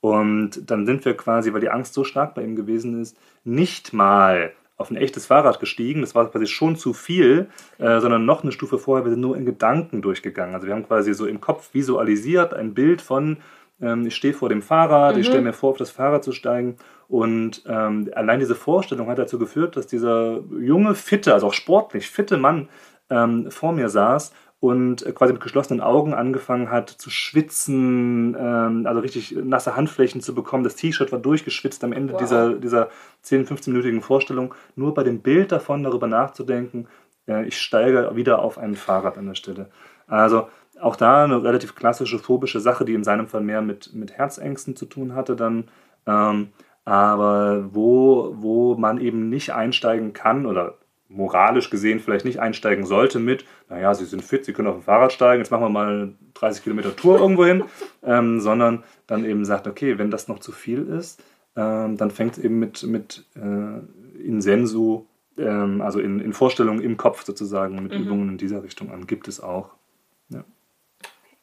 Und 0.03 0.68
dann 0.68 0.84
sind 0.84 1.05
wir 1.05 1.16
quasi, 1.16 1.53
weil 1.53 1.61
die 1.61 1.70
Angst 1.70 1.94
so 1.94 2.03
stark 2.03 2.34
bei 2.34 2.42
ihm 2.42 2.57
gewesen 2.57 3.00
ist, 3.00 3.16
nicht 3.44 3.92
mal 3.92 4.50
auf 4.76 4.90
ein 4.90 4.96
echtes 4.96 5.26
Fahrrad 5.26 5.61
gestiegen. 5.61 6.00
Das 6.00 6.16
war 6.16 6.28
quasi 6.28 6.48
schon 6.48 6.74
zu 6.74 6.92
viel, 6.92 7.46
äh, 7.78 8.00
sondern 8.00 8.26
noch 8.26 8.42
eine 8.42 8.50
Stufe 8.50 8.80
vorher. 8.80 9.05
Wir 9.05 9.12
sind 9.12 9.20
nur 9.20 9.36
in 9.36 9.46
Gedanken 9.46 10.03
durchgegangen. 10.03 10.57
Also 10.57 10.66
wir 10.66 10.74
haben 10.74 10.88
quasi 10.88 11.14
so 11.14 11.24
im 11.24 11.40
Kopf 11.40 11.72
visualisiert 11.72 12.53
ein 12.53 12.74
Bild 12.74 13.00
von, 13.00 13.36
ähm, 13.80 14.05
ich 14.05 14.16
stehe 14.16 14.34
vor 14.34 14.48
dem 14.48 14.61
Fahrrad, 14.61 15.14
mhm. 15.14 15.20
ich 15.20 15.28
stelle 15.28 15.42
mir 15.42 15.53
vor, 15.53 15.70
auf 15.70 15.76
das 15.76 15.92
Fahrrad 15.92 16.24
zu 16.24 16.32
steigen. 16.32 16.78
Und 17.07 17.62
ähm, 17.68 18.11
allein 18.16 18.40
diese 18.40 18.57
Vorstellung 18.57 19.07
hat 19.07 19.18
dazu 19.18 19.38
geführt, 19.38 19.76
dass 19.76 19.86
dieser 19.86 20.40
junge, 20.59 20.96
fitte, 20.96 21.32
also 21.32 21.46
auch 21.46 21.55
sportlich 21.55 22.11
fitte 22.11 22.38
Mann 22.38 22.68
ähm, 23.09 23.53
vor 23.53 23.72
mir 23.72 23.88
saß 23.88 24.32
und 24.62 25.04
äh, 25.04 25.10
quasi 25.10 25.32
mit 25.32 25.42
geschlossenen 25.42 25.80
Augen 25.80 26.14
angefangen 26.14 26.70
hat 26.70 26.88
zu 26.88 27.10
schwitzen, 27.10 28.36
ähm, 28.38 28.86
also 28.86 29.00
richtig 29.00 29.32
nasse 29.32 29.74
Handflächen 29.74 30.20
zu 30.20 30.36
bekommen. 30.36 30.62
Das 30.62 30.76
T-Shirt 30.76 31.10
war 31.10 31.18
durchgeschwitzt 31.18 31.82
am 31.82 31.92
Ende 31.92 32.12
wow. 32.12 32.20
dieser, 32.20 32.52
dieser 32.54 32.88
10-, 33.24 33.48
15-minütigen 33.48 34.02
Vorstellung. 34.02 34.54
Nur 34.76 34.94
bei 34.94 35.02
dem 35.02 35.18
Bild 35.18 35.50
davon 35.50 35.82
darüber 35.82 36.06
nachzudenken, 36.06 36.86
äh, 37.26 37.44
ich 37.44 37.60
steige 37.60 38.14
wieder 38.14 38.40
auf 38.40 38.56
ein 38.56 38.76
Fahrrad 38.76 39.18
an 39.18 39.26
der 39.26 39.34
Stelle. 39.34 39.68
Also 40.06 40.46
auch 40.80 40.94
da 40.94 41.24
eine 41.24 41.42
relativ 41.42 41.74
klassische 41.74 42.20
phobische 42.20 42.60
Sache, 42.60 42.84
die 42.84 42.94
in 42.94 43.02
seinem 43.02 43.26
Fall 43.26 43.40
mehr 43.40 43.62
mit, 43.62 43.92
mit 43.94 44.12
Herzängsten 44.12 44.76
zu 44.76 44.86
tun 44.86 45.16
hatte 45.16 45.34
dann. 45.34 45.64
Ähm, 46.06 46.50
aber 46.84 47.74
wo, 47.74 48.36
wo 48.36 48.76
man 48.76 49.00
eben 49.00 49.28
nicht 49.28 49.52
einsteigen 49.52 50.12
kann 50.12 50.46
oder 50.46 50.74
moralisch 51.12 51.70
gesehen 51.70 52.00
vielleicht 52.00 52.24
nicht 52.24 52.40
einsteigen 52.40 52.86
sollte 52.86 53.18
mit, 53.18 53.44
naja, 53.68 53.94
Sie 53.94 54.04
sind 54.04 54.24
fit, 54.24 54.44
Sie 54.44 54.52
können 54.52 54.68
auf 54.68 54.76
dem 54.76 54.82
Fahrrad 54.82 55.12
steigen, 55.12 55.40
jetzt 55.40 55.50
machen 55.50 55.64
wir 55.64 55.68
mal 55.68 55.88
eine 55.88 56.14
30 56.34 56.62
Kilometer 56.62 56.96
Tour 56.96 57.18
irgendwo 57.20 57.44
hin, 57.44 57.64
ähm, 58.02 58.40
sondern 58.40 58.82
dann 59.06 59.24
eben 59.24 59.44
sagt, 59.44 59.66
okay, 59.66 59.98
wenn 59.98 60.10
das 60.10 60.28
noch 60.28 60.38
zu 60.38 60.52
viel 60.52 60.86
ist, 60.86 61.22
ähm, 61.56 61.96
dann 61.96 62.10
fängt 62.10 62.38
es 62.38 62.44
eben 62.44 62.58
mit, 62.58 62.82
mit 62.84 63.26
äh, 63.36 64.20
in 64.22 64.40
Sensu, 64.40 65.06
ähm, 65.36 65.80
also 65.80 66.00
in, 66.00 66.20
in 66.20 66.32
Vorstellungen 66.32 66.80
im 66.80 66.96
Kopf 66.96 67.24
sozusagen, 67.24 67.82
mit 67.82 67.92
mhm. 67.92 68.04
Übungen 68.04 68.28
in 68.30 68.38
dieser 68.38 68.62
Richtung 68.62 68.90
an, 68.90 69.06
gibt 69.06 69.28
es 69.28 69.40
auch. 69.40 69.70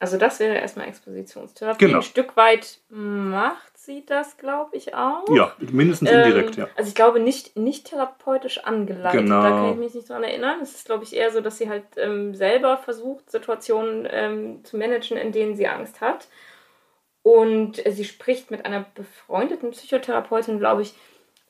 Also 0.02 0.18
das 0.18 0.40
wäre 0.40 0.56
erstmal 0.56 0.88
Expositionstherapie. 0.88 1.86
Genau. 1.86 1.98
Ein 1.98 2.04
Stück 2.04 2.38
weit 2.38 2.80
macht 2.88 3.78
sie 3.78 4.06
das, 4.06 4.38
glaube 4.38 4.78
ich, 4.78 4.96
auch. 4.96 5.28
Ja, 5.30 5.54
mindestens 5.60 6.10
indirekt, 6.10 6.58
ähm, 6.58 6.64
ja. 6.64 6.70
Also 6.78 6.88
ich 6.88 6.96
glaube 6.96 7.20
nicht, 7.20 7.58
nicht 7.58 7.88
therapeutisch 7.88 8.60
angeleitet. 8.60 9.22
Genau. 9.22 9.42
Da 9.42 9.50
kann 9.50 9.72
ich 9.72 9.78
mich 9.78 9.94
nicht 9.94 10.10
dran 10.10 10.24
erinnern. 10.24 10.62
Es 10.62 10.74
ist, 10.74 10.86
glaube 10.86 11.04
ich, 11.04 11.14
eher 11.14 11.32
so, 11.32 11.42
dass 11.42 11.58
sie 11.58 11.68
halt 11.68 11.84
ähm, 11.98 12.34
selber 12.34 12.78
versucht, 12.78 13.30
Situationen 13.30 14.08
ähm, 14.10 14.64
zu 14.64 14.78
managen, 14.78 15.18
in 15.18 15.34
denen 15.34 15.58
sie 15.58 15.68
Angst 15.68 16.00
hat. 16.00 16.30
Und 17.22 17.84
sie 17.86 18.06
spricht 18.06 18.52
mit 18.52 18.66
einer 18.66 18.86
befreundeten 18.96 19.72
Psychotherapeutin, 19.72 20.60
glaube 20.60 20.84
ich, 20.84 20.94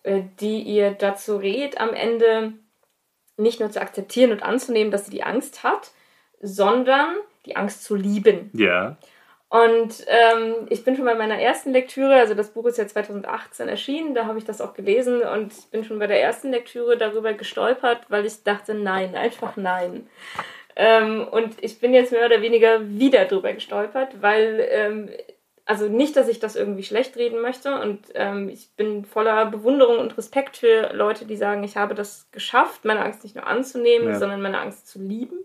äh, 0.01 0.23
die 0.39 0.61
ihr 0.61 0.91
dazu 0.91 1.37
rät, 1.37 1.79
am 1.79 1.93
Ende 1.93 2.53
nicht 3.37 3.59
nur 3.59 3.69
zu 3.69 3.79
akzeptieren 3.79 4.31
und 4.31 4.41
anzunehmen, 4.41 4.91
dass 4.91 5.05
sie 5.05 5.11
die 5.11 5.23
Angst 5.23 5.63
hat, 5.63 5.91
sondern 6.41 7.15
die 7.49 7.55
Angst 7.55 7.83
zu 7.83 7.95
lieben. 7.95 8.49
Ja. 8.53 8.97
Und 9.49 10.05
ähm, 10.07 10.67
ich 10.69 10.83
bin 10.83 10.95
schon 10.95 11.05
bei 11.05 11.15
meiner 11.15 11.39
ersten 11.39 11.71
Lektüre, 11.71 12.15
also 12.15 12.35
das 12.35 12.51
Buch 12.51 12.67
ist 12.67 12.77
ja 12.77 12.87
2018 12.87 13.67
erschienen, 13.67 14.13
da 14.13 14.27
habe 14.27 14.37
ich 14.37 14.45
das 14.45 14.61
auch 14.61 14.75
gelesen 14.75 15.21
und 15.21 15.53
ich 15.53 15.65
bin 15.71 15.83
schon 15.83 15.97
bei 15.97 16.05
der 16.05 16.21
ersten 16.21 16.51
Lektüre 16.51 16.97
darüber 16.97 17.33
gestolpert, 17.33 18.01
weil 18.09 18.27
ich 18.27 18.43
dachte, 18.43 18.75
nein, 18.75 19.15
einfach 19.15 19.57
nein. 19.57 20.07
Ähm, 20.75 21.27
und 21.27 21.55
ich 21.61 21.79
bin 21.79 21.95
jetzt 21.95 22.11
mehr 22.11 22.27
oder 22.27 22.43
weniger 22.43 22.87
wieder 22.87 23.25
drüber 23.25 23.51
gestolpert, 23.53 24.21
weil 24.21 24.67
ähm, 24.69 25.09
also 25.65 25.87
nicht, 25.87 26.15
dass 26.15 26.27
ich 26.27 26.39
das 26.39 26.55
irgendwie 26.55 26.83
schlecht 26.83 27.17
reden 27.17 27.41
möchte 27.41 27.79
und 27.79 28.01
ähm, 28.13 28.49
ich 28.49 28.69
bin 28.75 29.03
voller 29.03 29.47
Bewunderung 29.47 29.97
und 29.97 30.15
Respekt 30.15 30.57
für 30.57 30.93
Leute, 30.93 31.25
die 31.25 31.35
sagen, 31.35 31.63
ich 31.63 31.75
habe 31.75 31.95
das 31.95 32.27
geschafft, 32.31 32.85
meine 32.85 33.03
Angst 33.03 33.23
nicht 33.23 33.35
nur 33.35 33.47
anzunehmen, 33.47 34.09
ja. 34.09 34.19
sondern 34.19 34.43
meine 34.43 34.59
Angst 34.59 34.87
zu 34.87 34.99
lieben. 34.99 35.37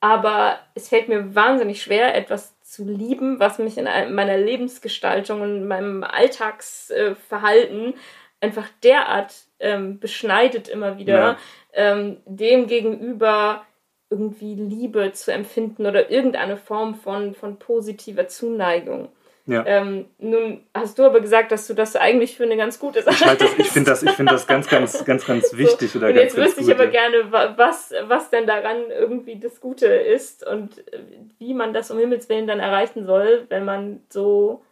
Aber 0.00 0.60
es 0.74 0.88
fällt 0.88 1.08
mir 1.08 1.34
wahnsinnig 1.34 1.82
schwer, 1.82 2.14
etwas 2.14 2.60
zu 2.62 2.84
lieben, 2.84 3.40
was 3.40 3.58
mich 3.58 3.78
in 3.78 3.84
meiner 3.84 4.38
Lebensgestaltung 4.38 5.40
und 5.40 5.66
meinem 5.66 6.04
Alltagsverhalten 6.04 7.94
einfach 8.40 8.68
derart 8.84 9.34
ähm, 9.58 9.98
beschneidet 9.98 10.68
immer 10.68 10.98
wieder, 10.98 11.18
ja. 11.18 11.38
ähm, 11.72 12.18
dem 12.26 12.66
gegenüber 12.68 13.64
irgendwie 14.10 14.54
Liebe 14.54 15.12
zu 15.12 15.32
empfinden 15.32 15.86
oder 15.86 16.10
irgendeine 16.10 16.56
Form 16.56 16.94
von, 16.94 17.34
von 17.34 17.58
positiver 17.58 18.28
Zuneigung. 18.28 19.10
Ja. 19.48 19.64
Ähm, 19.66 20.04
nun 20.18 20.60
hast 20.74 20.98
du 20.98 21.04
aber 21.04 21.22
gesagt, 21.22 21.52
dass 21.52 21.66
du 21.66 21.72
das 21.72 21.96
eigentlich 21.96 22.36
für 22.36 22.44
eine 22.44 22.58
ganz 22.58 22.78
gute 22.78 23.02
Sache 23.02 23.14
Ich, 23.14 23.26
halt 23.26 23.42
ich 23.56 23.70
finde 23.70 23.90
das, 23.90 24.00
find 24.00 24.30
das 24.30 24.46
ganz, 24.46 24.68
ganz, 24.68 25.06
ganz, 25.06 25.24
ganz 25.24 25.56
wichtig. 25.56 25.92
So, 25.92 25.98
oder 25.98 26.08
und 26.08 26.14
ganz, 26.14 26.34
jetzt 26.34 26.36
wüsste 26.36 26.60
ich 26.60 26.70
aber 26.70 26.86
gerne, 26.88 27.32
was, 27.32 27.94
was 28.08 28.28
denn 28.28 28.46
daran 28.46 28.90
irgendwie 28.90 29.40
das 29.40 29.62
Gute 29.62 29.86
ist 29.86 30.46
und 30.46 30.78
äh, 30.92 31.00
wie 31.38 31.54
man 31.54 31.72
das 31.72 31.90
um 31.90 31.98
Himmels 31.98 32.28
Willen 32.28 32.46
dann 32.46 32.60
erreichen 32.60 33.06
soll, 33.06 33.46
wenn 33.48 33.64
man 33.64 34.00
so 34.10 34.62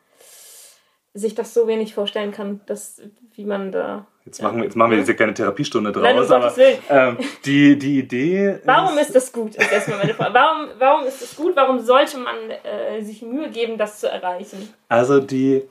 sich 1.14 1.34
das 1.34 1.54
so 1.54 1.66
wenig 1.66 1.94
vorstellen 1.94 2.32
kann, 2.32 2.60
dass, 2.66 3.00
wie 3.34 3.46
man 3.46 3.72
da 3.72 4.06
Jetzt 4.26 4.42
machen, 4.42 4.56
wir, 4.58 4.64
jetzt 4.64 4.74
machen 4.74 4.90
wir 4.90 4.98
jetzt 4.98 5.16
keine 5.16 5.32
Therapiestunde 5.32 5.92
draus, 5.92 6.02
Nein, 6.02 6.18
um 6.18 6.32
aber 6.32 6.52
ähm, 6.90 7.16
die, 7.44 7.78
die 7.78 8.00
Idee. 8.00 8.58
Warum 8.64 8.98
ist, 8.98 9.06
ist 9.06 9.14
das 9.14 9.32
gut? 9.32 9.54
Ist 9.54 9.70
erstmal 9.70 9.98
meine 9.98 10.14
Frage. 10.14 10.34
Warum, 10.34 10.68
warum 10.80 11.06
ist 11.06 11.22
das 11.22 11.36
gut? 11.36 11.54
Warum 11.54 11.78
sollte 11.78 12.18
man 12.18 12.34
äh, 12.50 13.00
sich 13.02 13.22
Mühe 13.22 13.50
geben, 13.50 13.78
das 13.78 14.00
zu 14.00 14.10
erreichen? 14.10 14.68
Also 14.88 15.20
die, 15.20 15.62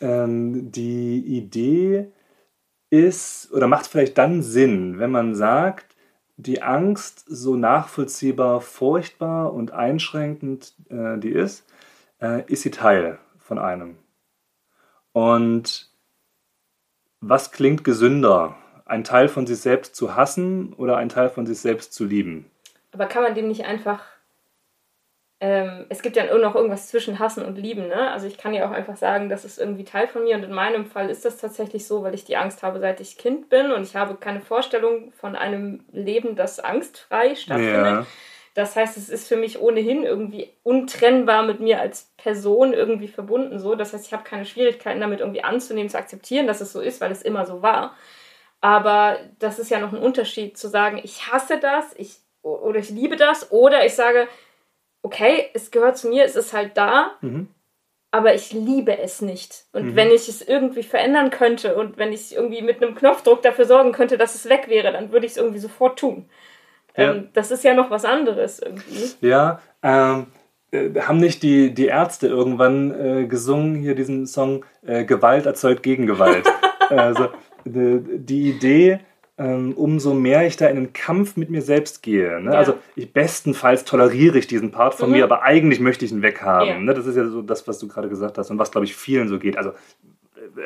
ähm, 0.00 0.70
die 0.70 1.24
Idee 1.26 2.12
ist 2.88 3.52
oder 3.52 3.66
macht 3.66 3.88
vielleicht 3.88 4.16
dann 4.16 4.42
Sinn, 4.42 5.00
wenn 5.00 5.10
man 5.10 5.34
sagt, 5.34 5.96
die 6.36 6.62
Angst, 6.62 7.24
so 7.26 7.56
nachvollziehbar, 7.56 8.60
furchtbar 8.60 9.52
und 9.52 9.72
einschränkend 9.72 10.74
äh, 10.88 11.18
die 11.18 11.30
ist, 11.30 11.66
äh, 12.22 12.44
ist 12.46 12.62
sie 12.62 12.70
Teil 12.70 13.18
von 13.38 13.58
einem. 13.58 13.98
Und 15.12 15.93
was 17.28 17.52
klingt 17.52 17.84
gesünder? 17.84 18.56
Ein 18.86 19.04
Teil 19.04 19.28
von 19.28 19.46
sich 19.46 19.58
selbst 19.58 19.96
zu 19.96 20.14
hassen 20.14 20.74
oder 20.74 20.96
ein 20.98 21.08
Teil 21.08 21.30
von 21.30 21.46
sich 21.46 21.58
selbst 21.58 21.94
zu 21.94 22.04
lieben? 22.04 22.50
Aber 22.92 23.06
kann 23.06 23.22
man 23.22 23.34
dem 23.34 23.48
nicht 23.48 23.64
einfach. 23.64 24.02
Ähm, 25.40 25.86
es 25.88 26.02
gibt 26.02 26.16
ja 26.16 26.24
noch 26.36 26.54
irgendwas 26.54 26.88
zwischen 26.88 27.18
Hassen 27.18 27.44
und 27.44 27.56
Lieben, 27.56 27.88
ne? 27.88 28.12
Also 28.12 28.26
ich 28.26 28.38
kann 28.38 28.54
ja 28.54 28.66
auch 28.66 28.70
einfach 28.70 28.96
sagen, 28.96 29.28
das 29.28 29.44
ist 29.44 29.58
irgendwie 29.58 29.84
Teil 29.84 30.06
von 30.06 30.24
mir 30.24 30.36
und 30.36 30.44
in 30.44 30.52
meinem 30.52 30.86
Fall 30.86 31.10
ist 31.10 31.24
das 31.24 31.38
tatsächlich 31.38 31.86
so, 31.86 32.02
weil 32.02 32.14
ich 32.14 32.24
die 32.24 32.36
Angst 32.36 32.62
habe, 32.62 32.78
seit 32.78 33.00
ich 33.00 33.18
Kind 33.18 33.48
bin 33.48 33.72
und 33.72 33.82
ich 33.82 33.96
habe 33.96 34.14
keine 34.14 34.40
Vorstellung 34.40 35.12
von 35.12 35.34
einem 35.34 35.84
Leben, 35.92 36.36
das 36.36 36.60
angstfrei 36.60 37.34
stattfindet. 37.34 37.84
Ja. 37.84 38.06
Das 38.54 38.76
heißt, 38.76 38.96
es 38.96 39.08
ist 39.08 39.26
für 39.26 39.36
mich 39.36 39.60
ohnehin 39.60 40.04
irgendwie 40.04 40.52
untrennbar 40.62 41.42
mit 41.44 41.58
mir 41.58 41.80
als 41.80 42.12
Person 42.16 42.72
irgendwie 42.72 43.08
verbunden. 43.08 43.58
So. 43.58 43.74
Das 43.74 43.92
heißt, 43.92 44.06
ich 44.06 44.12
habe 44.12 44.22
keine 44.22 44.46
Schwierigkeiten 44.46 45.00
damit 45.00 45.20
irgendwie 45.20 45.42
anzunehmen, 45.42 45.90
zu 45.90 45.98
akzeptieren, 45.98 46.46
dass 46.46 46.60
es 46.60 46.72
so 46.72 46.80
ist, 46.80 47.00
weil 47.00 47.10
es 47.10 47.22
immer 47.22 47.46
so 47.46 47.62
war. 47.62 47.96
Aber 48.60 49.18
das 49.40 49.58
ist 49.58 49.70
ja 49.70 49.80
noch 49.80 49.92
ein 49.92 49.98
Unterschied 49.98 50.56
zu 50.56 50.68
sagen, 50.68 51.00
ich 51.02 51.30
hasse 51.30 51.58
das, 51.58 51.94
ich 51.98 52.16
oder 52.42 52.78
ich 52.78 52.90
liebe 52.90 53.16
das, 53.16 53.50
oder 53.50 53.84
ich 53.84 53.94
sage, 53.94 54.28
okay, 55.02 55.50
es 55.52 55.70
gehört 55.70 55.98
zu 55.98 56.08
mir, 56.08 56.24
es 56.24 56.36
ist 56.36 56.52
halt 56.52 56.76
da, 56.76 57.16
mhm. 57.20 57.48
aber 58.10 58.34
ich 58.34 58.52
liebe 58.52 58.96
es 58.98 59.20
nicht. 59.20 59.64
Und 59.72 59.92
mhm. 59.92 59.96
wenn 59.96 60.10
ich 60.10 60.28
es 60.28 60.42
irgendwie 60.42 60.82
verändern 60.82 61.30
könnte 61.30 61.76
und 61.76 61.98
wenn 61.98 62.12
ich 62.12 62.34
irgendwie 62.34 62.62
mit 62.62 62.82
einem 62.82 62.94
Knopfdruck 62.94 63.42
dafür 63.42 63.64
sorgen 63.64 63.92
könnte, 63.92 64.16
dass 64.16 64.34
es 64.34 64.48
weg 64.48 64.68
wäre, 64.68 64.92
dann 64.92 65.12
würde 65.12 65.26
ich 65.26 65.32
es 65.32 65.38
irgendwie 65.38 65.58
sofort 65.58 65.98
tun. 65.98 66.28
Ja. 66.96 67.12
Ähm, 67.12 67.28
das 67.32 67.50
ist 67.50 67.64
ja 67.64 67.74
noch 67.74 67.90
was 67.90 68.04
anderes 68.04 68.60
irgendwie. 68.60 69.10
Ja, 69.20 69.60
ähm, 69.82 70.26
äh, 70.70 71.00
haben 71.00 71.18
nicht 71.18 71.42
die, 71.42 71.72
die 71.74 71.86
Ärzte 71.86 72.26
irgendwann 72.26 72.90
äh, 72.92 73.26
gesungen, 73.26 73.76
hier 73.76 73.94
diesen 73.94 74.26
Song, 74.26 74.64
äh, 74.86 75.04
Gewalt 75.04 75.46
erzeugt 75.46 75.82
Gegengewalt. 75.82 76.46
also 76.90 77.28
die, 77.64 78.00
die 78.18 78.50
Idee, 78.50 79.00
ähm, 79.36 79.72
umso 79.72 80.14
mehr 80.14 80.46
ich 80.46 80.56
da 80.56 80.66
in 80.66 80.76
einen 80.76 80.92
Kampf 80.92 81.36
mit 81.36 81.50
mir 81.50 81.62
selbst 81.62 82.02
gehe. 82.02 82.40
Ne? 82.40 82.52
Ja. 82.52 82.58
Also 82.58 82.74
ich, 82.94 83.12
bestenfalls 83.12 83.84
toleriere 83.84 84.38
ich 84.38 84.46
diesen 84.46 84.70
Part 84.70 84.94
von 84.94 85.08
mhm. 85.08 85.16
mir, 85.16 85.24
aber 85.24 85.42
eigentlich 85.42 85.80
möchte 85.80 86.04
ich 86.04 86.12
ihn 86.12 86.22
weghaben. 86.22 86.68
Ja. 86.68 86.78
Ne? 86.78 86.94
Das 86.94 87.06
ist 87.06 87.16
ja 87.16 87.26
so 87.26 87.42
das, 87.42 87.66
was 87.66 87.78
du 87.78 87.88
gerade 87.88 88.08
gesagt 88.08 88.38
hast 88.38 88.50
und 88.50 88.58
was, 88.58 88.70
glaube 88.70 88.84
ich, 88.84 88.94
vielen 88.94 89.28
so 89.28 89.38
geht. 89.38 89.56
Also 89.56 89.72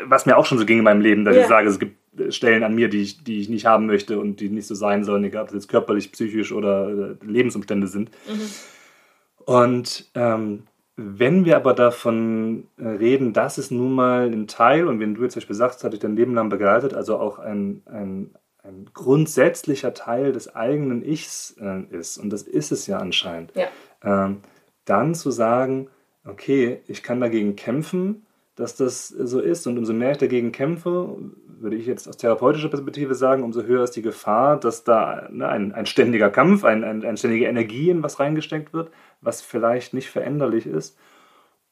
was 0.04 0.26
mir 0.26 0.36
auch 0.36 0.44
schon 0.44 0.58
so 0.58 0.66
ging 0.66 0.78
in 0.78 0.84
meinem 0.84 1.00
Leben, 1.00 1.24
dass 1.24 1.36
ja. 1.36 1.42
ich 1.42 1.48
sage, 1.48 1.68
es 1.68 1.78
gibt 1.78 1.97
Stellen 2.30 2.62
an 2.62 2.74
mir, 2.74 2.88
die 2.88 3.02
ich, 3.02 3.24
die 3.24 3.40
ich 3.40 3.48
nicht 3.48 3.66
haben 3.66 3.86
möchte 3.86 4.18
und 4.18 4.40
die 4.40 4.48
nicht 4.48 4.66
so 4.66 4.74
sein 4.74 5.04
sollen, 5.04 5.24
egal 5.24 5.42
ob 5.42 5.48
es 5.48 5.54
jetzt 5.54 5.68
körperlich, 5.68 6.12
psychisch 6.12 6.52
oder 6.52 6.88
äh, 6.88 7.24
Lebensumstände 7.24 7.86
sind. 7.86 8.10
Mhm. 8.28 9.44
Und 9.44 10.10
ähm, 10.14 10.64
wenn 10.96 11.44
wir 11.44 11.56
aber 11.56 11.74
davon 11.74 12.64
äh, 12.76 12.86
reden, 12.88 13.32
dass 13.32 13.58
es 13.58 13.70
nun 13.70 13.94
mal 13.94 14.26
ein 14.26 14.46
Teil, 14.46 14.88
und 14.88 15.00
wenn 15.00 15.14
du 15.14 15.22
jetzt 15.22 15.34
zum 15.34 15.40
Beispiel 15.40 15.56
sagst, 15.56 15.84
hat 15.84 15.92
dich 15.92 16.00
dein 16.00 16.16
Leben 16.16 16.34
lang 16.34 16.48
begleitet, 16.48 16.92
also 16.92 17.18
auch 17.18 17.38
ein, 17.38 17.82
ein, 17.86 18.30
ein 18.62 18.90
grundsätzlicher 18.92 19.94
Teil 19.94 20.32
des 20.32 20.54
eigenen 20.54 21.04
Ichs 21.04 21.56
äh, 21.60 21.82
ist, 21.96 22.18
und 22.18 22.30
das 22.30 22.42
ist 22.42 22.72
es 22.72 22.86
ja 22.86 22.98
anscheinend, 22.98 23.52
ja. 23.54 23.68
Ähm, 24.02 24.38
dann 24.84 25.14
zu 25.14 25.30
sagen, 25.30 25.88
okay, 26.24 26.80
ich 26.86 27.02
kann 27.02 27.20
dagegen 27.20 27.56
kämpfen, 27.56 28.26
dass 28.56 28.76
das 28.76 29.08
so 29.08 29.40
ist. 29.40 29.66
Und 29.66 29.78
umso 29.78 29.92
mehr 29.92 30.12
ich 30.12 30.18
dagegen 30.18 30.52
kämpfe, 30.52 31.16
würde 31.60 31.76
ich 31.76 31.86
jetzt 31.86 32.08
aus 32.08 32.16
therapeutischer 32.16 32.68
Perspektive 32.68 33.14
sagen, 33.14 33.42
umso 33.42 33.62
höher 33.62 33.84
ist 33.84 33.96
die 33.96 34.02
Gefahr, 34.02 34.58
dass 34.58 34.84
da 34.84 35.28
ne, 35.30 35.48
ein, 35.48 35.72
ein 35.72 35.86
ständiger 35.86 36.30
Kampf, 36.30 36.64
ein, 36.64 36.84
ein, 36.84 37.04
eine 37.04 37.16
ständige 37.16 37.46
Energie 37.46 37.90
in 37.90 38.02
was 38.02 38.20
reingesteckt 38.20 38.72
wird, 38.72 38.90
was 39.20 39.40
vielleicht 39.40 39.94
nicht 39.94 40.08
veränderlich 40.08 40.66
ist. 40.66 40.98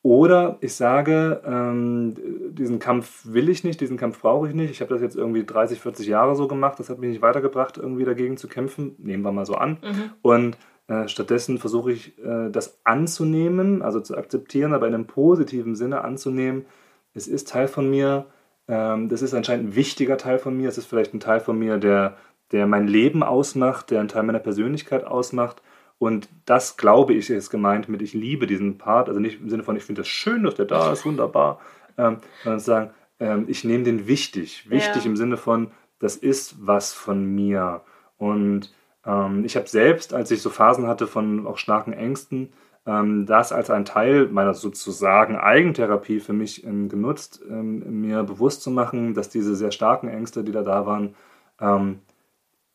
Oder 0.03 0.59
ich 0.61 0.75
sage, 0.75 1.43
ähm, 1.45 2.15
diesen 2.53 2.79
Kampf 2.79 3.23
will 3.25 3.49
ich 3.49 3.65
nicht, 3.65 3.81
diesen 3.81 3.97
Kampf 3.97 4.21
brauche 4.21 4.49
ich 4.49 4.55
nicht. 4.55 4.71
Ich 4.71 4.81
habe 4.81 4.95
das 4.95 5.03
jetzt 5.03 5.17
irgendwie 5.17 5.45
30, 5.45 5.81
40 5.81 6.07
Jahre 6.07 6.37
so 6.37 6.47
gemacht, 6.47 6.79
das 6.79 6.91
hat 6.91 7.01
mich 7.01 7.11
nicht 7.11 7.23
weitergebracht, 7.23 7.77
irgendwie 7.77 8.05
dagegen 8.05 8.37
zu 8.37 8.47
kämpfen. 8.47 8.95
Nehmen 8.99 9.25
wir 9.25 9.33
mal 9.33 9.47
so 9.47 9.57
an. 9.57 9.79
Mhm. 9.83 10.11
Und 10.23 10.59
äh, 10.87 11.09
stattdessen 11.09 11.59
versuche 11.59 11.91
ich, 11.91 12.17
äh, 12.19 12.51
das 12.51 12.79
anzunehmen, 12.85 13.83
also 13.83 13.99
zu 13.99 14.17
akzeptieren, 14.17 14.75
aber 14.75 14.87
in 14.87 14.95
einem 14.95 15.09
positiven 15.09 15.75
Sinne 15.75 16.05
anzunehmen. 16.05 16.67
Es 17.13 17.27
ist 17.27 17.49
Teil 17.49 17.67
von 17.67 17.91
mir, 17.91 18.27
ähm, 18.69 19.09
das 19.09 19.23
ist 19.23 19.35
anscheinend 19.35 19.69
ein 19.69 19.75
wichtiger 19.75 20.19
Teil 20.19 20.39
von 20.39 20.57
mir, 20.57 20.69
es 20.69 20.79
ist 20.79 20.87
vielleicht 20.87 21.15
ein 21.15 21.21
Teil 21.21 21.41
von 21.41 21.59
mir, 21.59 21.79
der, 21.79 22.17
der 22.53 22.67
mein 22.67 22.89
Leben 22.89 23.23
ausmacht, 23.23 23.91
der 23.91 24.01
einen 24.01 24.09
Teil 24.09 24.23
meiner 24.23 24.39
Persönlichkeit 24.39 25.05
ausmacht. 25.05 25.63
Und 25.99 26.29
das, 26.45 26.77
glaube 26.77 27.15
ich, 27.15 27.31
ist 27.31 27.51
gemeint 27.51 27.89
mit, 27.89 28.03
ich 28.03 28.13
liebe 28.13 28.47
diesen 28.47 28.77
Part, 28.77 29.09
also 29.09 29.19
nicht 29.21 29.41
im 29.41 29.49
Sinne 29.49 29.63
von, 29.63 29.77
ich 29.77 29.85
finde 29.85 30.03
das 30.03 30.09
schön, 30.09 30.43
dass 30.43 30.55
der 30.55 30.67
da 30.67 30.93
ist, 30.93 31.07
wunderbar, 31.07 31.61
ähm, 31.97 32.19
sondern 32.43 32.61
zu 32.61 32.67
sagen, 32.67 32.91
ähm, 33.19 33.45
ich 33.49 33.65
nehme 33.65 33.85
den 33.85 34.07
wichtig. 34.07 34.69
Wichtig 34.69 35.05
ja. 35.05 35.11
im 35.11 35.17
Sinne 35.17 35.37
von, 35.37 35.71
das 35.99 36.17
ist 36.17 36.57
was 36.67 36.93
von 36.93 37.25
mir. 37.25 37.83
Und 38.19 38.75
ähm, 39.07 39.45
ich 39.45 39.57
habe 39.57 39.69
selbst, 39.69 40.13
als 40.13 40.31
ich 40.31 40.43
so 40.43 40.51
Phasen 40.51 40.87
hatte 40.87 41.07
von 41.07 41.47
auch 41.47 41.57
starken 41.57 41.93
Ängsten, 41.93 42.53
das 42.87 43.53
als 43.53 43.69
ein 43.69 43.85
Teil 43.85 44.29
meiner 44.29 44.55
sozusagen 44.55 45.37
Eigentherapie 45.37 46.21
für 46.21 46.33
mich 46.33 46.65
ähm, 46.65 46.89
genutzt, 46.89 47.43
ähm, 47.51 48.01
mir 48.01 48.23
bewusst 48.23 48.63
zu 48.63 48.71
machen, 48.71 49.13
dass 49.13 49.29
diese 49.29 49.57
sehr 49.57 49.73
starken 49.73 50.07
Ängste, 50.07 50.45
die 50.45 50.53
da 50.53 50.63
da 50.63 50.87
waren, 50.87 51.17
ähm, 51.61 51.99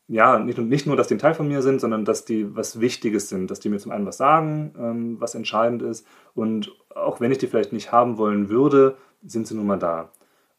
ja, 0.08 0.38
nicht, 0.38 0.58
nicht 0.58 0.86
nur, 0.86 0.96
dass 0.96 1.08
die 1.08 1.14
ein 1.14 1.18
Teil 1.18 1.32
von 1.32 1.48
mir 1.48 1.62
sind, 1.62 1.80
sondern 1.80 2.04
dass 2.04 2.26
die 2.26 2.54
was 2.54 2.80
Wichtiges 2.80 3.30
sind, 3.30 3.50
dass 3.50 3.60
die 3.60 3.70
mir 3.70 3.78
zum 3.78 3.92
einen 3.92 4.04
was 4.04 4.18
sagen, 4.18 4.74
ähm, 4.78 5.16
was 5.18 5.34
entscheidend 5.34 5.80
ist. 5.80 6.06
Und 6.34 6.70
auch 6.94 7.20
wenn 7.20 7.32
ich 7.32 7.38
die 7.38 7.46
vielleicht 7.46 7.72
nicht 7.72 7.92
haben 7.92 8.18
wollen 8.18 8.50
würde, 8.50 8.96
sind 9.24 9.46
sie 9.46 9.54
nun 9.54 9.66
mal 9.66 9.78
da. 9.78 10.10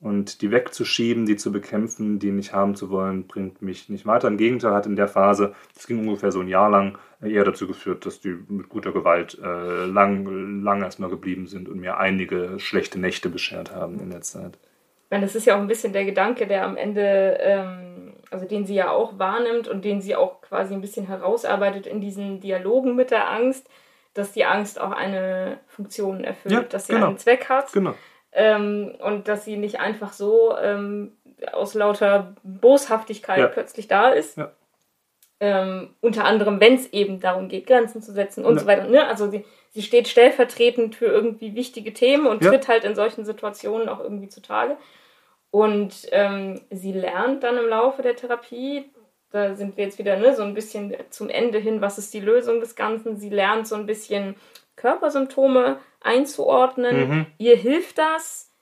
Und 0.04 0.42
die 0.42 0.52
wegzuschieben, 0.52 1.26
die 1.26 1.38
zu 1.38 1.54
bekämpfen, 1.54 2.20
die 2.20 2.32
nicht 2.32 2.52
haben 2.52 2.76
zu 2.76 2.90
wollen, 2.90 3.26
bringt 3.26 3.62
mich 3.62 3.88
nicht 3.88 4.06
weiter. 4.06 4.28
Im 4.28 4.36
Gegenteil 4.36 4.74
hat 4.74 4.86
in 4.86 4.98
der 4.98 5.08
Phase, 5.08 5.56
das 5.74 5.88
ging 5.88 6.00
ungefähr 6.00 6.34
so 6.34 6.42
ein 6.42 6.50
Jahr 6.50 6.70
lang, 6.70 6.98
eher 7.22 7.46
dazu 7.46 7.68
geführt, 7.68 8.06
dass 8.06 8.20
die 8.20 8.36
mit 8.50 8.68
guter 8.68 8.92
Gewalt 8.92 9.40
äh, 9.42 9.86
lang, 9.86 10.62
lang 10.62 10.84
erstmal 10.84 11.10
geblieben 11.10 11.48
sind 11.48 11.70
und 11.70 11.80
mir 11.80 12.00
einige 12.00 12.60
schlechte 12.60 13.00
Nächte 13.00 13.30
beschert 13.30 13.74
haben 13.74 14.02
in 14.02 14.10
der 14.10 14.20
Zeit. 14.20 14.58
Ich 15.06 15.12
meine, 15.12 15.24
das 15.24 15.36
ist 15.36 15.46
ja 15.46 15.56
auch 15.56 15.62
ein 15.62 15.68
bisschen 15.68 15.94
der 15.94 16.04
Gedanke, 16.04 16.48
der 16.48 16.66
am 16.66 16.76
Ende, 16.76 17.38
ähm, 17.40 18.16
also 18.30 18.46
den 18.46 18.66
sie 18.66 18.76
ja 18.76 18.92
auch 18.92 19.18
wahrnimmt 19.18 19.70
und 19.70 19.86
den 19.86 20.02
sie 20.02 20.18
auch 20.18 20.42
quasi 20.42 20.74
ein 20.74 20.82
bisschen 20.82 21.08
herausarbeitet 21.08 21.88
in 21.88 22.02
diesen 22.02 22.42
Dialogen 22.42 22.98
mit 22.98 23.10
der 23.10 23.32
Angst, 23.32 23.70
dass 24.16 24.34
die 24.34 24.44
Angst 24.44 24.82
auch 24.82 24.92
eine 24.92 25.60
Funktion 25.68 26.26
erfüllt, 26.26 26.54
ja, 26.54 26.64
dass 26.64 26.88
sie 26.88 26.94
genau. 26.94 27.08
einen 27.08 27.18
Zweck 27.20 27.48
hat. 27.48 27.72
Genau 27.72 27.96
ähm, 28.34 28.96
und 29.00 29.28
dass 29.28 29.46
sie 29.46 29.58
nicht 29.58 29.80
einfach 29.80 30.14
so 30.14 30.56
ähm, 30.58 31.12
aus 31.52 31.74
lauter 31.74 32.36
Boshaftigkeit 32.44 33.40
ja. 33.40 33.48
plötzlich 33.48 33.88
da 33.88 34.10
ist. 34.10 34.38
Ja. 34.38 34.52
Ähm, 35.40 35.94
unter 36.00 36.26
anderem, 36.26 36.60
wenn 36.60 36.76
es 36.76 36.92
eben 36.94 37.20
darum 37.20 37.50
geht, 37.50 37.68
Grenzen 37.68 38.02
zu 38.02 38.14
setzen 38.14 38.46
und 38.46 38.56
ja. 38.56 38.62
so 38.62 38.68
weiter. 38.68 38.88
Ne? 38.88 39.06
Also 39.06 39.30
sie, 39.30 39.46
sie 39.72 39.82
steht 39.82 40.08
stellvertretend 40.08 40.96
für 40.96 41.08
irgendwie 41.08 41.56
wichtige 41.56 41.94
Themen 41.94 42.28
und 42.28 42.42
tritt 42.42 42.68
halt 42.68 42.86
in 42.86 42.96
solchen 42.96 43.26
Situationen 43.26 43.90
auch 43.90 44.00
irgendwie 44.00 44.30
zutage. 44.30 44.78
Und 45.52 46.08
ähm, 46.12 46.62
sie 46.72 46.94
lernt 46.94 47.44
dann 47.44 47.58
im 47.58 47.68
Laufe 47.68 48.02
der 48.02 48.16
Therapie, 48.16 48.92
da 49.32 49.56
sind 49.56 49.78
wir 49.78 49.84
jetzt 49.84 50.00
wieder 50.00 50.16
ne, 50.18 50.36
so 50.36 50.44
ein 50.44 50.54
bisschen 50.54 50.96
zum 51.10 51.30
Ende 51.30 51.60
hin, 51.60 51.82
was 51.82 51.98
ist 51.98 52.14
die 52.14 52.20
Lösung 52.20 52.60
des 52.60 52.76
Ganzen. 52.76 53.18
Sie 53.18 53.30
lernt 53.30 53.68
so 53.68 53.76
ein 53.76 53.86
bisschen 53.86 54.36
Körpersymptome 54.76 55.80
einzuordnen. 56.02 57.10
Mhm. 57.10 57.26
Ihr 57.38 57.56
hilft 57.56 57.98
das, 57.98 58.54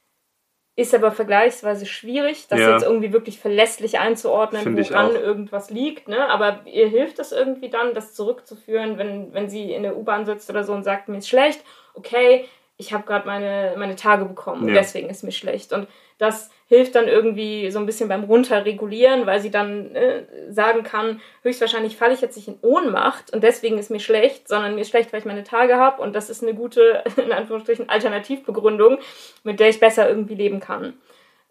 ist 0.75 0.95
aber 0.95 1.11
vergleichsweise 1.11 1.85
schwierig, 1.85 2.47
das 2.47 2.59
ja. 2.59 2.71
jetzt 2.71 2.83
irgendwie 2.83 3.11
wirklich 3.11 3.39
verlässlich 3.39 3.99
einzuordnen, 3.99 4.63
Find 4.63 4.89
woran 4.89 5.15
irgendwas 5.15 5.69
liegt. 5.69 6.07
Ne? 6.07 6.29
Aber 6.29 6.61
ihr 6.65 6.87
hilft 6.87 7.19
es 7.19 7.31
irgendwie 7.31 7.69
dann, 7.69 7.93
das 7.93 8.13
zurückzuführen, 8.13 8.97
wenn, 8.97 9.33
wenn 9.33 9.49
sie 9.49 9.73
in 9.73 9.83
der 9.83 9.97
U-Bahn 9.97 10.25
sitzt 10.25 10.49
oder 10.49 10.63
so 10.63 10.73
und 10.73 10.83
sagt, 10.83 11.09
mir 11.09 11.17
ist 11.17 11.27
schlecht, 11.27 11.63
okay, 11.93 12.45
ich 12.77 12.93
habe 12.93 13.03
gerade 13.03 13.27
meine, 13.27 13.75
meine 13.77 13.95
Tage 13.95 14.25
bekommen 14.25 14.63
und 14.63 14.73
deswegen 14.73 15.09
ist 15.09 15.23
mir 15.23 15.31
schlecht. 15.31 15.71
Und 15.71 15.87
das 16.17 16.49
hilft 16.71 16.95
dann 16.95 17.09
irgendwie 17.09 17.69
so 17.69 17.79
ein 17.79 17.85
bisschen 17.85 18.07
beim 18.07 18.23
Runterregulieren, 18.23 19.25
weil 19.25 19.41
sie 19.41 19.51
dann 19.51 19.93
äh, 19.93 20.23
sagen 20.47 20.83
kann, 20.83 21.19
höchstwahrscheinlich 21.43 21.97
falle 21.97 22.13
ich 22.13 22.21
jetzt 22.21 22.37
nicht 22.37 22.47
in 22.47 22.59
Ohnmacht 22.61 23.33
und 23.33 23.43
deswegen 23.43 23.77
ist 23.77 23.91
mir 23.91 23.99
schlecht, 23.99 24.47
sondern 24.47 24.75
mir 24.75 24.79
ist 24.79 24.89
schlecht, 24.89 25.11
weil 25.11 25.19
ich 25.19 25.25
meine 25.25 25.43
Tage 25.43 25.75
habe 25.75 26.01
und 26.01 26.15
das 26.15 26.29
ist 26.29 26.43
eine 26.43 26.53
gute, 26.53 27.03
in 27.17 27.33
Anführungsstrichen, 27.33 27.89
Alternativbegründung, 27.89 28.99
mit 29.43 29.59
der 29.59 29.67
ich 29.67 29.81
besser 29.81 30.07
irgendwie 30.07 30.35
leben 30.35 30.61
kann. 30.61 30.93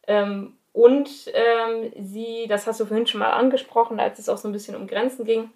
Ähm, 0.07 0.55
und 0.73 1.11
ähm, 1.35 1.93
sie, 2.01 2.47
das 2.49 2.67
hast 2.67 2.81
du 2.81 2.87
vorhin 2.87 3.07
schon 3.07 3.21
mal 3.21 3.33
angesprochen, 3.33 4.01
als 4.01 4.19
es 4.19 4.31
auch 4.31 4.39
so 4.39 4.49
ein 4.49 4.53
bisschen 4.53 4.75
um 4.75 4.87
Grenzen 4.87 5.27
ging, 5.27 5.51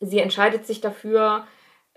sie 0.00 0.18
entscheidet 0.18 0.66
sich 0.66 0.82
dafür, 0.82 1.46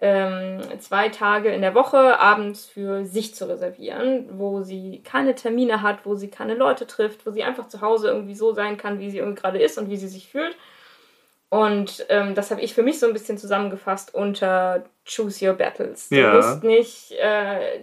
ähm, 0.02 0.62
zwei 0.80 1.10
Tage 1.10 1.50
in 1.50 1.62
der 1.62 1.76
Woche 1.76 2.20
abends 2.20 2.66
für 2.66 3.06
sich 3.06 3.36
zu 3.36 3.50
reservieren, 3.50 4.30
wo 4.40 4.62
sie 4.62 5.02
keine 5.04 5.36
Termine 5.36 5.82
hat, 5.82 6.06
wo 6.06 6.16
sie 6.16 6.30
keine 6.30 6.54
Leute 6.54 6.88
trifft, 6.88 7.26
wo 7.26 7.32
sie 7.32 7.44
einfach 7.44 7.68
zu 7.68 7.82
Hause 7.82 8.08
irgendwie 8.08 8.36
so 8.36 8.54
sein 8.54 8.78
kann, 8.78 9.00
wie 9.00 9.10
sie 9.10 9.18
irgendwie 9.18 9.42
gerade 9.42 9.60
ist 9.60 9.78
und 9.78 9.90
wie 9.90 9.98
sie 9.98 10.08
sich 10.08 10.30
fühlt. 10.30 10.56
Und 11.50 12.06
ähm, 12.10 12.36
das 12.36 12.52
habe 12.52 12.62
ich 12.62 12.74
für 12.74 12.84
mich 12.84 13.00
so 13.00 13.08
ein 13.08 13.14
bisschen 13.14 13.38
zusammengefasst 13.38 14.14
unter 14.14 14.86
Choose 15.06 15.46
Your 15.46 15.56
Battles. 15.56 16.10
Du 16.10 16.16
ja. 16.16 16.34
musst 16.34 16.64
nicht 16.64 17.12
äh, 17.14 17.82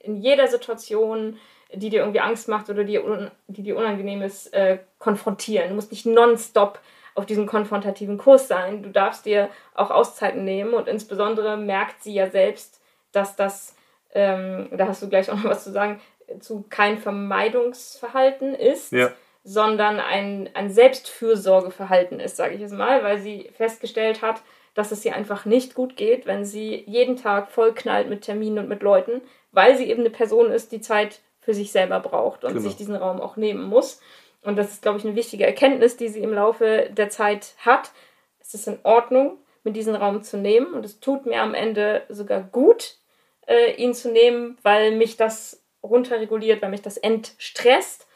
in 0.00 0.16
jeder 0.16 0.46
Situation, 0.46 1.36
die 1.74 1.90
dir 1.90 2.00
irgendwie 2.00 2.20
Angst 2.20 2.48
macht 2.48 2.70
oder 2.70 2.84
die, 2.84 2.98
die 3.48 3.62
dir 3.62 3.76
unangenehm 3.76 4.22
ist, 4.22 4.54
äh, 4.54 4.78
konfrontieren. 4.98 5.68
Du 5.68 5.74
musst 5.74 5.90
nicht 5.90 6.06
nonstop 6.06 6.78
auf 7.14 7.26
diesem 7.26 7.46
konfrontativen 7.46 8.18
Kurs 8.18 8.48
sein. 8.48 8.82
Du 8.82 8.90
darfst 8.90 9.26
dir 9.26 9.48
auch 9.74 9.90
Auszeiten 9.90 10.44
nehmen 10.44 10.74
und 10.74 10.88
insbesondere 10.88 11.56
merkt 11.56 12.02
sie 12.02 12.14
ja 12.14 12.30
selbst, 12.30 12.80
dass 13.12 13.36
das, 13.36 13.74
ähm, 14.14 14.68
da 14.72 14.88
hast 14.88 15.02
du 15.02 15.08
gleich 15.08 15.30
auch 15.30 15.36
noch 15.36 15.50
was 15.50 15.64
zu 15.64 15.72
sagen, 15.72 16.00
zu 16.40 16.64
kein 16.68 16.98
Vermeidungsverhalten 16.98 18.54
ist, 18.54 18.92
ja. 18.92 19.10
sondern 19.44 20.00
ein, 20.00 20.50
ein 20.54 20.70
Selbstfürsorgeverhalten 20.70 22.20
ist, 22.20 22.36
sage 22.36 22.54
ich 22.54 22.60
jetzt 22.60 22.74
mal, 22.74 23.02
weil 23.02 23.18
sie 23.18 23.50
festgestellt 23.56 24.22
hat, 24.22 24.42
dass 24.74 24.92
es 24.92 25.04
ihr 25.04 25.14
einfach 25.14 25.44
nicht 25.44 25.74
gut 25.74 25.96
geht, 25.96 26.26
wenn 26.26 26.44
sie 26.44 26.84
jeden 26.86 27.16
Tag 27.16 27.50
vollknallt 27.50 28.08
mit 28.08 28.22
Terminen 28.22 28.58
und 28.58 28.68
mit 28.68 28.82
Leuten, 28.82 29.22
weil 29.50 29.76
sie 29.76 29.90
eben 29.90 30.00
eine 30.00 30.10
Person 30.10 30.52
ist, 30.52 30.70
die 30.70 30.80
Zeit 30.80 31.20
für 31.40 31.54
sich 31.54 31.72
selber 31.72 32.00
braucht 32.00 32.44
und 32.44 32.52
genau. 32.52 32.62
sich 32.62 32.76
diesen 32.76 32.94
Raum 32.94 33.20
auch 33.20 33.36
nehmen 33.36 33.64
muss. 33.64 34.00
Und 34.42 34.56
das 34.56 34.72
ist, 34.72 34.82
glaube 34.82 34.98
ich, 34.98 35.04
eine 35.04 35.16
wichtige 35.16 35.46
Erkenntnis, 35.46 35.96
die 35.96 36.08
sie 36.08 36.20
im 36.20 36.32
Laufe 36.32 36.90
der 36.90 37.10
Zeit 37.10 37.54
hat. 37.58 37.90
Es 38.40 38.54
ist 38.54 38.68
in 38.68 38.78
Ordnung, 38.82 39.38
mir 39.64 39.72
diesen 39.72 39.94
Raum 39.94 40.22
zu 40.22 40.36
nehmen. 40.36 40.72
Und 40.74 40.84
es 40.84 41.00
tut 41.00 41.26
mir 41.26 41.42
am 41.42 41.54
Ende 41.54 42.02
sogar 42.08 42.42
gut, 42.42 42.96
äh, 43.46 43.72
ihn 43.74 43.94
zu 43.94 44.10
nehmen, 44.10 44.58
weil 44.62 44.96
mich 44.96 45.16
das 45.16 45.62
runterreguliert, 45.82 46.62
weil 46.62 46.70
mich 46.70 46.82
das 46.82 46.96
entstresst 46.96 48.06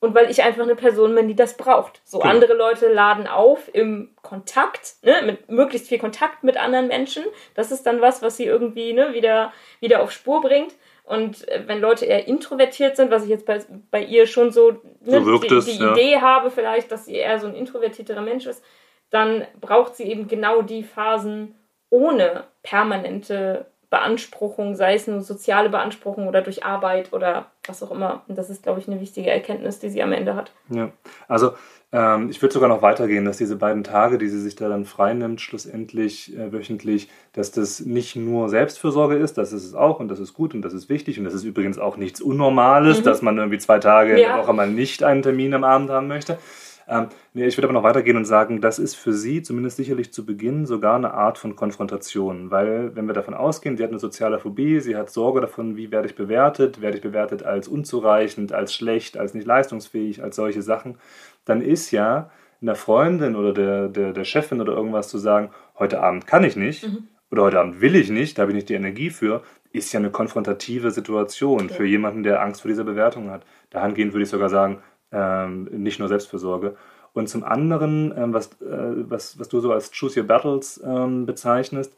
und 0.00 0.14
weil 0.14 0.30
ich 0.30 0.42
einfach 0.42 0.62
eine 0.62 0.76
Person 0.76 1.14
bin, 1.14 1.28
die 1.28 1.34
das 1.34 1.56
braucht. 1.56 2.00
So 2.04 2.18
cool. 2.18 2.30
andere 2.30 2.54
Leute 2.54 2.92
laden 2.92 3.26
auf 3.26 3.68
im 3.72 4.14
Kontakt, 4.22 4.94
ne, 5.02 5.22
mit 5.24 5.50
möglichst 5.50 5.88
viel 5.88 5.98
Kontakt 5.98 6.44
mit 6.44 6.56
anderen 6.56 6.86
Menschen. 6.86 7.24
Das 7.54 7.72
ist 7.72 7.84
dann 7.84 8.00
was, 8.00 8.22
was 8.22 8.36
sie 8.36 8.44
irgendwie 8.44 8.92
ne, 8.92 9.12
wieder, 9.12 9.52
wieder 9.80 10.02
auf 10.02 10.12
Spur 10.12 10.40
bringt. 10.40 10.72
Und 11.08 11.48
äh, 11.48 11.62
wenn 11.66 11.80
Leute 11.80 12.04
eher 12.04 12.28
introvertiert 12.28 12.96
sind, 12.96 13.10
was 13.10 13.24
ich 13.24 13.30
jetzt 13.30 13.46
bei, 13.46 13.60
bei 13.90 14.02
ihr 14.02 14.26
schon 14.26 14.52
so, 14.52 14.72
ne, 15.00 15.24
so 15.24 15.38
die, 15.38 15.54
es, 15.54 15.64
die 15.64 15.78
ja. 15.78 15.92
Idee 15.92 16.20
habe, 16.20 16.50
vielleicht, 16.50 16.92
dass 16.92 17.06
sie 17.06 17.14
eher 17.14 17.38
so 17.40 17.46
ein 17.46 17.54
introvertierterer 17.54 18.20
Mensch 18.20 18.46
ist, 18.46 18.62
dann 19.10 19.46
braucht 19.60 19.96
sie 19.96 20.04
eben 20.04 20.28
genau 20.28 20.60
die 20.60 20.82
Phasen 20.82 21.54
ohne 21.88 22.44
permanente 22.62 23.66
Beanspruchung, 23.88 24.74
sei 24.74 24.94
es 24.94 25.06
nur 25.06 25.22
soziale 25.22 25.70
Beanspruchung 25.70 26.28
oder 26.28 26.42
durch 26.42 26.62
Arbeit 26.62 27.14
oder 27.14 27.46
was 27.66 27.82
auch 27.82 27.90
immer. 27.90 28.22
Und 28.28 28.36
das 28.36 28.50
ist, 28.50 28.62
glaube 28.62 28.80
ich, 28.80 28.86
eine 28.86 29.00
wichtige 29.00 29.30
Erkenntnis, 29.30 29.78
die 29.78 29.88
sie 29.88 30.02
am 30.02 30.12
Ende 30.12 30.34
hat. 30.34 30.52
Ja, 30.68 30.90
also 31.26 31.52
ähm, 31.90 32.28
ich 32.28 32.42
würde 32.42 32.52
sogar 32.52 32.68
noch 32.68 32.82
weitergehen, 32.82 33.24
dass 33.24 33.38
diese 33.38 33.56
beiden 33.56 33.82
Tage, 33.82 34.18
die 34.18 34.28
sie 34.28 34.40
sich 34.40 34.56
da 34.56 34.68
dann 34.68 34.84
freinimmt, 34.84 35.40
schlussendlich 35.40 36.36
äh, 36.36 36.52
wöchentlich, 36.52 37.08
dass 37.32 37.50
das 37.50 37.80
nicht 37.80 38.14
nur 38.14 38.50
Selbstfürsorge 38.50 39.16
ist, 39.16 39.38
das 39.38 39.52
ist 39.54 39.64
es 39.64 39.74
auch 39.74 39.98
und 39.98 40.08
das 40.08 40.20
ist 40.20 40.34
gut 40.34 40.54
und 40.54 40.62
das 40.62 40.74
ist 40.74 40.90
wichtig 40.90 41.18
und 41.18 41.24
das 41.24 41.32
ist 41.32 41.44
übrigens 41.44 41.78
auch 41.78 41.96
nichts 41.96 42.20
Unnormales, 42.20 43.00
mhm. 43.00 43.04
dass 43.04 43.22
man 43.22 43.38
irgendwie 43.38 43.58
zwei 43.58 43.78
Tage 43.78 44.12
ja. 44.12 44.16
in 44.16 44.34
der 44.34 44.42
Woche 44.42 44.52
mal 44.52 44.70
nicht 44.70 45.02
einen 45.02 45.22
Termin 45.22 45.54
am 45.54 45.64
Abend 45.64 45.88
haben 45.88 46.08
möchte. 46.08 46.38
Ähm, 46.90 47.08
nee, 47.34 47.46
ich 47.46 47.56
würde 47.58 47.66
aber 47.66 47.74
noch 47.74 47.82
weitergehen 47.82 48.16
und 48.16 48.24
sagen, 48.24 48.62
das 48.62 48.78
ist 48.78 48.94
für 48.94 49.12
sie 49.12 49.42
zumindest 49.42 49.76
sicherlich 49.76 50.10
zu 50.10 50.24
Beginn 50.24 50.64
sogar 50.64 50.96
eine 50.96 51.12
Art 51.12 51.36
von 51.36 51.54
Konfrontation, 51.54 52.50
weil 52.50 52.96
wenn 52.96 53.06
wir 53.06 53.12
davon 53.12 53.34
ausgehen, 53.34 53.76
sie 53.76 53.82
hat 53.82 53.90
eine 53.90 53.98
soziale 53.98 54.38
Phobie, 54.38 54.80
sie 54.80 54.96
hat 54.96 55.10
Sorge 55.10 55.42
davon, 55.42 55.76
wie 55.76 55.90
werde 55.90 56.08
ich 56.08 56.14
bewertet, 56.14 56.80
werde 56.80 56.96
ich 56.96 57.02
bewertet 57.02 57.42
als 57.42 57.68
unzureichend, 57.68 58.52
als 58.54 58.74
schlecht, 58.74 59.18
als 59.18 59.34
nicht 59.34 59.46
leistungsfähig, 59.46 60.22
als 60.22 60.36
solche 60.36 60.62
Sachen, 60.62 60.96
dann 61.48 61.62
ist 61.62 61.90
ja 61.90 62.30
einer 62.60 62.74
Freundin 62.74 63.36
oder 63.36 63.52
der, 63.52 63.88
der, 63.88 64.12
der 64.12 64.24
Chefin 64.24 64.60
oder 64.60 64.72
irgendwas 64.74 65.08
zu 65.08 65.18
sagen, 65.18 65.50
heute 65.78 66.02
Abend 66.02 66.26
kann 66.26 66.44
ich 66.44 66.56
nicht 66.56 66.86
mhm. 66.86 67.08
oder 67.30 67.44
heute 67.44 67.60
Abend 67.60 67.80
will 67.80 67.94
ich 67.94 68.10
nicht, 68.10 68.36
da 68.36 68.42
habe 68.42 68.52
ich 68.52 68.56
nicht 68.56 68.68
die 68.68 68.74
Energie 68.74 69.10
für, 69.10 69.42
ist 69.72 69.92
ja 69.92 70.00
eine 70.00 70.10
konfrontative 70.10 70.90
Situation 70.90 71.64
okay. 71.64 71.74
für 71.74 71.84
jemanden, 71.84 72.22
der 72.22 72.42
Angst 72.42 72.62
vor 72.62 72.68
dieser 72.68 72.84
Bewertung 72.84 73.30
hat. 73.30 73.44
Dahingehend 73.70 74.12
würde 74.12 74.24
ich 74.24 74.30
sogar 74.30 74.48
sagen, 74.48 74.78
ähm, 75.12 75.64
nicht 75.70 75.98
nur 75.98 76.08
Selbstfürsorge. 76.08 76.76
Und 77.12 77.28
zum 77.28 77.44
anderen, 77.44 78.12
ähm, 78.16 78.32
was, 78.34 78.48
äh, 78.60 79.10
was, 79.10 79.38
was 79.38 79.48
du 79.48 79.60
so 79.60 79.72
als 79.72 79.90
Choose 79.90 80.20
Your 80.20 80.26
Battles 80.26 80.80
ähm, 80.84 81.26
bezeichnest, 81.26 81.94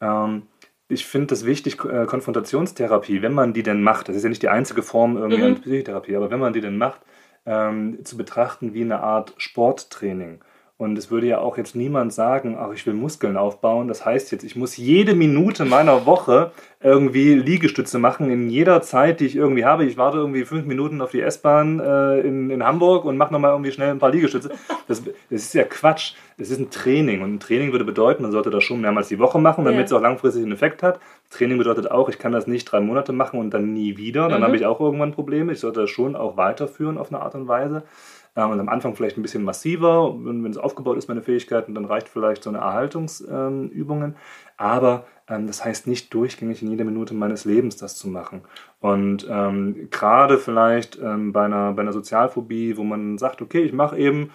ähm, 0.00 0.42
ich 0.88 1.04
finde 1.04 1.28
das 1.28 1.44
wichtig, 1.44 1.84
äh, 1.84 2.06
Konfrontationstherapie, 2.06 3.20
wenn 3.20 3.34
man 3.34 3.52
die 3.52 3.62
denn 3.62 3.82
macht, 3.82 4.08
das 4.08 4.16
ist 4.16 4.22
ja 4.22 4.28
nicht 4.30 4.42
die 4.42 4.48
einzige 4.48 4.82
Form 4.82 5.16
irgendwie 5.16 5.42
mhm. 5.42 5.60
Psychotherapie, 5.60 6.16
aber 6.16 6.30
wenn 6.30 6.40
man 6.40 6.52
die 6.52 6.60
denn 6.60 6.78
macht, 6.78 7.00
ähm, 7.46 8.04
zu 8.04 8.16
betrachten 8.16 8.74
wie 8.74 8.82
eine 8.82 9.00
Art 9.00 9.34
Sporttraining. 9.36 10.40
Und 10.78 10.96
es 10.96 11.10
würde 11.10 11.26
ja 11.26 11.38
auch 11.38 11.58
jetzt 11.58 11.74
niemand 11.74 12.12
sagen, 12.12 12.56
ach, 12.56 12.70
ich 12.72 12.86
will 12.86 12.94
Muskeln 12.94 13.36
aufbauen. 13.36 13.88
Das 13.88 14.04
heißt 14.04 14.30
jetzt, 14.30 14.44
ich 14.44 14.54
muss 14.54 14.76
jede 14.76 15.16
Minute 15.16 15.64
meiner 15.64 16.06
Woche 16.06 16.52
irgendwie 16.80 17.34
Liegestütze 17.34 17.98
machen 17.98 18.30
in 18.30 18.48
jeder 18.48 18.80
Zeit, 18.80 19.18
die 19.18 19.26
ich 19.26 19.34
irgendwie 19.34 19.64
habe. 19.64 19.84
Ich 19.84 19.96
warte 19.96 20.18
irgendwie 20.18 20.44
fünf 20.44 20.66
Minuten 20.66 21.00
auf 21.00 21.10
die 21.10 21.20
S-Bahn 21.20 21.80
äh, 21.80 22.20
in, 22.20 22.50
in 22.50 22.62
Hamburg 22.62 23.06
und 23.06 23.16
mache 23.16 23.32
nochmal 23.32 23.50
irgendwie 23.50 23.72
schnell 23.72 23.90
ein 23.90 23.98
paar 23.98 24.12
Liegestütze. 24.12 24.50
Das, 24.86 25.02
das 25.02 25.12
ist 25.30 25.54
ja 25.54 25.64
Quatsch. 25.64 26.14
Das 26.38 26.48
ist 26.50 26.60
ein 26.60 26.70
Training. 26.70 27.22
Und 27.22 27.34
ein 27.34 27.40
Training 27.40 27.72
würde 27.72 27.84
bedeuten, 27.84 28.22
man 28.22 28.30
sollte 28.30 28.50
das 28.50 28.62
schon 28.62 28.80
mehrmals 28.80 29.08
die 29.08 29.18
Woche 29.18 29.40
machen, 29.40 29.64
damit 29.64 29.80
ja. 29.80 29.84
es 29.86 29.92
auch 29.92 30.00
langfristig 30.00 30.44
einen 30.44 30.52
Effekt 30.52 30.84
hat. 30.84 31.00
Training 31.30 31.58
bedeutet 31.58 31.90
auch, 31.90 32.08
ich 32.08 32.20
kann 32.20 32.30
das 32.30 32.46
nicht 32.46 32.66
drei 32.66 32.78
Monate 32.78 33.12
machen 33.12 33.40
und 33.40 33.50
dann 33.52 33.74
nie 33.74 33.96
wieder. 33.96 34.28
Dann 34.28 34.42
mhm. 34.42 34.44
habe 34.44 34.56
ich 34.56 34.64
auch 34.64 34.78
irgendwann 34.78 35.10
Probleme. 35.10 35.50
Ich 35.52 35.58
sollte 35.58 35.80
das 35.80 35.90
schon 35.90 36.14
auch 36.14 36.36
weiterführen 36.36 36.98
auf 36.98 37.12
eine 37.12 37.20
Art 37.20 37.34
und 37.34 37.48
Weise. 37.48 37.82
Ähm, 38.38 38.50
und 38.50 38.60
am 38.60 38.68
Anfang 38.68 38.94
vielleicht 38.94 39.18
ein 39.18 39.22
bisschen 39.22 39.42
massiver, 39.42 40.14
wenn, 40.20 40.44
wenn 40.44 40.52
es 40.52 40.58
aufgebaut 40.58 40.96
ist, 40.96 41.08
meine 41.08 41.22
Fähigkeiten, 41.22 41.74
dann 41.74 41.84
reicht 41.84 42.08
vielleicht 42.08 42.44
so 42.44 42.50
eine 42.50 42.58
Erhaltungsübungen. 42.58 44.14
Aber 44.56 45.06
ähm, 45.28 45.48
das 45.48 45.64
heißt 45.64 45.88
nicht 45.88 46.14
durchgängig 46.14 46.62
in 46.62 46.70
jeder 46.70 46.84
Minute 46.84 47.14
meines 47.14 47.44
Lebens 47.44 47.76
das 47.76 47.96
zu 47.96 48.08
machen. 48.08 48.42
Und 48.78 49.26
ähm, 49.28 49.88
gerade 49.90 50.38
vielleicht 50.38 50.98
ähm, 51.02 51.32
bei, 51.32 51.46
einer, 51.46 51.72
bei 51.72 51.82
einer 51.82 51.92
Sozialphobie, 51.92 52.76
wo 52.76 52.84
man 52.84 53.18
sagt, 53.18 53.42
okay, 53.42 53.62
ich 53.62 53.72
mache 53.72 53.98
eben 53.98 54.30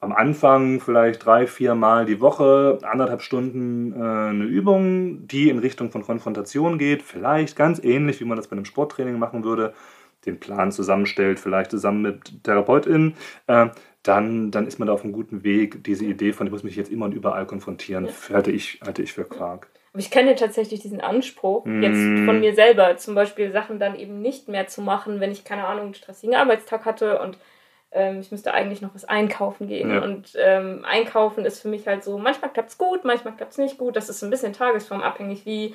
am 0.00 0.12
Anfang 0.12 0.80
vielleicht 0.80 1.24
drei, 1.24 1.46
vier 1.46 1.74
Mal 1.74 2.04
die 2.06 2.20
Woche, 2.20 2.80
anderthalb 2.82 3.22
Stunden 3.22 3.92
äh, 3.92 4.04
eine 4.04 4.44
Übung, 4.44 5.26
die 5.28 5.48
in 5.48 5.58
Richtung 5.58 5.90
von 5.90 6.02
Konfrontation 6.02 6.76
geht, 6.76 7.02
vielleicht 7.02 7.56
ganz 7.56 7.82
ähnlich, 7.82 8.20
wie 8.20 8.24
man 8.24 8.36
das 8.36 8.48
bei 8.48 8.56
einem 8.56 8.64
Sporttraining 8.64 9.18
machen 9.18 9.44
würde, 9.44 9.72
den 10.26 10.40
Plan 10.40 10.72
zusammenstellt, 10.72 11.40
vielleicht 11.40 11.70
zusammen 11.70 12.02
mit 12.02 12.44
TherapeutInnen, 12.44 13.14
äh, 13.46 13.68
dann, 14.02 14.50
dann 14.50 14.66
ist 14.66 14.78
man 14.78 14.88
da 14.88 14.94
auf 14.94 15.04
einem 15.04 15.12
guten 15.12 15.44
Weg. 15.44 15.84
Diese 15.84 16.04
Idee 16.04 16.32
von, 16.32 16.46
ich 16.46 16.52
muss 16.52 16.64
mich 16.64 16.76
jetzt 16.76 16.90
immer 16.90 17.06
und 17.06 17.14
überall 17.14 17.46
konfrontieren, 17.46 18.06
ja. 18.06 18.34
halte, 18.34 18.50
ich, 18.50 18.80
halte 18.84 19.02
ich 19.02 19.12
für 19.12 19.24
Quark. 19.24 19.68
Aber 19.92 20.00
ich 20.00 20.10
kenne 20.10 20.34
tatsächlich 20.34 20.80
diesen 20.80 21.00
Anspruch 21.00 21.66
mm. 21.66 21.82
jetzt 21.82 22.24
von 22.24 22.40
mir 22.40 22.54
selber, 22.54 22.96
zum 22.96 23.14
Beispiel 23.14 23.52
Sachen 23.52 23.78
dann 23.78 23.94
eben 23.94 24.22
nicht 24.22 24.48
mehr 24.48 24.66
zu 24.66 24.80
machen, 24.80 25.20
wenn 25.20 25.30
ich, 25.30 25.44
keine 25.44 25.66
Ahnung, 25.66 25.84
einen 25.84 25.94
stressigen 25.94 26.34
Arbeitstag 26.34 26.84
hatte 26.84 27.20
und 27.20 27.38
ähm, 27.92 28.20
ich 28.20 28.30
müsste 28.30 28.54
eigentlich 28.54 28.80
noch 28.80 28.94
was 28.94 29.04
einkaufen 29.04 29.68
gehen. 29.68 29.90
Ja. 29.90 30.02
Und 30.02 30.32
ähm, 30.38 30.84
einkaufen 30.84 31.44
ist 31.44 31.60
für 31.60 31.68
mich 31.68 31.86
halt 31.86 32.02
so, 32.02 32.18
manchmal 32.18 32.50
klappt 32.50 32.70
es 32.70 32.78
gut, 32.78 33.04
manchmal 33.04 33.36
klappt 33.36 33.52
es 33.52 33.58
nicht 33.58 33.78
gut. 33.78 33.96
Das 33.96 34.08
ist 34.08 34.22
ein 34.22 34.30
bisschen 34.30 34.54
tagesformabhängig, 34.54 35.44
wie 35.44 35.74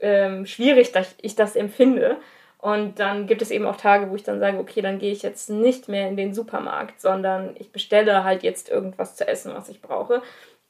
ähm, 0.00 0.44
schwierig 0.44 0.92
ich 1.22 1.36
das 1.36 1.56
empfinde. 1.56 2.16
Und 2.62 3.00
dann 3.00 3.26
gibt 3.26 3.42
es 3.42 3.50
eben 3.50 3.66
auch 3.66 3.76
Tage, 3.76 4.08
wo 4.08 4.14
ich 4.14 4.22
dann 4.22 4.38
sage, 4.38 4.56
okay, 4.58 4.82
dann 4.82 5.00
gehe 5.00 5.10
ich 5.10 5.22
jetzt 5.22 5.50
nicht 5.50 5.88
mehr 5.88 6.08
in 6.08 6.16
den 6.16 6.32
Supermarkt, 6.32 7.00
sondern 7.00 7.56
ich 7.58 7.72
bestelle 7.72 8.22
halt 8.22 8.44
jetzt 8.44 8.70
irgendwas 8.70 9.16
zu 9.16 9.26
essen, 9.26 9.52
was 9.52 9.68
ich 9.68 9.82
brauche. 9.82 10.22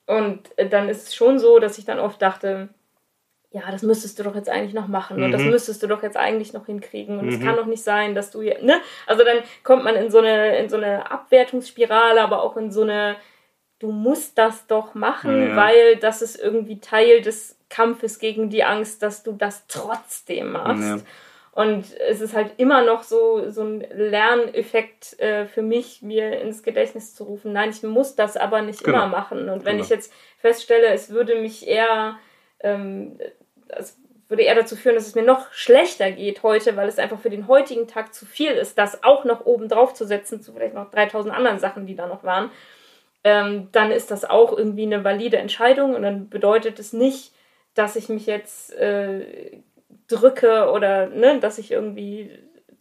Und 0.07 0.41
äh, 0.57 0.67
dann 0.67 0.89
ist 0.89 1.09
es 1.09 1.15
schon 1.15 1.39
so, 1.39 1.59
dass 1.59 1.77
ich 1.77 1.85
dann 1.85 1.99
oft 1.99 2.23
dachte, 2.23 2.71
ja, 3.51 3.61
das 3.71 3.83
müsstest 3.83 4.19
du 4.19 4.23
doch 4.23 4.35
jetzt 4.35 4.49
eigentlich 4.49 4.73
noch 4.73 4.89
machen 4.89 5.19
mhm. 5.19 5.25
und 5.25 5.33
das 5.33 5.43
müsstest 5.43 5.83
du 5.83 5.87
doch 5.87 6.03
jetzt 6.03 6.17
eigentlich 6.17 6.55
noch 6.55 6.65
hinkriegen 6.65 7.19
und 7.19 7.29
es 7.29 7.39
mhm. 7.39 7.45
kann 7.45 7.57
doch 7.57 7.67
nicht 7.67 7.83
sein, 7.83 8.15
dass 8.15 8.31
du 8.31 8.41
hier, 8.41 8.63
ne? 8.63 8.81
Also 9.07 9.23
dann 9.23 9.41
kommt 9.63 9.85
man 9.85 9.95
in 9.95 10.11
so 10.11 10.21
eine, 10.21 10.57
in 10.57 10.71
so 10.71 10.79
eine 10.79 11.11
Abwertungsspirale, 11.11 12.23
aber 12.23 12.43
auch 12.43 12.57
in 12.57 12.71
so 12.71 12.83
eine, 12.83 13.17
du 13.81 13.93
musst 13.93 14.39
das 14.39 14.67
doch 14.67 14.95
machen, 14.95 15.49
ja. 15.49 15.57
weil 15.57 15.97
das 15.97 16.23
ist 16.23 16.41
irgendwie 16.41 16.81
Teil 16.81 17.21
des 17.21 17.59
Kampfes 17.69 18.19
gegen 18.19 18.49
die 18.49 18.65
Angst, 18.65 19.03
dass 19.03 19.23
du 19.23 19.33
das 19.33 19.67
trotzdem 19.67 20.53
machst. 20.53 20.83
Ja. 20.83 20.99
Und 21.55 21.85
es 22.09 22.23
ist 22.23 22.35
halt 22.35 22.53
immer 22.57 22.83
noch 22.83 23.03
so, 23.03 23.51
so 23.51 23.63
ein 23.63 23.81
Lerneffekt 23.93 25.21
äh, 25.21 25.45
für 25.45 25.61
mich, 25.61 26.01
mir 26.01 26.41
ins 26.41 26.63
Gedächtnis 26.63 27.15
zu 27.15 27.25
rufen. 27.25 27.53
Nein, 27.53 27.71
ich 27.71 27.83
muss 27.83 28.15
das 28.15 28.39
aber 28.39 28.63
nicht 28.63 28.83
genau. 28.83 28.99
immer 28.99 29.07
machen. 29.09 29.51
Und 29.51 29.67
wenn 29.67 29.73
genau. 29.73 29.85
ich 29.85 29.91
jetzt 29.91 30.13
feststelle, 30.39 30.87
es 30.87 31.11
würde 31.11 31.37
mich 31.37 31.69
eher, 31.69 32.17
ähm, 32.61 33.19
es 33.69 33.99
würde 34.29 34.45
eher 34.45 34.55
dazu 34.55 34.77
führen, 34.77 34.95
dass 34.95 35.07
es 35.07 35.15
mir 35.15 35.25
noch 35.25 35.53
schlechter 35.53 36.11
geht 36.11 36.43
heute, 36.43 36.75
weil 36.77 36.89
es 36.89 36.99
einfach 36.99 37.21
für 37.21 37.29
den 37.29 37.49
heutigen 37.49 37.87
Tag 37.87 38.15
zu 38.15 38.25
viel 38.25 38.53
ist, 38.53 38.79
das 38.79 39.05
auch 39.05 39.27
noch 39.27 39.45
oben 39.45 39.69
drauf 39.69 39.93
zu 39.93 40.07
setzen, 40.07 40.41
zu 40.41 40.55
vielleicht 40.55 40.75
noch 40.75 40.91
3000 40.91 41.35
anderen 41.35 41.59
Sachen, 41.59 41.85
die 41.85 41.95
da 41.95 42.07
noch 42.07 42.25
waren, 42.25 42.51
ähm, 43.25 43.69
dann 43.73 43.91
ist 43.91 44.11
das 44.11 44.25
auch 44.25 44.57
irgendwie 44.57 44.87
eine 44.87 45.05
valide 45.05 45.37
Entscheidung 45.37 45.95
und 45.95 46.03
dann 46.03 46.31
bedeutet 46.31 46.79
es 46.79 46.95
nicht, 46.95 47.35
dass 47.75 47.95
ich 47.95 48.09
mich 48.09 48.25
jetzt 48.25 48.75
äh, 48.75 49.61
drücke 50.09 50.71
oder 50.71 51.09
ne, 51.09 51.39
dass 51.41 51.59
ich 51.59 51.71
irgendwie 51.71 52.31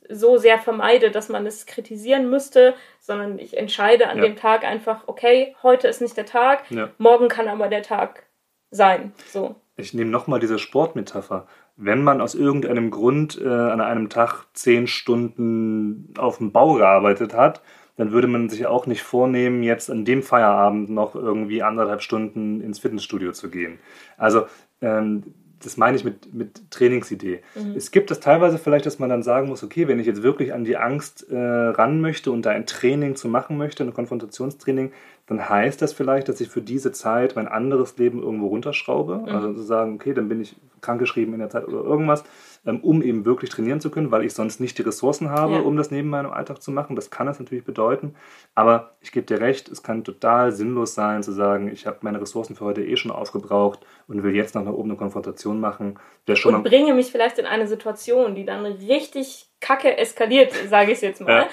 so 0.09 0.37
sehr 0.37 0.59
vermeide, 0.59 1.11
dass 1.11 1.29
man 1.29 1.45
es 1.45 1.65
kritisieren 1.65 2.29
müsste, 2.29 2.73
sondern 2.99 3.39
ich 3.39 3.57
entscheide 3.57 4.09
an 4.09 4.17
ja. 4.17 4.23
dem 4.23 4.35
Tag 4.35 4.63
einfach, 4.63 5.07
okay, 5.07 5.55
heute 5.63 5.87
ist 5.87 6.01
nicht 6.01 6.17
der 6.17 6.25
Tag, 6.25 6.69
ja. 6.69 6.89
morgen 6.97 7.29
kann 7.29 7.47
aber 7.47 7.67
der 7.69 7.83
Tag 7.83 8.23
sein. 8.71 9.13
So. 9.27 9.55
Ich 9.77 9.93
nehme 9.93 10.11
nochmal 10.11 10.39
diese 10.39 10.59
Sportmetapher. 10.59 11.47
Wenn 11.75 12.03
man 12.03 12.21
aus 12.21 12.35
irgendeinem 12.35 12.91
Grund 12.91 13.39
äh, 13.41 13.47
an 13.47 13.81
einem 13.81 14.09
Tag 14.09 14.45
zehn 14.53 14.87
Stunden 14.87 16.13
auf 16.17 16.37
dem 16.37 16.51
Bau 16.51 16.73
gearbeitet 16.73 17.33
hat, 17.33 17.61
dann 17.97 18.11
würde 18.11 18.27
man 18.27 18.49
sich 18.49 18.65
auch 18.65 18.85
nicht 18.85 19.03
vornehmen, 19.03 19.63
jetzt 19.63 19.89
an 19.89 20.05
dem 20.05 20.23
Feierabend 20.23 20.89
noch 20.89 21.15
irgendwie 21.15 21.63
anderthalb 21.63 22.01
Stunden 22.01 22.61
ins 22.61 22.79
Fitnessstudio 22.79 23.31
zu 23.31 23.49
gehen. 23.49 23.79
Also 24.17 24.45
ähm, 24.81 25.33
das 25.65 25.77
meine 25.77 25.97
ich 25.97 26.03
mit, 26.03 26.33
mit 26.33 26.71
Trainingsidee. 26.71 27.41
Mhm. 27.55 27.75
Es 27.75 27.91
gibt 27.91 28.11
das 28.11 28.19
teilweise 28.19 28.57
vielleicht, 28.57 28.85
dass 28.85 28.99
man 28.99 29.09
dann 29.09 29.23
sagen 29.23 29.47
muss, 29.47 29.63
okay, 29.63 29.87
wenn 29.87 29.99
ich 29.99 30.07
jetzt 30.07 30.23
wirklich 30.23 30.53
an 30.53 30.63
die 30.63 30.77
Angst 30.77 31.29
äh, 31.29 31.37
ran 31.37 32.01
möchte 32.01 32.31
und 32.31 32.45
da 32.45 32.51
ein 32.51 32.65
Training 32.65 33.15
zu 33.15 33.27
machen 33.27 33.57
möchte, 33.57 33.83
ein 33.83 33.93
Konfrontationstraining, 33.93 34.91
dann 35.31 35.47
heißt 35.47 35.81
das 35.81 35.93
vielleicht, 35.93 36.27
dass 36.27 36.41
ich 36.41 36.49
für 36.49 36.61
diese 36.61 36.91
Zeit 36.91 37.37
mein 37.37 37.47
anderes 37.47 37.97
Leben 37.97 38.21
irgendwo 38.21 38.47
runterschraube. 38.47 39.19
Mhm. 39.19 39.29
Also 39.29 39.53
zu 39.53 39.61
sagen, 39.61 39.95
okay, 39.95 40.13
dann 40.13 40.27
bin 40.27 40.41
ich 40.41 40.57
krankgeschrieben 40.81 41.33
in 41.33 41.39
der 41.39 41.49
Zeit 41.49 41.65
oder 41.65 41.85
irgendwas, 41.85 42.25
ähm, 42.65 42.81
um 42.81 43.01
eben 43.01 43.23
wirklich 43.23 43.49
trainieren 43.49 43.79
zu 43.79 43.89
können, 43.91 44.11
weil 44.11 44.25
ich 44.25 44.33
sonst 44.33 44.59
nicht 44.59 44.77
die 44.77 44.81
Ressourcen 44.81 45.29
habe, 45.29 45.53
ja. 45.53 45.59
um 45.61 45.77
das 45.77 45.89
neben 45.89 46.09
meinem 46.09 46.31
Alltag 46.31 46.61
zu 46.61 46.69
machen. 46.71 46.97
Das 46.97 47.11
kann 47.11 47.29
es 47.29 47.39
natürlich 47.39 47.63
bedeuten. 47.63 48.13
Aber 48.55 48.97
ich 48.99 49.13
gebe 49.13 49.25
dir 49.25 49.39
recht, 49.39 49.69
es 49.69 49.83
kann 49.83 50.03
total 50.03 50.51
sinnlos 50.51 50.95
sein, 50.95 51.23
zu 51.23 51.31
sagen, 51.31 51.69
ich 51.71 51.87
habe 51.87 51.99
meine 52.01 52.19
Ressourcen 52.19 52.57
für 52.57 52.65
heute 52.65 52.83
eh 52.83 52.97
schon 52.97 53.11
aufgebraucht 53.11 53.79
und 54.09 54.23
will 54.23 54.35
jetzt 54.35 54.55
noch 54.55 54.65
nach 54.65 54.73
oben 54.73 54.89
eine 54.89 54.97
Konfrontation 54.97 55.61
machen. 55.61 55.97
Der 56.27 56.35
schon 56.35 56.55
und 56.55 56.63
bringe 56.63 56.93
mich 56.93 57.09
vielleicht 57.09 57.39
in 57.39 57.45
eine 57.45 57.67
Situation, 57.67 58.35
die 58.35 58.43
dann 58.43 58.65
richtig 58.65 59.47
kacke 59.61 59.97
eskaliert, 59.97 60.51
sage 60.69 60.91
ich 60.91 60.99
jetzt 60.99 61.21
mal. 61.21 61.43
Ja. 61.43 61.47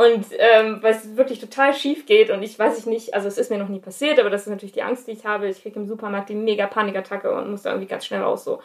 Und 0.00 0.24
ähm, 0.38 0.78
weil 0.80 0.94
es 0.94 1.14
wirklich 1.18 1.40
total 1.40 1.74
schief 1.74 2.06
geht 2.06 2.30
und 2.30 2.42
ich 2.42 2.58
weiß 2.58 2.78
ich 2.78 2.86
nicht, 2.86 3.12
also 3.12 3.28
es 3.28 3.36
ist 3.36 3.50
mir 3.50 3.58
noch 3.58 3.68
nie 3.68 3.80
passiert, 3.80 4.18
aber 4.18 4.30
das 4.30 4.42
ist 4.42 4.48
natürlich 4.48 4.72
die 4.72 4.82
Angst, 4.82 5.06
die 5.06 5.10
ich 5.10 5.26
habe. 5.26 5.46
Ich 5.46 5.60
kriege 5.60 5.78
im 5.78 5.86
Supermarkt 5.86 6.30
die 6.30 6.34
mega 6.34 6.66
Panikattacke 6.66 7.30
und 7.30 7.50
muss 7.50 7.64
da 7.64 7.72
irgendwie 7.72 7.88
ganz 7.88 8.06
schnell 8.06 8.22
raus 8.22 8.42
so. 8.42 8.62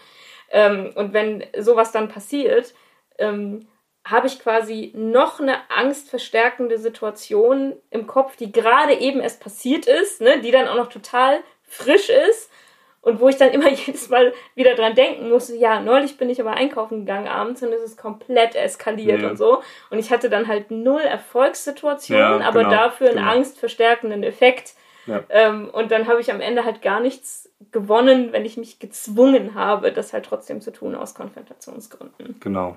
Ähm, 0.49 0.93
und 0.95 1.11
wenn 1.11 1.43
sowas 1.59 1.91
dann 1.91 2.07
passiert, 2.07 2.73
ähm, 3.17 3.67
habe 4.05 4.27
ich 4.27 4.39
quasi 4.39 4.93
noch 4.95 5.41
eine 5.41 5.69
angstverstärkende 5.69 6.77
Situation 6.77 7.75
im 7.89 8.07
Kopf, 8.07 8.37
die 8.37 8.53
gerade 8.53 8.93
eben 8.93 9.19
erst 9.19 9.41
passiert 9.41 9.87
ist, 9.87 10.21
ne, 10.21 10.39
die 10.39 10.51
dann 10.51 10.69
auch 10.69 10.77
noch 10.77 10.89
total 10.89 11.39
frisch 11.63 12.09
ist 12.09 12.49
und 13.05 13.19
wo 13.21 13.29
ich 13.29 13.37
dann 13.37 13.49
immer 13.53 13.69
jedes 13.69 14.09
Mal 14.09 14.33
wieder 14.55 14.75
dran 14.75 14.95
denken 14.95 15.29
musste, 15.29 15.55
ja, 15.55 15.79
neulich 15.79 16.17
bin 16.17 16.29
ich 16.29 16.41
aber 16.41 16.51
einkaufen 16.51 17.05
gegangen 17.05 17.27
abends 17.27 17.63
und 17.63 17.71
es 17.71 17.81
ist 17.81 17.97
komplett 17.97 18.55
eskaliert 18.55 19.21
ja. 19.21 19.29
und 19.29 19.37
so. 19.37 19.61
Und 19.89 19.99
ich 19.99 20.11
hatte 20.11 20.29
dann 20.29 20.47
halt 20.47 20.71
null 20.71 21.01
Erfolgssituationen, 21.01 22.41
ja, 22.41 22.47
aber 22.47 22.63
genau, 22.63 22.71
dafür 22.71 23.09
einen 23.09 23.19
genau. 23.19 23.31
angstverstärkenden 23.31 24.23
Effekt. 24.23 24.73
Ja. 25.05 25.23
Ähm, 25.29 25.69
und 25.71 25.91
dann 25.91 26.07
habe 26.07 26.19
ich 26.19 26.31
am 26.31 26.41
Ende 26.41 26.65
halt 26.65 26.81
gar 26.81 26.99
nichts 26.99 27.51
gewonnen, 27.71 28.33
wenn 28.33 28.43
ich 28.43 28.57
mich 28.57 28.79
gezwungen 28.79 29.53
habe, 29.53 29.91
das 29.91 30.11
halt 30.11 30.25
trotzdem 30.25 30.61
zu 30.61 30.71
tun 30.71 30.95
aus 30.95 31.13
Konfrontationsgründen. 31.13 32.39
Genau. 32.39 32.75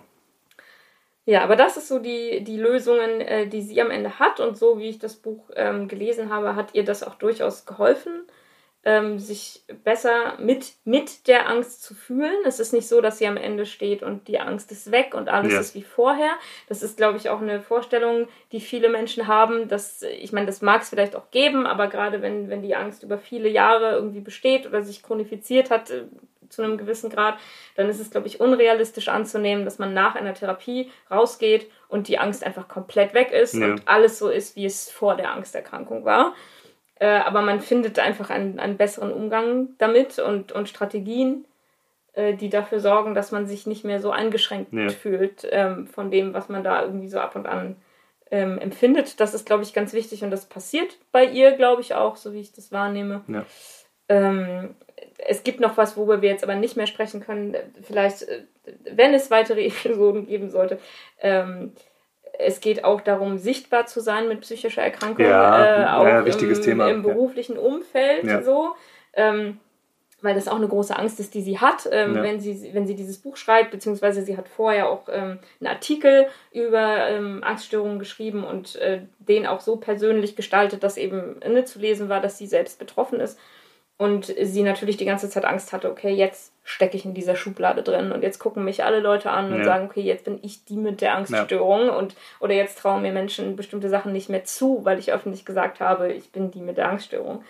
Ja, 1.24 1.42
aber 1.42 1.56
das 1.56 1.78
ist 1.78 1.88
so 1.88 1.98
die, 1.98 2.44
die 2.44 2.58
Lösungen, 2.58 3.22
äh, 3.22 3.46
die 3.46 3.62
sie 3.62 3.80
am 3.80 3.90
Ende 3.90 4.18
hat. 4.18 4.40
Und 4.40 4.58
so 4.58 4.78
wie 4.78 4.90
ich 4.90 4.98
das 4.98 5.16
Buch 5.16 5.50
ähm, 5.56 5.88
gelesen 5.88 6.30
habe, 6.30 6.54
hat 6.54 6.74
ihr 6.74 6.84
das 6.84 7.02
auch 7.02 7.14
durchaus 7.14 7.64
geholfen 7.64 8.24
ähm, 8.88 9.18
sich 9.18 9.60
besser 9.84 10.38
mit, 10.38 10.72
mit 10.86 11.28
der 11.28 11.46
Angst 11.50 11.82
zu 11.82 11.94
fühlen. 11.94 12.34
Es 12.46 12.58
ist 12.58 12.72
nicht 12.72 12.88
so, 12.88 13.02
dass 13.02 13.18
sie 13.18 13.26
am 13.26 13.36
Ende 13.36 13.66
steht 13.66 14.02
und 14.02 14.28
die 14.28 14.40
Angst 14.40 14.72
ist 14.72 14.90
weg 14.90 15.14
und 15.14 15.28
alles 15.28 15.52
ja. 15.52 15.60
ist 15.60 15.74
wie 15.74 15.82
vorher. 15.82 16.30
Das 16.70 16.82
ist, 16.82 16.96
glaube 16.96 17.18
ich, 17.18 17.28
auch 17.28 17.42
eine 17.42 17.60
Vorstellung, 17.60 18.28
die 18.50 18.60
viele 18.60 18.88
Menschen 18.88 19.26
haben. 19.26 19.68
Dass, 19.68 20.00
ich 20.00 20.32
meine, 20.32 20.46
das 20.46 20.62
mag 20.62 20.80
es 20.80 20.88
vielleicht 20.88 21.16
auch 21.16 21.30
geben, 21.30 21.66
aber 21.66 21.88
gerade 21.88 22.22
wenn, 22.22 22.48
wenn 22.48 22.62
die 22.62 22.76
Angst 22.76 23.02
über 23.02 23.18
viele 23.18 23.50
Jahre 23.50 23.92
irgendwie 23.92 24.20
besteht 24.20 24.66
oder 24.66 24.82
sich 24.82 25.02
chronifiziert 25.02 25.70
hat, 25.70 25.90
äh, 25.90 26.04
zu 26.48 26.62
einem 26.62 26.78
gewissen 26.78 27.10
Grad, 27.10 27.38
dann 27.74 27.90
ist 27.90 28.00
es, 28.00 28.10
glaube 28.10 28.26
ich, 28.26 28.40
unrealistisch 28.40 29.08
anzunehmen, 29.08 29.66
dass 29.66 29.78
man 29.78 29.92
nach 29.92 30.14
einer 30.14 30.32
Therapie 30.32 30.90
rausgeht 31.10 31.70
und 31.88 32.08
die 32.08 32.18
Angst 32.18 32.42
einfach 32.42 32.68
komplett 32.68 33.12
weg 33.12 33.32
ist 33.32 33.52
ja. 33.52 33.66
und 33.66 33.86
alles 33.86 34.18
so 34.18 34.30
ist, 34.30 34.56
wie 34.56 34.64
es 34.64 34.90
vor 34.90 35.14
der 35.14 35.32
Angsterkrankung 35.32 36.06
war. 36.06 36.34
Äh, 37.00 37.06
aber 37.06 37.42
man 37.42 37.60
findet 37.60 37.98
einfach 37.98 38.30
einen, 38.30 38.58
einen 38.58 38.76
besseren 38.76 39.12
Umgang 39.12 39.68
damit 39.78 40.18
und, 40.18 40.52
und 40.52 40.68
Strategien, 40.68 41.44
äh, 42.12 42.34
die 42.34 42.48
dafür 42.48 42.80
sorgen, 42.80 43.14
dass 43.14 43.30
man 43.30 43.46
sich 43.46 43.66
nicht 43.66 43.84
mehr 43.84 44.00
so 44.00 44.10
eingeschränkt 44.10 44.72
ja. 44.72 44.88
fühlt 44.88 45.46
ähm, 45.50 45.86
von 45.86 46.10
dem, 46.10 46.34
was 46.34 46.48
man 46.48 46.64
da 46.64 46.82
irgendwie 46.82 47.08
so 47.08 47.20
ab 47.20 47.36
und 47.36 47.46
an 47.46 47.76
ähm, 48.30 48.58
empfindet. 48.58 49.20
Das 49.20 49.34
ist, 49.34 49.46
glaube 49.46 49.62
ich, 49.62 49.72
ganz 49.72 49.92
wichtig 49.92 50.24
und 50.24 50.30
das 50.30 50.46
passiert 50.46 50.98
bei 51.12 51.24
ihr, 51.24 51.52
glaube 51.52 51.80
ich, 51.82 51.94
auch, 51.94 52.16
so 52.16 52.32
wie 52.32 52.40
ich 52.40 52.52
das 52.52 52.72
wahrnehme. 52.72 53.22
Ja. 53.28 53.44
Ähm, 54.08 54.74
es 55.18 55.42
gibt 55.44 55.60
noch 55.60 55.76
was, 55.76 55.96
worüber 55.96 56.22
wir 56.22 56.30
jetzt 56.30 56.44
aber 56.44 56.54
nicht 56.54 56.76
mehr 56.76 56.86
sprechen 56.86 57.20
können. 57.20 57.56
Vielleicht, 57.82 58.22
äh, 58.22 58.44
wenn 58.90 59.14
es 59.14 59.30
weitere 59.30 59.66
Episoden 59.66 60.26
geben 60.26 60.50
sollte. 60.50 60.78
Ähm, 61.20 61.72
es 62.38 62.60
geht 62.60 62.84
auch 62.84 63.00
darum, 63.00 63.38
sichtbar 63.38 63.86
zu 63.86 64.00
sein 64.00 64.28
mit 64.28 64.40
psychischer 64.42 64.82
Erkrankung, 64.82 65.24
ja, 65.24 65.82
äh, 65.82 65.86
auch 65.86 66.06
ja, 66.06 66.24
wichtiges 66.24 66.58
im, 66.58 66.64
Thema. 66.64 66.88
im 66.88 67.02
beruflichen 67.02 67.56
ja. 67.56 67.60
Umfeld. 67.60 68.44
So. 68.44 68.74
Ähm, 69.14 69.58
weil 70.20 70.34
das 70.34 70.48
auch 70.48 70.56
eine 70.56 70.66
große 70.66 70.96
Angst 70.96 71.20
ist, 71.20 71.34
die 71.34 71.42
sie 71.42 71.60
hat, 71.60 71.88
ähm, 71.92 72.16
ja. 72.16 72.22
wenn, 72.22 72.40
sie, 72.40 72.70
wenn 72.72 72.86
sie 72.86 72.96
dieses 72.96 73.18
Buch 73.18 73.36
schreibt, 73.36 73.70
beziehungsweise 73.70 74.22
sie 74.22 74.36
hat 74.36 74.48
vorher 74.48 74.88
auch 74.88 75.08
ähm, 75.08 75.38
einen 75.60 75.68
Artikel 75.68 76.26
über 76.52 77.08
ähm, 77.08 77.44
Angststörungen 77.44 78.00
geschrieben 78.00 78.42
und 78.42 78.74
äh, 78.76 79.02
den 79.20 79.46
auch 79.46 79.60
so 79.60 79.76
persönlich 79.76 80.34
gestaltet, 80.34 80.82
dass 80.82 80.96
eben 80.96 81.38
ne, 81.38 81.64
zu 81.64 81.78
lesen 81.78 82.08
war, 82.08 82.20
dass 82.20 82.36
sie 82.36 82.48
selbst 82.48 82.80
betroffen 82.80 83.20
ist. 83.20 83.38
Und 83.96 84.26
sie 84.26 84.62
natürlich 84.62 84.96
die 84.96 85.04
ganze 85.04 85.28
Zeit 85.28 85.44
Angst 85.44 85.72
hatte, 85.72 85.90
okay, 85.90 86.12
jetzt 86.12 86.52
stecke 86.68 86.98
ich 86.98 87.06
in 87.06 87.14
dieser 87.14 87.34
Schublade 87.34 87.82
drin 87.82 88.12
und 88.12 88.22
jetzt 88.22 88.38
gucken 88.38 88.62
mich 88.62 88.84
alle 88.84 89.00
Leute 89.00 89.30
an 89.30 89.52
und 89.52 89.60
ja. 89.60 89.64
sagen, 89.64 89.86
okay, 89.86 90.02
jetzt 90.02 90.24
bin 90.24 90.38
ich 90.42 90.66
die 90.66 90.76
mit 90.76 91.00
der 91.00 91.16
Angststörung 91.16 91.86
ja. 91.86 91.92
und 91.94 92.14
oder 92.40 92.52
jetzt 92.52 92.78
trauen 92.78 93.00
mir 93.00 93.10
Menschen 93.10 93.56
bestimmte 93.56 93.88
Sachen 93.88 94.12
nicht 94.12 94.28
mehr 94.28 94.44
zu, 94.44 94.84
weil 94.84 94.98
ich 94.98 95.10
öffentlich 95.10 95.46
gesagt 95.46 95.80
habe, 95.80 96.12
ich 96.12 96.30
bin 96.30 96.50
die 96.50 96.60
mit 96.60 96.76
der 96.76 96.90
Angststörung. 96.90 97.42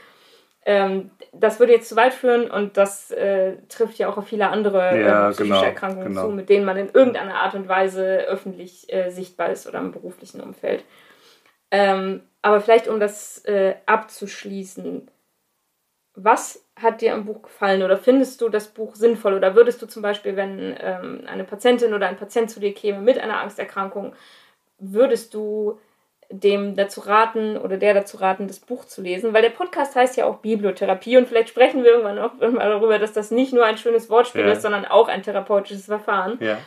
Ähm, 0.64 1.10
das 1.32 1.58
würde 1.58 1.72
jetzt 1.72 1.88
zu 1.88 1.96
weit 1.96 2.14
führen 2.14 2.48
und 2.48 2.76
das 2.76 3.10
äh, 3.10 3.56
trifft 3.68 3.98
ja 3.98 4.08
auch 4.08 4.18
auf 4.18 4.28
viele 4.28 4.50
andere 4.50 5.00
ja, 5.00 5.28
äh, 5.28 5.32
psychische 5.32 5.54
genau, 5.54 5.64
Erkrankungen 5.64 6.08
genau. 6.08 6.26
zu, 6.26 6.28
mit 6.28 6.48
denen 6.48 6.64
man 6.64 6.76
in 6.76 6.90
irgendeiner 6.90 7.34
Art 7.34 7.54
und 7.54 7.68
Weise 7.68 8.18
öffentlich 8.28 8.92
äh, 8.92 9.10
sichtbar 9.10 9.50
ist 9.50 9.66
oder 9.66 9.80
im 9.80 9.90
beruflichen 9.90 10.40
Umfeld. 10.40 10.84
Ähm, 11.72 12.22
aber 12.40 12.60
vielleicht 12.60 12.86
um 12.86 13.00
das 13.00 13.44
äh, 13.46 13.74
abzuschließen, 13.86 15.10
was 16.14 16.64
hat 16.82 17.00
dir 17.00 17.14
am 17.14 17.24
Buch 17.24 17.42
gefallen 17.42 17.82
oder 17.82 17.96
findest 17.96 18.40
du 18.40 18.48
das 18.48 18.68
Buch 18.68 18.94
sinnvoll 18.94 19.34
oder 19.34 19.54
würdest 19.54 19.82
du 19.82 19.86
zum 19.86 20.02
Beispiel, 20.02 20.36
wenn 20.36 20.76
ähm, 20.80 21.22
eine 21.26 21.44
Patientin 21.44 21.94
oder 21.94 22.08
ein 22.08 22.16
Patient 22.16 22.50
zu 22.50 22.60
dir 22.60 22.72
käme 22.72 23.00
mit 23.00 23.18
einer 23.18 23.40
Angsterkrankung, 23.40 24.14
würdest 24.78 25.34
du 25.34 25.78
dem 26.30 26.76
dazu 26.76 27.00
raten 27.00 27.56
oder 27.56 27.78
der 27.78 27.94
dazu 27.94 28.18
raten, 28.18 28.48
das 28.48 28.58
Buch 28.58 28.84
zu 28.84 29.00
lesen, 29.00 29.32
weil 29.32 29.42
der 29.42 29.50
Podcast 29.50 29.96
heißt 29.96 30.16
ja 30.16 30.26
auch 30.26 30.38
Bibliotherapie 30.38 31.16
und 31.16 31.26
vielleicht 31.26 31.48
sprechen 31.48 31.82
wir 31.84 31.92
irgendwann 31.92 32.18
auch 32.18 32.34
mal 32.52 32.68
darüber, 32.68 32.98
dass 32.98 33.12
das 33.12 33.30
nicht 33.30 33.52
nur 33.52 33.64
ein 33.64 33.78
schönes 33.78 34.10
Wortspiel 34.10 34.42
ja. 34.42 34.52
ist, 34.52 34.62
sondern 34.62 34.84
auch 34.84 35.08
ein 35.08 35.22
therapeutisches 35.22 35.86
Verfahren. 35.86 36.36
Ja. 36.40 36.58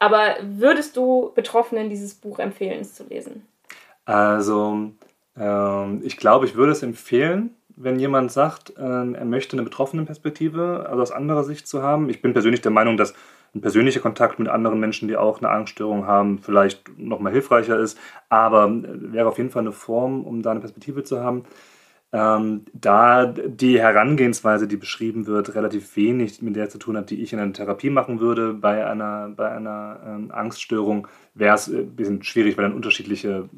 Aber 0.00 0.36
würdest 0.42 0.96
du 0.96 1.32
Betroffenen 1.34 1.88
dieses 1.88 2.14
Buch 2.14 2.38
empfehlen, 2.38 2.80
es 2.80 2.94
zu 2.94 3.04
lesen? 3.04 3.46
Also, 4.04 4.90
ähm, 5.38 6.02
ich 6.04 6.16
glaube, 6.16 6.46
ich 6.46 6.56
würde 6.56 6.72
es 6.72 6.82
empfehlen, 6.82 7.56
wenn 7.76 7.98
jemand 7.98 8.32
sagt, 8.32 8.70
äh, 8.76 8.82
er 8.82 9.24
möchte 9.24 9.56
eine 9.56 9.64
betroffene 9.64 10.04
Perspektive, 10.04 10.86
also 10.88 11.02
aus 11.02 11.10
anderer 11.12 11.44
Sicht 11.44 11.66
zu 11.66 11.82
haben. 11.82 12.08
Ich 12.08 12.22
bin 12.22 12.32
persönlich 12.32 12.60
der 12.60 12.70
Meinung, 12.70 12.96
dass 12.96 13.14
ein 13.54 13.60
persönlicher 13.60 14.00
Kontakt 14.00 14.38
mit 14.38 14.48
anderen 14.48 14.80
Menschen, 14.80 15.08
die 15.08 15.16
auch 15.16 15.38
eine 15.38 15.48
Angststörung 15.48 16.06
haben, 16.06 16.38
vielleicht 16.38 16.98
nochmal 16.98 17.32
hilfreicher 17.32 17.78
ist, 17.78 17.98
aber 18.28 18.68
wäre 18.72 19.28
auf 19.28 19.38
jeden 19.38 19.50
Fall 19.50 19.62
eine 19.62 19.72
Form, 19.72 20.24
um 20.24 20.42
da 20.42 20.50
eine 20.50 20.60
Perspektive 20.60 21.04
zu 21.04 21.20
haben. 21.20 21.44
Ähm, 22.16 22.62
da 22.72 23.26
die 23.26 23.80
Herangehensweise, 23.80 24.68
die 24.68 24.76
beschrieben 24.76 25.26
wird, 25.26 25.56
relativ 25.56 25.96
wenig 25.96 26.40
mit 26.42 26.54
der 26.54 26.68
zu 26.68 26.78
tun 26.78 26.96
hat, 26.96 27.10
die 27.10 27.20
ich 27.20 27.32
in 27.32 27.40
einer 27.40 27.52
Therapie 27.52 27.90
machen 27.90 28.20
würde 28.20 28.54
bei 28.54 28.86
einer, 28.86 29.30
bei 29.36 29.50
einer 29.50 29.98
ähm, 30.06 30.30
Angststörung, 30.30 31.08
wäre 31.34 31.56
es 31.56 31.66
ein 31.66 31.96
bisschen 31.96 32.22
schwierig, 32.22 32.56
weil 32.56 32.66
dann 32.66 32.74
unterschiedliche 32.74 33.48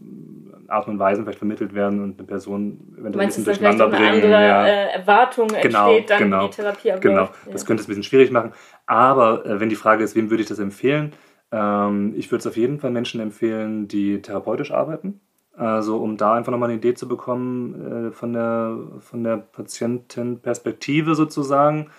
Arten 0.69 0.93
und 0.93 0.99
Weisen 0.99 1.25
vielleicht 1.25 1.39
vermittelt 1.39 1.75
werden 1.75 2.03
und 2.03 2.19
eine 2.19 2.27
Person 2.27 2.95
eventuell 2.99 3.27
ein 3.27 3.29
bisschen 3.29 3.45
durcheinander 3.45 3.89
bringen. 3.89 4.05
Eine 4.05 4.15
andere 4.15 4.33
ja. 4.33 4.67
äh, 4.67 4.89
Erwartung 5.01 5.49
genau, 5.49 5.91
entsteht 5.91 6.11
dann 6.11 6.19
genau, 6.23 6.47
die 6.47 6.55
Therapie 6.55 6.93
abläuft. 6.93 7.03
Genau, 7.03 7.29
das 7.53 7.61
ja. 7.61 7.67
könnte 7.67 7.83
es 7.83 7.87
ein 7.87 7.89
bisschen 7.89 8.05
schwierig 8.05 8.31
machen. 8.31 8.53
Aber 8.87 9.45
äh, 9.45 9.61
wenn 9.61 9.69
die 9.69 9.77
Frage 9.77 10.03
ist, 10.03 10.17
wem 10.17 10.31
würde 10.31 10.43
ich 10.43 10.49
das 10.49 10.61
empfehlen? 10.61 11.13
Ähm, 11.53 12.15
ich 12.17 12.31
würde 12.31 12.41
es 12.41 12.47
auf 12.47 12.57
jeden 12.57 12.81
Fall 12.81 12.91
Menschen 12.91 13.21
empfehlen, 13.21 13.87
die 13.87 14.23
therapeutisch 14.23 14.71
arbeiten. 14.71 15.21
Also 15.57 15.99
um 15.99 16.17
da 16.17 16.35
einfach 16.35 16.53
nochmal 16.53 16.69
eine 16.69 16.79
Idee 16.79 16.95
zu 16.95 17.09
bekommen 17.09 18.09
äh, 18.09 18.13
von 18.13 18.33
der, 18.33 18.79
von 19.01 19.25
der 19.25 19.39
Patientenperspektive 19.39 21.15
sozusagen. 21.15 21.91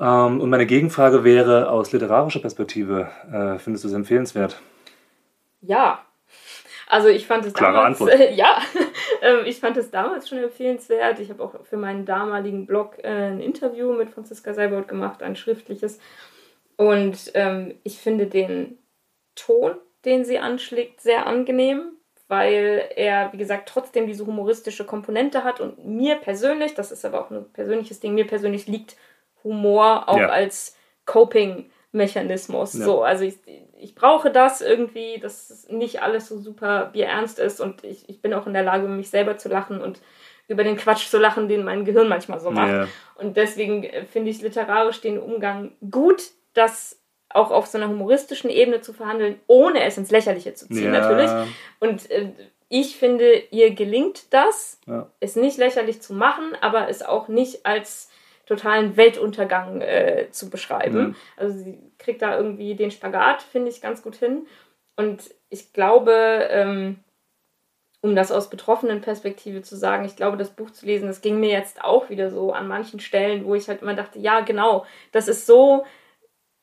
Ähm, 0.00 0.40
und 0.40 0.50
meine 0.50 0.66
Gegenfrage 0.66 1.24
wäre, 1.24 1.70
aus 1.70 1.92
literarischer 1.92 2.40
Perspektive, 2.40 3.08
äh, 3.30 3.58
findest 3.58 3.84
du 3.84 3.88
es 3.88 3.94
empfehlenswert? 3.94 4.60
Ja, 5.60 6.00
also 6.86 7.08
ich 7.08 7.26
fand 7.26 7.44
es 7.44 7.54
Klare 7.54 7.74
damals, 7.74 8.00
Antwort. 8.00 8.20
Äh, 8.20 8.34
ja, 8.36 8.58
äh, 9.22 9.48
ich 9.48 9.60
fand 9.60 9.76
es 9.76 9.90
damals 9.90 10.28
schon 10.28 10.38
empfehlenswert. 10.38 11.18
Ich 11.20 11.30
habe 11.30 11.42
auch 11.42 11.64
für 11.64 11.76
meinen 11.76 12.04
damaligen 12.04 12.66
Blog 12.66 12.98
äh, 13.02 13.08
ein 13.08 13.40
Interview 13.40 13.92
mit 13.92 14.10
Franziska 14.10 14.54
Seibold 14.54 14.88
gemacht, 14.88 15.22
ein 15.22 15.36
schriftliches. 15.36 15.98
Und 16.76 17.30
ähm, 17.34 17.74
ich 17.84 17.98
finde 17.98 18.26
den 18.26 18.78
Ton, 19.34 19.76
den 20.04 20.24
sie 20.24 20.38
anschlägt, 20.38 21.00
sehr 21.00 21.26
angenehm, 21.26 21.93
weil 22.28 22.88
er, 22.96 23.32
wie 23.32 23.36
gesagt, 23.38 23.68
trotzdem 23.68 24.06
diese 24.06 24.26
humoristische 24.26 24.84
Komponente 24.84 25.44
hat. 25.44 25.60
Und 25.60 25.84
mir 25.84 26.16
persönlich, 26.16 26.74
das 26.74 26.90
ist 26.90 27.04
aber 27.04 27.20
auch 27.20 27.30
ein 27.30 27.52
persönliches 27.52 28.00
Ding, 28.00 28.14
mir 28.14 28.26
persönlich 28.26 28.66
liegt 28.66 28.96
Humor 29.42 30.08
auch 30.08 30.18
ja. 30.18 30.28
als 30.28 30.76
Coping 31.04 31.70
Mechanismus. 31.92 32.74
Ja. 32.74 32.84
So, 32.84 33.02
also 33.02 33.24
ich, 33.24 33.36
ich 33.78 33.94
brauche 33.94 34.30
das 34.30 34.60
irgendwie, 34.60 35.18
dass 35.20 35.68
nicht 35.68 36.02
alles 36.02 36.28
so 36.28 36.38
super 36.38 36.90
bierernst 36.92 37.38
ist 37.38 37.60
und 37.60 37.84
ich, 37.84 38.08
ich 38.08 38.20
bin 38.20 38.34
auch 38.34 38.46
in 38.46 38.52
der 38.52 38.64
Lage, 38.64 38.88
mich 38.88 39.10
selber 39.10 39.38
zu 39.38 39.48
lachen 39.48 39.80
und 39.80 40.00
über 40.48 40.64
den 40.64 40.76
Quatsch 40.76 41.08
zu 41.08 41.18
lachen, 41.18 41.48
den 41.48 41.64
mein 41.64 41.84
Gehirn 41.84 42.08
manchmal 42.08 42.40
so 42.40 42.50
macht. 42.50 42.72
Ja. 42.72 42.88
Und 43.16 43.36
deswegen 43.36 43.84
äh, 43.84 44.04
finde 44.04 44.30
ich 44.30 44.42
literarisch 44.42 45.00
den 45.00 45.18
Umgang 45.18 45.72
gut, 45.90 46.22
das 46.52 47.00
auch 47.34 47.50
auf 47.50 47.66
so 47.66 47.78
einer 47.78 47.88
humoristischen 47.88 48.48
Ebene 48.48 48.80
zu 48.80 48.92
verhandeln, 48.92 49.40
ohne 49.46 49.82
es 49.84 49.98
ins 49.98 50.10
Lächerliche 50.10 50.54
zu 50.54 50.68
ziehen, 50.68 50.94
ja. 50.94 51.00
natürlich. 51.00 51.30
Und 51.80 52.10
äh, 52.10 52.30
ich 52.68 52.96
finde, 52.96 53.42
ihr 53.50 53.74
gelingt 53.74 54.32
das, 54.32 54.80
ja. 54.86 55.10
es 55.20 55.36
nicht 55.36 55.58
lächerlich 55.58 56.00
zu 56.00 56.14
machen, 56.14 56.56
aber 56.60 56.88
es 56.88 57.02
auch 57.02 57.28
nicht 57.28 57.66
als 57.66 58.10
totalen 58.46 58.96
Weltuntergang 58.96 59.80
äh, 59.80 60.28
zu 60.30 60.50
beschreiben. 60.50 60.98
Mhm. 60.98 61.16
Also 61.36 61.58
sie 61.58 61.78
kriegt 61.98 62.22
da 62.22 62.36
irgendwie 62.36 62.74
den 62.74 62.90
Spagat, 62.90 63.42
finde 63.42 63.70
ich, 63.70 63.80
ganz 63.80 64.02
gut 64.02 64.16
hin. 64.16 64.46
Und 64.96 65.34
ich 65.48 65.72
glaube, 65.72 66.48
ähm, 66.50 66.98
um 68.00 68.14
das 68.14 68.30
aus 68.30 68.50
betroffenen 68.50 69.00
Perspektive 69.00 69.62
zu 69.62 69.76
sagen, 69.76 70.04
ich 70.04 70.14
glaube, 70.14 70.36
das 70.36 70.50
Buch 70.50 70.70
zu 70.70 70.84
lesen, 70.84 71.08
das 71.08 71.22
ging 71.22 71.40
mir 71.40 71.50
jetzt 71.50 71.82
auch 71.82 72.10
wieder 72.10 72.30
so 72.30 72.52
an 72.52 72.68
manchen 72.68 73.00
Stellen, 73.00 73.46
wo 73.46 73.54
ich 73.54 73.68
halt 73.68 73.82
immer 73.82 73.94
dachte, 73.94 74.18
ja, 74.18 74.40
genau, 74.40 74.84
das 75.10 75.26
ist 75.26 75.46
so 75.46 75.84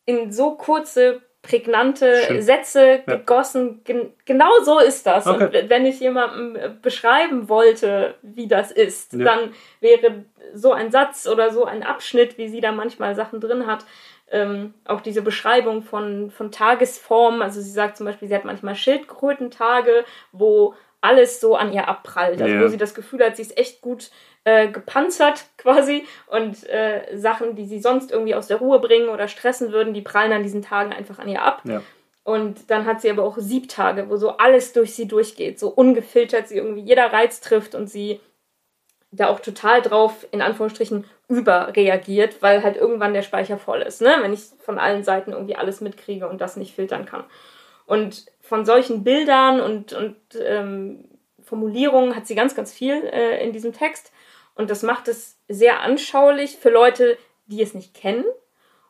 in 0.06 0.32
so 0.32 0.56
kurze 0.56 1.22
prägnante 1.42 2.24
Schön. 2.28 2.42
Sätze 2.42 3.04
ja. 3.08 3.16
gegossen. 3.16 3.82
Gen 3.84 4.14
genau 4.26 4.52
so 4.64 4.80
ist 4.80 5.08
das. 5.08 5.26
Okay. 5.26 5.44
Und 5.44 5.70
wenn 5.70 5.86
ich 5.86 6.00
jemandem 6.00 6.56
äh, 6.56 6.70
beschreiben 6.70 7.50
wollte, 7.50 8.16
wie 8.22 8.48
das 8.48 8.72
ist, 8.72 9.14
ja. 9.14 9.26
dann 9.26 9.54
wäre 9.80 10.26
so 10.54 10.72
ein 10.72 10.92
Satz 10.92 11.28
oder 11.28 11.52
so 11.52 11.66
ein 11.66 11.84
Abschnitt, 11.84 12.38
wie 12.38 12.50
sie 12.50 12.62
da 12.62 12.72
manchmal 12.72 13.16
Sachen 13.16 13.40
drin 13.40 13.66
hat, 13.66 13.86
ähm, 14.30 14.74
auch 14.86 15.02
diese 15.02 15.22
Beschreibung 15.22 15.82
von, 15.82 16.30
von 16.30 16.52
Tagesformen. 16.52 17.42
Also 17.42 17.60
sie 17.60 17.72
sagt 17.72 17.98
zum 17.98 18.06
Beispiel, 18.06 18.28
sie 18.28 18.36
hat 18.36 18.46
manchmal 18.46 18.76
Schildkrötentage, 18.76 20.06
wo 20.32 20.76
alles 21.02 21.42
so 21.42 21.56
an 21.56 21.74
ihr 21.74 21.88
abprallt. 21.88 22.42
Also 22.42 22.54
ja. 22.54 22.62
wo 22.62 22.68
sie 22.68 22.78
das 22.78 22.94
Gefühl 22.94 23.24
hat, 23.26 23.36
sie 23.36 23.42
ist 23.42 23.58
echt 23.58 23.82
gut 23.82 24.12
äh, 24.44 24.70
gepanzert 24.70 25.46
quasi 25.58 26.06
und 26.28 26.68
äh, 26.68 27.16
Sachen, 27.16 27.56
die 27.56 27.66
sie 27.66 27.80
sonst 27.80 28.12
irgendwie 28.12 28.36
aus 28.36 28.48
der 28.48 28.58
Ruhe 28.58 28.80
bringen 28.80 29.10
oder 29.10 29.28
stressen 29.28 29.72
würden, 29.72 29.94
die 29.94 30.02
prallen 30.02 30.34
an 30.34 30.44
diesen 30.44 30.62
Tagen 30.62 30.94
einfach 30.94 31.20
an 31.20 31.28
ihr 31.28 31.42
ab. 31.42 31.62
Ja. 31.66 31.82
Und 32.24 32.70
dann 32.70 32.86
hat 32.86 33.02
sie 33.02 33.10
aber 33.10 33.24
auch 33.24 33.38
Siebtage, 33.38 34.10
wo 34.10 34.18
so 34.18 34.38
alles 34.38 34.74
durch 34.74 34.96
sie 34.96 35.08
durchgeht, 35.08 35.60
so 35.60 35.70
ungefiltert 35.70 36.48
sie 36.48 36.58
irgendwie 36.58 36.82
jeder 36.82 37.12
Reiz 37.12 37.42
trifft 37.42 37.74
und 37.76 37.88
sie 37.88 38.20
da 39.12 39.28
auch 39.28 39.40
total 39.42 39.82
drauf, 39.82 40.26
in 40.32 40.42
Anführungsstrichen, 40.42 41.06
überreagiert, 41.28 42.42
weil 42.42 42.64
halt 42.64 42.78
irgendwann 42.78 43.14
der 43.14 43.22
Speicher 43.22 43.58
voll 43.58 43.82
ist, 43.82 44.02
ne? 44.02 44.16
Wenn 44.22 44.34
ich 44.34 44.42
von 44.60 44.80
allen 44.80 45.04
Seiten 45.04 45.32
irgendwie 45.32 45.56
alles 45.56 45.82
mitkriege 45.82 46.28
und 46.28 46.42
das 46.42 46.58
nicht 46.58 46.76
filtern 46.76 47.06
kann. 47.06 47.24
Und 47.86 48.26
von 48.42 48.66
solchen 48.66 49.04
Bildern 49.04 49.60
und, 49.60 49.94
und 49.94 50.16
ähm, 50.42 51.06
Formulierungen 51.42 52.16
hat 52.16 52.28
sie 52.28 52.36
ganz, 52.36 52.56
ganz 52.56 52.72
viel 52.72 53.04
äh, 53.06 53.44
in 53.44 53.52
diesem 53.54 53.74
Text. 53.74 54.12
Und 54.62 54.70
das 54.70 54.84
macht 54.84 55.08
es 55.08 55.40
sehr 55.48 55.80
anschaulich 55.80 56.56
für 56.56 56.70
Leute, 56.70 57.18
die 57.48 57.64
es 57.64 57.74
nicht 57.74 57.96
kennen 57.96 58.26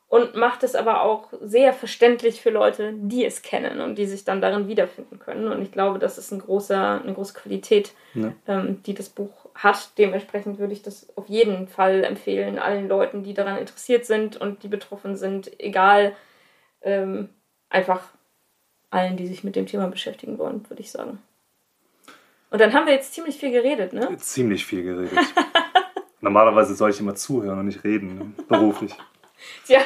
und 0.10 0.36
macht 0.36 0.64
es 0.64 0.76
aber 0.76 1.04
auch 1.04 1.30
sehr 1.40 1.72
verständlich 1.72 2.42
für 2.42 2.50
Leute, 2.50 2.92
die 2.94 3.24
es 3.24 3.42
kennen 3.42 3.80
und 3.80 3.96
die 3.96 4.06
sich 4.06 4.26
dann 4.26 4.42
darin 4.42 4.68
wiederfinden 4.68 5.18
können. 5.18 5.48
Und 5.48 5.62
ich 5.62 5.72
glaube, 5.72 5.98
das 5.98 6.18
ist 6.18 6.32
ein 6.32 6.40
großer, 6.40 7.02
eine 7.02 7.14
große 7.14 7.36
Qualität, 7.36 7.94
ja. 8.16 8.34
ähm, 8.50 8.84
die 8.86 8.94
das 8.94 9.08
Buch 9.08 9.46
hat. 9.56 9.98
Dementsprechend 9.98 10.60
würde 10.60 10.74
ich 10.74 10.82
das 10.82 11.08
auf 11.16 11.30
jeden 11.30 11.70
Fall 11.70 12.04
empfehlen, 12.04 12.60
allen 12.60 12.90
Leuten, 12.90 13.24
die 13.24 13.34
daran 13.34 13.58
interessiert 13.58 14.06
sind 14.06 14.36
und 14.36 14.64
die 14.64 14.68
betroffen 14.68 15.16
sind, 15.16 15.58
egal, 15.58 16.14
ähm, 16.82 17.30
einfach 17.70 18.04
allen, 18.90 19.16
die 19.16 19.28
sich 19.28 19.46
mit 19.46 19.56
dem 19.56 19.68
Thema 19.68 19.88
beschäftigen 19.88 20.38
wollen, 20.38 20.70
würde 20.70 20.82
ich 20.82 20.92
sagen. 20.92 21.20
Und 22.50 22.60
dann 22.60 22.74
haben 22.74 22.86
wir 22.86 22.94
jetzt 22.94 23.14
ziemlich 23.14 23.38
viel 23.38 23.52
geredet, 23.52 23.94
ne? 23.94 24.18
Ziemlich 24.18 24.66
viel 24.66 24.84
geredet. 24.84 25.18
Normalerweise 26.22 26.76
soll 26.76 26.92
ich 26.92 27.00
immer 27.00 27.16
zuhören 27.16 27.60
und 27.60 27.66
nicht 27.66 27.84
reden, 27.84 28.18
ne? 28.18 28.32
beruflich. 28.48 28.96
Tja, 29.66 29.80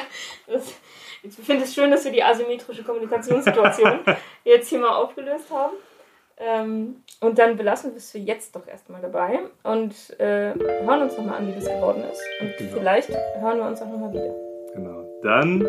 das, 0.46 0.74
ich 1.22 1.34
finde 1.34 1.64
es 1.64 1.74
schön, 1.74 1.90
dass 1.90 2.04
wir 2.04 2.12
die 2.12 2.22
asymmetrische 2.22 2.84
Kommunikationssituation 2.84 4.00
jetzt 4.44 4.68
hier 4.68 4.78
mal 4.78 4.94
aufgelöst 4.94 5.50
haben. 5.50 5.74
Ähm, 6.38 7.02
und 7.20 7.38
dann 7.38 7.56
belassen 7.56 7.92
wir 7.92 7.96
es 7.96 8.10
für 8.10 8.18
jetzt 8.18 8.54
doch 8.54 8.66
erstmal 8.68 9.00
dabei 9.00 9.40
und 9.62 9.94
äh, 10.20 10.52
hören 10.84 11.02
uns 11.02 11.16
nochmal 11.16 11.38
an, 11.38 11.48
wie 11.48 11.54
das 11.54 11.64
geworden 11.64 12.04
ist. 12.10 12.22
Und 12.40 12.56
genau. 12.58 12.76
vielleicht 12.76 13.08
hören 13.08 13.58
wir 13.58 13.66
uns 13.66 13.80
auch 13.80 13.88
nochmal 13.88 14.12
wieder. 14.12 14.34
Genau. 14.74 15.20
Dann 15.22 15.66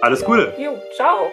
alles 0.00 0.24
Gute. 0.24 0.54
Jo, 0.58 0.72
ciao. 0.96 1.30